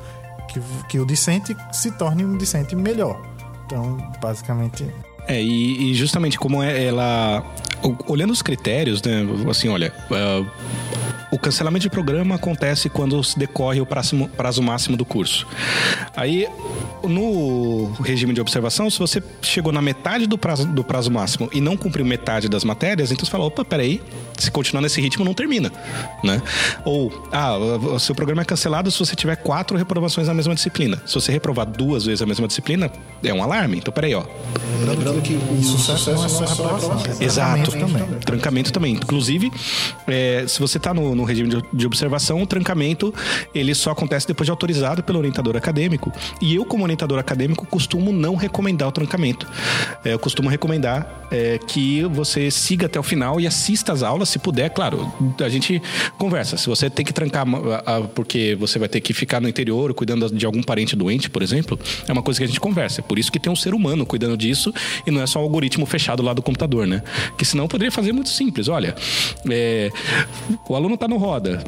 que, 0.48 0.60
que 0.90 1.00
o 1.00 1.06
discente 1.06 1.56
se 1.72 1.92
torne 1.92 2.26
um 2.26 2.38
discente 2.38 2.76
melhor. 2.76 3.22
Então, 3.66 3.98
basicamente. 4.22 4.92
É, 5.28 5.42
e, 5.42 5.92
e 5.92 5.94
justamente 5.94 6.38
como 6.38 6.64
é 6.64 6.86
ela 6.86 7.44
olhando 8.08 8.32
os 8.32 8.42
critérios, 8.42 9.02
né? 9.02 9.26
Assim, 9.50 9.70
olha. 9.70 9.94
Uh, 10.10 10.46
o 11.30 11.38
cancelamento 11.38 11.84
de 11.84 11.90
programa 11.90 12.36
acontece 12.36 12.90
quando 12.90 13.22
se 13.22 13.38
decorre 13.38 13.82
o 13.82 13.86
prazo, 13.86 14.30
prazo 14.38 14.64
máximo 14.64 14.96
do 14.96 15.04
curso. 15.04 15.46
Aí, 16.16 16.48
no 17.04 17.92
regime 18.02 18.34
de 18.34 18.40
observação, 18.40 18.90
se 18.90 18.98
você 18.98 19.22
chegou 19.42 19.74
na 19.74 19.82
metade 19.82 20.26
do 20.26 20.38
prazo, 20.38 20.66
do 20.66 20.86
prazo 20.86 21.12
máximo 21.12 21.50
e 21.52 21.60
não 21.60 21.76
cumpriu 21.76 22.06
metade 22.06 22.48
das 22.48 22.64
matérias, 22.64 23.12
então 23.12 23.26
você 23.26 23.32
fala, 23.32 23.44
opa, 23.44 23.66
peraí, 23.66 24.02
se 24.38 24.50
continuar 24.50 24.82
nesse 24.82 25.02
ritmo, 25.02 25.26
não 25.26 25.34
termina, 25.34 25.72
né? 26.24 26.42
Ou, 26.86 27.12
ah, 27.32 27.58
o 27.58 28.00
seu 28.00 28.16
programa 28.16 28.44
é 28.44 28.46
cancelado 28.46 28.90
se 28.90 28.98
você 28.98 29.16
tiver 29.16 29.36
quatro 29.36 29.78
reprovações 29.78 30.28
na 30.28 30.34
mesma 30.34 30.56
disciplina. 30.56 31.02
Se 31.06 31.14
você 31.14 31.32
reprovar 31.32 31.66
duas 31.66 32.06
vezes 32.06 32.22
a 32.22 32.26
mesma 32.26 32.48
disciplina, 32.48 32.90
é 33.22 33.34
um 33.34 33.44
alarme. 33.44 33.78
Então, 33.78 33.94
peraí, 33.94 34.16
ó. 34.16 34.24
Lembrando 34.88 35.17
que 35.22 35.34
o 35.36 35.64
sucesso 35.64 36.12
não 36.14 36.26
é 36.26 36.30
só 36.30 36.46
reprovação. 36.46 36.98
Exato. 37.22 37.72
Trancamento 37.72 37.72
também. 37.72 38.20
Trancamento 38.20 38.74
também. 38.74 38.94
Inclusive, 38.94 39.52
é, 40.08 40.46
se 40.48 40.60
você 40.60 40.78
está 40.78 40.94
no, 40.94 41.16
no 41.16 41.24
regime 41.24 41.50
de, 41.50 41.64
de 41.74 41.86
observação, 41.86 42.42
o 42.42 42.48
trancamento 42.48 43.14
ele 43.54 43.74
só 43.76 43.92
acontece 43.92 44.28
depois 44.28 44.46
de 44.46 44.52
autorizado 44.52 45.04
pelo 45.04 45.18
orientador 45.20 45.56
acadêmico. 45.56 46.12
E 46.42 46.56
eu, 46.56 46.66
como 46.66 46.84
orientador 46.84 47.20
acadêmico, 47.20 47.66
costumo 47.68 48.12
não 48.12 48.36
recomendar 48.36 48.88
o 48.88 48.92
trancamento. 48.92 49.48
É, 50.04 50.14
eu 50.14 50.20
costumo 50.20 50.50
recomendar 50.50 51.28
é, 51.32 51.58
que 51.68 52.04
você 52.06 52.50
siga 52.52 52.86
até 52.86 53.00
o 53.00 53.04
final 53.04 53.40
e 53.40 53.48
assista 53.48 53.92
as 53.94 54.04
aulas, 54.04 54.30
se 54.30 54.40
puder. 54.40 54.70
Claro, 54.70 55.12
a 55.44 55.50
gente 55.50 55.82
conversa. 56.18 56.58
Se 56.58 56.68
você 56.68 56.90
tem 56.90 57.06
que 57.06 57.14
trancar 57.14 57.46
a- 57.48 57.98
a- 57.98 58.02
porque 58.02 58.56
você 58.60 58.80
vai 58.80 58.88
ter 58.88 59.02
que 59.02 59.14
ficar 59.14 59.42
no 59.42 59.48
interior 59.50 59.94
cuidando 59.94 60.30
de 60.30 60.46
algum 60.46 60.62
parente 60.64 60.96
doente, 60.96 61.30
por 61.30 61.42
exemplo, 61.42 61.80
é 62.08 62.12
uma 62.14 62.22
coisa 62.22 62.40
que 62.40 62.44
a 62.44 62.48
gente 62.48 62.60
conversa. 62.60 63.02
É 63.02 63.04
por 63.04 63.20
isso 63.20 63.32
que 63.32 63.40
tem 63.40 63.52
um 63.52 63.56
ser 63.56 63.74
humano 63.74 64.06
cuidando 64.06 64.38
disso 64.38 64.74
e 65.08 65.12
não 65.12 65.22
é 65.22 65.26
só 65.26 65.40
o 65.40 65.44
algoritmo 65.44 65.86
fechado 65.86 66.22
lá 66.22 66.34
do 66.34 66.42
computador, 66.42 66.86
né? 66.86 67.02
Que 67.38 67.46
senão 67.46 67.68
poderia 67.68 67.92
fazer 67.92 68.12
muito 68.12 68.30
simples. 68.30 68.68
Olha, 68.68 68.94
é, 69.50 69.90
o 70.68 70.76
aluno 70.76 70.96
está 70.96 71.08
no 71.08 71.18
roda. 71.18 71.64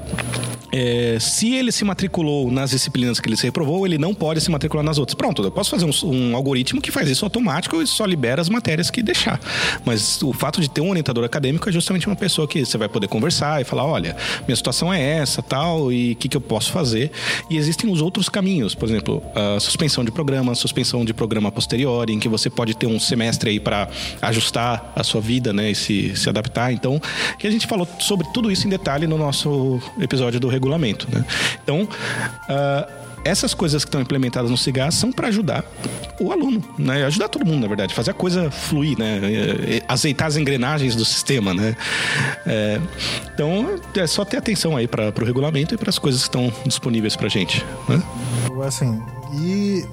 É, 0.71 1.17
se 1.19 1.55
ele 1.55 1.71
se 1.71 1.83
matriculou 1.83 2.51
nas 2.51 2.71
disciplinas 2.71 3.19
que 3.19 3.27
ele 3.27 3.35
se 3.35 3.45
reprovou, 3.45 3.85
ele 3.87 3.97
não 3.97 4.13
pode 4.13 4.39
se 4.41 4.51
matricular 4.51 4.83
nas 4.83 4.97
outras. 4.97 5.15
Pronto, 5.15 5.43
eu 5.43 5.51
posso 5.51 5.71
fazer 5.71 5.85
um, 5.85 6.09
um 6.09 6.35
algoritmo 6.35 6.81
que 6.81 6.91
faz 6.91 7.09
isso 7.09 7.25
automático 7.25 7.81
e 7.81 7.87
só 7.87 8.05
libera 8.05 8.41
as 8.41 8.49
matérias 8.49 8.91
que 8.91 9.01
deixar. 9.01 9.39
Mas 9.83 10.21
o 10.21 10.33
fato 10.33 10.61
de 10.61 10.69
ter 10.69 10.81
um 10.81 10.89
orientador 10.89 11.23
acadêmico 11.23 11.67
é 11.67 11.71
justamente 11.71 12.07
uma 12.07 12.15
pessoa 12.15 12.47
que 12.47 12.65
você 12.65 12.77
vai 12.77 12.87
poder 12.87 13.07
conversar 13.07 13.61
e 13.61 13.63
falar: 13.63 13.85
olha, 13.85 14.15
minha 14.47 14.55
situação 14.55 14.93
é 14.93 15.01
essa, 15.01 15.41
tal, 15.41 15.91
e 15.91 16.11
o 16.11 16.15
que, 16.15 16.27
que 16.27 16.37
eu 16.37 16.41
posso 16.41 16.71
fazer. 16.71 17.11
E 17.49 17.57
existem 17.57 17.89
os 17.89 18.01
outros 18.01 18.29
caminhos, 18.29 18.75
por 18.75 18.87
exemplo, 18.87 19.23
a 19.33 19.59
suspensão 19.59 20.03
de 20.03 20.11
programa, 20.11 20.53
suspensão 20.53 21.03
de 21.03 21.13
programa 21.13 21.51
posterior, 21.51 22.09
em 22.09 22.19
que 22.19 22.27
você 22.27 22.49
pode 22.49 22.75
ter 22.75 22.85
um 22.85 22.99
semestre 22.99 23.28
aí 23.49 23.59
para 23.59 23.87
ajustar 24.21 24.93
a 24.95 25.03
sua 25.03 25.21
vida, 25.21 25.53
né, 25.53 25.71
e 25.71 25.75
se, 25.75 26.15
se 26.15 26.29
adaptar. 26.29 26.71
Então, 26.71 27.01
que 27.37 27.47
a 27.47 27.51
gente 27.51 27.67
falou 27.67 27.87
sobre 27.99 28.27
tudo 28.33 28.51
isso 28.51 28.67
em 28.67 28.69
detalhe 28.69 29.07
no 29.07 29.17
nosso 29.17 29.81
episódio 29.99 30.39
do 30.39 30.47
regulamento, 30.47 31.07
né? 31.11 31.25
Então, 31.63 31.87
ah, 32.47 32.87
essas 33.23 33.53
coisas 33.53 33.83
que 33.83 33.89
estão 33.89 34.01
implementadas 34.01 34.49
no 34.49 34.57
CIGAS 34.57 34.95
são 34.95 35.11
para 35.11 35.27
ajudar 35.27 35.63
o 36.19 36.31
aluno, 36.31 36.63
né? 36.77 37.05
Ajudar 37.05 37.27
todo 37.27 37.45
mundo, 37.45 37.61
na 37.61 37.67
verdade, 37.67 37.93
fazer 37.93 38.11
a 38.11 38.13
coisa 38.13 38.49
fluir, 38.49 38.97
né? 38.97 39.19
É, 39.23 39.83
Azeitar 39.87 40.27
as 40.27 40.37
engrenagens 40.37 40.95
do 40.95 41.05
sistema, 41.05 41.53
né? 41.53 41.75
É, 42.45 42.79
então, 43.33 43.79
é 43.95 44.07
só 44.07 44.23
ter 44.23 44.37
atenção 44.37 44.75
aí 44.75 44.87
para 44.87 45.09
o 45.09 45.25
regulamento 45.25 45.73
e 45.73 45.77
para 45.77 45.89
as 45.89 45.99
coisas 45.99 46.21
que 46.21 46.27
estão 46.27 46.51
disponíveis 46.65 47.15
para 47.15 47.27
gente, 47.29 47.63
né? 47.87 48.01
Assim, 48.65 49.01
e 49.41 49.85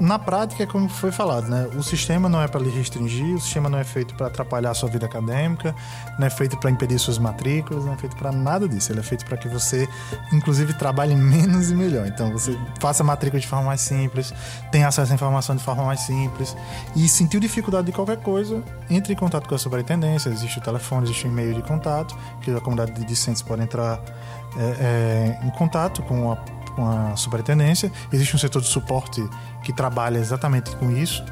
na 0.00 0.18
prática 0.18 0.66
como 0.66 0.88
foi 0.88 1.10
falado, 1.10 1.48
né? 1.48 1.68
O 1.76 1.82
sistema 1.82 2.28
não 2.28 2.40
é 2.40 2.46
para 2.46 2.60
lhe 2.60 2.70
restringir, 2.70 3.34
o 3.34 3.40
sistema 3.40 3.68
não 3.68 3.78
é 3.78 3.84
feito 3.84 4.14
para 4.14 4.28
atrapalhar 4.28 4.70
a 4.70 4.74
sua 4.74 4.88
vida 4.88 5.06
acadêmica, 5.06 5.74
não 6.18 6.26
é 6.26 6.30
feito 6.30 6.56
para 6.56 6.70
impedir 6.70 6.98
suas 6.98 7.18
matrículas, 7.18 7.84
não 7.84 7.94
é 7.94 7.96
feito 7.96 8.16
para 8.16 8.30
nada 8.30 8.68
disso. 8.68 8.92
Ele 8.92 9.00
é 9.00 9.02
feito 9.02 9.24
para 9.24 9.36
que 9.36 9.48
você, 9.48 9.88
inclusive, 10.32 10.72
trabalhe 10.74 11.14
menos 11.16 11.70
e 11.70 11.74
melhor. 11.74 12.06
Então, 12.06 12.30
você 12.32 12.56
faça 12.78 13.02
a 13.02 13.06
matrícula 13.06 13.40
de 13.40 13.46
forma 13.46 13.66
mais 13.66 13.80
simples, 13.80 14.32
tenha 14.70 14.86
acesso 14.86 15.12
à 15.12 15.14
informação 15.14 15.56
de 15.56 15.62
forma 15.62 15.84
mais 15.84 16.00
simples 16.00 16.56
e 16.94 17.08
sentiu 17.08 17.40
dificuldade 17.40 17.86
de 17.86 17.92
qualquer 17.92 18.18
coisa, 18.18 18.62
entre 18.88 19.12
em 19.12 19.16
contato 19.16 19.48
com 19.48 19.54
a 19.54 19.58
superintendência. 19.58 20.28
Existe 20.30 20.58
o 20.58 20.62
telefone, 20.62 21.06
existe 21.06 21.26
o 21.26 21.28
e-mail 21.28 21.54
de 21.54 21.62
contato, 21.62 22.16
que 22.40 22.50
a 22.50 22.60
comunidade 22.60 22.92
de 22.92 23.04
discentes 23.04 23.42
pode 23.42 23.62
entrar 23.62 24.00
é, 24.56 25.38
é, 25.40 25.46
em 25.46 25.50
contato 25.50 26.02
com 26.02 26.30
a 26.32 26.36
com 26.78 26.86
a 26.86 27.16
superintendência. 27.16 27.90
Existe 28.12 28.36
um 28.36 28.38
setor 28.38 28.62
de 28.62 28.68
suporte 28.68 29.20
que 29.62 29.72
trabalha 29.72 30.18
exatamente 30.18 30.74
com 30.76 30.90
isso. 30.90 31.24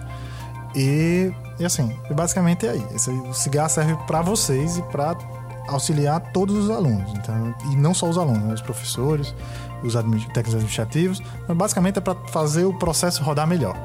E, 0.74 1.32
e 1.58 1.64
assim, 1.64 1.96
basicamente 2.14 2.66
é 2.66 2.70
aí. 2.70 2.86
Esse, 2.94 3.10
o 3.10 3.32
cigarro 3.32 3.70
serve 3.70 3.96
para 4.06 4.20
vocês 4.22 4.76
e 4.76 4.82
para 4.82 5.16
auxiliar 5.68 6.20
todos 6.32 6.54
os 6.56 6.70
alunos. 6.70 7.10
Então, 7.14 7.54
e 7.72 7.76
não 7.76 7.94
só 7.94 8.08
os 8.08 8.18
alunos, 8.18 8.42
né? 8.42 8.54
os 8.54 8.60
professores, 8.60 9.34
os 9.82 9.94
técnicos 9.94 10.54
administrativos. 10.54 11.22
Mas 11.48 11.56
basicamente 11.56 11.98
é 11.98 12.00
para 12.00 12.14
fazer 12.28 12.64
o 12.64 12.74
processo 12.74 13.22
rodar 13.22 13.46
melhor. 13.46 13.76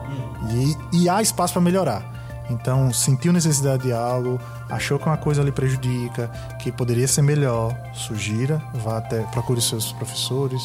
E, 0.92 1.04
e 1.04 1.10
há 1.10 1.22
espaço 1.22 1.54
para 1.54 1.62
melhorar. 1.62 2.22
Então, 2.50 2.92
sentiu 2.92 3.32
necessidade 3.32 3.84
de 3.84 3.94
algo, 3.94 4.40
achou 4.70 5.00
que 5.00 5.06
uma 5.06 5.18
coisa 5.18 5.42
lhe 5.42 5.52
prejudica, 5.52 6.30
que 6.60 6.70
poderia 6.70 7.08
ser 7.08 7.22
melhor, 7.22 7.74
sugira, 7.94 8.62
vá 8.74 8.98
até, 8.98 9.22
procure 9.28 9.62
seus 9.62 9.94
professores, 9.94 10.62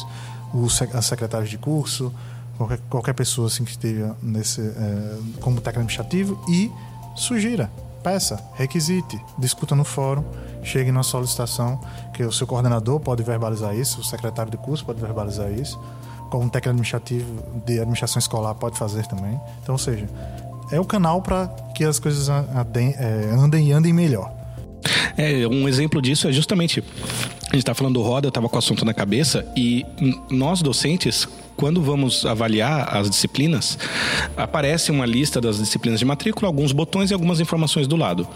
os 0.53 0.75
secretários 0.75 1.49
de 1.49 1.57
curso, 1.57 2.13
qualquer, 2.57 2.79
qualquer 2.89 3.13
pessoa 3.13 3.47
assim 3.47 3.63
que 3.63 3.71
esteja 3.71 4.15
nesse, 4.21 4.61
eh, 4.61 5.17
como 5.39 5.61
técnico 5.61 5.79
administrativo 5.79 6.43
e 6.49 6.71
sugira, 7.15 7.71
peça, 8.03 8.43
requisite, 8.55 9.19
discuta 9.37 9.75
no 9.75 9.83
fórum, 9.83 10.23
chegue 10.63 10.91
na 10.91 11.03
solicitação, 11.03 11.79
que 12.13 12.23
o 12.23 12.31
seu 12.31 12.47
coordenador 12.47 12.99
pode 12.99 13.23
verbalizar 13.23 13.75
isso, 13.75 14.01
o 14.01 14.03
secretário 14.03 14.51
de 14.51 14.57
curso 14.57 14.85
pode 14.85 14.99
verbalizar 14.99 15.51
isso, 15.51 15.79
como 16.29 16.49
técnico 16.49 16.69
administrativo 16.69 17.43
de 17.65 17.79
administração 17.79 18.19
escolar 18.19 18.53
pode 18.55 18.77
fazer 18.77 19.05
também. 19.07 19.39
Então, 19.61 19.75
ou 19.75 19.79
seja, 19.79 20.07
é 20.71 20.79
o 20.79 20.85
canal 20.85 21.21
para 21.21 21.47
que 21.73 21.83
as 21.83 21.99
coisas 21.99 22.27
andem, 22.29 22.93
eh, 22.97 23.31
andem 23.37 23.69
e 23.69 23.71
andem 23.71 23.93
melhor. 23.93 24.33
É, 25.17 25.47
um 25.47 25.67
exemplo 25.67 26.01
disso 26.01 26.27
é 26.27 26.31
justamente. 26.31 26.83
A 27.43 27.55
gente 27.55 27.59
está 27.59 27.73
falando 27.73 27.95
do 27.95 28.01
roda, 28.01 28.27
eu 28.27 28.29
estava 28.29 28.47
com 28.49 28.55
o 28.55 28.59
assunto 28.59 28.83
na 28.83 28.93
cabeça, 28.93 29.45
e 29.55 29.85
nós 30.29 30.61
docentes, 30.61 31.27
quando 31.57 31.81
vamos 31.81 32.25
avaliar 32.25 32.95
as 32.95 33.09
disciplinas, 33.09 33.77
aparece 34.37 34.91
uma 34.91 35.05
lista 35.05 35.41
das 35.41 35.57
disciplinas 35.57 35.99
de 35.99 36.05
matrícula, 36.05 36.47
alguns 36.47 36.71
botões 36.71 37.09
e 37.11 37.13
algumas 37.13 37.39
informações 37.39 37.87
do 37.87 37.95
lado. 37.97 38.27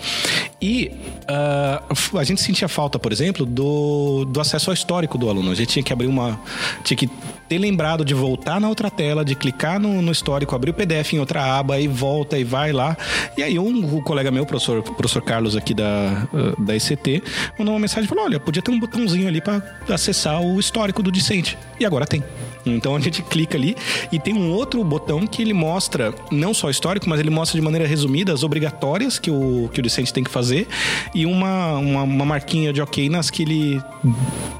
E 0.62 0.92
f- 1.92 2.18
a 2.18 2.24
gente 2.24 2.42
sentia 2.42 2.68
falta, 2.68 3.00
por 3.00 3.12
exemplo, 3.12 3.46
do, 3.46 4.26
do 4.26 4.42
acesso 4.42 4.70
ao 4.70 4.74
histórico 4.74 5.18
do 5.18 5.30
aluno. 5.30 5.52
A 5.52 5.56
gente 5.56 5.70
tinha 5.70 5.84
que 5.84 5.94
abrir 5.94 6.08
uma. 6.08 6.40
tinha 6.84 6.98
que 6.98 7.10
ter 7.48 7.58
lembrado 7.58 8.06
de 8.06 8.14
voltar 8.14 8.62
na 8.62 8.70
outra 8.70 8.90
tela, 8.90 9.26
de 9.26 9.36
clicar 9.36 9.80
no, 9.80 10.02
no 10.02 10.12
histórico, 10.12 10.56
abrir 10.56 10.72
o 10.72 10.74
PDF 10.74 11.14
em 11.14 11.20
outra 11.20 11.58
aba 11.60 11.80
e 11.80 11.88
volta 11.88 12.38
e 12.38 12.44
vai 12.44 12.72
lá. 12.72 12.96
E 13.38 13.44
aí 13.44 13.60
um, 13.60 13.98
o 13.98 14.02
colega 14.02 14.32
meu, 14.32 14.44
o 14.44 14.46
professor, 14.46 14.82
professor 14.82 15.22
Carlos 15.22 15.56
aqui 15.56 15.74
da, 15.74 16.28
uh, 16.34 16.62
da 16.64 16.76
ICT, 16.76 17.22
mandou 17.60 17.74
uma 17.74 17.80
mensagem 17.80 18.06
e 18.06 18.08
falou: 18.08 18.24
olha, 18.26 18.40
podia 18.40 18.62
ter 18.62 18.72
um 18.72 18.80
botãozinho 18.80 19.28
ali 19.28 19.42
para 19.42 19.62
acessar 19.90 20.42
o 20.42 20.60
histórico 20.60 21.04
do 21.04 21.12
discente. 21.12 21.58
E 21.82 21.86
agora 21.86 22.06
tem. 22.06 22.24
Então 22.64 22.96
a 22.96 23.00
gente 23.00 23.24
clica 23.24 23.58
ali 23.58 23.76
e 24.12 24.20
tem 24.20 24.36
um 24.36 24.52
outro 24.52 24.84
botão 24.84 25.26
que 25.26 25.42
ele 25.42 25.52
mostra 25.52 26.14
não 26.32 26.54
só 26.54 26.70
histórico, 26.70 27.10
mas 27.10 27.20
ele 27.20 27.32
mostra 27.32 27.60
de 27.60 27.64
maneira 27.64 27.88
resumida 27.88 28.32
as 28.32 28.44
obrigatórias 28.44 29.18
que 29.18 29.32
o, 29.32 29.68
que 29.74 29.80
o 29.80 29.84
discente 29.84 30.14
tem 30.14 30.24
que 30.24 30.30
fazer 30.30 30.68
e 31.16 31.26
uma, 31.26 31.80
uma, 31.80 32.04
uma 32.04 32.26
marquinha 32.26 32.72
de 32.72 32.80
ok 32.80 33.10
nas 33.10 33.32
que 33.32 33.42
ele 33.42 33.82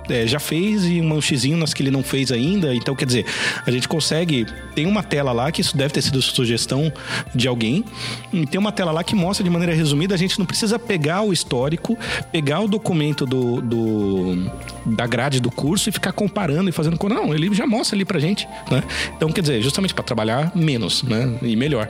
é, 0.09 0.26
já 0.26 0.39
fez 0.39 0.84
e 0.86 0.99
um 0.99 1.22
xizinho 1.22 1.57
nas 1.57 1.76
que 1.76 1.84
ele 1.84 1.91
não 1.91 2.01
fez 2.01 2.32
ainda. 2.32 2.74
Então, 2.74 2.95
quer 2.95 3.05
dizer, 3.05 3.26
a 3.67 3.69
gente 3.69 3.88
consegue. 3.88 4.47
Tem 4.74 4.88
uma 4.88 5.03
tela 5.03 5.32
lá, 5.32 5.51
que 5.51 5.61
isso 5.61 5.78
deve 5.78 5.93
ter 5.93 6.01
sido 6.01 6.19
sugestão 6.24 6.91
de 7.36 7.47
alguém, 7.47 7.86
e 8.34 8.47
tem 8.47 8.59
uma 8.59 8.72
tela 8.72 8.91
lá 8.91 9.03
que 9.03 9.13
mostra 9.13 9.43
de 9.43 9.49
maneira 9.49 9.76
resumida. 9.76 10.15
A 10.15 10.17
gente 10.17 10.39
não 10.39 10.45
precisa 10.45 10.80
pegar 10.80 11.22
o 11.22 11.32
histórico, 11.32 11.95
pegar 12.32 12.61
o 12.61 12.67
documento 12.67 13.26
do, 13.28 13.61
do- 13.61 14.51
da 14.86 15.05
grade 15.05 15.39
do 15.39 15.51
curso 15.51 15.88
e 15.89 15.91
ficar 15.91 16.11
comparando 16.13 16.67
e 16.69 16.72
fazendo. 16.74 16.97
Não, 17.14 17.34
ele 17.34 17.53
já 17.53 17.68
mostra 17.68 17.95
ali 17.95 18.05
pra 18.05 18.20
gente, 18.20 18.47
né? 18.70 18.84
Então, 19.16 19.30
quer 19.32 19.41
dizer, 19.41 19.62
justamente 19.62 19.93
para 19.93 20.03
trabalhar 20.03 20.51
menos, 20.55 21.03
né? 21.03 21.38
E 21.41 21.55
melhor. 21.55 21.89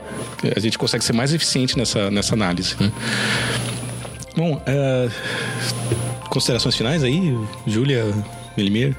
A 0.54 0.60
gente 0.60 0.76
consegue 0.78 1.04
ser 1.04 1.12
mais 1.12 1.32
eficiente 1.32 1.76
nessa, 1.78 2.10
nessa 2.10 2.34
análise. 2.34 2.76
né? 2.80 2.90
Bom, 4.36 4.60
é, 4.66 5.08
considerações 6.28 6.74
finais 6.74 7.04
aí, 7.04 7.36
Júlia, 7.66 8.04
Melimir? 8.56 8.96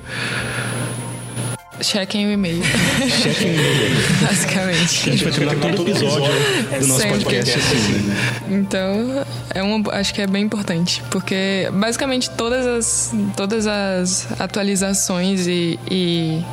Chequem 1.82 2.28
o 2.28 2.32
e-mail, 2.32 2.62
Chequem 2.64 3.52
o 3.52 3.54
e-mail. 3.54 3.96
basicamente. 4.22 5.10
A 5.10 5.12
gente 5.12 5.24
vai 5.24 5.34
terminar 5.34 5.76
todo 5.76 5.90
episódio 5.90 6.32
do 6.80 6.88
nosso 6.88 7.02
Sempre. 7.02 7.24
podcast 7.24 7.58
assim, 7.58 7.94
né? 7.94 8.16
Então, 8.50 9.26
é 9.54 9.64
uma, 9.64 9.92
acho 9.94 10.14
que 10.14 10.22
é 10.22 10.28
bem 10.28 10.44
importante, 10.44 11.02
porque 11.10 11.70
basicamente 11.74 12.30
todas 12.30 12.66
as, 12.66 13.14
todas 13.36 13.66
as 13.68 14.40
atualizações 14.40 15.48
e, 15.48 15.80
e, 15.90 16.44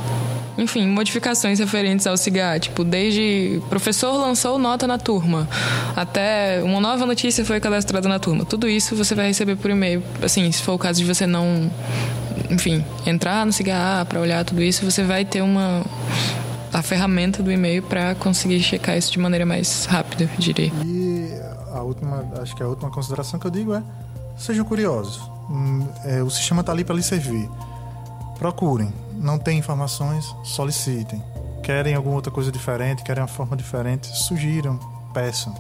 enfim, 0.57 0.87
modificações 0.87 1.59
referentes 1.59 2.07
ao 2.07 2.17
cigarro, 2.17 2.59
tipo, 2.59 2.83
desde 2.83 3.61
professor 3.69 4.17
lançou 4.17 4.59
nota 4.59 4.87
na 4.87 4.99
turma, 4.99 5.49
até 5.95 6.61
uma 6.65 6.81
nova 6.81 7.05
notícia 7.05 7.45
foi 7.45 7.61
cadastrada 7.61 8.09
na 8.09 8.19
turma. 8.19 8.45
Tudo 8.45 8.69
isso 8.69 8.97
você 8.97 9.15
vai 9.15 9.27
receber 9.27 9.57
por 9.57 9.71
e-mail, 9.71 10.03
assim, 10.23 10.51
se 10.51 10.63
for 10.63 10.73
o 10.73 10.79
caso 10.79 10.99
de 10.99 11.05
você 11.05 11.27
não 11.27 11.71
enfim, 12.51 12.85
entrar 13.07 13.47
no 13.47 13.53
CIGA 13.53 14.05
para 14.09 14.21
olhar 14.21 14.45
tudo 14.45 14.63
isso, 14.63 14.85
você 14.85 15.05
vai 15.05 15.25
ter 15.25 15.43
uma 15.43 15.83
a 16.73 16.83
ferramenta 16.83 17.43
do 17.43 17.51
e-mail 17.51 17.83
para 17.83 18.15
conseguir 18.15 18.61
checar 18.61 18.97
isso 18.97 19.11
de 19.13 19.19
maneira 19.19 19.45
mais 19.45 19.87
rápida, 19.87 20.25
eu 20.25 20.31
diria. 20.39 20.73
E 20.85 21.33
a 21.73 21.83
última, 21.83 22.25
acho 22.41 22.55
que 22.55 22.63
a 22.63 22.67
última 22.67 22.91
consideração 22.91 23.39
que 23.41 23.47
eu 23.47 23.51
digo 23.51 23.75
é: 23.75 23.83
sejam 24.37 24.65
curiosos. 24.65 25.21
Hum, 25.51 25.87
é, 26.05 26.23
o 26.23 26.31
sistema 26.31 26.61
está 26.61 26.73
ali 26.73 26.85
para 26.85 26.95
lhe 26.95 27.03
servir. 27.03 27.49
Procurem. 28.39 28.93
Não 29.15 29.39
tem 29.39 29.59
informações, 29.59 30.35
solicitem. 30.45 31.23
Querem 31.63 31.95
alguma 31.95 32.15
outra 32.15 32.33
coisa 32.33 32.51
diferente, 32.51 33.03
querem 33.03 33.23
uma 33.23 33.29
forma 33.29 33.57
diferente, 33.57 34.07
sugiram, 34.17 34.79
peçam. 35.13 35.55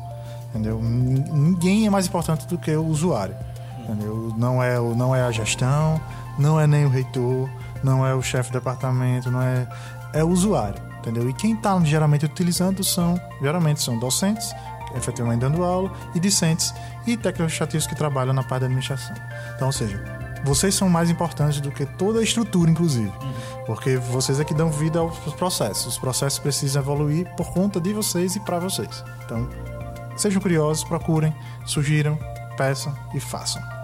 Entendeu? 0.49 0.81
Ninguém 0.81 1.87
é 1.87 1.91
mais 1.91 2.07
importante 2.07 2.47
do 2.47 2.57
que 2.57 2.75
o 2.75 2.87
usuário. 2.87 3.37
Entendeu? 3.81 4.35
Não 4.37 4.63
é, 4.63 4.79
não 4.79 5.15
é 5.15 5.23
a 5.23 5.31
gestão, 5.31 6.01
não 6.39 6.61
é 6.61 6.67
nem 6.67 6.85
o 6.85 6.89
reitor, 6.89 7.49
não 7.83 8.07
é 8.07 8.15
o 8.15 8.23
chefe 8.23 8.51
de 8.51 8.59
departamento, 8.59 9.31
não 9.31 9.43
é 9.43 9.67
é 10.13 10.25
o 10.25 10.29
usuário, 10.29 10.81
entendeu? 10.99 11.29
E 11.29 11.33
quem 11.33 11.55
está 11.55 11.79
geralmente 11.85 12.25
utilizando 12.25 12.83
são 12.83 13.21
geralmente 13.41 13.83
são 13.83 13.99
docentes, 13.99 14.53
efetivamente 14.95 15.41
dando 15.41 15.63
aula, 15.63 15.93
e 16.15 16.21
discentes 16.21 16.75
e 17.07 17.17
técnicos 17.17 17.41
administrativos 17.41 17.87
que 17.87 17.95
trabalham 17.95 18.33
na 18.33 18.43
parte 18.43 18.61
da 18.61 18.67
administração. 18.67 19.15
Então, 19.55 19.69
ou 19.69 19.73
seja, 19.73 20.03
vocês 20.45 20.75
são 20.75 20.89
mais 20.89 21.11
importantes 21.11 21.61
do 21.61 21.71
que 21.71 21.85
toda 21.85 22.21
a 22.21 22.23
estrutura, 22.23 22.71
inclusive, 22.71 23.13
porque 23.67 23.97
vocês 23.97 24.41
é 24.41 24.45
que 24.45 24.55
dão 24.55 24.71
vida 24.71 24.99
aos 24.99 25.17
processos. 25.35 25.87
Os 25.87 25.99
processos 25.99 26.39
precisam 26.39 26.83
evoluir 26.83 27.29
por 27.37 27.53
conta 27.53 27.81
de 27.81 27.93
vocês 27.93 28.37
e 28.37 28.41
para 28.41 28.59
vocês. 28.59 29.05
Então, 29.25 29.49
sejam 30.17 30.41
curiosos, 30.41 30.83
procurem, 30.83 31.35
sugiram, 31.67 32.19
peçam 32.57 32.95
e 33.15 33.21
façam. 33.21 33.80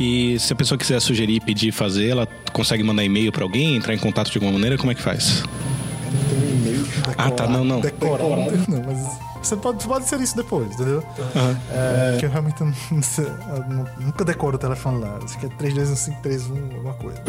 E 0.00 0.38
se 0.38 0.50
a 0.50 0.56
pessoa 0.56 0.78
quiser 0.78 0.98
sugerir, 0.98 1.40
pedir, 1.42 1.72
fazer, 1.72 2.08
ela 2.08 2.26
consegue 2.54 2.82
mandar 2.82 3.04
e-mail 3.04 3.30
para 3.30 3.44
alguém, 3.44 3.76
entrar 3.76 3.92
em 3.92 3.98
contato 3.98 4.30
de 4.30 4.38
alguma 4.38 4.54
maneira? 4.54 4.78
Como 4.78 4.90
é 4.90 4.94
que 4.94 5.02
faz? 5.02 5.44
Não 6.10 6.24
tem 6.30 6.38
e-mail. 6.38 6.86
Ah, 7.18 7.30
tá, 7.30 7.46
não, 7.46 7.62
não. 7.62 7.80
Decorado. 7.80 8.50
Não, 8.66 8.82
mas 8.82 9.29
você 9.42 9.56
pode, 9.56 9.86
pode 9.86 10.08
ser 10.08 10.20
isso 10.20 10.36
depois, 10.36 10.72
entendeu? 10.72 11.02
Uhum. 11.18 11.56
É, 11.70 12.16
que 12.18 12.26
eu 12.26 12.30
realmente 12.30 12.62
não, 12.62 12.72
não, 13.68 13.86
nunca 13.98 14.24
decoro 14.24 14.56
o 14.56 14.58
telefone 14.58 15.00
lá. 15.00 15.18
Acho 15.22 15.38
que 15.38 15.46
é 15.46 15.48
321531, 15.48 16.76
alguma 16.76 16.94
coisa. 16.94 17.22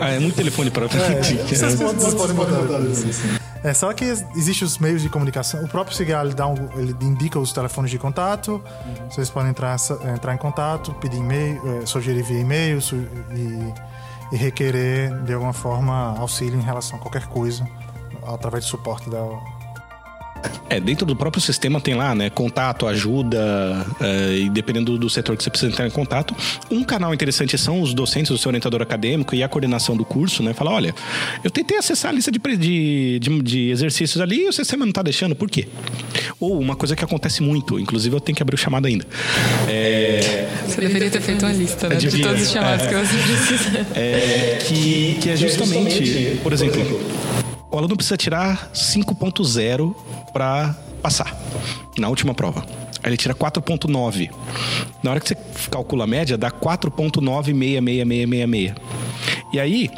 Ah, 0.00 0.08
é 0.08 0.18
muito 0.18 0.36
telefone 0.36 0.70
para 0.70 0.86
é, 0.86 0.88
Vocês 1.46 1.74
podem, 1.74 2.36
podem 2.36 2.36
botar 2.36 2.80
isso. 2.80 3.40
É, 3.62 3.74
só 3.74 3.92
que 3.92 4.04
existem 4.04 4.66
os 4.66 4.78
meios 4.78 5.02
de 5.02 5.08
comunicação. 5.08 5.62
O 5.62 5.68
próprio 5.68 5.94
Cigar 5.94 6.24
ele, 6.24 6.34
dá 6.34 6.46
um, 6.46 6.56
ele 6.76 6.96
indica 7.02 7.38
os 7.38 7.52
telefones 7.52 7.90
de 7.90 7.98
contato. 7.98 8.52
Uhum. 8.52 9.10
Vocês 9.10 9.28
podem 9.28 9.50
entrar, 9.50 9.76
entrar 10.14 10.34
em 10.34 10.38
contato, 10.38 10.94
pedir 10.94 11.18
e-mail, 11.18 11.82
é, 11.82 11.86
sugerir 11.86 12.22
via 12.22 12.40
e-mail 12.40 12.78
e, 13.34 14.34
e 14.34 14.36
requerer 14.36 15.12
de 15.24 15.34
alguma 15.34 15.52
forma 15.52 16.18
auxílio 16.18 16.58
em 16.58 16.62
relação 16.62 16.98
a 16.98 17.00
qualquer 17.00 17.26
coisa 17.26 17.66
através 18.26 18.64
de 18.64 18.70
suporte 18.70 19.10
da 19.10 19.20
é, 20.68 20.80
dentro 20.80 21.04
do 21.04 21.16
próprio 21.16 21.42
sistema 21.42 21.80
tem 21.80 21.94
lá, 21.94 22.14
né, 22.14 22.30
contato, 22.30 22.86
ajuda, 22.86 23.86
é, 24.00 24.36
e 24.38 24.50
dependendo 24.50 24.96
do 24.96 25.10
setor 25.10 25.36
que 25.36 25.42
você 25.42 25.50
precisa 25.50 25.70
entrar 25.70 25.86
em 25.86 25.90
contato. 25.90 26.34
Um 26.70 26.84
canal 26.84 27.12
interessante 27.12 27.58
são 27.58 27.80
os 27.80 27.92
docentes, 27.92 28.30
o 28.30 28.38
seu 28.38 28.48
orientador 28.48 28.80
acadêmico 28.80 29.34
e 29.34 29.42
a 29.42 29.48
coordenação 29.48 29.96
do 29.96 30.04
curso, 30.04 30.42
né? 30.42 30.54
Fala, 30.54 30.70
olha, 30.70 30.94
eu 31.42 31.50
tentei 31.50 31.76
acessar 31.76 32.12
a 32.12 32.14
lista 32.14 32.30
de, 32.30 32.38
de, 32.38 33.18
de, 33.18 33.42
de 33.42 33.70
exercícios 33.70 34.20
ali 34.20 34.44
e 34.44 34.48
o 34.48 34.52
sistema 34.52 34.84
não 34.84 34.90
está 34.90 35.02
deixando, 35.02 35.34
por 35.34 35.50
quê? 35.50 35.66
Ou 36.38 36.58
uma 36.58 36.76
coisa 36.76 36.94
que 36.94 37.04
acontece 37.04 37.42
muito, 37.42 37.78
inclusive 37.78 38.14
eu 38.14 38.20
tenho 38.20 38.36
que 38.36 38.42
abrir 38.42 38.54
o 38.54 38.58
chamado 38.58 38.86
ainda. 38.86 39.04
É... 39.68 40.48
Você 40.66 40.80
deveria 40.80 41.10
ter 41.10 41.20
feito 41.20 41.44
uma 41.44 41.52
lista, 41.52 41.88
né, 41.88 41.96
de 41.96 42.22
todos 42.22 42.42
os 42.42 42.50
chamados 42.50 42.86
é, 42.86 42.88
que 42.88 42.94
você 42.94 43.16
precisa. 43.18 43.86
É, 43.94 44.58
que, 44.66 45.18
que 45.20 45.30
é 45.30 45.36
justamente, 45.36 46.38
por 46.42 46.52
exemplo 46.52 47.29
o 47.70 47.78
aluno 47.78 47.96
precisa 47.96 48.16
tirar 48.16 48.68
5.0 48.74 49.94
para 50.32 50.74
passar 51.00 51.32
na 51.98 52.08
última 52.08 52.34
prova. 52.34 52.66
Ele 53.02 53.16
tira 53.16 53.34
4.9. 53.34 54.30
Na 55.02 55.12
hora 55.12 55.20
que 55.20 55.28
você 55.28 55.36
calcula 55.70 56.04
a 56.04 56.06
média, 56.06 56.36
dá 56.36 56.50
4.9666666. 56.50 58.76
E 59.52 59.58
aí, 59.58 59.90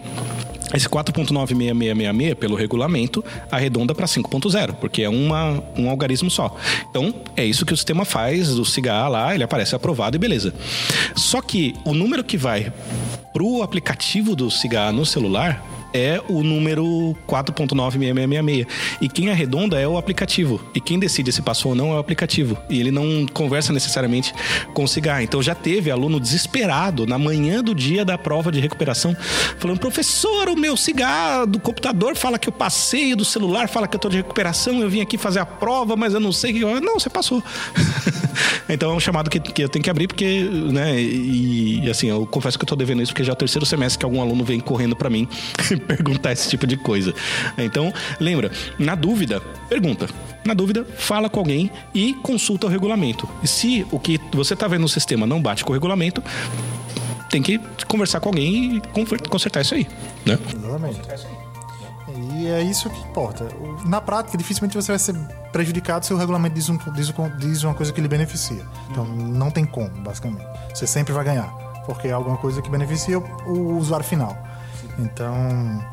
esse 0.73 0.89
4.96666 0.89 2.37
pelo 2.37 2.55
regulamento 2.55 3.25
arredonda 3.51 3.93
para 3.95 4.07
5.0, 4.07 4.75
porque 4.75 5.03
é 5.03 5.09
uma, 5.09 5.61
um 5.77 5.91
algarismo 5.91 6.31
só. 6.31 6.57
Então, 6.91 7.13
é 7.37 7.45
isso 7.45 7.67
que 7.67 7.75
o 7.75 7.77
sistema 7.77 8.05
faz, 8.05 8.51
o 8.51 8.65
CIGA 8.65 9.09
lá, 9.09 9.35
ele 9.35 9.43
aparece 9.45 9.75
aprovado 9.75 10.17
e 10.17 10.19
beleza. 10.19 10.55
Só 11.17 11.43
que 11.43 11.75
o 11.85 11.93
número 11.93 12.23
que 12.23 12.37
vai 12.37 12.73
pro 13.33 13.63
aplicativo 13.63 14.37
do 14.37 14.49
CIGA 14.51 14.93
no 14.93 15.05
celular 15.05 15.82
é 15.93 16.21
o 16.29 16.43
número 16.43 17.17
4.96666. 17.29 18.67
E 19.01 19.09
quem 19.09 19.31
arredonda 19.31 19.79
é 19.79 19.87
o 19.87 19.97
aplicativo. 19.97 20.61
E 20.75 20.81
quem 20.81 20.99
decide 20.99 21.33
se 21.33 21.43
passou 21.43 21.73
ou 21.73 21.75
não 21.77 21.93
é 21.93 21.97
o 21.97 21.99
aplicativo. 21.99 22.57
E 22.69 22.81
ele 22.81 22.91
não 22.91 23.27
conversa 23.33 23.73
necessariamente 23.73 24.35
com 24.75 24.85
o 24.85 24.89
cigarro. 24.89 25.23
Então 25.23 25.43
já 25.43 25.55
teve 25.55 25.91
aluno 25.91 26.19
desesperado 26.19 27.07
na 27.07 27.19
manhã 27.19 27.63
do 27.63 27.75
dia 27.75 28.05
da 28.05 28.17
prova 28.17 28.51
de 28.51 28.61
recuperação, 28.61 29.17
falando: 29.59 29.79
professor, 29.79 30.49
o 30.49 30.57
meu 30.57 30.77
cigarro 30.77 31.47
do 31.47 31.61
computador 31.61 32.17
fala 32.17 32.39
que 32.39 32.49
eu 32.49 32.53
passei, 32.53 33.15
do 33.15 33.25
celular 33.25 33.69
fala 33.69 33.87
que 33.87 33.97
eu 33.97 34.01
tô 34.01 34.09
de 34.09 34.17
recuperação, 34.17 34.81
eu 34.81 34.89
vim 34.89 35.01
aqui 35.01 35.19
fazer 35.19 35.41
a 35.41 35.47
prova, 35.47 35.97
mas 35.97 36.15
eu 36.15 36.21
não 36.21 36.33
sei 36.33 36.53
que. 36.53 36.61
Não, 36.61 36.99
você 36.99 37.11
passou. 37.11 37.43
então 38.69 38.93
é 38.93 38.95
um 38.95 39.01
chamado 39.01 39.29
que, 39.29 39.41
que 39.41 39.63
eu 39.63 39.69
tenho 39.69 39.83
que 39.83 39.91
abrir, 39.91 40.09
porque, 40.09 40.43
né, 40.73 41.01
e, 41.01 41.85
e 41.85 41.91
assim, 41.91 42.09
eu 42.09 42.27
confesso 42.27 42.59
que 42.59 42.65
eu 42.65 42.69
tô 42.69 42.77
devendo 42.77 43.03
isso, 43.03 43.13
porque 43.13 43.25
já 43.25 43.33
é 43.33 43.35
o 43.35 43.37
terceiro 43.37 43.67
semestre 43.67 43.99
que 43.99 44.05
algum 44.05 44.21
aluno 44.21 44.45
vem 44.45 44.61
correndo 44.61 44.97
para 44.97 45.11
mim 45.11 45.29
perguntar 45.87 46.33
esse 46.33 46.49
tipo 46.49 46.67
de 46.67 46.77
coisa. 46.77 47.15
Então, 47.59 47.93
lembra, 48.21 48.51
na 48.79 48.95
dúvida, 48.95 49.41
pergunta. 49.69 50.09
Na 50.45 50.55
dúvida, 50.55 50.85
fala 50.97 51.31
com 51.31 51.39
alguém 51.39 51.71
e 51.95 52.15
consulta 52.15 52.67
o 52.67 52.71
regulamento. 52.71 53.29
E 53.43 53.49
se 53.49 53.87
o 53.91 53.99
que 53.99 54.21
você 54.33 54.55
está 54.55 54.67
vendo 54.67 54.83
no 54.83 54.89
sistema 54.89 55.27
não 55.27 55.41
bate 55.41 55.65
com 55.65 55.71
o 55.71 55.75
regulamento, 55.75 56.23
tem 57.31 57.43
que 57.43 57.59
conversar 57.87 58.21
com 58.21 58.29
alguém 58.29 58.77
e 58.77 59.29
consertar 59.29 59.63
isso 59.63 59.75
aí, 59.75 59.87
né? 60.27 60.39
Exatamente. 60.55 61.01
E 62.35 62.47
é 62.47 62.61
isso 62.63 62.91
que 62.91 63.01
importa. 63.01 63.49
Na 63.85 64.01
prática, 64.01 64.37
dificilmente 64.37 64.75
você 64.75 64.93
vai 64.93 64.99
ser 64.99 65.15
prejudicado 65.53 66.05
se 66.05 66.13
o 66.13 66.17
regulamento 66.17 66.55
diz, 66.55 66.69
um, 66.69 66.77
diz, 66.93 67.13
diz 67.39 67.63
uma 67.63 67.75
coisa 67.75 67.93
que 67.93 68.01
lhe 68.01 68.09
beneficia. 68.09 68.65
Então, 68.91 69.05
não 69.07 69.51
tem 69.51 69.65
como, 69.65 69.89
basicamente. 70.03 70.45
Você 70.75 70.87
sempre 70.87 71.13
vai 71.13 71.25
ganhar, 71.25 71.49
porque 71.87 72.09
é 72.09 72.13
alguma 72.13 72.37
coisa 72.37 72.61
que 72.61 72.69
beneficia 72.69 73.19
o, 73.19 73.77
usuário 73.77 74.05
final. 74.05 74.37
Então, 74.99 75.85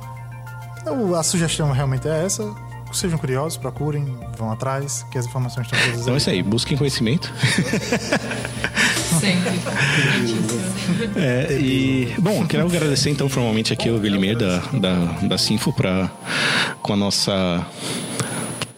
a 1.17 1.23
sugestão 1.23 1.71
realmente 1.71 2.07
é 2.07 2.25
essa. 2.25 2.53
Sejam 2.91 3.19
curiosos, 3.19 3.55
procurem, 3.55 4.17
vão 4.35 4.51
atrás, 4.51 5.05
que 5.11 5.17
as 5.17 5.25
informações 5.27 5.67
estão 5.67 5.79
todas 5.79 6.01
Então 6.01 6.13
é 6.15 6.17
isso 6.17 6.29
aí, 6.29 6.41
busquem 6.41 6.75
conhecimento. 6.75 7.31
Sempre. 9.19 9.59
é, 11.15 11.53
e, 11.53 12.15
bom, 12.17 12.47
quero 12.47 12.65
agradecer 12.65 13.11
então 13.11 13.29
formalmente 13.29 13.71
aqui 13.71 13.91
o 13.91 13.99
Guilherme 13.99 14.35
da, 14.35 14.57
da, 14.73 14.95
da 15.21 15.37
Sinfo 15.37 15.71
pra, 15.71 16.09
com 16.81 16.93
a 16.93 16.95
nossa 16.95 17.63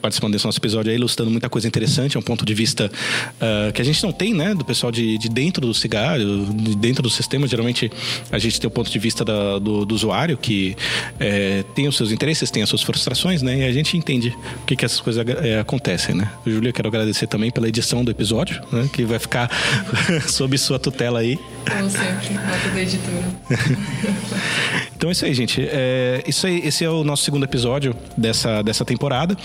participando 0.02 0.34
desse 0.34 0.46
nosso 0.46 0.60
episódio 0.60 0.92
aí, 0.92 0.98
ilustrando 0.98 1.32
muita 1.32 1.50
coisa 1.50 1.68
interessante, 1.68 2.18
é 2.18 2.20
um 2.20 2.24
ponto 2.24 2.46
de 2.46 2.54
vista 2.54 2.92
uh, 3.36 3.72
que 3.72 3.82
a 3.82 3.86
gente 3.86 4.02
não 4.04 4.12
tem, 4.12 4.34
né, 4.34 4.54
do 4.54 4.66
pessoal 4.66 4.92
de, 4.92 5.18
de 5.18 5.30
dentro 5.30 5.66
do 5.66 5.74
cigarro, 5.74 6.20
de 6.54 6.76
dentro 6.76 7.04
do 7.04 7.10
sistema. 7.10 7.48
Geralmente 7.48 7.92
a 8.32 8.40
gente 8.40 8.60
tem 8.60 8.68
o 8.68 8.72
ponto 8.72 8.90
de 8.90 9.00
vista 9.00 9.24
da, 9.24 9.60
do, 9.60 9.86
do, 9.86 9.96
usuário, 9.96 10.38
que 10.38 10.76
é, 11.20 11.64
tem 11.76 11.88
os 11.88 11.96
seus 11.96 12.12
interesses, 12.12 12.50
tem 12.50 12.64
as 12.64 12.70
suas 12.70 12.82
frustrações, 12.82 13.42
né, 13.42 13.60
e 13.60 13.64
a 13.64 13.72
gente 13.72 13.96
entende 13.96 14.36
o 14.62 14.66
que, 14.66 14.76
que 14.76 14.86
essas 14.86 15.00
coisas 15.00 15.24
é, 15.28 15.60
acontecem, 15.60 16.16
né. 16.16 16.32
Júlia, 16.46 16.74
quero 16.74 16.88
agradecer 16.88 17.28
também 17.28 17.52
pela 17.52 17.68
edição 17.68 18.04
do 18.04 18.12
episódio, 18.12 18.62
né, 18.72 18.90
que 18.92 19.04
vai 19.04 19.20
ficar 19.20 19.50
sob 20.28 20.58
sua 20.58 20.80
tutela 20.80 21.20
aí. 21.20 21.40
Como 21.70 21.90
sempre, 21.90 22.34
nota 22.34 22.70
da 22.74 22.82
editora. 22.82 23.24
então 24.96 25.10
é 25.10 25.12
isso 25.12 25.26
aí, 25.26 25.34
gente. 25.34 25.68
É, 25.70 26.24
isso 26.28 26.48
aí, 26.48 26.62
esse 26.66 26.84
é 26.84 26.90
o 26.90 27.04
nosso 27.04 27.24
segundo 27.24 27.44
episódio 27.44 27.96
dessa, 28.18 28.62
dessa 28.62 28.84
temporada. 28.84 29.36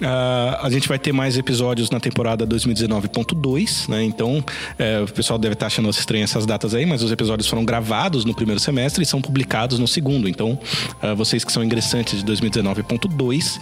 Uh, 0.00 0.64
a 0.64 0.70
gente 0.70 0.88
vai 0.88 0.98
ter 0.98 1.12
mais 1.12 1.36
episódios 1.36 1.90
na 1.90 2.00
temporada 2.00 2.46
2019.2, 2.46 3.88
né? 3.88 4.02
Então, 4.02 4.44
é, 4.78 5.00
o 5.00 5.06
pessoal 5.06 5.38
deve 5.38 5.54
estar 5.54 5.66
achando 5.66 5.88
estranho 5.90 6.24
essas 6.24 6.46
datas 6.46 6.74
aí, 6.74 6.86
mas 6.86 7.02
os 7.02 7.12
episódios 7.12 7.48
foram 7.48 7.64
gravados 7.64 8.24
no 8.24 8.34
primeiro 8.34 8.60
semestre 8.60 9.02
e 9.02 9.06
são 9.06 9.20
publicados 9.20 9.78
no 9.78 9.86
segundo. 9.86 10.28
Então, 10.28 10.58
uh, 11.02 11.14
vocês 11.16 11.44
que 11.44 11.52
são 11.52 11.62
ingressantes 11.62 12.22
de 12.22 12.32
2019.2, 12.32 13.60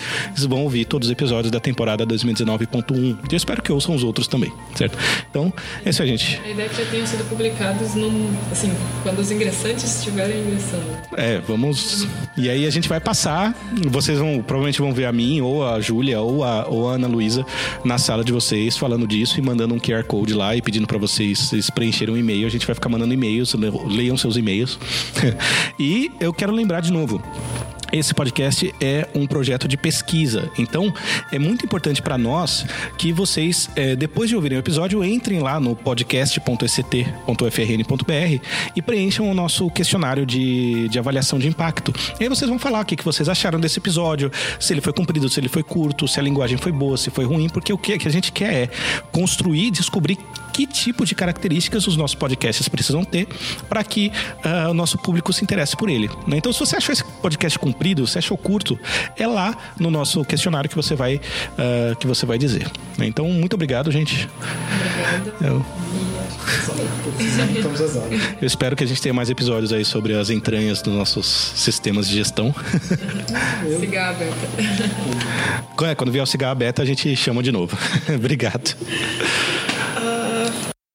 vão 0.49 0.63
ouvir 0.63 0.85
todos 0.85 1.09
os 1.09 1.13
episódios 1.13 1.51
da 1.51 1.61
temporada 1.61 2.07
2019.1. 2.07 3.19
Eu 3.31 3.37
espero 3.37 3.63
que 3.63 3.73
ouçam 3.73 3.95
os 3.95 4.05
outros 4.05 4.27
também, 4.27 4.53
certo? 4.75 4.99
Então, 5.31 5.53
é 5.85 5.91
isso 5.91 6.03
aí, 6.03 6.09
gente. 6.09 6.41
A 6.45 6.51
ideia 6.51 6.67
é 6.67 6.69
que 6.69 6.83
já 6.83 6.91
tenham 6.91 7.07
sido 7.07 7.25
publicados 7.29 7.95
no 7.95 8.04
assim, 8.51 8.73
quando 9.03 9.19
os 9.19 9.31
ingressantes 9.31 9.97
estiverem 9.99 10.41
ingressando. 10.41 10.85
É, 11.17 11.41
vamos. 11.41 12.07
E 12.37 12.49
aí 12.49 12.67
a 12.67 12.71
gente 12.71 12.89
vai 12.89 13.01
passar. 13.01 13.55
Vocês 13.89 14.19
vão 14.19 14.43
provavelmente 14.43 14.81
vão 14.81 14.93
ver 14.93 15.07
a 15.07 15.13
mim, 15.13 15.41
ou 15.41 15.67
a 15.67 15.81
Júlia, 15.81 16.21
ou 16.21 16.45
a, 16.45 16.67
ou 16.67 16.89
a 16.89 16.95
Ana 16.95 17.07
Luísa 17.07 17.45
na 17.85 17.99
sala 17.99 18.25
de 18.25 18.33
vocês 18.33 18.77
falando 18.77 19.07
disso 19.07 19.39
e 19.39 19.43
mandando 19.43 19.75
um 19.75 19.79
QR 19.79 20.05
Code 20.05 20.35
lá 20.35 20.55
e 20.57 20.63
pedindo 20.63 20.87
para 20.87 20.99
vocês, 20.99 21.39
vocês 21.39 21.71
preencherem 21.71 22.15
um 22.15 22.19
e-mail. 22.19 22.47
A 22.47 22.51
gente 22.51 22.67
vai 22.67 22.75
ficar 22.75 22.89
mandando 22.89 23.13
e-mails, 23.13 23.55
leiam 23.87 24.17
seus 24.17 24.37
e-mails. 24.37 24.79
e 25.79 26.11
eu 26.21 26.33
quero 26.33 26.53
lembrar 26.53 26.81
de 26.81 26.93
novo. 26.93 27.23
Esse 27.93 28.15
podcast 28.15 28.75
é 28.81 29.09
um 29.15 29.27
projeto 29.27 29.69
de 29.69 29.77
pesquisa. 29.77 30.51
Então, 30.59 30.93
é 31.31 31.39
muito 31.39 31.65
importante 31.65 32.03
para 32.03 32.19
nós 32.19 32.67
que 32.99 33.13
vocês, 33.13 33.71
é, 33.77 33.95
depois 33.95 34.29
de 34.29 34.37
ouvirem 34.37 34.59
o 34.59 34.61
episódio, 34.61 35.05
entrem 35.05 35.41
lá 35.41 35.61
no 35.61 35.77
podcast.ect.frn.br 35.77 38.45
e 38.75 38.83
preencham 38.83 39.31
o 39.31 39.35
nosso 39.35 39.71
questionário 39.71 40.27
de, 40.27 40.89
de 40.89 40.99
avaliação 40.99 41.39
de 41.39 41.49
impacto. 41.49 41.95
E 42.19 42.25
aí 42.25 42.29
vocês 42.29 42.49
vão 42.49 42.59
falar 42.59 42.81
o 42.81 42.85
que, 42.85 42.97
que 42.97 43.05
vocês 43.05 43.29
acharam 43.29 43.61
desse 43.61 43.79
episódio, 43.79 44.31
se 44.59 44.73
ele 44.73 44.81
foi 44.81 44.93
comprido, 44.93 45.29
se 45.29 45.41
ele 45.41 45.49
foi 45.49 45.63
curto, 45.63 46.09
se 46.09 46.19
a 46.19 46.23
linguagem 46.23 46.59
foi 46.59 46.73
boa, 46.73 46.97
se 46.97 47.11
foi 47.11 47.25
ruim, 47.25 47.49
porque 47.49 47.73
o 47.73 47.79
que, 47.79 47.93
a 47.93 48.11
gente 48.11 48.33
quer 48.33 48.55
é 48.55 48.69
construir, 49.13 49.71
descobrir 49.71 50.19
que 50.55 50.69
tipo 50.69 51.05
de 51.05 51.17
características 51.17 51.85
os 51.89 51.97
nossos 51.97 52.15
podcasts 52.15 52.69
precisam 52.69 53.05
ter 53.05 53.27
para 53.69 53.83
que 53.83 54.13
uh, 54.45 54.71
o 54.71 54.75
nosso 54.75 54.97
público 54.97 55.33
se 55.33 55.43
interesse 55.43 55.77
por 55.77 55.91
ele. 55.91 56.09
Né? 56.29 56.37
Então, 56.37 56.53
se 56.53 56.61
você 56.61 56.77
achou 56.77 56.93
esse 56.93 57.03
podcast 57.05 57.59
comprido, 57.59 58.07
se 58.07 58.17
achou 58.19 58.39
curto, 58.39 58.79
é 59.17 59.27
lá 59.27 59.57
no 59.81 59.91
nosso 59.91 60.25
questionário 60.25 60.71
que 60.71 60.77
você 60.77 60.95
vai, 60.95 61.17
uh, 61.17 61.97
que 61.97 62.07
você 62.07 62.25
vai 62.25 62.39
dizer. 62.39 62.71
Né? 62.97 63.07
Então, 63.07 63.29
muito 63.29 63.55
obrigado, 63.55 63.91
gente. 63.91 64.29
Obrigada. 64.39 65.45
Eu... 65.45 65.67
Eu 68.41 68.47
espero 68.47 68.77
que 68.77 68.85
a 68.85 68.87
gente 68.87 69.03
tenha 69.03 69.13
mais 69.15 69.31
episódios 69.31 69.73
aí 69.73 69.85
sobre 69.85 70.15
as 70.15 70.31
entranhas 70.31 70.83
dos 70.83 70.95
nossos 70.95 71.27
sistemas 71.57 72.07
de 72.07 72.15
gestão. 72.15 72.55
Cigarra 73.81 74.13
beta. 74.13 75.91
É, 75.91 75.95
quando 75.95 76.13
vier 76.13 76.23
o 76.23 76.27
cigarro 76.27 76.55
beta, 76.55 76.83
a 76.83 76.85
gente 76.85 77.17
chama 77.17 77.43
de 77.43 77.51
novo. 77.51 77.77
Obrigado. 78.15 78.77